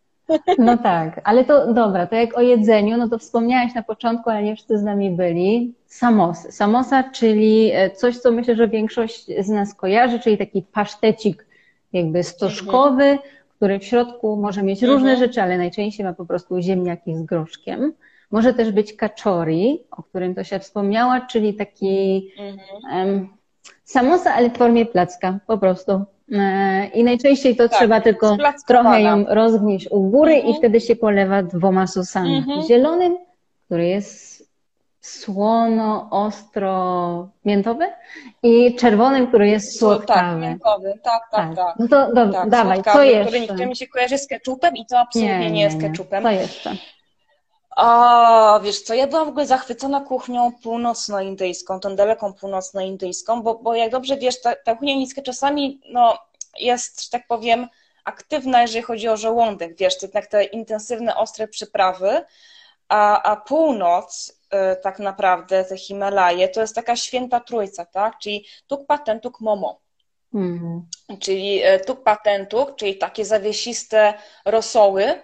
No 0.57 0.77
tak, 0.77 1.21
ale 1.23 1.43
to 1.43 1.73
dobra, 1.73 2.07
to 2.07 2.15
jak 2.15 2.37
o 2.37 2.41
jedzeniu, 2.41 2.97
no 2.97 3.09
to 3.09 3.17
wspomniałaś 3.17 3.73
na 3.75 3.83
początku, 3.83 4.29
ale 4.29 4.43
nie 4.43 4.55
wszyscy 4.55 4.77
z 4.77 4.83
nami 4.83 5.11
byli. 5.11 5.73
Samosy. 5.85 6.51
Samosa, 6.51 7.03
czyli 7.03 7.71
e, 7.73 7.89
coś, 7.89 8.17
co 8.17 8.31
myślę, 8.31 8.55
że 8.55 8.67
większość 8.67 9.25
z 9.39 9.49
nas 9.49 9.73
kojarzy, 9.73 10.19
czyli 10.19 10.37
taki 10.37 10.61
pasztecik 10.61 11.45
jakby 11.93 12.23
stożkowy, 12.23 13.03
mhm. 13.03 13.29
który 13.55 13.79
w 13.79 13.83
środku 13.83 14.35
może 14.35 14.63
mieć 14.63 14.83
mhm. 14.83 14.93
różne 14.93 15.17
rzeczy, 15.17 15.41
ale 15.41 15.57
najczęściej 15.57 16.05
ma 16.05 16.13
po 16.13 16.25
prostu 16.25 16.61
ziemniaki 16.61 17.15
z 17.15 17.23
groszkiem. 17.23 17.93
Może 18.31 18.53
też 18.53 18.71
być 18.71 18.93
kaczori, 18.93 19.83
o 19.91 20.03
którym 20.03 20.35
to 20.35 20.43
się 20.43 20.59
wspomniała, 20.59 21.21
czyli 21.21 21.53
taki 21.53 22.27
mhm. 22.37 23.07
um, 23.07 23.29
samosa, 23.83 24.33
ale 24.33 24.49
w 24.49 24.57
formie 24.57 24.85
placka, 24.85 25.39
po 25.47 25.57
prostu. 25.57 26.05
E, 26.31 26.87
I 26.93 27.03
najczęściej 27.03 27.55
to 27.55 27.69
tak, 27.69 27.77
trzeba 27.77 28.01
tylko 28.01 28.37
trochę 28.67 29.01
ją 29.01 29.25
rozgnieść 29.29 29.87
u 29.91 30.01
góry 30.01 30.33
mhm. 30.33 30.53
i 30.53 30.57
wtedy 30.57 30.81
się 30.81 30.95
polewa 30.95 31.43
dwoma 31.43 31.87
sosami. 31.87 32.37
Mhm. 32.37 32.61
Zielonym, 32.61 33.17
który 33.65 33.87
jest 33.87 34.31
słono, 35.01 36.07
ostro, 36.11 37.29
miętowy 37.45 37.85
i 38.43 38.75
czerwonym, 38.75 39.27
który 39.27 39.47
jest 39.47 39.79
słodkawy. 39.79 40.41
Tak, 40.41 40.41
miętowy, 40.41 40.99
tak, 41.03 41.21
tak, 41.31 41.55
tak. 41.55 41.55
tak. 41.55 41.75
No 41.79 41.87
to 41.87 42.13
do, 42.13 42.33
tak, 42.33 42.49
dawaj, 42.49 42.83
co 42.93 43.03
jeszcze? 43.03 43.47
Który 43.47 43.67
mi 43.67 43.75
się 43.75 43.87
kojarzy 43.87 44.17
z 44.17 44.27
keczupem 44.27 44.75
i 44.75 44.85
to 44.85 44.99
absolutnie 44.99 45.39
nie, 45.39 45.45
nie, 45.45 45.51
nie 45.51 45.61
jest 45.61 45.81
keczupem. 45.81 46.23
Co 46.23 46.29
jeszcze? 46.31 46.75
O, 47.75 48.59
wiesz 48.59 48.81
co, 48.81 48.93
ja 48.93 49.07
byłam 49.07 49.25
w 49.25 49.29
ogóle 49.29 49.45
zachwycona 49.45 50.01
kuchnią 50.01 50.51
północnoindyjską, 50.63 51.79
tą 51.79 51.95
daleką 51.95 52.33
północnoindyjską, 52.33 53.41
bo, 53.41 53.55
bo 53.55 53.75
jak 53.75 53.91
dobrze 53.91 54.17
wiesz, 54.17 54.41
ta, 54.41 54.55
ta 54.55 54.75
kuchnia 54.75 54.95
niska 54.95 55.21
czasami 55.21 55.81
no, 55.89 56.17
jest, 56.59 57.03
że 57.03 57.09
tak 57.09 57.27
powiem, 57.27 57.67
aktywna, 58.05 58.61
jeżeli 58.61 58.81
chodzi 58.81 59.07
o 59.07 59.17
żołądek, 59.17 59.77
wiesz, 59.77 59.97
to 59.97 60.05
jednak 60.05 60.27
te 60.27 60.43
intensywne, 60.43 61.15
ostre 61.15 61.47
przyprawy, 61.47 62.21
a, 62.87 63.23
a 63.23 63.35
północ 63.35 64.29
y, 64.29 64.81
tak 64.81 64.99
naprawdę, 64.99 65.65
te 65.65 65.77
Himalaje, 65.77 66.49
to 66.49 66.61
jest 66.61 66.75
taka 66.75 66.95
święta 66.95 67.39
trójca, 67.39 67.85
tak, 67.85 68.17
czyli 68.17 68.45
tukpa, 68.67 68.97
tentuk, 68.97 69.41
momo. 69.41 69.79
Mhm. 70.33 70.87
Czyli 71.19 71.65
y, 71.65 71.79
tukpa, 71.79 72.15
tentuk, 72.15 72.75
czyli 72.75 72.97
takie 72.97 73.25
zawiesiste 73.25 74.13
rosoły, 74.45 75.21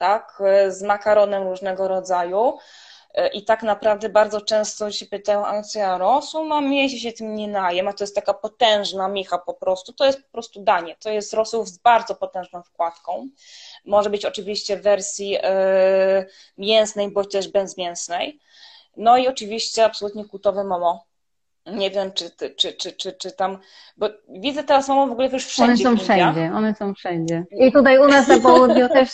tak, 0.00 0.42
z 0.68 0.82
makaronem 0.82 1.42
różnego 1.42 1.88
rodzaju. 1.88 2.58
I 3.32 3.44
tak 3.44 3.62
naprawdę 3.62 4.08
bardzo 4.08 4.40
często 4.40 4.92
się 4.92 5.06
pytają, 5.06 5.46
a 5.46 5.62
co 5.62 5.78
ja 5.78 5.98
rosół 5.98 6.44
mam 6.44 6.72
jeść, 6.72 7.02
się 7.02 7.12
tym 7.12 7.34
nie 7.34 7.48
najem, 7.48 7.88
a 7.88 7.92
to 7.92 8.04
jest 8.04 8.14
taka 8.14 8.34
potężna 8.34 9.08
micha 9.08 9.38
po 9.38 9.54
prostu, 9.54 9.92
to 9.92 10.06
jest 10.06 10.22
po 10.22 10.32
prostu 10.32 10.62
danie, 10.62 10.96
to 11.00 11.10
jest 11.10 11.34
rosół 11.34 11.66
z 11.66 11.78
bardzo 11.78 12.14
potężną 12.14 12.62
wkładką. 12.62 13.28
Może 13.84 14.10
być 14.10 14.24
oczywiście 14.24 14.76
w 14.76 14.82
wersji 14.82 15.30
yy, 15.30 15.40
mięsnej, 16.58 17.10
bądź 17.10 17.32
też 17.32 17.48
bezmięsnej. 17.48 18.40
No 18.96 19.16
i 19.16 19.28
oczywiście 19.28 19.84
absolutnie 19.84 20.24
kultowe 20.24 20.64
momo, 20.64 21.04
nie 21.72 21.90
wiem, 21.90 22.12
czy, 22.12 22.30
czy, 22.56 22.72
czy, 22.72 22.92
czy, 22.92 23.12
czy 23.12 23.32
tam, 23.32 23.58
bo 23.96 24.08
widzę 24.28 24.64
teraz 24.64 24.88
mamą 24.88 25.08
w 25.08 25.12
ogóle 25.12 25.28
już 25.28 25.44
wszędzie. 25.44 25.88
One 25.88 25.98
są 25.98 26.04
wszędzie, 26.04 26.52
one 26.54 26.74
są 26.74 26.94
wszędzie. 26.94 27.44
I 27.50 27.72
tutaj 27.72 27.98
u 27.98 28.08
nas 28.08 28.28
na 28.28 28.40
południu 28.48 28.88
też, 28.88 29.10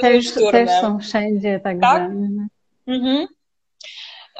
też, 0.00 0.34
też 0.50 0.70
są 0.80 0.98
wszędzie, 0.98 1.60
także. 1.60 1.80
Tak? 1.80 2.02
Mhm. 2.02 2.48
mhm. 2.86 3.26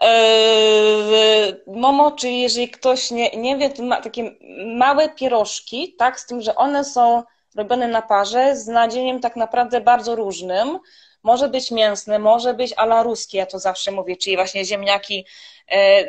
Eee, 0.01 1.55
Momo, 1.67 2.11
czyli 2.11 2.41
jeżeli 2.41 2.69
ktoś 2.69 3.11
nie, 3.11 3.31
nie 3.31 3.57
wie, 3.57 3.71
to 3.71 3.83
ma 3.83 4.01
takie 4.01 4.31
małe 4.77 5.09
pierożki, 5.09 5.95
tak, 5.99 6.21
z 6.21 6.27
tym, 6.27 6.41
że 6.41 6.55
one 6.55 6.85
są 6.85 7.23
robione 7.57 7.89
na 7.89 8.03
parze 8.03 8.57
z 8.57 8.67
nadzieniem 8.67 9.21
tak 9.21 9.37
naprawdę 9.37 9.81
bardzo 9.81 10.17
różnym. 10.17 10.79
Może 11.23 11.49
być 11.49 11.71
mięsny, 11.71 12.19
może 12.19 12.55
być 12.55 12.73
ala 12.77 13.03
ruskie, 13.03 13.39
ja 13.39 13.47
to 13.47 13.59
zawsze 13.59 13.91
mówię, 13.91 14.17
czyli 14.17 14.37
właśnie 14.37 14.65
ziemniaki 14.65 15.19
e, 15.19 15.25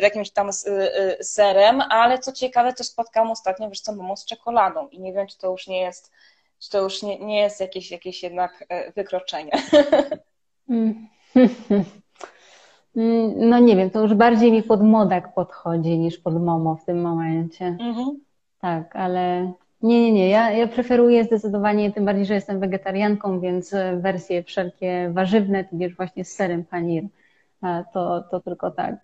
jakimś 0.02 0.32
tam 0.32 0.50
e, 0.50 0.96
e, 0.96 1.24
serem, 1.24 1.82
ale 1.90 2.20
co 2.20 2.32
ciekawe, 2.32 2.74
też 2.74 2.88
spotkałam 2.88 3.32
ostatnio, 3.32 3.70
wiesz 3.70 3.82
co, 3.82 3.96
momo 3.96 4.16
z 4.18 4.26
czekoladą 4.26 4.88
i 4.88 5.00
nie 5.00 5.14
wiem, 5.14 5.28
czy 5.28 5.38
to 5.38 5.52
już 5.52 5.68
nie 5.68 5.82
jest, 5.82 6.12
czy 6.60 6.70
to 6.70 6.82
już 6.82 7.04
nie, 7.04 7.20
nie 7.20 7.40
jest 7.40 7.60
jakieś, 7.62 7.92
jakieś 7.92 8.24
jednak 8.24 8.66
wykroczenie. 8.96 9.52
Mm. 10.70 11.08
No 13.36 13.60
nie 13.60 13.76
wiem, 13.76 13.90
to 13.90 14.02
już 14.02 14.14
bardziej 14.14 14.52
mi 14.52 14.64
pod 14.64 14.84
modak 14.84 15.34
podchodzi 15.34 16.00
niż 16.00 16.18
pod 16.18 16.44
momo 16.44 16.76
w 16.76 16.86
tym 16.86 17.02
momencie. 17.02 17.66
Mhm. 17.66 18.20
Tak, 18.62 18.96
ale 18.96 19.54
Nie, 19.82 20.02
nie, 20.02 20.12
nie. 20.12 20.30
Ja, 20.30 20.52
ja 20.52 20.68
preferuję 20.68 21.24
zdecydowanie, 21.24 21.92
tym 21.92 22.06
bardziej, 22.06 22.26
że 22.26 22.34
jestem 22.34 22.60
wegetarianką, 22.60 23.40
więc 23.40 23.76
wersje 23.98 24.44
wszelkie 24.44 25.12
warzywne, 25.14 25.64
tudzież 25.64 25.96
właśnie 25.96 26.26
z 26.26 26.34
serem 26.34 26.66
panir, 26.66 27.04
to, 27.94 28.24
to 28.32 28.40
tylko 28.40 28.72
tak. 28.72 28.96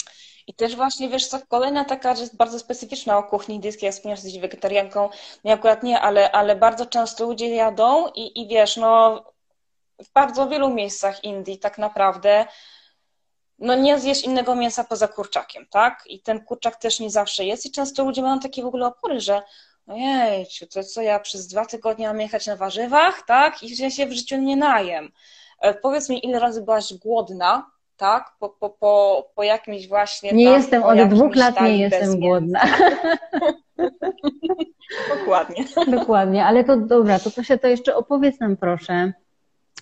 I 0.47 0.53
też 0.53 0.75
właśnie, 0.75 1.09
wiesz 1.09 1.27
co, 1.27 1.39
kolejna 1.47 1.85
taka 1.85 2.15
rzecz 2.15 2.35
bardzo 2.35 2.59
specyficzna 2.59 3.17
o 3.17 3.23
kuchni 3.23 3.55
indyjskiej, 3.55 3.87
jak 3.87 3.95
wspomniasz, 3.95 4.23
jesteś 4.23 4.41
wegetarianką, 4.41 5.09
nie 5.43 5.53
akurat 5.53 5.83
nie, 5.83 5.99
ale, 5.99 6.31
ale 6.31 6.55
bardzo 6.55 6.85
często 6.85 7.25
ludzie 7.25 7.55
jadą 7.55 8.07
i, 8.07 8.41
i 8.41 8.47
wiesz, 8.47 8.77
no 8.77 9.23
w 10.03 10.13
bardzo 10.13 10.47
wielu 10.47 10.69
miejscach 10.69 11.23
Indii 11.23 11.59
tak 11.59 11.77
naprawdę 11.77 12.45
no 13.59 13.75
nie 13.75 13.99
zjesz 13.99 14.23
innego 14.23 14.55
mięsa 14.55 14.83
poza 14.83 15.07
kurczakiem, 15.07 15.65
tak? 15.69 16.03
I 16.07 16.21
ten 16.21 16.45
kurczak 16.45 16.75
też 16.75 16.99
nie 16.99 17.09
zawsze 17.09 17.45
jest 17.45 17.65
i 17.65 17.71
często 17.71 18.03
ludzie 18.05 18.21
mają 18.21 18.39
takie 18.39 18.63
w 18.63 18.65
ogóle 18.65 18.85
opory, 18.87 19.19
że 19.19 19.41
ojej, 19.87 20.47
to 20.73 20.83
co 20.83 21.01
ja 21.01 21.19
przez 21.19 21.47
dwa 21.47 21.65
tygodnie 21.65 22.07
mam 22.07 22.21
jechać 22.21 22.47
na 22.47 22.55
warzywach, 22.55 23.21
tak? 23.27 23.63
I 23.63 23.77
ja 23.77 23.89
się 23.89 24.05
w 24.05 24.13
życiu 24.13 24.37
nie 24.37 24.55
najem. 24.55 25.11
E, 25.59 25.73
powiedz 25.73 26.09
mi, 26.09 26.25
ile 26.25 26.39
razy 26.39 26.61
byłaś 26.61 26.93
głodna, 26.93 27.71
tak? 27.97 28.31
Po, 28.39 28.49
po, 28.49 28.69
po, 28.69 29.25
po 29.35 29.43
jakimś 29.43 29.87
właśnie. 29.87 30.31
Nie 30.31 30.43
jestem 30.43 30.83
od 30.83 30.99
dwóch 30.99 31.35
lat, 31.35 31.61
nie 31.61 31.77
jestem 31.77 32.19
głodna. 32.19 32.61
Dokładnie. 35.19 35.65
Dokładnie, 35.87 36.45
ale 36.45 36.63
to 36.63 36.77
dobra, 36.77 37.19
to, 37.19 37.43
się 37.43 37.57
to 37.57 37.67
jeszcze 37.67 37.95
opowiedz 37.95 38.39
nam 38.39 38.57
proszę 38.57 39.13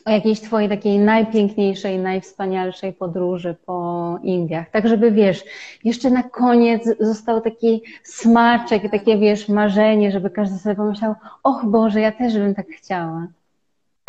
o 0.06 0.12
jakiejś 0.12 0.42
Twojej 0.42 0.70
takiej 0.70 1.00
najpiękniejszej, 1.00 2.00
najwspanialszej 2.00 2.94
podróży 2.94 3.56
po 3.66 4.20
Indiach. 4.24 4.70
Tak, 4.70 4.88
żeby 4.88 5.12
wiesz, 5.12 5.44
jeszcze 5.84 6.10
na 6.10 6.24
koniec 6.24 6.90
został 7.00 7.42
taki 7.42 7.82
smaczek, 8.04 8.92
takie 8.92 9.18
wiesz, 9.18 9.50
marzenie, 9.50 10.12
żeby 10.12 10.30
każdy 10.30 10.60
sobie 10.60 10.76
pomyślał, 10.76 11.16
och 11.44 11.66
Boże, 11.66 12.02
ja 12.02 12.12
też 12.12 12.34
bym 12.34 12.56
tak 12.56 12.68
chciała. 12.68 13.28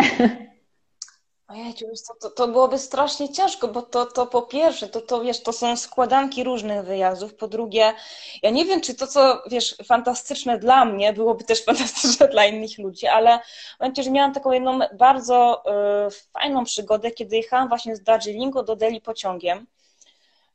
Ojej, 1.49 1.75
to, 1.75 2.15
to, 2.21 2.31
to 2.31 2.49
byłoby 2.49 2.79
strasznie 2.79 3.33
ciężko, 3.33 3.69
bo 3.69 3.83
to, 3.83 4.07
to 4.07 4.27
po 4.27 4.43
pierwsze, 4.43 4.89
to, 4.89 5.01
to 5.01 5.21
wiesz, 5.21 5.43
to 5.43 5.53
są 5.53 5.77
składanki 5.77 6.45
różnych 6.45 6.85
wyjazdów. 6.85 7.35
Po 7.35 7.49
drugie, 7.49 7.95
ja 8.43 8.51
nie 8.51 8.65
wiem, 8.65 8.81
czy 8.81 8.95
to, 8.95 9.07
co 9.07 9.43
wiesz, 9.51 9.77
fantastyczne 9.85 10.59
dla 10.59 10.85
mnie, 10.85 11.13
byłoby 11.13 11.45
też 11.45 11.65
fantastyczne 11.65 12.29
dla 12.29 12.47
innych 12.47 12.79
ludzi, 12.79 13.07
ale 13.07 13.41
momencie, 13.81 14.03
że 14.03 14.11
miałam 14.11 14.35
taką 14.35 14.53
jedną 14.53 14.79
bardzo 14.99 15.63
y, 16.07 16.31
fajną 16.33 16.65
przygodę, 16.65 17.11
kiedy 17.11 17.37
jechałam 17.37 17.69
właśnie 17.69 17.97
z 17.97 18.03
Darjeelingu 18.03 18.63
do 18.63 18.77
Delhi 18.77 19.01
pociągiem. 19.01 19.67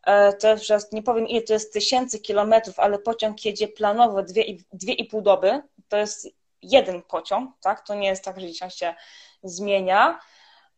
E, 0.03 0.33
to 0.33 0.47
jest, 0.69 0.93
nie 0.93 1.03
powiem 1.03 1.27
ile 1.27 1.41
to 1.41 1.53
jest 1.53 1.73
tysięcy 1.73 2.19
kilometrów, 2.19 2.79
ale 2.79 2.99
pociąg 2.99 3.45
jedzie 3.45 3.67
planowo 3.67 4.23
dwie, 4.23 4.43
dwie 4.73 4.93
i 4.93 5.05
pół 5.05 5.21
doby. 5.21 5.61
To 5.89 5.97
jest 5.97 6.27
jeden 6.61 7.01
pociąg, 7.01 7.51
tak? 7.61 7.87
To 7.87 7.95
nie 7.95 8.07
jest 8.07 8.23
tak, 8.23 8.39
że 8.39 8.47
gdzieś 8.47 8.73
się 8.75 8.95
zmienia. 9.43 10.19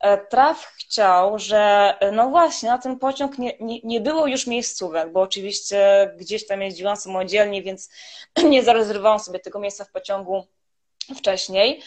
E, 0.04 0.18
Traf 0.18 0.66
chciał, 0.66 1.40
że 1.40 1.94
e, 2.00 2.12
no 2.12 2.30
właśnie, 2.30 2.70
na 2.70 2.78
ten 2.78 3.00
pociąg 3.00 3.38
nie, 3.38 3.58
nie, 3.60 3.80
nie 3.84 4.02
było 4.02 4.28
już 4.28 4.48
miejscówek, 4.48 5.12
bo 5.12 5.22
oczywiście 5.22 6.12
gdzieś 6.18 6.48
tam 6.48 6.62
jeździłam 6.62 6.96
samodzielnie, 6.96 7.64
więc 7.64 7.90
nie 8.50 8.64
zarezerwowałam 8.64 9.20
sobie 9.20 9.40
tego 9.40 9.60
miejsca 9.60 9.86
w 9.86 9.92
pociągu 9.92 10.48
wcześniej. 11.16 11.82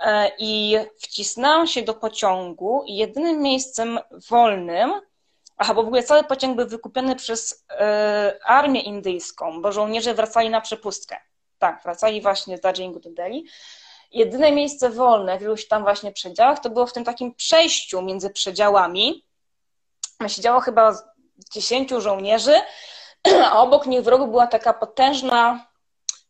E, 0.00 0.30
I 0.38 0.76
wcisnęłam 0.98 1.66
się 1.66 1.82
do 1.82 1.94
pociągu 1.94 2.84
i 2.86 2.96
jedynym 2.96 3.42
miejscem 3.42 3.98
wolnym, 4.30 4.92
aha, 5.56 5.74
bo 5.74 5.82
w 5.82 5.86
ogóle 5.86 6.02
cały 6.02 6.24
pociąg 6.24 6.56
był 6.56 6.68
wykupiony 6.68 7.16
przez 7.16 7.64
armię 8.44 8.80
indyjską, 8.80 9.62
bo 9.62 9.72
żołnierze 9.72 10.14
wracali 10.14 10.50
na 10.50 10.60
przepustkę. 10.60 11.16
Tak, 11.58 11.82
wracali 11.82 12.20
właśnie 12.20 12.58
z 12.58 12.60
Darjeelingu 12.60 13.00
do 13.00 13.10
Delhi 13.10 13.44
jedyne 14.12 14.52
miejsce 14.52 14.90
wolne 14.90 15.38
w 15.38 15.42
iluś 15.42 15.68
tam 15.68 15.82
właśnie 15.82 16.12
przedziałach 16.12 16.58
to 16.58 16.70
było 16.70 16.86
w 16.86 16.92
tym 16.92 17.04
takim 17.04 17.34
przejściu 17.34 18.02
między 18.02 18.30
przedziałami. 18.30 19.24
Siedziało 20.26 20.60
chyba 20.60 20.98
dziesięciu 21.52 22.00
żołnierzy, 22.00 22.54
a 23.44 23.60
obok 23.60 23.86
nich 23.86 24.02
w 24.02 24.08
rogu 24.08 24.26
była 24.26 24.46
taka 24.46 24.74
potężna, 24.74 25.66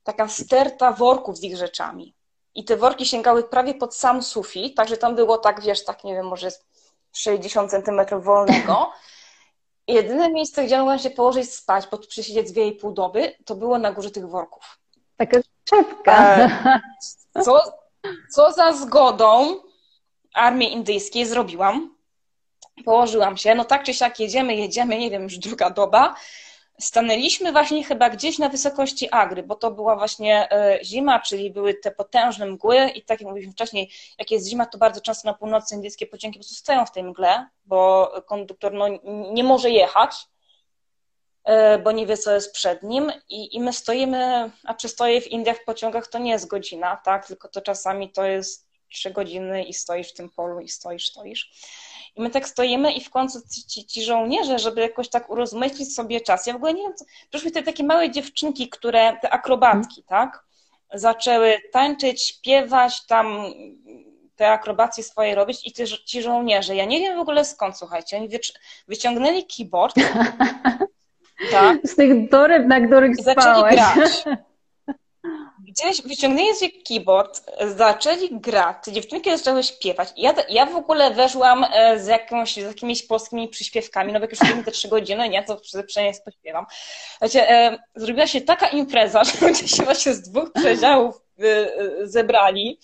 taka 0.05 0.28
sterta 0.28 0.93
worków 0.93 1.39
z 1.39 1.43
ich 1.43 1.57
rzeczami. 1.57 2.15
I 2.55 2.65
te 2.65 2.77
worki 2.77 3.07
sięgały 3.07 3.44
prawie 3.44 3.74
pod 3.74 3.94
sam 3.94 4.23
sufit, 4.23 4.77
także 4.77 4.97
tam 4.97 5.16
było 5.16 5.39
tak, 5.39 5.61
wiesz, 5.61 5.85
tak 5.85 6.05
nie 6.05 6.15
wiem, 6.15 6.27
może 6.27 6.48
60 7.12 7.70
centymetrów 7.70 8.24
wolnego. 8.24 8.90
Jedyne 9.89 10.31
miejsce, 10.31 10.65
gdzie 10.65 10.78
mogłam 10.78 10.98
się 10.98 11.11
położyć 11.11 11.55
spać, 11.55 11.86
pod 11.86 12.07
przysiedzieć 12.07 12.53
dwie 12.53 12.66
i 12.66 12.73
pół 12.73 12.93
doby, 12.93 13.35
to 13.44 13.55
było 13.55 13.78
na 13.78 13.93
górze 13.93 14.11
tych 14.11 14.28
worków. 14.28 14.78
Taka 15.16 15.40
czepka. 15.70 16.36
E, 16.36 16.80
co, 17.44 17.60
co 18.30 18.52
za 18.52 18.72
zgodą 18.72 19.60
armii 20.34 20.72
indyjskiej 20.72 21.26
zrobiłam? 21.26 21.97
Położyłam 22.84 23.36
się, 23.36 23.55
no 23.55 23.64
tak 23.64 23.82
czy 23.82 23.94
siak 23.94 24.20
jedziemy, 24.20 24.56
jedziemy, 24.56 24.98
nie 24.98 25.10
wiem, 25.10 25.22
już 25.22 25.38
druga 25.38 25.70
doba. 25.70 26.14
Stanęliśmy 26.80 27.52
właśnie 27.52 27.84
chyba 27.84 28.10
gdzieś 28.10 28.38
na 28.38 28.48
wysokości 28.48 29.09
Agry, 29.10 29.43
bo 29.43 29.55
to 29.55 29.70
była 29.70 29.97
właśnie 29.97 30.52
e, 30.52 30.78
zima, 30.84 31.20
czyli 31.20 31.51
były 31.51 31.74
te 31.74 31.90
potężne 31.90 32.47
mgły 32.47 32.88
i 32.88 33.02
tak 33.02 33.20
jak 33.20 33.28
mówiliśmy 33.28 33.52
wcześniej, 33.52 33.90
jak 34.18 34.30
jest 34.30 34.48
zima, 34.48 34.66
to 34.66 34.78
bardzo 34.78 35.01
często 35.01 35.28
na 35.28 35.34
północy 35.34 35.74
indyjskie 35.74 36.06
pociągi 36.06 36.38
po 36.38 36.44
prostu 36.44 36.55
stoją 36.55 36.86
w 36.86 36.93
tej 36.93 37.05
mgle, 37.05 37.47
bo 37.64 38.12
konduktor 38.26 38.72
no, 38.72 38.86
nie 39.32 39.44
może 39.44 39.70
jechać, 39.70 40.28
bo 41.85 41.93
nie 41.93 42.06
wie, 42.06 42.16
co 42.16 42.35
jest 42.35 42.52
przed 42.52 42.82
nim 42.82 43.12
i, 43.28 43.56
i 43.56 43.60
my 43.60 43.73
stoimy, 43.73 44.51
a 44.64 44.74
przystoję 44.74 45.20
w 45.20 45.27
Indiach 45.27 45.56
w 45.56 45.64
pociągach 45.64 46.06
to 46.06 46.18
nie 46.18 46.31
jest 46.31 46.47
godzina, 46.47 46.97
tak, 47.05 47.27
tylko 47.27 47.48
to 47.48 47.60
czasami 47.60 48.12
to 48.12 48.24
jest 48.24 48.66
trzy 48.89 49.10
godziny 49.10 49.64
i 49.64 49.74
stoisz 49.74 50.09
w 50.09 50.14
tym 50.14 50.31
polu 50.31 50.60
i 50.60 50.68
stoisz, 50.68 51.06
stoisz. 51.06 51.51
I 52.16 52.20
my 52.20 52.31
tak 52.31 52.48
stoimy 52.48 52.93
i 52.93 53.01
w 53.01 53.10
końcu 53.10 53.40
ci, 53.68 53.86
ci 53.86 54.02
żołnierze, 54.02 54.59
żeby 54.59 54.81
jakoś 54.81 55.09
tak 55.09 55.31
urozmaicić 55.31 55.94
sobie 55.94 56.20
czas. 56.20 56.47
Ja 56.47 56.52
w 56.52 56.56
ogóle 56.56 56.74
nie 56.74 56.82
wiem, 56.82 56.94
co, 56.94 57.05
przyszły 57.31 57.51
te 57.51 57.62
takie 57.62 57.85
małe 57.85 58.10
dziewczynki, 58.10 58.68
które, 58.68 59.16
te 59.23 59.31
akrobatki, 59.31 60.02
tak, 60.02 60.44
zaczęły 60.94 61.60
tańczyć, 61.73 62.23
śpiewać, 62.23 63.06
tam 63.06 63.52
te 64.36 64.51
akrobacje 64.51 65.05
swoje 65.05 65.35
robić 65.35 65.66
i 65.66 65.73
ci, 65.73 65.85
ci 66.05 66.23
żołnierze, 66.23 66.77
ja 66.77 66.85
nie 66.85 67.01
wiem 67.01 67.16
w 67.16 67.20
ogóle 67.20 67.44
skąd, 67.44 67.78
słuchajcie, 67.78 68.16
oni 68.16 68.28
wyciągnęli 68.89 69.47
keyboard 69.47 69.97
tak. 71.50 71.78
z 71.84 71.96
tych 71.96 72.30
toreb, 72.30 72.66
na 72.66 72.86
których 72.86 73.18
I 73.18 73.22
spałaś. 73.22 73.74
grać. 73.74 74.24
Gdzieś 75.68 76.02
wyciągnęli 76.02 76.54
sobie 76.54 76.72
keyboard, 76.88 77.42
zaczęli 77.76 78.28
grać, 78.30 78.76
te 78.84 78.92
dziewczynki 78.92 79.38
zaczęły 79.38 79.62
śpiewać. 79.62 80.08
Ja, 80.16 80.34
ja 80.48 80.66
w 80.66 80.76
ogóle 80.76 81.10
weszłam 81.10 81.64
e, 81.72 81.98
z, 81.98 82.06
jakąś, 82.06 82.54
z 82.54 82.56
jakimiś 82.56 83.02
polskimi 83.02 83.48
przyśpiewkami, 83.48 84.12
no 84.12 84.18
bo 84.18 84.24
jak 84.24 84.30
już 84.30 84.40
robimy 84.40 84.64
te 84.64 84.70
trzy 84.70 84.88
godziny, 84.88 85.28
nie, 85.28 85.42
to 85.42 85.56
przynajmniej 85.86 86.20
pośpiewam. 86.24 86.66
Wiecie, 87.22 87.50
e, 87.50 87.78
zrobiła 87.94 88.26
się 88.26 88.40
taka 88.40 88.68
impreza, 88.68 89.24
że 89.24 89.46
ludzie 89.46 89.68
się 89.68 89.82
właśnie 89.82 90.14
z 90.14 90.22
dwóch 90.22 90.52
przedziałów 90.52 91.20
e, 91.40 92.06
zebrali. 92.06 92.80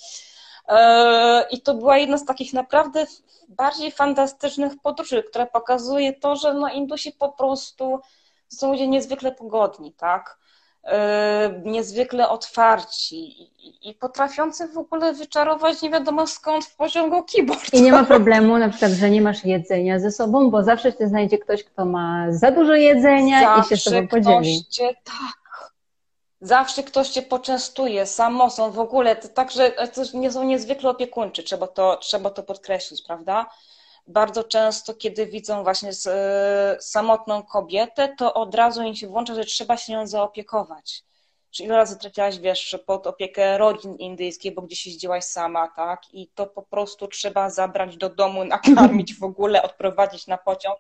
I 1.51 1.61
to 1.61 1.75
była 1.75 1.99
jedna 1.99 2.19
z 2.19 2.25
takich 2.25 2.53
naprawdę 2.53 3.07
bardziej 3.49 3.93
fantastycznych 3.93 4.73
podróży, 4.83 5.23
która 5.23 5.47
pokazuje 5.47 6.13
to, 6.13 6.37
że 6.37 6.55
no 6.55 6.69
Indusi 6.69 7.13
po 7.13 7.29
prostu 7.29 8.01
to 8.53 8.57
są 8.57 8.73
ludzie 8.73 8.89
niezwykle 8.89 9.33
pogodni, 9.33 9.93
tak? 9.93 10.39
Yy, 10.85 10.93
niezwykle 11.65 12.29
otwarci 12.29 13.43
i, 13.43 13.91
i, 13.91 13.95
potrafiący 13.95 14.69
w 14.69 14.79
ogóle 14.79 15.13
wyczarować 15.13 15.83
nie 15.83 15.91
wiadomo 15.91 16.27
skąd 16.27 16.65
w 16.65 16.77
pociągu 16.77 17.25
keyboard. 17.25 17.75
I 17.75 17.83
nie 17.83 17.93
ma 17.93 18.05
problemu 18.05 18.59
na 18.59 18.69
przykład, 18.69 18.93
że 18.93 19.11
nie 19.11 19.23
masz 19.23 19.45
jedzenia 19.45 19.99
ze 19.99 20.11
sobą, 20.11 20.51
bo 20.51 20.63
zawsze 20.63 20.93
się 20.93 21.09
znajdzie 21.09 21.39
ktoś, 21.39 21.65
kto 21.65 21.85
ma 21.85 22.27
za 22.31 22.51
dużo 22.51 22.75
jedzenia 22.75 23.41
zawsze 23.41 23.75
i 23.75 23.79
się 23.79 23.91
z 23.91 23.95
tobą 23.95 24.09
podzieli. 24.09 24.65
Cię, 24.65 24.95
tak. 25.05 25.73
Zawsze 26.41 26.83
ktoś 26.83 27.09
cię 27.09 27.23
poczęstuje, 27.23 28.07
samosą 28.07 28.71
w 28.71 28.79
ogóle, 28.79 29.17
to 29.17 29.29
także 29.29 29.71
to 29.71 30.03
nie 30.15 30.33
są 30.33 30.45
niezwykle 30.45 30.91
opiekuńczy, 30.91 31.43
trzeba 31.43 31.67
to, 31.67 31.97
trzeba 31.97 32.31
to 32.31 32.43
podkreślić, 32.43 33.03
prawda? 33.03 33.47
Bardzo 34.07 34.45
często, 34.45 34.95
kiedy 34.95 35.27
widzą 35.27 35.63
właśnie 35.63 35.91
e, 36.07 36.77
samotną 36.81 37.43
kobietę, 37.43 38.15
to 38.19 38.35
od 38.35 38.55
razu 38.55 38.83
im 38.83 38.95
się 38.95 39.09
włącza, 39.09 39.35
że 39.35 39.45
trzeba 39.45 39.77
się 39.77 39.93
nią 39.93 40.07
zaopiekować. 40.07 41.05
Czy 41.53 41.63
ile 41.63 41.77
razy 41.77 41.99
trafiłaś, 41.99 42.39
wiesz, 42.39 42.79
pod 42.87 43.07
opiekę 43.07 43.59
rodzin 43.59 43.95
indyjskich, 43.95 44.55
bo 44.55 44.63
gdzieś 44.63 44.87
jeździłaś 44.87 45.25
sama, 45.25 45.69
tak? 45.77 46.01
I 46.13 46.29
to 46.35 46.47
po 46.47 46.63
prostu 46.63 47.09
trzeba 47.09 47.51
zabrać 47.51 47.97
do 47.97 48.11
domu, 48.11 48.45
nakarmić 48.57 49.19
w 49.19 49.23
ogóle, 49.23 49.63
odprowadzić 49.63 50.27
na 50.27 50.39
pociąg. 50.39 50.79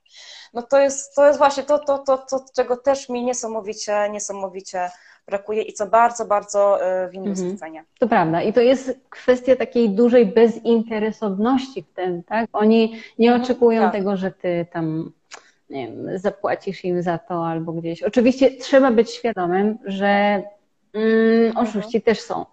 No 0.55 0.63
to 0.63 0.81
jest, 0.81 1.15
to 1.15 1.27
jest 1.27 1.39
właśnie 1.39 1.63
to, 1.63 1.79
to, 1.79 1.99
to, 1.99 2.19
to, 2.19 2.45
czego 2.57 2.77
też 2.77 3.09
mi 3.09 3.25
niesamowicie, 3.25 4.09
niesamowicie 4.11 4.91
brakuje 5.27 5.63
i 5.63 5.73
co 5.73 5.87
bardzo, 5.87 6.25
bardzo 6.25 6.85
e, 6.87 7.09
w 7.09 7.15
Indiach 7.15 7.39
mhm. 7.39 7.85
To 7.99 8.09
prawda 8.09 8.43
i 8.43 8.53
to 8.53 8.61
jest 8.61 8.99
kwestia 9.11 9.57
takiej 9.57 9.91
dużej 9.91 10.27
bezinteresowności 10.27 11.83
w 11.83 11.95
tym, 11.95 12.23
tak? 12.23 12.51
Oni 12.53 13.01
nie 13.19 13.29
mhm, 13.29 13.43
oczekują 13.43 13.83
tak. 13.83 13.93
tego, 13.93 14.17
że 14.17 14.31
ty 14.31 14.67
tam 14.73 15.13
nie 15.71 15.89
wiem, 15.89 16.19
zapłacisz 16.19 16.85
im 16.85 17.03
za 17.03 17.19
to 17.19 17.47
albo 17.47 17.73
gdzieś. 17.73 18.03
Oczywiście 18.03 18.51
trzeba 18.51 18.91
być 18.91 19.11
świadomym, 19.11 19.79
że 19.85 20.43
mm, 20.93 21.57
oszuści 21.57 22.03
też 22.03 22.21
są. 22.21 22.47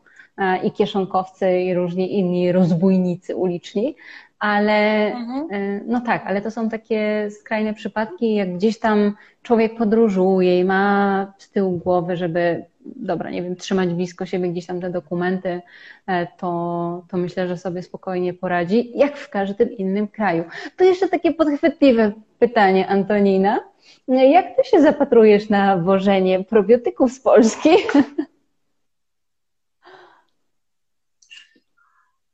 i 0.64 0.72
kieszonkowcy 0.72 1.60
i 1.62 1.74
różni 1.74 2.20
inni 2.20 2.52
rozbójnicy 2.52 3.36
uliczni, 3.36 3.96
ale 4.40 5.08
mhm. 5.12 5.48
E, 5.52 5.82
no 5.86 6.02
tak, 6.02 6.24
ale 6.26 6.42
to 6.42 6.52
są 6.52 6.70
takie 6.70 7.30
skrajne 7.32 7.74
przypadki, 7.74 8.36
jak 8.36 8.56
gdzieś 8.56 8.80
tam 8.80 9.16
człowiek 9.42 9.78
podróżuje 9.78 10.60
i 10.60 10.64
ma 10.64 11.34
z 11.38 11.50
tyłu 11.50 11.78
głowy, 11.78 12.18
żeby, 12.18 12.66
dobra, 12.86 13.30
nie 13.30 13.44
wiem, 13.44 13.56
trzymać 13.56 13.90
blisko 13.90 14.26
siebie 14.26 14.50
gdzieś 14.50 14.66
tam 14.66 14.82
te 14.82 14.90
dokumenty, 14.90 15.62
e, 16.08 16.28
to, 16.38 17.04
to 17.08 17.18
myślę, 17.18 17.48
że 17.48 17.58
sobie 17.58 17.84
spokojnie 17.84 18.34
poradzi, 18.34 18.92
jak 18.98 19.18
w 19.18 19.30
każdym 19.30 19.72
innym 19.72 20.08
kraju. 20.08 20.44
To 20.78 20.84
jeszcze 20.84 21.08
takie 21.08 21.34
podchwytliwe 21.34 22.12
pytanie, 22.40 22.88
Antonina. 22.88 23.60
Jak 24.08 24.56
ty 24.56 24.64
się 24.64 24.82
zapatrujesz 24.82 25.50
na 25.50 25.78
wożenie 25.78 26.44
probiotyków 26.44 27.12
z 27.12 27.20
Polski? 27.20 27.70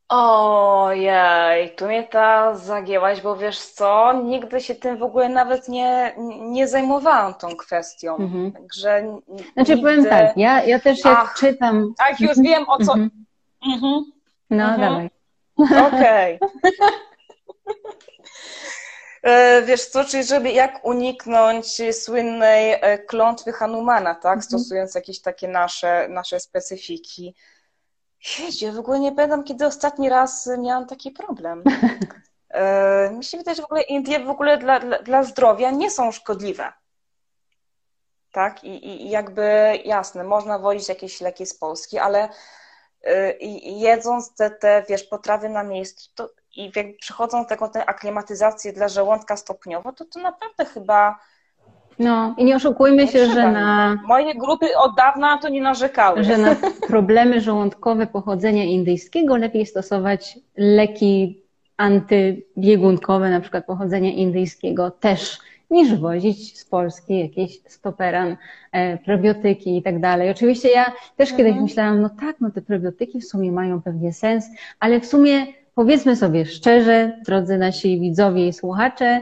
Ojej, 0.10 1.76
tu 1.76 1.86
mnie 1.86 2.04
ta 2.04 2.56
zagięłaś, 2.56 3.22
bo 3.22 3.36
wiesz 3.36 3.60
co, 3.60 4.22
nigdy 4.24 4.62
się 4.62 4.76
tym 4.76 4.98
w 4.98 5.04
ogóle 5.04 5.30
nawet 5.30 5.70
nie, 5.70 6.14
nie 6.42 6.68
zajmowałam 6.68 7.34
tą 7.34 7.56
kwestią. 7.56 8.16
Mhm. 8.16 8.52
Także 8.52 9.20
znaczy 9.54 9.76
nigdy... 9.76 9.84
powiem 9.84 10.06
tak, 10.06 10.38
ja, 10.38 10.64
ja 10.64 10.80
też 10.80 11.06
jak 11.06 11.18
Ach, 11.18 11.36
czytam... 11.40 11.94
Tak, 11.98 12.20
już 12.20 12.40
wiem 12.40 12.70
o 12.70 12.78
co... 12.78 12.94
Mhm. 12.94 13.26
Mhm. 13.68 14.04
No, 14.50 14.64
mhm. 14.64 14.82
dawaj. 14.82 15.10
Okej. 15.88 16.40
Okay. 16.40 16.50
E, 19.26 19.62
wiesz 19.62 19.86
co, 19.86 20.06
czyli 20.06 20.24
żeby 20.24 20.52
jak 20.52 20.86
uniknąć 20.86 21.82
słynnej 21.92 22.74
e, 22.82 22.98
klątwy 22.98 23.52
Hanumana, 23.52 24.16
tak, 24.16 24.34
mhm. 24.34 24.42
stosując 24.42 24.96
jakieś 24.96 25.22
takie 25.22 25.48
nasze, 25.48 26.08
nasze 26.10 26.40
specyfiki. 26.40 27.36
Jeździ, 28.40 28.72
w 28.72 28.80
ogóle 28.80 29.00
nie 29.00 29.12
pamiętam, 29.12 29.44
kiedy 29.44 29.66
ostatni 29.66 30.10
raz 30.10 30.50
miałam 30.60 30.88
taki 30.88 31.12
problem. 31.12 31.64
E, 32.50 33.10
mi 33.10 33.24
się 33.24 33.38
wydaje, 33.38 33.56
że 33.56 33.62
w 33.62 33.66
ogóle 33.66 33.82
Indie 33.82 34.20
w 34.20 34.30
ogóle 34.30 34.58
dla, 34.58 34.80
dla, 34.80 35.00
dla 35.00 35.24
zdrowia 35.24 35.72
nie 35.72 35.92
są 35.92 36.12
szkodliwe. 36.12 36.74
Tak? 38.32 38.64
I, 38.64 38.88
I, 38.88 39.10
jakby 39.10 39.42
jasne, 39.86 40.24
można 40.24 40.60
wozić 40.60 40.90
jakieś 40.90 41.22
leki 41.22 41.46
z 41.46 41.54
Polski, 41.54 42.00
ale 42.00 42.30
i 43.40 43.80
jedząc 43.80 44.36
te, 44.36 44.52
te, 44.52 44.84
wiesz, 44.90 45.04
potrawy 45.04 45.50
na 45.50 45.64
miejscu, 45.64 46.12
to 46.16 46.30
i 46.56 46.72
jak 46.76 46.98
przychodzą 46.98 47.46
taką 47.46 47.70
tę 47.70 47.86
aklimatyzację 47.86 48.74
dla 48.74 48.88
żołądka 48.88 49.38
stopniowo, 49.38 49.92
to 49.92 50.06
to 50.06 50.20
naprawdę 50.20 50.66
chyba. 50.66 51.20
No 52.00 52.36
i 52.38 52.46
nie 52.46 52.56
oszukujmy 52.56 53.06
nie 53.06 53.12
się, 53.12 53.26
że 53.26 53.52
na. 53.52 53.98
Moje 54.08 54.36
grupy 54.36 54.78
od 54.78 54.96
dawna 54.96 55.38
to 55.38 55.50
nie 55.50 55.62
narzekały. 55.62 56.24
Że 56.24 56.38
na 56.38 56.56
problemy 56.88 57.42
żołądkowe 57.42 58.08
pochodzenia 58.08 58.64
indyjskiego 58.64 59.38
lepiej 59.38 59.66
stosować 59.66 60.40
leki 60.58 61.42
antybiegunkowe, 61.78 63.30
na 63.30 63.40
przykład 63.40 63.66
pochodzenia 63.66 64.12
indyjskiego 64.12 64.92
też 64.92 65.40
niż 65.70 65.96
wozić 65.96 66.60
z 66.60 66.66
Polski 66.66 67.20
jakieś 67.20 67.62
stoperan, 67.68 68.38
e, 68.72 68.98
probiotyki 68.98 69.78
i 69.78 69.84
tak 69.84 70.00
dalej. 70.00 70.30
Oczywiście 70.30 70.70
ja 70.70 70.92
też 71.18 71.32
mhm. 71.32 71.38
kiedyś 71.38 71.62
myślałam, 71.62 72.02
no 72.02 72.10
tak, 72.10 72.36
no 72.40 72.52
te 72.52 72.62
probiotyki 72.62 73.22
w 73.22 73.26
sumie 73.26 73.52
mają 73.52 73.82
pewnie 73.82 74.14
sens, 74.14 74.46
ale 74.80 75.00
w 75.00 75.06
sumie 75.06 75.46
powiedzmy 75.76 76.16
sobie 76.16 76.46
szczerze, 76.46 77.22
drodzy 77.26 77.58
nasi 77.58 78.00
widzowie 78.00 78.48
i 78.48 78.54
słuchacze, 78.54 79.22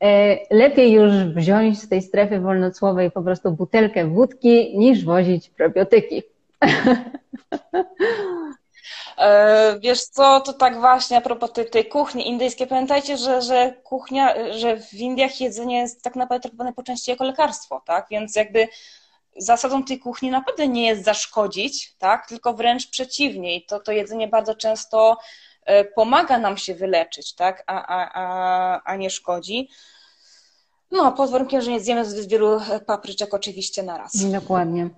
e, 0.00 0.36
lepiej 0.50 0.92
już 0.92 1.12
wziąć 1.12 1.80
z 1.82 1.88
tej 1.88 2.02
strefy 2.02 2.40
wolnocłowej 2.40 3.10
po 3.10 3.22
prostu 3.22 3.52
butelkę 3.52 4.06
wódki, 4.06 4.78
niż 4.78 5.04
wozić 5.04 5.50
probiotyki. 5.50 6.22
E, 9.18 9.78
wiesz 9.80 10.02
co, 10.04 10.40
to 10.40 10.52
tak 10.52 10.80
właśnie 10.80 11.16
a 11.16 11.20
propos 11.20 11.52
tej, 11.52 11.70
tej 11.70 11.84
kuchni 11.84 12.28
indyjskiej. 12.28 12.66
Pamiętajcie, 12.66 13.16
że, 13.16 13.42
że 13.42 13.74
kuchnia, 13.84 14.52
że 14.52 14.76
w 14.76 14.94
Indiach 14.94 15.40
jedzenie 15.40 15.78
jest 15.78 16.02
tak 16.02 16.16
naprawdę 16.16 16.42
traktowane 16.42 16.72
po 16.72 16.82
części 16.82 17.10
jako 17.10 17.24
lekarstwo, 17.24 17.82
tak? 17.86 18.06
Więc 18.10 18.36
jakby 18.36 18.68
zasadą 19.36 19.84
tej 19.84 19.98
kuchni 19.98 20.30
naprawdę 20.30 20.68
nie 20.68 20.86
jest 20.86 21.04
zaszkodzić, 21.04 21.94
tak? 21.98 22.26
Tylko 22.28 22.54
wręcz 22.54 22.90
przeciwnie. 22.90 23.56
I 23.56 23.66
to, 23.66 23.80
to 23.80 23.92
jedzenie 23.92 24.28
bardzo 24.28 24.54
często 24.54 25.18
pomaga 25.94 26.38
nam 26.38 26.56
się 26.56 26.74
wyleczyć, 26.74 27.34
tak, 27.34 27.64
a, 27.66 27.86
a, 27.86 28.10
a, 28.14 28.82
a 28.84 28.96
nie 28.96 29.10
szkodzi. 29.10 29.68
No, 30.92 31.12
pod 31.12 31.30
warunkiem, 31.30 31.60
że 31.60 31.70
nie 31.70 31.80
zjemy 31.80 32.04
zbyt 32.04 32.28
wielu 32.28 32.60
papryczek 32.86 33.34
oczywiście 33.34 33.82
na 33.82 33.98
raz. 33.98 34.30
Dokładnie. 34.32 34.88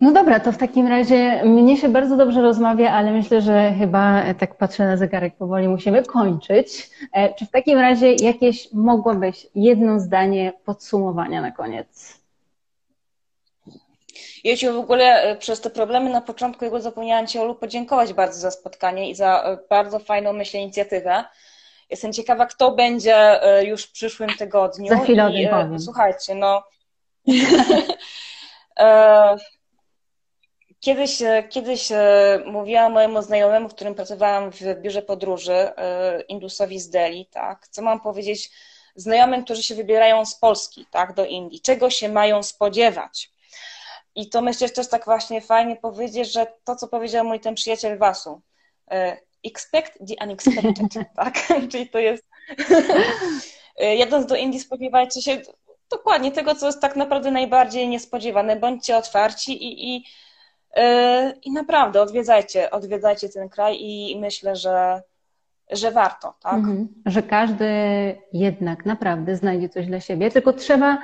No 0.00 0.12
dobra, 0.12 0.40
to 0.40 0.52
w 0.52 0.56
takim 0.56 0.86
razie 0.86 1.44
mnie 1.44 1.76
się 1.76 1.88
bardzo 1.88 2.16
dobrze 2.16 2.42
rozmawia, 2.42 2.92
ale 2.92 3.12
myślę, 3.12 3.40
że 3.40 3.74
chyba 3.78 4.22
e, 4.22 4.34
tak 4.34 4.54
patrzę 4.54 4.84
na 4.84 4.96
zegarek, 4.96 5.36
powoli 5.36 5.68
musimy 5.68 6.04
kończyć. 6.04 6.90
E, 7.12 7.34
czy 7.34 7.46
w 7.46 7.50
takim 7.50 7.78
razie 7.78 8.12
jakieś 8.12 8.72
mogłabyś 8.72 9.46
jedno 9.54 10.00
zdanie 10.00 10.52
podsumowania 10.64 11.42
na 11.42 11.50
koniec? 11.50 12.19
Ja 14.44 14.56
Ci 14.56 14.68
w 14.68 14.76
ogóle 14.76 15.22
e, 15.22 15.36
przez 15.36 15.60
te 15.60 15.70
problemy 15.70 16.10
na 16.10 16.20
początku 16.20 16.64
jego 16.64 16.80
zapomniałam 16.80 17.26
Ci, 17.26 17.38
Olu, 17.38 17.54
podziękować 17.54 18.12
bardzo 18.12 18.40
za 18.40 18.50
spotkanie 18.50 19.10
i 19.10 19.14
za 19.14 19.42
e, 19.42 19.58
bardzo 19.70 19.98
fajną, 19.98 20.32
myślę, 20.32 20.60
inicjatywę. 20.60 21.24
Jestem 21.90 22.12
ciekawa, 22.12 22.46
kto 22.46 22.72
będzie 22.72 23.42
e, 23.42 23.64
już 23.64 23.84
w 23.84 23.92
przyszłym 23.92 24.30
tygodniu. 24.38 24.88
Za 24.88 24.98
chwilę 24.98 25.26
o 25.26 25.30
tym 25.30 25.48
powiem. 25.48 25.80
Słuchajcie, 25.80 26.34
no... 26.34 26.62
Kiedyś, 30.80 31.22
kiedyś 31.50 31.88
mówiłam 32.46 32.92
mojemu 32.92 33.22
znajomemu, 33.22 33.68
w 33.68 33.74
którym 33.74 33.94
pracowałam 33.94 34.52
w 34.52 34.60
biurze 34.80 35.02
podróży, 35.02 35.72
Indusowi 36.28 36.80
z 36.80 36.90
Delhi, 36.90 37.26
tak, 37.26 37.68
co 37.68 37.82
mam 37.82 38.00
powiedzieć 38.00 38.50
znajomym, 38.96 39.44
którzy 39.44 39.62
się 39.62 39.74
wybierają 39.74 40.26
z 40.26 40.34
Polski, 40.34 40.86
tak, 40.90 41.14
do 41.14 41.24
Indii, 41.24 41.60
czego 41.60 41.90
się 41.90 42.08
mają 42.08 42.42
spodziewać. 42.42 43.30
I 44.20 44.28
to 44.28 44.42
myślę, 44.42 44.68
że 44.68 44.74
też 44.74 44.88
tak 44.88 45.04
właśnie 45.04 45.40
fajnie 45.40 45.76
powiedzieć, 45.76 46.32
że 46.32 46.46
to, 46.64 46.76
co 46.76 46.88
powiedział 46.88 47.24
mój 47.24 47.40
ten 47.40 47.54
przyjaciel 47.54 47.98
Wasu, 47.98 48.40
e, 48.90 49.16
expect 49.44 49.92
the 50.08 50.24
unexpected, 50.24 51.04
tak? 51.16 51.34
Czyli 51.70 51.88
to 51.88 51.98
jest, 51.98 52.24
e, 53.76 53.96
jadąc 53.96 54.26
do 54.26 54.36
Indii 54.36 54.60
spodziewajcie 54.60 55.22
się 55.22 55.40
dokładnie 55.90 56.32
tego, 56.32 56.54
co 56.54 56.66
jest 56.66 56.80
tak 56.80 56.96
naprawdę 56.96 57.30
najbardziej 57.30 57.88
niespodziewane. 57.88 58.56
Bądźcie 58.56 58.96
otwarci 58.96 59.64
i, 59.64 59.96
i, 59.96 60.04
e, 60.76 61.32
i 61.42 61.52
naprawdę 61.52 62.02
odwiedzajcie, 62.02 62.70
odwiedzajcie 62.70 63.28
ten 63.28 63.48
kraj 63.48 63.76
i 63.80 64.18
myślę, 64.20 64.56
że, 64.56 65.02
że 65.70 65.90
warto, 65.90 66.34
tak? 66.40 66.54
Mhm. 66.54 66.88
Że 67.06 67.22
każdy 67.22 67.66
jednak 68.32 68.86
naprawdę 68.86 69.36
znajdzie 69.36 69.68
coś 69.68 69.86
dla 69.86 70.00
siebie, 70.00 70.30
tylko 70.30 70.52
trzeba 70.52 70.98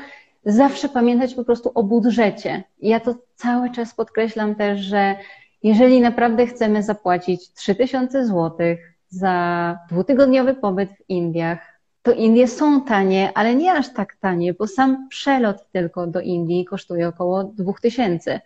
zawsze 0.46 0.88
pamiętać 0.88 1.34
po 1.34 1.44
prostu 1.44 1.70
o 1.74 1.82
budżecie. 1.82 2.64
Ja 2.78 3.00
to 3.00 3.14
cały 3.34 3.70
czas 3.70 3.94
podkreślam 3.94 4.54
też, 4.54 4.80
że 4.80 5.16
jeżeli 5.62 6.00
naprawdę 6.00 6.46
chcemy 6.46 6.82
zapłacić 6.82 7.52
3000 7.52 8.26
zł 8.26 8.76
za 9.08 9.78
dwutygodniowy 9.90 10.54
pobyt 10.54 10.90
w 10.90 11.10
Indiach, 11.10 11.58
to 12.02 12.12
Indie 12.12 12.48
są 12.48 12.84
tanie, 12.84 13.32
ale 13.34 13.54
nie 13.54 13.72
aż 13.72 13.92
tak 13.92 14.16
tanie, 14.16 14.54
bo 14.54 14.66
sam 14.66 15.08
przelot 15.08 15.56
tylko 15.72 16.06
do 16.06 16.20
Indii 16.20 16.64
kosztuje 16.64 17.08
około 17.08 17.44
2000 17.44 18.40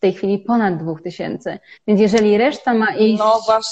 w 0.00 0.02
tej 0.02 0.12
chwili 0.12 0.38
ponad 0.38 0.76
2000. 0.76 1.58
Więc 1.86 2.00
jeżeli 2.00 2.38
reszta 2.38 2.74
ma 2.74 2.94
iść 2.94 3.18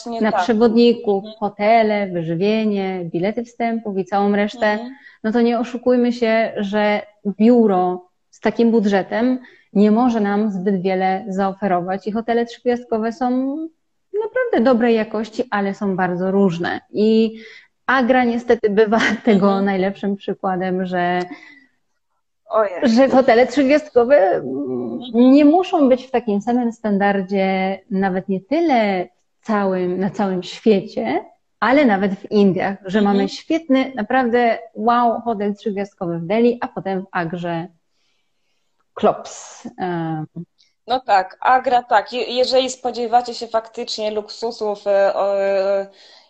no 0.06 0.20
na 0.20 0.32
tak. 0.32 0.42
przewodniku, 0.42 1.16
mhm. 1.16 1.34
hotele, 1.40 2.06
wyżywienie, 2.06 3.00
bilety 3.04 3.44
wstępów 3.44 3.98
i 3.98 4.04
całą 4.04 4.36
resztę, 4.36 4.66
mhm. 4.66 4.94
no 5.24 5.32
to 5.32 5.40
nie 5.40 5.58
oszukujmy 5.58 6.12
się, 6.12 6.52
że 6.56 7.02
biuro 7.26 8.08
z 8.30 8.40
takim 8.40 8.70
budżetem 8.70 9.38
nie 9.72 9.90
może 9.90 10.20
nam 10.20 10.50
zbyt 10.50 10.82
wiele 10.82 11.24
zaoferować 11.28 12.06
i 12.06 12.12
hotele 12.12 12.46
trzygwiazdkowe 12.46 13.12
są 13.12 13.56
naprawdę 14.24 14.70
dobrej 14.70 14.94
jakości, 14.94 15.44
ale 15.50 15.74
są 15.74 15.96
bardzo 15.96 16.30
różne. 16.30 16.80
I 16.90 17.38
Agra 17.86 18.24
niestety 18.24 18.70
bywa 18.70 19.00
tego 19.24 19.46
mhm. 19.46 19.64
najlepszym 19.64 20.16
przykładem, 20.16 20.86
że 20.86 21.20
że 22.82 23.08
hotele 23.08 23.46
trzygwiazdkowe 23.46 24.42
nie 25.14 25.44
muszą 25.44 25.88
być 25.88 26.06
w 26.06 26.10
takim 26.10 26.40
samym 26.40 26.72
standardzie, 26.72 27.78
nawet 27.90 28.28
nie 28.28 28.40
tyle 28.40 29.08
całym, 29.42 30.00
na 30.00 30.10
całym 30.10 30.42
świecie, 30.42 31.24
ale 31.60 31.84
nawet 31.84 32.14
w 32.14 32.30
Indiach, 32.30 32.76
że 32.84 32.98
mhm. 32.98 33.16
mamy 33.16 33.28
świetny, 33.28 33.92
naprawdę 33.94 34.58
wow 34.74 35.20
hotel 35.20 35.54
trzygwiazdkowy 35.54 36.18
w 36.18 36.26
Delhi, 36.26 36.58
a 36.60 36.68
potem 36.68 37.02
w 37.02 37.06
Agrze 37.12 37.66
Klops. 38.94 39.68
No 40.86 41.00
tak, 41.00 41.38
Agra 41.40 41.82
tak. 41.82 42.12
Jeżeli 42.12 42.70
spodziewacie 42.70 43.34
się 43.34 43.46
faktycznie 43.46 44.10
luksusów 44.10 44.86
e, 44.86 45.16
e, 45.16 45.86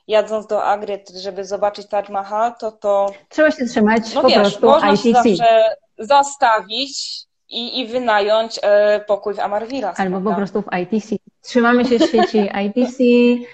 jadąc 0.08 0.46
do 0.46 0.64
Agry, 0.64 1.02
żeby 1.22 1.44
zobaczyć 1.44 1.86
Taj 1.88 2.04
Mahal, 2.10 2.54
to 2.60 2.72
to... 2.72 3.12
Trzeba 3.28 3.50
się 3.50 3.66
trzymać 3.66 4.14
no 4.14 4.22
po 4.22 4.28
wiesz, 4.28 4.38
prostu 4.38 4.66
można 4.66 4.92
ITC. 4.92 5.02
się 5.04 5.12
zawsze 5.12 5.74
zastawić 5.98 7.22
i, 7.50 7.80
i 7.80 7.86
wynająć 7.86 8.60
e, 8.62 9.00
pokój 9.00 9.34
w 9.34 9.38
Amarvilas. 9.40 10.00
Albo 10.00 10.10
prawda? 10.20 10.30
po 10.30 10.36
prostu 10.36 10.62
w 10.62 10.66
ITC. 10.78 11.16
trzymamy 11.42 11.84
się 11.84 11.98
sieci 11.98 12.38
ITC 12.66 12.98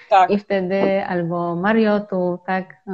Tak. 0.09 0.29
i 0.31 0.39
wtedy 0.39 1.05
albo 1.07 1.55
Marriotu, 1.55 2.39
tak? 2.47 2.73
E, 2.87 2.91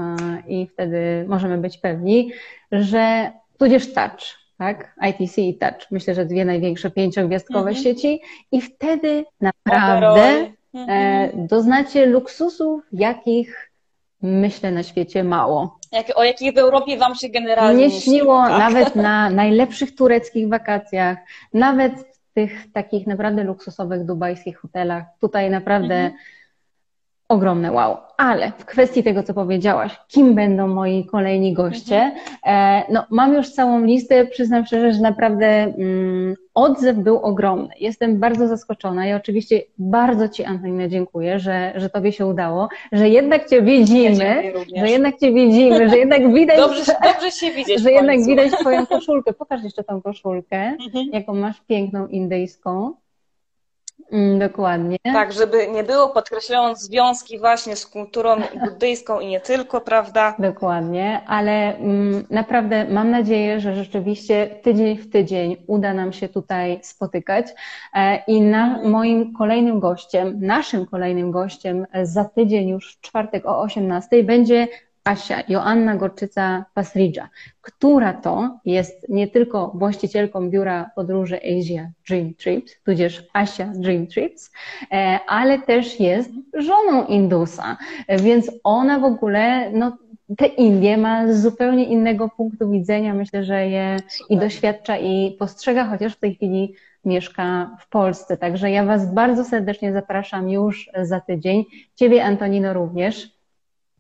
I 0.48 0.68
wtedy 0.68 1.26
możemy 1.28 1.58
być 1.58 1.78
pewni, 1.78 2.32
że 2.72 3.32
tudzież 3.60 3.94
Touch, 3.94 4.22
tak? 4.58 4.96
ITC 5.10 5.42
i 5.42 5.58
Touch. 5.58 5.92
Myślę, 5.92 6.14
że 6.16 6.26
dwie 6.26 6.46
największe 6.46 6.92
pięciogwiazdkowe 6.92 7.70
Mhm. 7.70 7.76
sieci 7.84 8.22
i 8.52 8.62
wtedy 8.62 9.26
naprawdę. 9.42 10.52
E, 10.76 10.78
Mhm. 10.80 11.48
doznacie 11.48 12.06
luksusów, 12.06 12.84
jakich 12.94 13.72
myślę 14.22 14.72
na 14.72 14.84
świecie 14.84 15.24
mało. 15.24 15.80
Jak, 15.92 16.06
o 16.16 16.24
jakich 16.24 16.54
w 16.54 16.58
Europie 16.58 16.98
Wam 16.98 17.16
się 17.16 17.30
generalnie 17.30 17.88
Nie 17.88 18.02
śniło 18.02 18.42
tak? 18.48 18.60
nawet 18.60 18.96
na 19.08 19.30
najlepszych 19.30 19.96
tureckich 19.96 20.50
wakacjach, 20.50 21.18
nawet 21.54 21.94
w 21.94 22.34
tych 22.34 22.72
takich 22.74 23.08
naprawdę 23.08 23.44
luksusowych 23.44 24.06
dubajskich 24.06 24.58
hotelach. 24.58 25.04
Tutaj 25.22 25.50
naprawdę 25.50 25.96
Mhm. 25.96 26.14
Ogromne 27.32 27.72
wow. 27.72 27.98
Ale 28.18 28.52
w 28.58 28.66
kwestii 28.66 29.04
tego, 29.04 29.24
co 29.24 29.34
powiedziałaś, 29.34 30.00
kim 30.08 30.36
będą 30.36 30.68
moi 30.68 31.06
kolejni 31.06 31.54
goście, 31.54 32.12
e, 32.46 32.84
no 32.94 33.04
mam 33.10 33.34
już 33.34 33.50
całą 33.50 33.84
listę, 33.86 34.26
przyznam 34.26 34.66
szczerze, 34.66 34.94
że 34.94 35.02
naprawdę 35.02 35.48
mm, 35.48 36.36
odzew 36.54 36.98
był 36.98 37.18
ogromny. 37.18 37.70
Jestem 37.80 38.20
bardzo 38.20 38.48
zaskoczona 38.48 39.08
i 39.08 39.14
oczywiście 39.14 39.62
bardzo 39.78 40.30
Ci, 40.30 40.44
Antonina, 40.44 40.88
dziękuję, 40.88 41.40
że, 41.40 41.74
że 41.76 41.90
Tobie 41.90 42.12
się 42.12 42.26
udało, 42.26 42.70
że 42.92 43.10
jednak 43.10 43.50
Cię 43.50 43.56
Ja 43.56 43.62
widzimy, 43.62 44.52
również. 44.54 44.80
że 44.80 44.90
jednak 44.90 45.20
Cię 45.20 45.34
widzimy, 45.34 45.90
że 45.90 45.98
jednak 45.98 46.34
widać, 46.34 46.58
Dobrze, 46.58 46.84
dobrze 47.14 47.32
się 47.32 47.52
widzieć 47.52 47.80
że 47.82 47.92
jednak 47.92 48.26
widać 48.26 48.52
Twoją 48.52 48.86
koszulkę. 48.86 49.34
Pokaż 49.34 49.64
jeszcze 49.64 49.84
tą 49.84 50.02
koszulkę, 50.02 50.58
Mhm. 50.58 51.06
jaką 51.14 51.34
masz 51.34 51.62
piękną 51.68 52.08
indyjską. 52.08 52.94
Mm, 54.12 54.40
dokładnie. 54.40 54.98
Tak, 55.04 55.34
żeby 55.34 55.68
nie 55.68 55.84
było, 55.84 56.10
podkreślając 56.10 56.80
związki 56.80 57.40
właśnie 57.40 57.76
z 57.76 57.86
kulturą 57.86 58.36
buddyjską 58.66 59.20
i 59.20 59.28
nie 59.28 59.40
tylko, 59.40 59.82
prawda? 59.82 60.36
Dokładnie, 60.40 61.22
ale 61.28 61.78
mm, 61.78 62.26
naprawdę 62.30 62.86
mam 62.90 63.12
nadzieję, 63.12 63.60
że 63.60 63.76
rzeczywiście 63.76 64.48
tydzień 64.48 64.98
w 64.98 65.10
tydzień 65.10 65.58
uda 65.68 65.94
nam 65.94 66.14
się 66.14 66.30
tutaj 66.30 66.80
spotykać. 66.84 67.48
E, 67.94 68.24
I 68.28 68.42
na 68.42 68.84
moim 68.84 69.34
kolejnym 69.34 69.80
gościem, 69.80 70.40
naszym 70.42 70.86
kolejnym 70.86 71.32
gościem 71.32 71.86
za 72.04 72.26
tydzień 72.26 72.70
już 72.70 72.96
w 72.96 73.02
czwartek 73.02 73.46
o 73.46 73.62
18 73.62 74.24
będzie 74.24 74.68
Asia 75.04 75.44
Joanna 75.48 75.98
Gorczyca-Pasridża, 75.98 77.28
która 77.62 78.14
to 78.14 78.60
jest 78.66 79.10
nie 79.10 79.28
tylko 79.28 79.72
właścicielką 79.76 80.50
biura 80.50 80.92
podróży 80.96 81.38
Asia 81.38 81.92
Dream 82.08 82.34
Trips, 82.34 82.84
tudzież 82.84 83.24
Asia 83.34 83.66
Dream 83.66 84.08
Trips, 84.08 84.52
e, 84.92 85.20
ale 85.28 85.60
też 85.60 86.00
jest 86.00 86.30
żoną 86.54 87.06
Indusa, 87.06 87.78
więc 88.10 88.52
ona 88.64 89.00
w 89.00 89.04
ogóle, 89.04 89.72
no, 89.72 89.98
te 90.38 90.46
Indie 90.46 90.98
ma 90.98 91.34
z 91.34 91.42
zupełnie 91.42 91.86
innego 91.86 92.30
punktu 92.30 92.70
widzenia. 92.70 93.14
Myślę, 93.14 93.44
że 93.44 93.68
je 93.68 93.98
i 94.30 94.38
doświadcza 94.38 94.98
i 94.98 95.36
postrzega, 95.40 95.86
chociaż 95.86 96.16
w 96.16 96.20
tej 96.20 96.36
chwili 96.36 96.76
mieszka 97.06 97.78
w 97.80 97.90
Polsce. 97.90 98.38
Także 98.38 98.72
ja 98.72 98.86
Was 98.86 99.14
bardzo 99.14 99.46
serdecznie 99.46 99.94
zapraszam 99.94 100.50
już 100.50 100.90
za 101.02 101.20
tydzień. 101.20 101.66
Ciebie, 101.96 102.26
Antonino, 102.26 102.74
również. 102.74 103.41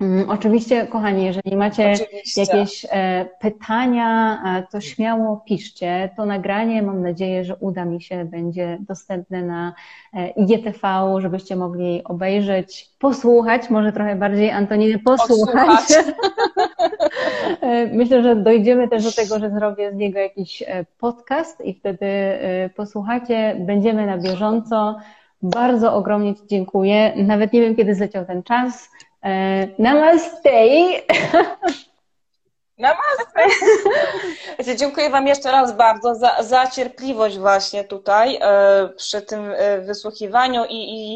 Mm, 0.02 0.30
Oczywiście, 0.30 0.88
kochani, 0.88 1.26
jeżeli 1.26 1.58
macie 1.58 1.92
Oczywiście. 1.92 2.42
jakieś 2.42 2.86
e, 2.92 3.26
pytania, 3.40 4.42
e, 4.46 4.64
to 4.72 4.82
śmiało 4.82 5.44
piszcie. 5.46 6.10
To 6.18 6.26
nagranie, 6.26 6.82
mam 6.82 7.02
nadzieję, 7.02 7.46
że 7.46 7.56
uda 7.56 7.86
mi 7.86 8.02
się, 8.02 8.26
będzie 8.26 8.78
dostępne 8.80 9.44
na 9.44 9.74
e, 10.14 10.30
IGTV, 10.30 11.16
żebyście 11.18 11.56
mogli 11.56 12.04
obejrzeć, 12.04 12.90
posłuchać, 13.00 13.70
może 13.70 13.92
trochę 13.92 14.16
bardziej 14.16 14.52
Antoniny 14.52 15.00
posłuchać. 15.00 15.80
Myślę, 17.92 18.24
że 18.24 18.36
dojdziemy 18.36 18.88
też 18.88 19.04
do 19.04 19.12
tego, 19.12 19.40
że 19.40 19.50
zrobię 19.50 19.92
z 19.92 19.96
niego 19.96 20.20
jakiś 20.20 20.64
podcast 20.98 21.66
i 21.66 21.74
wtedy 21.74 22.08
posłuchacie. 22.76 23.56
Będziemy 23.60 24.06
na 24.06 24.18
bieżąco. 24.18 24.96
Bardzo 25.42 25.94
ogromnie 25.96 26.36
Ci 26.36 26.42
dziękuję. 26.48 27.14
Nawet 27.16 27.54
nie 27.54 27.62
wiem, 27.62 27.76
kiedy 27.76 27.96
zleciał 27.96 28.26
ten 28.26 28.44
czas. 28.44 28.90
E, 29.24 29.68
Namaste! 29.80 30.52
Namaste. 32.78 33.46
Dziękuję 34.78 35.10
Wam 35.10 35.28
jeszcze 35.28 35.52
raz 35.52 35.78
bardzo 35.78 36.16
za, 36.16 36.44
za 36.44 36.68
cierpliwość 36.68 37.38
właśnie 37.38 37.84
tutaj 37.84 38.38
e, 38.42 38.90
przy 38.98 39.22
tym 39.22 39.54
e, 39.56 39.82
wysłuchiwaniu 39.82 40.66
i, 40.66 40.76
i, 40.76 41.16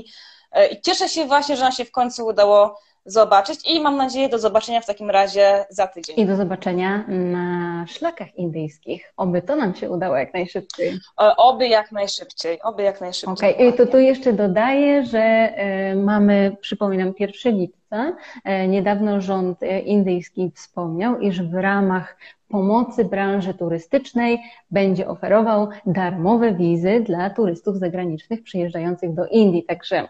i 0.72 0.82
cieszę 0.82 1.10
się 1.10 1.26
właśnie, 1.26 1.57
że 1.57 1.64
nam 1.64 1.72
się 1.72 1.86
w 1.86 1.91
końcu 1.91 2.26
udało 2.26 2.80
zobaczyć 3.06 3.60
i 3.72 3.82
mam 3.82 3.98
nadzieję 3.98 4.30
do 4.30 4.40
zobaczenia 4.40 4.82
w 4.82 4.86
takim 4.86 5.10
razie 5.10 5.65
za 5.69 5.88
tydzień. 5.88 6.15
I 6.19 6.26
do 6.26 6.36
zobaczenia 6.36 7.03
na 7.07 7.86
szlakach 7.88 8.36
indyjskich. 8.36 9.14
Oby 9.18 9.41
to 9.41 9.56
nam 9.56 9.76
się 9.76 9.90
udało 9.90 10.18
jak 10.18 10.34
najszybciej. 10.34 10.99
E, 11.22 11.36
Oby 11.36 11.68
jak 11.68 11.91
najszybciej, 11.91 12.61
oby 12.61 12.84
jak 12.84 13.02
najszybciej. 13.02 13.53
Okej, 13.56 13.69
i 13.69 13.73
to 13.73 13.86
tu 13.86 13.99
jeszcze 13.99 14.34
dodaję, 14.34 15.06
że 15.06 15.19
e, 15.19 15.95
mamy, 15.95 16.57
przypominam, 16.61 17.14
1 17.19 17.57
lipca. 17.57 18.15
E, 18.44 18.68
Niedawno 18.68 19.22
rząd 19.22 19.60
indyjski 19.86 20.52
wspomniał, 20.56 21.19
iż 21.19 21.41
w 21.41 21.53
ramach 21.53 22.18
pomocy 22.49 23.06
branży 23.06 23.53
turystycznej 23.53 24.40
będzie 24.72 25.07
oferował 25.07 25.68
darmowe 25.86 26.53
wizy 26.53 26.99
dla 26.99 27.30
turystów 27.30 27.77
zagranicznych 27.77 28.44
przyjeżdżających 28.44 29.14
do 29.14 29.26
Indii. 29.27 29.64
Także 29.64 30.07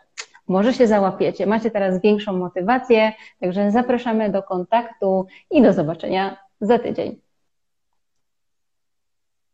może 0.48 0.74
się 0.74 0.88
załapiecie. 0.88 1.46
Macie 1.46 1.72
teraz 1.72 2.02
większą 2.02 2.34
motywację, 2.34 3.14
także 3.40 3.72
zapraszamy 3.72 4.30
do 4.30 4.44
kontaktu 4.44 5.26
i 5.52 5.62
do 5.62 5.74
zobaczenia 5.74 6.38
za 6.62 6.80
tydzień. 6.80 7.22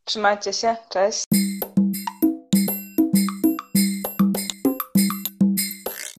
Trzymajcie 0.05 0.53
się, 0.53 0.75
cześć. 0.89 1.23